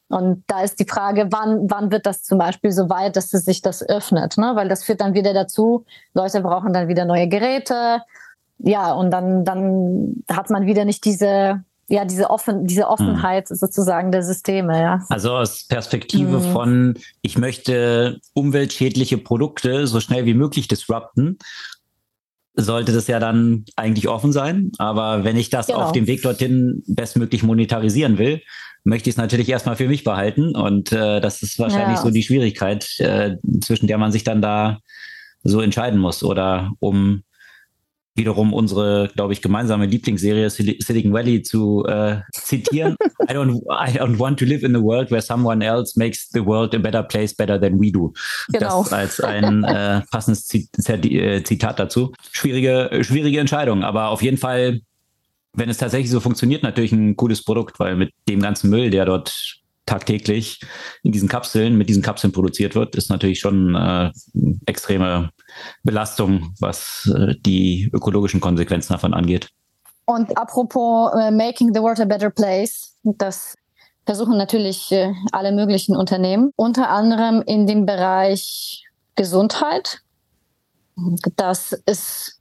Und 0.08 0.44
da 0.48 0.62
ist 0.62 0.80
die 0.80 0.88
Frage, 0.90 1.28
wann, 1.30 1.70
wann 1.70 1.92
wird 1.92 2.08
das 2.08 2.24
zum 2.24 2.40
Beispiel 2.40 2.72
so 2.72 2.90
weit, 2.90 3.16
dass 3.16 3.32
es 3.32 3.46
sich 3.46 3.62
das 3.62 3.88
öffnet? 3.88 4.40
Ne? 4.40 4.54
Weil 4.56 4.68
das 4.68 4.84
führt 4.84 5.02
dann 5.02 5.14
wieder 5.14 5.36
dazu, 5.36 5.86
Leute 6.16 6.42
brauchen 6.42 6.74
dann 6.74 6.88
wieder 6.88 7.06
neue 7.06 7.28
Geräte. 7.28 8.02
Ja, 8.58 8.92
und 8.94 9.12
dann, 9.12 9.46
dann 9.46 10.24
hat 10.28 10.50
man 10.50 10.66
wieder 10.66 10.84
nicht 10.84 11.06
diese, 11.06 11.64
ja, 11.88 12.06
diese, 12.06 12.32
Offen, 12.32 12.66
diese 12.66 12.88
Offenheit 12.88 13.50
hm. 13.50 13.56
sozusagen 13.56 14.12
der 14.12 14.24
Systeme, 14.24 14.82
ja. 14.82 15.06
Also 15.10 15.36
aus 15.36 15.68
Perspektive 15.68 16.44
hm. 16.44 16.52
von, 16.52 16.98
ich 17.22 17.38
möchte 17.38 18.20
umweltschädliche 18.34 19.20
Produkte 19.20 19.86
so 19.86 20.00
schnell 20.00 20.26
wie 20.26 20.34
möglich 20.34 20.68
disrupten 20.68 21.38
sollte 22.54 22.92
das 22.92 23.08
ja 23.08 23.20
dann 23.20 23.66
eigentlich 23.76 24.08
offen 24.08 24.32
sein. 24.32 24.72
Aber 24.78 25.24
wenn 25.24 25.38
ich 25.38 25.50
das 25.50 25.68
genau. 25.68 25.80
auf 25.80 25.92
dem 25.92 26.08
Weg 26.08 26.22
dorthin 26.22 26.84
bestmöglich 26.88 27.44
monetarisieren 27.44 28.18
will, 28.18 28.42
möchte 28.84 29.10
ich 29.10 29.14
es 29.14 29.18
natürlich 29.18 29.50
erstmal 29.50 29.76
für 29.76 29.88
mich 29.88 30.04
behalten. 30.04 30.56
Und 30.56 30.92
äh, 30.92 31.22
das 31.22 31.42
ist 31.44 31.60
wahrscheinlich 31.60 31.98
ja. 31.98 32.04
so 32.04 32.12
die 32.12 32.24
Schwierigkeit, 32.24 33.00
äh, 33.00 33.38
zwischen 33.62 33.88
der 33.88 33.98
man 33.98 34.12
sich 34.12 34.24
dann 34.24 34.42
da 34.42 34.80
so 35.44 35.62
entscheiden 35.62 36.00
muss. 36.00 36.24
Oder 36.24 36.72
um 36.80 37.24
wiederum 38.16 38.54
unsere, 38.54 39.10
glaube 39.16 39.34
ich, 39.34 39.42
gemeinsame 39.42 39.86
Lieblingsserie 39.86 40.50
Silicon 40.50 41.14
Valley 41.14 41.42
zu 41.44 41.86
äh, 41.86 42.22
zitieren. 42.34 42.96
I 43.30 43.34
don't, 43.34 43.62
I 43.70 43.98
don't 43.98 44.20
want 44.20 44.38
to 44.40 44.46
live 44.46 44.64
in 44.64 44.76
a 44.76 44.82
world 44.82 45.12
where 45.12 45.22
someone 45.22 45.64
else 45.64 45.98
makes 45.98 46.30
the 46.32 46.46
world 46.46 46.76
a 46.76 46.78
better 46.78 47.04
place 47.04 47.34
better 47.34 47.60
than 47.60 47.80
we 47.80 47.92
do. 47.92 48.14
Genau. 48.50 48.84
Das 48.84 48.94
als 48.94 49.22
ein 49.22 49.64
äh, 49.64 50.02
passendes 50.12 50.54
äh, 50.54 51.44
Zitat 51.44 51.80
dazu. 51.80 52.12
Schwierige, 52.32 53.02
schwierige 53.04 53.40
Entscheidung, 53.40 53.84
aber 53.84 54.10
auf 54.10 54.22
jeden 54.22 54.38
Fall, 54.38 54.82
wenn 55.54 55.70
es 55.70 55.78
tatsächlich 55.78 56.12
so 56.12 56.20
funktioniert, 56.20 56.64
natürlich 56.64 56.92
ein 56.92 57.16
cooles 57.16 57.44
Produkt, 57.44 57.80
weil 57.80 57.96
mit 57.96 58.12
dem 58.28 58.42
ganzen 58.42 58.70
Müll, 58.70 58.90
der 58.90 59.06
dort 59.06 59.61
tagtäglich 59.86 60.62
in 61.04 61.12
diesen 61.12 61.28
Kapseln, 61.28 61.78
mit 61.78 61.90
diesen 61.90 62.04
Kapseln 62.04 62.32
produziert 62.32 62.76
wird, 62.76 62.96
ist 62.96 63.10
natürlich 63.10 63.40
schon 63.40 63.76
äh, 63.76 64.12
extreme 64.66 65.32
Belastung, 65.84 66.54
was 66.60 67.12
äh, 67.16 67.36
die 67.40 67.90
ökologischen 67.94 68.40
Konsequenzen 68.40 68.94
davon 68.94 69.14
angeht. 69.14 69.50
Und 70.06 70.38
apropos 70.38 71.12
äh, 71.14 71.32
Making 71.32 71.74
the 71.74 71.82
World 71.82 72.00
a 72.00 72.06
Better 72.06 72.30
Place, 72.30 72.98
das 73.04 73.56
versuchen 74.06 74.38
natürlich 74.38 74.92
äh, 74.92 75.14
alle 75.32 75.52
möglichen 75.52 75.96
Unternehmen, 75.96 76.52
unter 76.56 76.90
anderem 76.90 77.42
in 77.46 77.68
dem 77.68 77.86
Bereich 77.86 78.84
Gesundheit. 79.16 80.02
Das 81.36 81.72
ist 81.86 82.40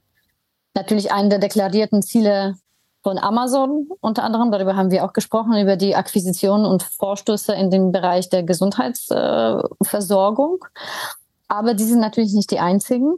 natürlich 0.73 1.11
eine 1.11 1.29
der 1.29 1.39
deklarierten 1.39 2.01
Ziele 2.01 2.55
von 3.03 3.17
Amazon 3.17 3.89
unter 3.99 4.23
anderem. 4.23 4.51
Darüber 4.51 4.75
haben 4.75 4.91
wir 4.91 5.03
auch 5.05 5.13
gesprochen, 5.13 5.57
über 5.57 5.75
die 5.75 5.95
Akquisitionen 5.95 6.65
und 6.65 6.83
Vorstöße 6.83 7.53
in 7.53 7.71
dem 7.71 7.91
Bereich 7.91 8.29
der 8.29 8.43
Gesundheitsversorgung. 8.43 10.63
Aber 11.47 11.73
die 11.73 11.85
sind 11.85 11.99
natürlich 11.99 12.33
nicht 12.33 12.51
die 12.51 12.59
einzigen, 12.59 13.15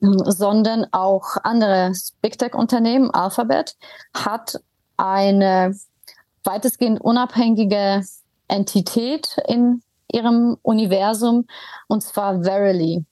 sondern 0.00 0.86
auch 0.92 1.38
andere 1.42 1.92
Big 2.22 2.38
Tech-Unternehmen, 2.38 3.10
Alphabet, 3.10 3.76
hat 4.14 4.60
eine 4.96 5.74
weitestgehend 6.44 7.00
unabhängige 7.00 8.04
Entität 8.48 9.36
in 9.46 9.82
ihrem 10.12 10.56
Universum, 10.62 11.46
und 11.88 12.02
zwar 12.02 12.42
Verily. 12.42 13.04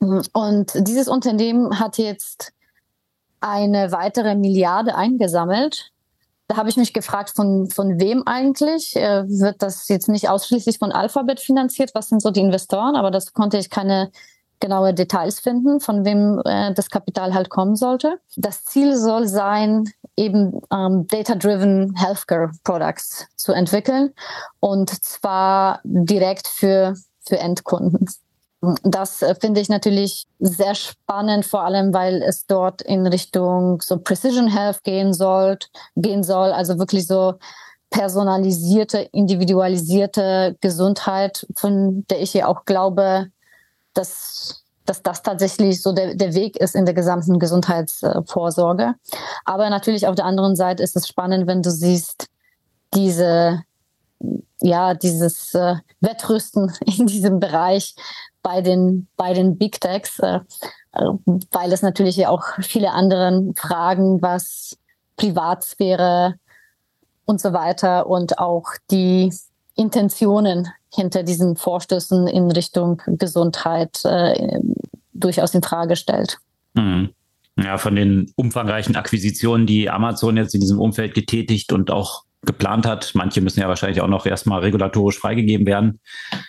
Und 0.00 0.72
dieses 0.74 1.08
Unternehmen 1.08 1.80
hat 1.80 1.98
jetzt 1.98 2.52
eine 3.40 3.92
weitere 3.92 4.34
Milliarde 4.34 4.94
eingesammelt. 4.94 5.92
Da 6.48 6.56
habe 6.56 6.70
ich 6.70 6.76
mich 6.76 6.94
gefragt, 6.94 7.30
von, 7.34 7.68
von 7.68 8.00
wem 8.00 8.22
eigentlich? 8.26 8.96
Äh, 8.96 9.28
wird 9.28 9.62
das 9.62 9.88
jetzt 9.88 10.08
nicht 10.08 10.28
ausschließlich 10.28 10.78
von 10.78 10.92
Alphabet 10.92 11.40
finanziert? 11.40 11.90
Was 11.94 12.08
sind 12.08 12.22
so 12.22 12.30
die 12.30 12.40
Investoren? 12.40 12.96
Aber 12.96 13.10
das 13.10 13.34
konnte 13.34 13.58
ich 13.58 13.68
keine 13.68 14.10
genaue 14.60 14.94
Details 14.94 15.40
finden, 15.40 15.80
von 15.80 16.04
wem 16.04 16.40
äh, 16.44 16.72
das 16.74 16.90
Kapital 16.90 17.34
halt 17.34 17.50
kommen 17.50 17.76
sollte. 17.76 18.18
Das 18.36 18.64
Ziel 18.64 18.96
soll 18.96 19.28
sein, 19.28 19.84
eben 20.16 20.60
ähm, 20.72 21.06
Data-Driven 21.06 21.94
Healthcare 21.96 22.50
Products 22.64 23.26
zu 23.36 23.52
entwickeln 23.52 24.12
und 24.60 24.90
zwar 24.90 25.80
direkt 25.84 26.48
für, 26.48 26.94
für 27.20 27.38
Endkunden. 27.38 28.06
Das 28.82 29.22
äh, 29.22 29.34
finde 29.36 29.60
ich 29.60 29.68
natürlich 29.68 30.26
sehr 30.40 30.74
spannend, 30.74 31.46
vor 31.46 31.62
allem 31.62 31.94
weil 31.94 32.22
es 32.22 32.46
dort 32.46 32.82
in 32.82 33.06
Richtung 33.06 33.80
so 33.80 33.98
Precision 33.98 34.48
Health 34.48 34.82
gehen 34.82 35.12
soll, 35.12 35.58
gehen 35.94 36.24
soll, 36.24 36.50
also 36.50 36.78
wirklich 36.78 37.06
so 37.06 37.34
personalisierte, 37.90 38.98
individualisierte 39.12 40.56
Gesundheit, 40.60 41.46
von 41.56 42.04
der 42.10 42.20
ich 42.20 42.34
ja 42.34 42.48
auch 42.48 42.64
glaube, 42.64 43.28
dass, 43.94 44.64
dass 44.84 45.02
das 45.02 45.22
tatsächlich 45.22 45.80
so 45.80 45.92
der, 45.92 46.16
der 46.16 46.34
Weg 46.34 46.56
ist 46.56 46.74
in 46.74 46.84
der 46.84 46.94
gesamten 46.94 47.38
Gesundheitsvorsorge. 47.38 48.94
Aber 49.44 49.70
natürlich 49.70 50.06
auf 50.06 50.16
der 50.16 50.26
anderen 50.26 50.56
Seite 50.56 50.82
ist 50.82 50.96
es 50.96 51.06
spannend, 51.06 51.46
wenn 51.46 51.62
du 51.62 51.70
siehst, 51.70 52.26
diese 52.94 53.62
ja, 54.60 54.94
dieses 54.94 55.54
äh, 55.54 55.76
Wettrüsten 56.00 56.72
in 56.98 57.06
diesem 57.06 57.40
Bereich 57.40 57.94
bei 58.42 58.60
den, 58.60 59.08
bei 59.16 59.32
den 59.32 59.58
Big 59.58 59.80
Techs, 59.80 60.18
äh, 60.20 60.40
weil 60.92 61.72
es 61.72 61.82
natürlich 61.82 62.16
ja 62.16 62.28
auch 62.28 62.44
viele 62.60 62.92
andere 62.92 63.52
Fragen, 63.56 64.22
was 64.22 64.76
Privatsphäre 65.16 66.34
und 67.24 67.40
so 67.40 67.52
weiter 67.52 68.06
und 68.06 68.38
auch 68.38 68.66
die 68.90 69.32
Intentionen 69.74 70.68
hinter 70.92 71.22
diesen 71.22 71.56
Vorstößen 71.56 72.26
in 72.26 72.50
Richtung 72.50 73.02
Gesundheit 73.06 74.04
äh, 74.04 74.60
durchaus 75.12 75.54
in 75.54 75.62
Frage 75.62 75.96
stellt. 75.96 76.38
Mhm. 76.74 77.10
Ja, 77.56 77.76
von 77.76 77.96
den 77.96 78.32
umfangreichen 78.36 78.94
Akquisitionen, 78.94 79.66
die 79.66 79.90
Amazon 79.90 80.36
jetzt 80.36 80.54
in 80.54 80.60
diesem 80.60 80.80
Umfeld 80.80 81.14
getätigt 81.14 81.72
und 81.72 81.90
auch 81.90 82.22
geplant 82.42 82.86
hat. 82.86 83.12
Manche 83.14 83.40
müssen 83.40 83.60
ja 83.60 83.68
wahrscheinlich 83.68 84.00
auch 84.00 84.08
noch 84.08 84.24
erstmal 84.24 84.60
regulatorisch 84.60 85.18
freigegeben 85.18 85.66
werden. 85.66 86.00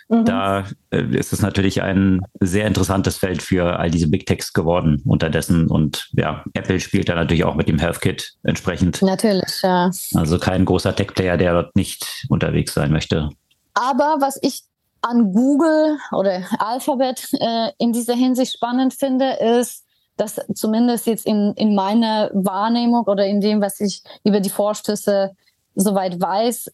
Mhm. 0.07 0.25
Da 0.25 0.65
äh, 0.91 1.01
ist 1.01 1.33
es 1.33 1.41
natürlich 1.41 1.81
ein 1.81 2.21
sehr 2.39 2.67
interessantes 2.67 3.17
Feld 3.17 3.41
für 3.41 3.79
all 3.79 3.89
diese 3.89 4.09
Big 4.09 4.25
Techs 4.25 4.53
geworden 4.53 5.01
unterdessen. 5.05 5.67
Und 5.67 6.09
ja, 6.13 6.43
Apple 6.53 6.79
spielt 6.79 7.09
da 7.09 7.15
natürlich 7.15 7.43
auch 7.43 7.55
mit 7.55 7.67
dem 7.67 7.79
HealthKit 7.79 8.33
entsprechend. 8.43 9.01
Natürlich, 9.01 9.61
ja. 9.63 9.89
Also 10.13 10.37
kein 10.37 10.65
großer 10.65 10.95
Tech-Player, 10.95 11.37
der 11.37 11.53
dort 11.53 11.75
nicht 11.75 12.25
unterwegs 12.29 12.73
sein 12.73 12.91
möchte. 12.91 13.29
Aber 13.73 14.17
was 14.19 14.37
ich 14.41 14.61
an 15.01 15.33
Google 15.33 15.97
oder 16.11 16.43
Alphabet 16.59 17.29
äh, 17.39 17.71
in 17.77 17.93
dieser 17.93 18.15
Hinsicht 18.15 18.53
spannend 18.53 18.93
finde, 18.93 19.37
ist, 19.59 19.85
dass 20.17 20.35
zumindest 20.53 21.07
jetzt 21.07 21.25
in, 21.25 21.53
in 21.55 21.73
meiner 21.73 22.29
Wahrnehmung 22.33 23.05
oder 23.05 23.25
in 23.25 23.39
dem, 23.39 23.61
was 23.61 23.79
ich 23.79 24.03
über 24.25 24.41
die 24.41 24.49
Vorstöße 24.49 25.31
soweit 25.79 26.19
weiß, 26.19 26.71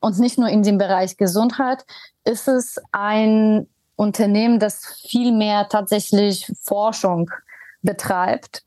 und 0.00 0.18
nicht 0.18 0.38
nur 0.38 0.48
in 0.48 0.62
dem 0.62 0.78
Bereich 0.78 1.16
Gesundheit, 1.16 1.84
ist 2.24 2.48
es 2.48 2.80
ein 2.92 3.66
Unternehmen, 3.96 4.60
das 4.60 4.86
viel 5.08 5.32
mehr 5.32 5.68
tatsächlich 5.68 6.50
Forschung 6.62 7.30
betreibt, 7.82 8.62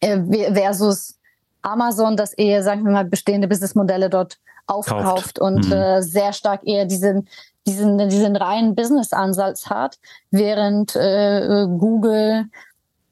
äh, 0.00 0.20
versus 0.52 1.18
Amazon, 1.62 2.16
das 2.16 2.34
eher, 2.34 2.62
sagen 2.62 2.84
wir 2.84 2.92
mal, 2.92 3.04
bestehende 3.04 3.48
Businessmodelle 3.48 4.10
dort 4.10 4.38
aufkauft 4.66 5.04
Kauft. 5.04 5.38
und 5.40 5.66
mhm. 5.66 5.72
äh, 5.72 6.02
sehr 6.02 6.32
stark 6.32 6.60
eher 6.64 6.84
diesen, 6.84 7.28
diesen, 7.66 7.98
diesen 8.08 8.36
reinen 8.36 8.74
Business-Ansatz 8.74 9.68
hat, 9.68 9.98
während 10.30 10.94
äh, 10.94 11.66
Google 11.66 12.46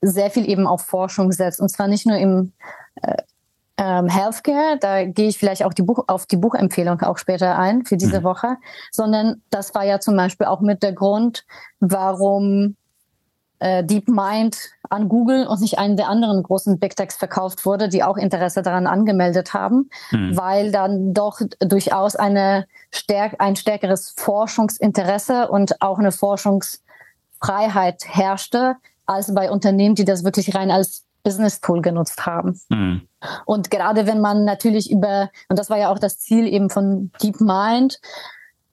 sehr 0.01 0.31
viel 0.31 0.49
eben 0.49 0.67
auf 0.67 0.83
Forschung 0.83 1.33
setzt. 1.33 1.61
Und 1.61 1.69
zwar 1.71 1.89
nicht 1.89 2.07
nur 2.07 2.17
im 2.17 2.53
äh, 3.03 3.23
ähm, 3.79 4.09
Healthcare, 4.09 4.79
da 4.79 5.05
gehe 5.05 5.29
ich 5.29 5.39
vielleicht 5.39 5.65
auch 5.65 5.73
die 5.73 5.83
Buch, 5.83 6.05
auf 6.07 6.27
die 6.27 6.37
Buchempfehlung 6.37 7.01
auch 7.03 7.19
später 7.19 7.59
ein 7.59 7.85
für 7.85 7.97
diese 7.97 8.21
mhm. 8.21 8.25
Woche, 8.25 8.57
sondern 8.91 9.43
das 9.51 9.75
war 9.75 9.85
ja 9.85 9.99
zum 9.99 10.17
Beispiel 10.17 10.47
auch 10.47 10.61
mit 10.61 10.83
der 10.83 10.93
Grund, 10.93 11.45
warum 11.81 12.77
äh, 13.63 13.85
DeepMind 13.85 14.59
an 14.91 15.09
Google 15.09 15.47
und 15.47 15.61
nicht 15.61 15.79
einen 15.79 15.97
der 15.97 16.09
anderen 16.09 16.43
großen 16.43 16.79
Big 16.79 16.97
Techs 16.97 17.17
verkauft 17.17 17.65
wurde, 17.65 17.89
die 17.89 18.03
auch 18.03 18.17
Interesse 18.17 18.63
daran 18.63 18.87
angemeldet 18.87 19.55
haben, 19.55 19.89
mhm. 20.11 20.37
weil 20.37 20.73
dann 20.73 21.15
doch 21.15 21.41
durchaus 21.61 22.17
eine 22.17 22.67
stärk 22.91 23.37
ein 23.39 23.57
stärkeres 23.57 24.15
Forschungsinteresse 24.17 25.49
und 25.49 25.81
auch 25.81 25.99
eine 25.99 26.13
Forschungsfreiheit 26.13 28.05
herrschte, 28.07 28.77
als 29.07 29.33
bei 29.35 29.51
Unternehmen, 29.51 29.95
die 29.95 30.05
das 30.05 30.25
wirklich 30.25 30.55
rein 30.55 30.71
als 30.71 31.05
Business 31.23 31.61
Tool 31.61 31.83
genutzt 31.83 32.27
haben. 32.27 32.61
Mhm. 32.69 33.03
Und 33.45 33.71
gerade 33.71 34.07
wenn 34.07 34.21
man 34.21 34.45
natürlich 34.45 34.91
über, 34.91 35.31
und 35.49 35.59
das 35.59 35.71
war 35.71 35.79
ja 35.79 35.91
auch 35.91 35.99
das 35.99 36.19
Ziel 36.19 36.47
eben 36.47 36.71
von 36.71 37.11
DeepMind, 37.23 38.01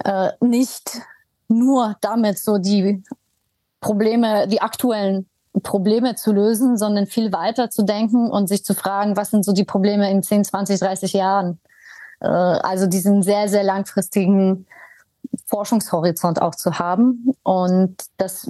äh, 0.03 0.31
nicht 0.41 1.01
nur 1.47 1.95
damit 2.01 2.39
so 2.39 2.57
die 2.57 3.03
Probleme, 3.81 4.47
die 4.47 4.61
aktuellen 4.61 5.27
Probleme 5.63 6.15
zu 6.15 6.31
lösen, 6.31 6.77
sondern 6.77 7.07
viel 7.07 7.33
weiter 7.33 7.69
zu 7.69 7.83
denken 7.83 8.29
und 8.29 8.47
sich 8.47 8.63
zu 8.63 8.73
fragen, 8.73 9.17
was 9.17 9.31
sind 9.31 9.43
so 9.43 9.51
die 9.51 9.63
Probleme 9.63 10.09
in 10.09 10.23
10, 10.23 10.45
20, 10.45 10.79
30 10.79 11.13
Jahren. 11.13 11.59
Äh, 12.19 12.27
also 12.27 12.87
diesen 12.87 13.23
sehr, 13.23 13.49
sehr 13.49 13.63
langfristigen 13.63 14.65
Forschungshorizont 15.45 16.41
auch 16.41 16.55
zu 16.55 16.79
haben. 16.79 17.33
Und 17.43 17.95
das 18.17 18.49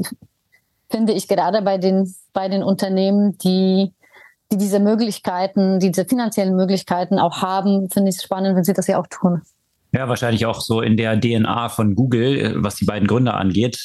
finde 0.90 1.14
ich 1.14 1.28
gerade 1.28 1.62
bei 1.62 1.78
den, 1.78 2.14
bei 2.34 2.50
den 2.50 2.64
Unternehmen, 2.64 3.38
die, 3.38 3.94
die 4.52 4.58
diese 4.58 4.80
Möglichkeiten, 4.80 5.80
diese 5.80 6.06
finanziellen 6.06 6.56
Möglichkeiten 6.56 7.20
auch 7.20 7.42
haben, 7.42 7.90
finde 7.90 8.10
ich 8.10 8.18
es 8.18 8.24
spannend, 8.24 8.56
wenn 8.56 8.64
sie 8.64 8.74
das 8.74 8.88
ja 8.88 9.00
auch 9.00 9.08
tun. 9.08 9.42
Ja, 9.92 10.08
wahrscheinlich 10.08 10.46
auch 10.46 10.62
so 10.62 10.82
in 10.82 10.98
der 10.98 11.20
DNA 11.20 11.70
von 11.70 11.96
Google, 11.96 12.56
was 12.58 12.76
die 12.76 12.86
beiden 12.86 13.08
Gründer 13.08 13.36
angeht, 13.36 13.80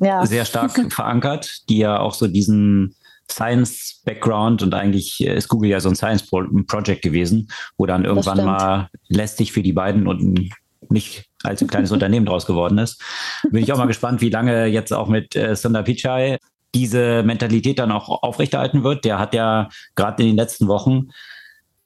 ja. 0.00 0.24
sehr 0.26 0.44
stark 0.44 0.72
verankert, 0.92 1.68
die 1.68 1.78
ja 1.78 2.00
auch 2.00 2.14
so 2.14 2.26
diesen 2.26 2.94
Science-Background 3.30 4.62
und 4.62 4.74
eigentlich 4.74 5.20
ist 5.20 5.48
Google 5.48 5.70
ja 5.70 5.80
so 5.80 5.90
ein 5.90 5.94
Science-Project 5.94 7.02
gewesen, 7.02 7.50
wo 7.76 7.86
dann 7.86 8.04
irgendwann 8.04 8.44
mal 8.44 8.88
lästig 9.08 9.52
für 9.52 9.62
die 9.62 9.74
beiden 9.74 10.06
und 10.06 10.50
nicht 10.88 11.27
allzu 11.42 11.66
kleines 11.66 11.92
Unternehmen 11.92 12.26
draus 12.26 12.46
geworden 12.46 12.78
ist. 12.78 13.02
Bin 13.50 13.62
ich 13.62 13.72
auch 13.72 13.78
mal 13.78 13.86
gespannt, 13.86 14.20
wie 14.20 14.30
lange 14.30 14.66
jetzt 14.66 14.92
auch 14.92 15.08
mit 15.08 15.36
äh, 15.36 15.54
Sundar 15.54 15.82
Pichai 15.84 16.38
diese 16.74 17.22
Mentalität 17.22 17.78
dann 17.78 17.92
auch 17.92 18.22
aufrechterhalten 18.22 18.84
wird. 18.84 19.04
Der 19.04 19.18
hat 19.18 19.34
ja 19.34 19.68
gerade 19.94 20.22
in 20.22 20.28
den 20.30 20.36
letzten 20.36 20.68
Wochen, 20.68 21.08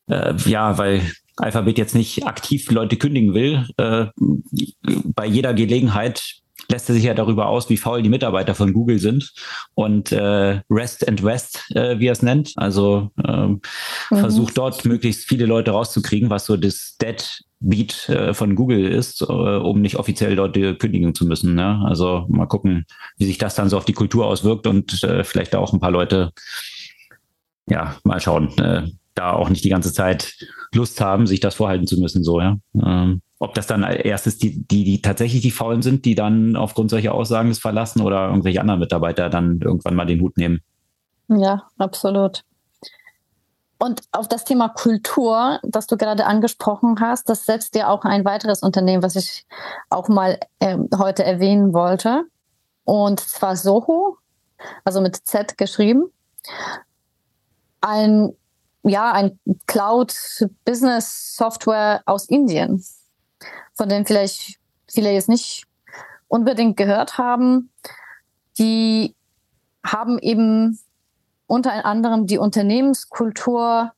äh, 0.09 0.35
ja, 0.47 0.79
weil 0.79 1.03
Alphabet 1.37 1.79
jetzt 1.79 1.95
nicht 1.95 2.27
aktiv 2.27 2.71
Leute 2.71 2.97
kündigen 2.97 3.35
will, 3.35 3.67
äh, 3.77 4.07
bei 5.15 5.27
jeder 5.27 5.55
Gelegenheit 5.55 6.42
lässt 6.69 6.89
er 6.89 6.95
sich 6.95 7.05
ja 7.05 7.15
darüber 7.15 7.47
aus, 7.49 7.69
wie 7.69 7.77
faul 7.77 8.03
die 8.03 8.09
Mitarbeiter 8.09 8.55
von 8.55 8.73
Google 8.73 8.99
sind 8.99 9.33
und 9.75 10.13
äh, 10.13 10.61
Rest 10.71 11.07
and 11.09 11.23
West, 11.23 11.71
äh, 11.75 11.99
wie 11.99 12.07
er 12.07 12.13
es 12.13 12.23
nennt. 12.23 12.53
Also 12.57 13.11
ähm, 13.27 13.61
mhm. 14.11 14.17
versucht 14.17 14.57
dort 14.59 14.85
möglichst 14.85 15.29
viele 15.29 15.47
Leute 15.47 15.73
rauszukriegen, 15.73 16.31
was 16.31 16.47
so 16.47 16.57
das 16.57 16.97
Dead 17.01 17.43
Beat 17.61 18.09
äh, 18.09 18.35
von 18.35 18.55
Google 18.57 18.87
ist, 18.87 19.23
äh, 19.23 19.25
um 19.25 19.81
nicht 19.81 19.97
offiziell 19.97 20.35
dort 20.37 20.55
kündigen 20.55 21.15
zu 21.15 21.27
müssen. 21.27 21.55
Ne? 21.55 21.81
Also 21.85 22.27
mal 22.29 22.47
gucken, 22.47 22.87
wie 23.19 23.27
sich 23.27 23.39
das 23.39 23.55
dann 23.55 23.69
so 23.69 23.77
auf 23.77 23.85
die 23.85 23.93
Kultur 23.93 24.27
auswirkt 24.27 24.67
und 24.67 25.03
äh, 25.05 25.25
vielleicht 25.25 25.55
da 25.55 25.59
auch 25.59 25.73
ein 25.73 25.81
paar 25.81 25.93
Leute, 25.93 26.33
ja, 27.69 27.97
mal 28.03 28.21
schauen, 28.21 28.57
äh, 28.59 28.89
da 29.15 29.33
auch 29.33 29.49
nicht 29.49 29.65
die 29.65 29.69
ganze 29.69 29.93
Zeit 29.93 30.35
Lust 30.75 31.01
haben, 31.01 31.27
sich 31.27 31.41
das 31.41 31.55
vorhalten 31.55 31.87
zu 31.87 32.01
müssen, 32.01 32.25
so, 32.25 32.41
ja. 32.41 32.57
Ähm, 32.75 33.21
ob 33.43 33.55
das 33.55 33.67
dann 33.67 33.83
erstes 33.83 34.39
die, 34.39 34.63
die, 34.63 34.85
die 34.85 35.03
tatsächlich 35.03 35.43
die 35.43 35.51
Faulen 35.51 35.83
sind, 35.83 36.05
die 36.05 36.15
dann 36.15 36.55
aufgrund 36.55 36.91
solcher 36.91 37.13
Aussagen 37.13 37.49
das 37.49 37.59
verlassen 37.59 38.01
oder 38.01 38.29
irgendwelche 38.29 38.61
anderen 38.61 38.79
Mitarbeiter 38.79 39.29
dann 39.29 39.59
irgendwann 39.61 39.97
mal 39.97 40.05
den 40.05 40.21
Hut 40.21 40.37
nehmen. 40.37 40.61
Ja, 41.27 41.65
absolut. 41.77 42.45
Und 43.81 44.03
auf 44.13 44.29
das 44.29 44.45
Thema 44.45 44.69
Kultur, 44.69 45.59
das 45.65 45.89
du 45.89 45.97
gerade 45.97 46.25
angesprochen 46.25 47.01
hast, 47.01 47.29
das 47.29 47.45
setzt 47.45 47.75
ja 47.75 47.89
auch 47.89 48.05
ein 48.05 48.25
weiteres 48.25 48.63
Unternehmen, 48.63 49.03
was 49.03 49.17
ich 49.17 49.45
auch 49.91 50.09
mal 50.09 50.39
äh, 50.61 50.79
heute 50.97 51.25
erwähnen 51.25 51.73
wollte. 51.73 52.23
Und 52.85 53.19
zwar 53.19 53.57
Soho, 53.57 54.19
also 54.85 55.01
mit 55.01 55.17
Z 55.17 55.59
geschrieben. 55.59 56.05
Ein, 57.81 58.37
ja, 58.85 59.11
ein 59.11 59.41
Cloud-Business-Software 59.67 62.03
aus 62.07 62.29
Indien, 62.29 62.85
von 63.83 63.89
dem 63.89 64.07
vielleicht 64.07 64.61
viele 64.87 65.11
jetzt 65.11 65.29
nicht 65.29 65.65
unbedingt 66.29 66.77
gehört 66.77 67.19
haben. 67.19 67.73
Die 68.57 69.17
haben 69.85 70.21
eben 70.21 70.79
unter 71.49 71.85
anderem 71.85 72.29
die 72.29 72.39
Unternehmenskultur 72.39 73.91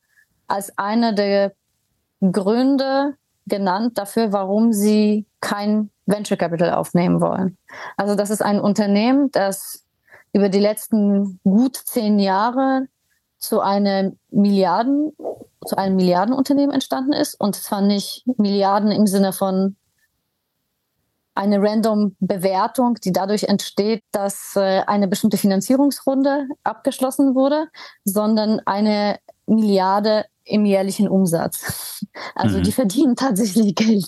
als 0.47 0.75
einer 0.79 1.13
der 1.13 1.53
Gründe 2.19 3.13
genannt 3.45 3.99
dafür, 3.99 4.33
warum 4.33 4.73
sie 4.73 5.27
kein 5.39 5.91
Venture 6.07 6.37
Capital 6.37 6.73
aufnehmen 6.73 7.21
wollen. 7.21 7.55
Also 7.95 8.15
das 8.15 8.31
ist 8.31 8.41
ein 8.41 8.59
Unternehmen, 8.59 9.29
das 9.29 9.85
über 10.33 10.49
die 10.49 10.59
letzten 10.59 11.39
gut 11.43 11.75
zehn 11.75 12.17
Jahre 12.17 12.87
zu 13.37 13.61
einem 13.61 14.17
Milliarden, 14.31 15.11
zu 15.65 15.77
einem 15.77 15.95
Milliardenunternehmen 15.95 16.73
entstanden 16.73 17.13
ist 17.13 17.39
und 17.39 17.55
zwar 17.55 17.81
nicht 17.81 18.23
Milliarden 18.37 18.91
im 18.91 19.07
Sinne 19.07 19.33
von 19.33 19.75
eine 21.35 21.61
random 21.61 22.15
Bewertung, 22.19 22.95
die 23.03 23.11
dadurch 23.11 23.43
entsteht, 23.43 24.03
dass 24.11 24.55
äh, 24.55 24.83
eine 24.87 25.07
bestimmte 25.07 25.37
Finanzierungsrunde 25.37 26.47
abgeschlossen 26.63 27.35
wurde, 27.35 27.67
sondern 28.05 28.61
eine 28.65 29.19
Milliarde 29.45 30.25
im 30.45 30.65
jährlichen 30.65 31.07
Umsatz. 31.07 31.91
Also 32.35 32.59
mhm. 32.59 32.63
die 32.63 32.71
verdienen 32.71 33.15
tatsächlich 33.15 33.75
Geld. 33.75 34.07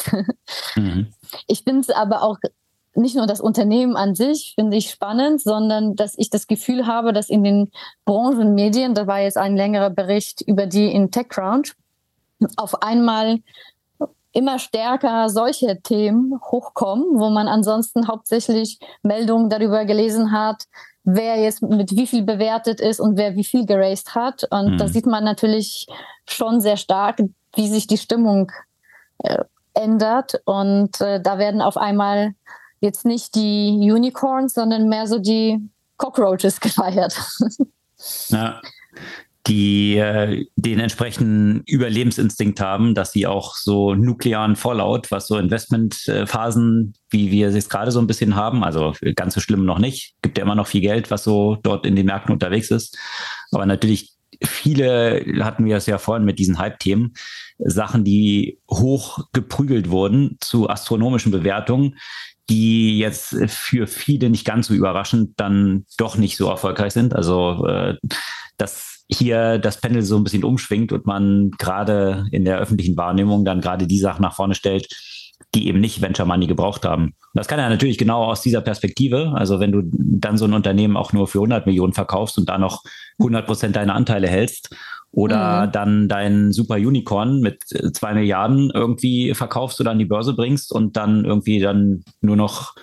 Mhm. 0.75 1.13
Ich 1.47 1.63
finde 1.63 1.81
es 1.81 1.89
aber 1.89 2.21
auch 2.21 2.38
nicht 2.98 3.15
nur 3.15 3.28
das 3.28 3.40
Unternehmen 3.40 3.95
an 3.95 4.15
sich 4.15 4.53
finde 4.56 4.78
ich 4.78 4.90
spannend, 4.90 5.41
sondern 5.41 5.95
dass 5.95 6.18
ich 6.18 6.30
das 6.30 6.48
Gefühl 6.48 6.88
habe, 6.88 7.14
dass 7.14 7.30
in 7.30 7.44
den 7.44 7.72
Branchenmedien, 8.06 8.94
da 8.94 9.07
war 9.07 9.22
jetzt 9.22 9.38
ein 9.38 9.56
längerer 9.56 9.90
Bericht 9.90 10.41
über 10.41 10.65
die 10.65 10.91
in 10.91 11.11
TechCrunch, 11.11 11.74
auf 12.56 12.82
einmal 12.82 13.40
immer 14.32 14.60
stärker 14.60 15.30
solche 15.30 15.82
Themen 15.82 16.40
hochkommen, 16.41 17.19
wo 17.19 17.30
man 17.30 17.48
ansonsten 17.48 18.07
hauptsächlich 18.07 18.80
Meldungen 19.02 19.49
darüber 19.49 19.86
gelesen 19.86 20.32
hat, 20.32 20.65
wer 21.03 21.38
jetzt 21.38 21.61
mit 21.61 21.95
wie 21.95 22.06
viel 22.06 22.24
bewertet 22.24 22.80
ist 22.80 22.99
und 22.99 23.18
wer 23.18 23.36
wie 23.36 23.44
viel 23.44 23.65
geraced 23.65 24.14
hat. 24.14 24.44
Und 24.52 24.74
mhm. 24.74 24.78
da 24.78 24.88
sieht 24.88 25.06
man 25.06 25.24
natürlich 25.24 25.88
schon 26.28 26.61
sehr 26.61 26.78
stark, 26.78 27.19
wie 27.56 27.68
sich 27.68 27.88
die 27.88 27.98
Stimmung 27.98 28.52
äh, 29.19 29.44
ändert. 29.74 30.41
Und 30.45 30.99
äh, 31.02 31.22
da 31.22 31.38
werden 31.38 31.61
auf 31.61 31.78
einmal 31.78 32.34
jetzt 32.79 33.05
nicht 33.05 33.35
die 33.35 33.91
Unicorns, 33.91 34.53
sondern 34.53 34.89
mehr 34.89 35.07
so 35.07 35.19
die 35.19 35.59
Cockroaches 35.97 36.59
gefeiert. 36.61 37.19
Ja 38.29 38.61
die 39.47 39.97
äh, 39.97 40.45
den 40.55 40.79
entsprechenden 40.79 41.63
Überlebensinstinkt 41.65 42.59
haben, 42.59 42.93
dass 42.95 43.13
sie 43.13 43.27
auch 43.27 43.55
so 43.55 43.95
nuklearen 43.95 44.55
Fallout, 44.55 45.09
was 45.09 45.27
so 45.27 45.37
Investmentphasen, 45.37 46.93
wie 47.09 47.31
wir 47.31 47.49
es 47.49 47.69
gerade 47.69 47.91
so 47.91 47.99
ein 47.99 48.07
bisschen 48.07 48.35
haben, 48.35 48.63
also 48.63 48.93
ganz 49.15 49.33
so 49.33 49.39
schlimm 49.39 49.65
noch 49.65 49.79
nicht, 49.79 50.15
gibt 50.21 50.37
ja 50.37 50.43
immer 50.43 50.55
noch 50.55 50.67
viel 50.67 50.81
Geld, 50.81 51.11
was 51.11 51.23
so 51.23 51.57
dort 51.63 51.85
in 51.85 51.95
den 51.95 52.05
Märkten 52.05 52.33
unterwegs 52.33 52.71
ist. 52.71 52.97
Aber 53.51 53.65
natürlich 53.65 54.11
viele 54.43 55.23
hatten 55.39 55.65
wir 55.65 55.77
es 55.77 55.85
ja 55.85 55.97
vorhin 55.97 56.25
mit 56.25 56.39
diesen 56.39 56.59
Hype-Themen, 56.59 57.13
Sachen, 57.57 58.03
die 58.03 58.59
hoch 58.69 59.19
geprügelt 59.31 59.89
wurden 59.89 60.37
zu 60.41 60.69
astronomischen 60.69 61.31
Bewertungen, 61.31 61.95
die 62.49 62.98
jetzt 62.98 63.36
für 63.48 63.88
viele 63.88 64.30
nicht 64.30 64.45
ganz 64.45 64.68
so 64.68 64.74
überraschend 64.74 65.34
dann 65.38 65.86
doch 65.98 66.18
nicht 66.18 66.38
so 66.38 66.49
erfolgreich 66.49 66.94
sind. 66.94 67.15
Also 67.15 67.65
äh, 67.65 67.95
das 68.57 69.06
hier 69.10 69.57
das 69.57 69.80
Panel 69.80 70.02
so 70.02 70.18
ein 70.18 70.24
bisschen 70.24 70.44
umschwingt 70.44 70.91
und 70.91 71.06
man 71.06 71.52
gerade 71.52 72.28
in 72.32 72.45
der 72.45 72.60
öffentlichen 72.60 72.98
Wahrnehmung 72.98 73.45
dann 73.45 73.61
gerade 73.61 73.88
die 73.88 73.99
Sachen 73.99 74.22
nach 74.22 74.36
vorne 74.36 74.56
stellt, 74.56 74.88
die 75.56 75.68
eben 75.68 75.80
nicht 75.80 76.02
Venture 76.02 76.26
Money 76.26 76.48
gebraucht 76.48 76.84
haben. 76.84 77.14
Das 77.34 77.48
kann 77.48 77.60
ja 77.60 77.69
natürlich 77.69 77.98
genau 77.98 78.26
aus 78.26 78.41
dieser 78.41 78.61
Perspektive. 78.61 79.34
Also 79.34 79.60
wenn 79.60 79.72
du 79.72 79.84
dann 79.91 80.38
so 80.38 80.45
ein 80.45 80.53
Unternehmen 80.53 80.98
auch 80.98 81.14
nur 81.14 81.28
für 81.28 81.40
100 81.40 81.65
Millionen 81.65 81.94
verkaufst 81.94 82.38
und 82.38 82.49
da 82.49 82.57
noch 82.57 82.84
100 83.19 83.45
Prozent 83.45 83.76
deiner 83.76 83.95
Anteile 83.95 84.28
hältst 84.28 84.76
oder 85.18 85.65
mhm. 85.65 85.72
dann 85.72 86.07
dein 86.07 86.52
Super 86.52 86.76
Unicorn 86.76 87.39
mit 87.39 87.64
zwei 87.94 88.14
Milliarden 88.14 88.69
irgendwie 88.72 89.34
verkaufst 89.34 89.81
oder 89.81 89.89
an 89.89 89.98
die 89.98 90.06
Börse 90.06 90.35
bringst 90.35 90.72
und 90.72 90.95
dann 90.95 91.26
irgendwie 91.26 91.60
dann 91.60 92.03
nur 92.22 92.35
noch 92.35 92.76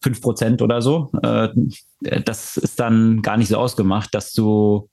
fünf 0.00 0.22
Prozent 0.22 0.62
oder 0.62 0.80
so. 0.80 1.10
Äh, 1.22 1.50
das 2.24 2.56
ist 2.56 2.80
dann 2.80 3.20
gar 3.20 3.36
nicht 3.36 3.48
so 3.48 3.58
ausgemacht, 3.58 4.14
dass 4.14 4.32
du 4.32 4.88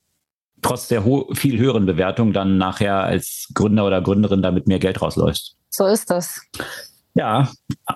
trotz 0.62 0.90
der 0.90 1.02
viel 1.32 1.58
höheren 1.58 1.86
Bewertung 1.86 2.34
dann 2.34 2.58
nachher 2.58 3.04
als 3.04 3.48
Gründer 3.54 3.88
oder 3.88 4.02
Gründerin 4.02 4.42
damit 4.42 4.68
mehr 4.68 4.80
Geld 4.80 5.02
rausläufst. 5.02 5.56
So 5.70 5.86
ist 5.86 6.12
das. 6.12 6.42
Ja, 7.14 7.50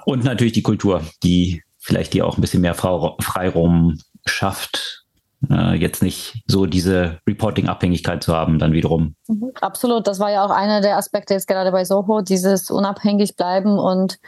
und 0.06 0.23
natürlich 0.23 0.53
die 0.53 0.64
Kultur, 0.64 1.02
die 1.22 1.61
vielleicht 1.80 2.14
dir 2.14 2.26
auch 2.26 2.38
ein 2.38 2.41
bisschen 2.41 2.61
mehr 2.61 2.76
Freiraum 2.76 3.99
schafft, 4.26 5.02
äh, 5.49 5.76
jetzt 5.76 6.02
nicht 6.02 6.44
so 6.48 6.65
diese 6.65 7.20
Reporting-Abhängigkeit 7.28 8.24
zu 8.24 8.36
haben, 8.36 8.60
dann 8.60 8.74
wiederum. 8.74 9.15
Mhm. 9.28 9.52
Absolut, 9.61 10.07
das 10.07 10.20
war 10.20 10.32
ja 10.32 10.45
auch 10.45 10.52
einer 10.52 10.82
der 10.82 10.98
Aspekte 10.98 11.34
jetzt 11.34 11.48
gerade 11.48 11.72
bei 11.72 11.86
Soho, 11.86 12.22
dieses 12.22 12.72
unabhängig 12.72 13.36
bleiben 13.36 13.78
und 13.78 14.20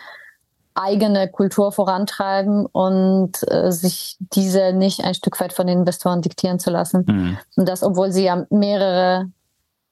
eigene 0.75 1.29
Kultur 1.29 1.71
vorantreiben 1.71 2.65
und 2.65 3.31
äh, 3.49 3.71
sich 3.71 4.17
diese 4.19 4.73
nicht 4.73 5.03
ein 5.03 5.13
Stück 5.13 5.39
weit 5.39 5.53
von 5.53 5.67
den 5.67 5.79
Investoren 5.79 6.21
diktieren 6.21 6.59
zu 6.59 6.69
lassen. 6.69 7.05
Mhm. 7.07 7.37
Und 7.55 7.69
das, 7.69 7.81
obwohl 7.81 8.11
sie 8.11 8.25
ja 8.25 8.45
mehrere 8.49 9.31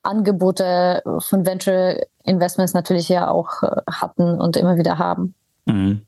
Angebote 0.04 1.02
von 1.20 1.45
Venture 1.45 2.02
Investments 2.26 2.74
natürlich 2.74 3.08
ja 3.08 3.30
auch 3.30 3.64
äh, 3.64 3.82
hatten 3.90 4.41
und 4.41 4.58
immer 4.58 4.78
wieder 4.78 4.98
haben. 4.98 5.34
Mhm. 5.66 6.02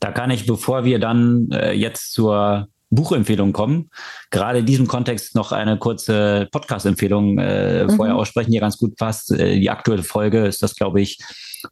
Da 0.00 0.10
kann 0.10 0.30
ich, 0.30 0.46
bevor 0.46 0.84
wir 0.84 0.98
dann 0.98 1.50
äh, 1.52 1.72
jetzt 1.72 2.12
zur 2.12 2.68
Buchempfehlung 2.90 3.52
kommen. 3.52 3.90
Gerade 4.30 4.60
in 4.60 4.66
diesem 4.66 4.86
Kontext 4.86 5.34
noch 5.34 5.52
eine 5.52 5.78
kurze 5.78 6.48
Podcast-Empfehlung 6.50 7.38
äh, 7.38 7.84
mhm. 7.84 7.90
vorher 7.96 8.16
aussprechen, 8.16 8.50
die 8.50 8.58
ganz 8.58 8.76
gut 8.76 8.96
passt. 8.96 9.32
Äh, 9.32 9.58
die 9.58 9.70
aktuelle 9.70 10.02
Folge 10.02 10.44
ist 10.46 10.62
das, 10.62 10.74
glaube 10.74 11.00
ich, 11.00 11.18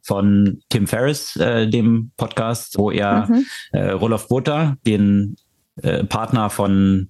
von 0.03 0.61
Tim 0.69 0.87
Ferriss, 0.87 1.35
äh, 1.35 1.67
dem 1.67 2.11
Podcast, 2.17 2.77
wo 2.77 2.91
er 2.91 3.27
mhm. 3.27 3.45
äh, 3.71 3.89
Roloff 3.91 4.27
Botha, 4.27 4.77
den 4.85 5.35
äh, 5.81 6.03
Partner 6.05 6.49
von 6.49 7.07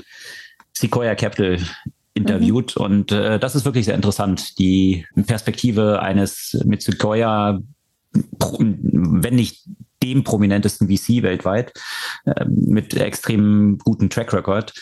Sequoia 0.74 1.16
Capital, 1.16 1.60
interviewt. 2.14 2.76
Mhm. 2.76 2.84
Und 2.84 3.12
äh, 3.12 3.40
das 3.40 3.56
ist 3.56 3.66
wirklich 3.66 3.86
sehr 3.86 3.96
interessant. 3.96 4.58
Die 4.60 5.06
Perspektive 5.26 6.02
eines 6.02 6.60
mit 6.66 6.82
Sequoia, 6.82 7.60
wenn 8.12 9.36
nicht 9.36 9.66
dem 10.04 10.24
prominentesten 10.24 10.88
VC 10.88 11.24
weltweit 11.24 11.74
äh, 12.26 12.46
mit 12.46 12.94
extrem 12.96 13.78
guten 13.80 14.10
Track 14.10 14.34
Record. 14.34 14.74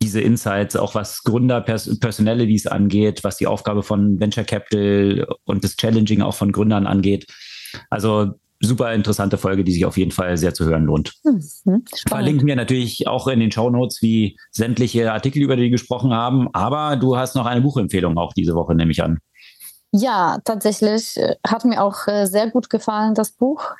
Diese 0.00 0.20
Insights, 0.20 0.76
auch 0.76 0.94
was 0.94 1.24
Gründer, 1.24 1.60
Pers 1.60 1.98
Personalities 1.98 2.66
angeht, 2.66 3.24
was 3.24 3.36
die 3.36 3.48
Aufgabe 3.48 3.82
von 3.82 4.20
Venture 4.20 4.44
Capital 4.44 5.26
und 5.44 5.64
das 5.64 5.76
Challenging 5.76 6.22
auch 6.22 6.34
von 6.34 6.52
Gründern 6.52 6.86
angeht. 6.86 7.26
Also 7.90 8.34
super 8.60 8.92
interessante 8.92 9.38
Folge, 9.38 9.64
die 9.64 9.72
sich 9.72 9.84
auf 9.84 9.96
jeden 9.96 10.10
Fall 10.10 10.36
sehr 10.36 10.54
zu 10.54 10.64
hören 10.64 10.84
lohnt. 10.84 11.14
Mhm, 11.24 11.84
Verlinken 12.08 12.46
wir 12.46 12.56
natürlich 12.56 13.06
auch 13.06 13.28
in 13.28 13.40
den 13.40 13.52
Show 13.52 13.70
Notes 13.70 14.02
wie 14.02 14.36
sämtliche 14.50 15.12
Artikel, 15.12 15.42
über 15.42 15.56
die 15.56 15.62
wir 15.62 15.70
gesprochen 15.70 16.12
haben. 16.12 16.48
Aber 16.52 16.96
du 16.96 17.16
hast 17.16 17.34
noch 17.34 17.46
eine 17.46 17.60
Buchempfehlung 17.60 18.18
auch 18.18 18.32
diese 18.32 18.54
Woche, 18.54 18.74
nehme 18.74 18.90
ich 18.92 19.02
an. 19.02 19.18
Ja, 19.92 20.38
tatsächlich 20.44 21.16
äh, 21.16 21.36
hat 21.46 21.64
mir 21.64 21.82
auch 21.82 22.06
äh, 22.08 22.26
sehr 22.26 22.50
gut 22.50 22.68
gefallen, 22.68 23.14
das 23.14 23.30
Buch 23.30 23.72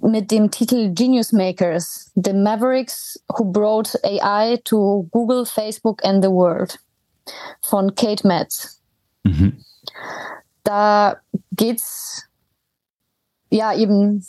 mit 0.00 0.30
dem 0.30 0.50
Titel 0.50 0.92
Genius 0.94 1.32
Makers, 1.32 2.10
The 2.14 2.32
Mavericks 2.32 3.22
Who 3.36 3.44
Brought 3.44 3.98
AI 4.04 4.60
to 4.64 5.08
Google, 5.10 5.44
Facebook 5.44 6.04
and 6.04 6.24
the 6.24 6.30
World 6.30 6.78
von 7.60 7.94
Kate 7.94 8.26
Metz. 8.26 8.80
Mhm. 9.24 9.62
Da 10.64 11.16
geht's 11.52 12.24
ja 13.50 13.74
eben, 13.74 14.24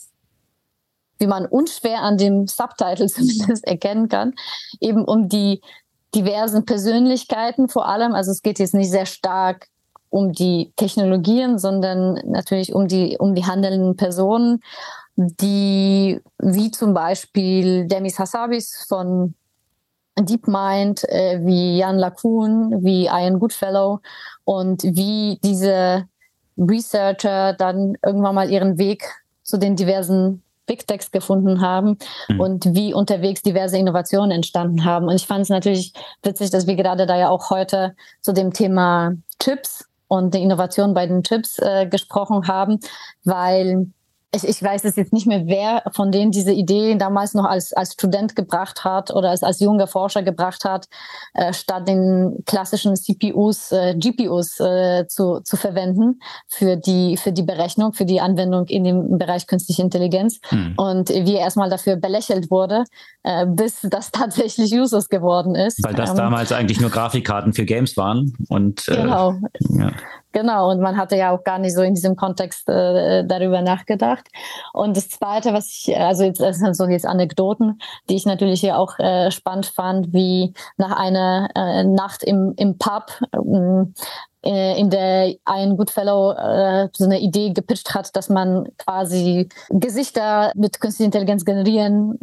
wie 1.18 1.28
man 1.28 1.46
unschwer 1.46 2.02
an 2.02 2.18
dem 2.18 2.48
Subtitle 2.48 3.08
zumindest 3.08 3.66
erkennen 3.66 4.10
kann, 4.10 4.34
eben 4.82 5.06
um 5.06 5.30
die 5.30 5.62
diversen 6.14 6.66
Persönlichkeiten 6.66 7.70
vor 7.70 7.88
allem. 7.88 8.14
Also 8.14 8.32
es 8.32 8.42
geht 8.42 8.60
jetzt 8.60 8.74
nicht 8.74 8.92
sehr 8.92 9.06
stark 9.06 9.68
um 10.10 10.32
die 10.32 10.72
Technologien, 10.76 11.58
sondern 11.58 12.20
natürlich 12.26 12.76
um 12.76 12.88
die, 12.88 13.18
um 13.18 13.34
die 13.34 13.46
handelnden 13.46 13.96
Personen 13.96 14.62
die 15.16 16.20
wie 16.40 16.72
zum 16.72 16.94
Beispiel 16.94 17.88
Demis 17.88 18.20
Hassabis 18.20 18.86
von 18.88 19.36
DeepMind, 20.20 21.04
äh, 21.10 21.40
wie 21.44 21.78
Jan 21.78 21.98
LaCun, 21.98 22.84
wie 22.84 23.06
Ian 23.06 23.40
Goodfellow 23.40 24.00
und 24.46 24.84
wie 24.84 25.40
diese 25.44 26.08
Researcher 26.58 27.54
dann 27.54 27.96
irgendwann 28.06 28.36
mal 28.36 28.50
ihren 28.50 28.78
Weg 28.78 29.04
zu 29.44 29.58
den 29.58 29.76
diversen 29.76 30.44
Big 30.66 30.88
Techs 30.88 31.12
gefunden 31.12 31.62
haben 31.62 31.98
mhm. 32.30 32.40
und 32.40 32.76
wie 32.76 32.94
unterwegs 32.94 33.42
diverse 33.42 33.78
Innovationen 33.78 34.32
entstanden 34.32 34.86
haben. 34.86 35.08
Und 35.08 35.16
ich 35.16 35.28
fand 35.28 35.42
es 35.42 35.50
natürlich 35.50 35.94
witzig, 36.22 36.52
dass 36.52 36.68
wir 36.68 36.76
gerade 36.76 37.06
da 37.06 37.18
ja 37.18 37.30
auch 37.30 37.50
heute 37.50 37.96
zu 38.22 38.34
dem 38.34 38.54
Thema 38.54 39.14
Chips 39.40 39.86
und 40.08 40.34
der 40.34 40.42
Innovation 40.42 40.94
bei 40.94 41.06
den 41.06 41.24
Chips 41.24 41.60
äh, 41.60 41.88
gesprochen 41.88 42.48
haben, 42.48 42.80
weil 43.26 43.88
ich, 44.36 44.48
ich 44.48 44.64
weiß 44.64 44.84
es 44.86 44.96
jetzt 44.96 45.14
nicht 45.14 45.28
mehr, 45.28 45.46
wer 45.46 45.84
von 45.94 46.12
denen 46.12 46.32
diese 46.32 46.52
Idee 46.52 46.96
damals 46.96 47.34
noch 47.34 47.46
als, 47.46 47.72
als 47.74 47.94
Student 47.94 48.36
gebracht 48.36 48.84
hat 48.84 49.12
oder 49.12 49.30
als, 49.30 49.44
als 49.44 49.60
junger 49.60 49.88
Forscher 49.88 50.24
gebracht 50.24 50.66
hat, 50.66 50.88
äh, 51.34 51.54
statt 51.54 51.88
den 51.88 52.44
klassischen 52.46 52.96
CPUs, 52.96 53.72
äh, 53.72 53.96
GPUs 53.96 54.60
äh, 54.60 55.06
zu, 55.08 55.42
zu 55.42 55.56
verwenden 55.56 56.20
für 56.48 56.78
die, 56.78 57.18
für 57.18 57.32
die 57.32 57.44
Berechnung, 57.44 57.94
für 57.94 58.06
die 58.06 58.22
Anwendung 58.22 58.66
in 58.66 58.84
dem 58.84 59.18
Bereich 59.18 59.46
künstliche 59.46 59.84
Intelligenz. 59.84 60.40
Hm. 60.50 60.74
Und 60.78 61.10
wie 61.10 61.36
er 61.36 61.42
erstmal 61.42 61.70
dafür 61.70 61.96
belächelt 61.96 62.50
wurde, 62.50 62.86
äh, 63.24 63.46
bis 63.46 63.82
das 63.84 64.12
tatsächlich 64.12 64.74
Users 64.74 65.10
geworden 65.10 65.54
ist. 65.54 65.84
Weil 65.84 65.94
das 65.94 66.12
ähm, 66.12 66.18
damals 66.18 66.52
eigentlich 66.52 66.82
nur 66.82 66.90
Grafikkarten 66.90 67.54
für 67.54 67.66
Games 67.66 67.96
waren. 67.98 68.34
Und, 68.50 68.88
äh, 68.88 68.96
genau. 68.96 69.36
Ja. 69.70 69.92
Genau, 70.34 70.72
und 70.72 70.82
man 70.82 70.98
hatte 70.98 71.16
ja 71.16 71.32
auch 71.32 71.44
gar 71.44 71.60
nicht 71.60 71.76
so 71.76 71.84
in 71.84 71.94
diesem 71.94 72.16
Kontext 72.16 72.68
äh, 72.68 73.24
darüber 73.24 73.62
nachgedacht. 73.62 74.28
Und 74.74 74.98
das 74.98 75.10
Zweite, 75.10 75.54
was 75.54 75.68
ich, 75.68 75.96
also 75.96 76.24
jetzt 76.24 76.42
das 76.42 76.58
sind 76.58 76.76
so 76.76 76.88
jetzt 76.88 77.06
Anekdoten, 77.06 77.80
die 78.10 78.16
ich 78.16 78.26
natürlich 78.26 78.60
hier 78.60 78.78
auch 78.78 78.98
äh, 78.98 79.30
spannend 79.30 79.68
fand, 79.68 80.12
wie 80.12 80.54
nach 80.78 80.98
einer 80.98 81.50
äh, 81.56 81.84
Nacht 81.84 82.24
im, 82.24 82.54
im 82.58 82.80
Pub 82.80 83.12
ähm, 83.34 83.94
äh, 83.94 84.33
in 84.44 84.90
der 84.90 85.36
ein 85.46 85.78
Goodfellow 85.78 86.34
äh, 86.34 86.90
so 86.94 87.06
eine 87.06 87.20
Idee 87.20 87.52
gepitcht 87.52 87.96
hat, 87.96 88.16
dass 88.16 88.30
man 88.30 88.68
quasi 88.78 89.48
Gesichter 89.70 90.52
mit 90.56 90.82
künstlicher 90.82 91.06
Intelligenz 91.06 91.46
generieren 91.46 92.20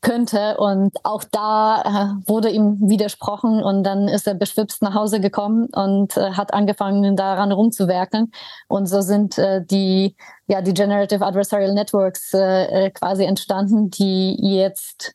könnte. 0.00 0.56
Und 0.58 0.92
auch 1.02 1.24
da 1.24 1.82
äh, 1.82 2.28
wurde 2.28 2.50
ihm 2.50 2.78
widersprochen 2.80 3.62
und 3.62 3.82
dann 3.82 4.08
ist 4.08 4.26
er 4.26 4.34
beschwipst 4.34 4.82
nach 4.82 4.94
Hause 4.94 5.20
gekommen 5.20 5.68
und 5.72 6.16
äh, 6.16 6.32
hat 6.32 6.54
angefangen, 6.54 7.16
daran 7.16 7.52
rumzuwerkeln. 7.52 8.30
Und 8.68 8.86
so 8.86 9.00
sind 9.00 9.38
äh, 9.38 9.64
die, 9.64 10.16
ja, 10.46 10.62
die 10.62 10.74
Generative 10.74 11.24
Adversarial 11.24 11.74
Networks 11.74 12.32
äh, 12.34 12.86
äh, 12.86 12.90
quasi 12.90 13.24
entstanden, 13.24 13.90
die 13.90 14.36
jetzt 14.40 15.14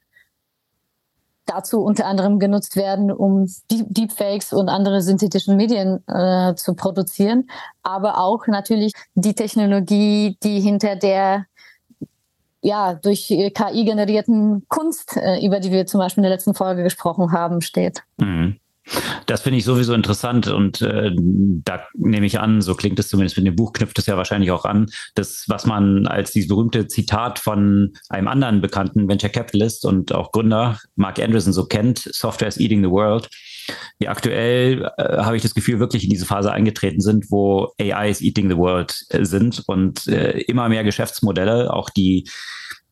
dazu 1.50 1.82
unter 1.82 2.06
anderem 2.06 2.40
genutzt 2.40 2.76
werden, 2.76 3.12
um 3.12 3.48
Deepfakes 3.70 4.54
und 4.54 4.70
andere 4.70 5.02
synthetischen 5.02 5.56
Medien 5.56 6.04
äh, 6.08 6.56
zu 6.56 6.76
produzieren, 6.76 7.50
aber 7.84 8.20
auch 8.20 8.48
natürlich 8.48 8.94
die 9.16 9.34
Technologie, 9.34 10.38
die 10.44 10.60
hinter 10.60 10.96
der 10.96 11.46
ja 12.62 12.94
durch 12.94 13.28
KI 13.28 13.86
generierten 13.86 14.66
Kunst, 14.68 15.16
äh, 15.18 15.46
über 15.46 15.60
die 15.60 15.72
wir 15.72 15.86
zum 15.86 16.00
Beispiel 16.00 16.22
in 16.22 16.30
der 16.30 16.32
letzten 16.32 16.54
Folge 16.54 16.84
gesprochen 16.84 17.32
haben, 17.32 17.62
steht. 17.62 18.04
Mhm. 18.18 18.60
Das 19.26 19.42
finde 19.42 19.60
ich 19.60 19.66
sowieso 19.66 19.94
interessant 19.94 20.48
und 20.48 20.82
äh, 20.82 21.12
da 21.16 21.82
nehme 21.94 22.26
ich 22.26 22.40
an, 22.40 22.62
so 22.62 22.76
klingt 22.76 23.00
es 23.00 23.10
zumindest 23.10 23.38
mit 23.38 23.46
dem 23.46 23.56
Buch, 23.56 23.74
knüpft 23.74 24.00
es 24.00 24.06
ja 24.06 24.18
wahrscheinlich 24.18 24.52
auch 24.52 24.66
an, 24.66 24.88
das, 25.16 25.46
was 25.48 25.66
man 25.66 26.08
als 26.08 26.32
dieses 26.32 26.48
berühmte 26.48 26.88
Zitat 26.88 27.40
von 27.40 27.94
einem 28.10 28.28
anderen 28.28 28.62
bekannten 28.62 29.08
Venture 29.08 29.30
Capitalist 29.30 29.86
und 29.86 30.14
auch 30.14 30.32
Gründer, 30.32 30.80
Mark 30.96 31.20
Anderson, 31.20 31.54
so 31.54 31.66
kennt, 31.66 32.00
Software 32.00 32.48
is 32.48 32.60
eating 32.60 32.84
the 32.84 32.90
world. 32.90 33.30
Die 34.02 34.08
aktuell 34.08 34.90
äh, 34.98 35.18
habe 35.18 35.36
ich 35.36 35.44
das 35.44 35.54
Gefühl, 35.54 35.80
wirklich 35.80 36.04
in 36.04 36.10
diese 36.10 36.26
Phase 36.26 36.52
eingetreten 36.52 37.02
sind, 37.02 37.30
wo 37.30 37.72
AI 37.80 38.10
is 38.10 38.22
eating 38.22 38.50
the 38.50 38.58
world 38.58 39.06
äh, 39.10 39.26
sind 39.26 39.64
und 39.68 40.08
äh, 40.08 40.40
immer 40.42 40.70
mehr 40.70 40.84
Geschäftsmodelle, 40.84 41.72
auch 41.72 41.90
die 41.90 42.28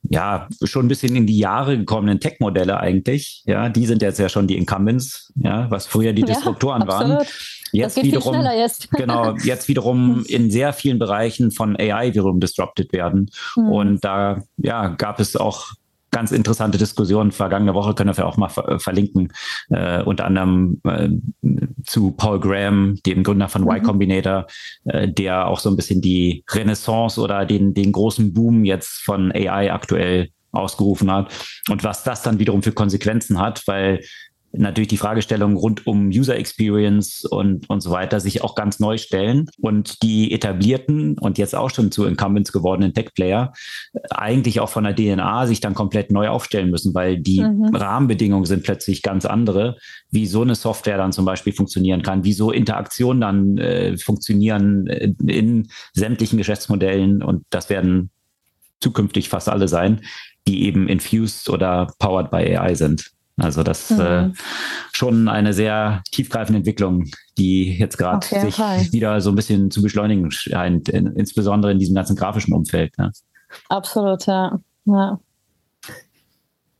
ja, 0.09 0.47
schon 0.63 0.85
ein 0.85 0.87
bisschen 0.87 1.15
in 1.15 1.25
die 1.25 1.37
Jahre 1.37 1.77
gekommenen 1.77 2.19
Tech-Modelle 2.19 2.79
eigentlich. 2.79 3.43
Ja, 3.45 3.69
die 3.69 3.85
sind 3.85 4.01
jetzt 4.01 4.19
ja 4.19 4.29
schon 4.29 4.47
die 4.47 4.57
Incumbents, 4.57 5.33
ja, 5.35 5.69
was 5.69 5.87
früher 5.87 6.13
die 6.13 6.23
Disruptoren 6.23 6.81
ja, 6.81 6.87
waren. 6.87 7.25
Jetzt 7.71 8.01
wiederum, 8.01 8.41
jetzt. 8.55 8.89
genau, 8.91 9.35
jetzt 9.43 9.67
wiederum 9.67 10.23
in 10.27 10.49
sehr 10.49 10.73
vielen 10.73 10.99
Bereichen 10.99 11.51
von 11.51 11.75
AI 11.77 12.13
wiederum 12.13 12.39
disrupted 12.39 12.93
werden. 12.93 13.29
Mhm. 13.55 13.71
Und 13.71 14.05
da, 14.05 14.43
ja, 14.57 14.89
gab 14.89 15.19
es 15.19 15.35
auch 15.35 15.73
ganz 16.11 16.31
interessante 16.31 16.77
Diskussion 16.77 17.31
vergangene 17.31 17.73
Woche, 17.73 17.93
können 17.93 18.15
wir 18.15 18.25
auch 18.25 18.37
mal 18.37 18.49
ver 18.49 18.79
verlinken, 18.79 19.33
äh, 19.69 20.01
unter 20.03 20.25
anderem 20.25 20.81
äh, 20.85 21.09
zu 21.85 22.11
Paul 22.11 22.39
Graham, 22.39 22.99
dem 23.05 23.23
Gründer 23.23 23.49
von 23.49 23.63
Y 23.63 23.81
mhm. 23.81 23.83
Combinator, 23.83 24.47
äh, 24.85 25.07
der 25.07 25.47
auch 25.47 25.59
so 25.59 25.69
ein 25.69 25.75
bisschen 25.75 26.01
die 26.01 26.43
Renaissance 26.49 27.19
oder 27.19 27.45
den, 27.45 27.73
den 27.73 27.91
großen 27.91 28.33
Boom 28.33 28.65
jetzt 28.65 29.03
von 29.03 29.31
AI 29.31 29.71
aktuell 29.71 30.29
ausgerufen 30.51 31.11
hat 31.11 31.33
und 31.69 31.83
was 31.83 32.03
das 32.03 32.23
dann 32.23 32.39
wiederum 32.39 32.63
für 32.63 32.71
Konsequenzen 32.71 33.39
hat, 33.39 33.63
weil 33.67 34.01
natürlich 34.51 34.87
die 34.87 34.97
Fragestellungen 34.97 35.57
rund 35.57 35.85
um 35.87 36.07
User 36.07 36.37
Experience 36.37 37.25
und, 37.25 37.69
und 37.69 37.81
so 37.81 37.91
weiter 37.91 38.19
sich 38.19 38.43
auch 38.43 38.55
ganz 38.55 38.79
neu 38.79 38.97
stellen 38.97 39.49
und 39.59 40.01
die 40.03 40.31
etablierten 40.31 41.17
und 41.17 41.37
jetzt 41.37 41.55
auch 41.55 41.69
schon 41.69 41.91
zu 41.91 42.05
Incumbents 42.05 42.51
gewordenen 42.51 42.93
Tech-Player 42.93 43.53
eigentlich 44.09 44.59
auch 44.59 44.69
von 44.69 44.83
der 44.83 44.95
DNA 44.95 45.47
sich 45.47 45.59
dann 45.59 45.73
komplett 45.73 46.11
neu 46.11 46.29
aufstellen 46.29 46.69
müssen, 46.69 46.93
weil 46.93 47.19
die 47.19 47.41
mhm. 47.41 47.75
Rahmenbedingungen 47.75 48.45
sind 48.45 48.63
plötzlich 48.63 49.01
ganz 49.01 49.25
andere, 49.25 49.77
wie 50.09 50.25
so 50.25 50.41
eine 50.41 50.55
Software 50.55 50.97
dann 50.97 51.11
zum 51.11 51.25
Beispiel 51.25 51.53
funktionieren 51.53 52.01
kann, 52.01 52.23
wie 52.23 52.33
so 52.33 52.51
Interaktionen 52.51 53.21
dann 53.21 53.57
äh, 53.57 53.97
funktionieren 53.97 54.87
äh, 54.87 55.13
in 55.27 55.67
sämtlichen 55.93 56.37
Geschäftsmodellen 56.37 57.21
und 57.21 57.43
das 57.49 57.69
werden 57.69 58.09
zukünftig 58.79 59.29
fast 59.29 59.49
alle 59.49 59.67
sein, 59.67 60.01
die 60.47 60.65
eben 60.65 60.87
infused 60.87 61.49
oder 61.49 61.93
powered 61.99 62.31
by 62.31 62.57
AI 62.57 62.75
sind. 62.75 63.11
Also 63.37 63.61
das 63.61 63.91
mhm. 63.91 63.99
äh, 63.99 64.29
schon 64.93 65.27
eine 65.27 65.53
sehr 65.53 66.01
tiefgreifende 66.11 66.57
Entwicklung, 66.57 67.05
die 67.37 67.77
jetzt 67.77 67.97
gerade 67.97 68.25
sich 68.25 68.55
Fall. 68.55 68.91
wieder 68.91 69.21
so 69.21 69.29
ein 69.29 69.35
bisschen 69.35 69.69
zu 69.69 69.81
beschleunigen 69.81 70.31
scheint, 70.31 70.89
in, 70.89 71.07
insbesondere 71.15 71.71
in 71.71 71.79
diesem 71.79 71.93
ganzen 71.93 72.15
grafischen 72.15 72.53
Umfeld. 72.53 72.97
Ne? 72.97 73.11
Absolut, 73.69 74.25
ja. 74.25 74.59
ja. 74.85 75.19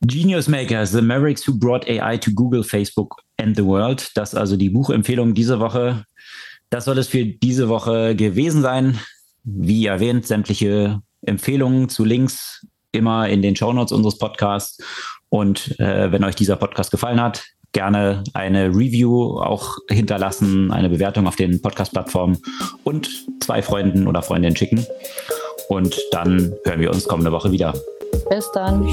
Genius 0.01 0.47
Makers, 0.47 0.91
The 0.91 1.01
Mavericks 1.01 1.47
Who 1.47 1.53
Brought 1.53 1.87
AI 1.87 2.17
to 2.17 2.31
Google, 2.31 2.63
Facebook 2.63 3.21
and 3.37 3.55
the 3.55 3.65
World. 3.65 4.11
Das 4.15 4.33
also 4.33 4.57
die 4.57 4.69
Buchempfehlung 4.69 5.33
diese 5.33 5.59
Woche. 5.59 6.05
Das 6.69 6.85
soll 6.85 6.97
es 6.97 7.07
für 7.07 7.25
diese 7.25 7.69
Woche 7.69 8.15
gewesen 8.15 8.61
sein. 8.61 8.99
Wie 9.43 9.85
erwähnt, 9.85 10.25
sämtliche 10.25 11.01
Empfehlungen 11.21 11.89
zu 11.89 12.03
Links 12.03 12.65
immer 12.91 13.29
in 13.29 13.41
den 13.41 13.55
Shownotes 13.55 13.91
unseres 13.91 14.17
Podcasts. 14.17 14.83
Und 15.29 15.79
äh, 15.79 16.11
wenn 16.11 16.23
euch 16.23 16.35
dieser 16.35 16.55
Podcast 16.55 16.91
gefallen 16.91 17.21
hat, 17.21 17.43
gerne 17.73 18.23
eine 18.33 18.69
Review 18.69 19.39
auch 19.39 19.77
hinterlassen, 19.89 20.71
eine 20.71 20.89
Bewertung 20.89 21.27
auf 21.27 21.35
den 21.35 21.61
Podcast-Plattformen 21.61 22.37
und 22.83 23.09
zwei 23.41 23.61
Freunden 23.61 24.07
oder 24.07 24.21
Freundinnen 24.21 24.55
schicken. 24.55 24.85
Und 25.69 25.99
dann 26.11 26.53
hören 26.63 26.79
wir 26.79 26.91
uns 26.91 27.07
kommende 27.07 27.31
Woche 27.31 27.51
wieder. 27.51 27.73
Bis 28.29 28.49
dann. 28.53 28.85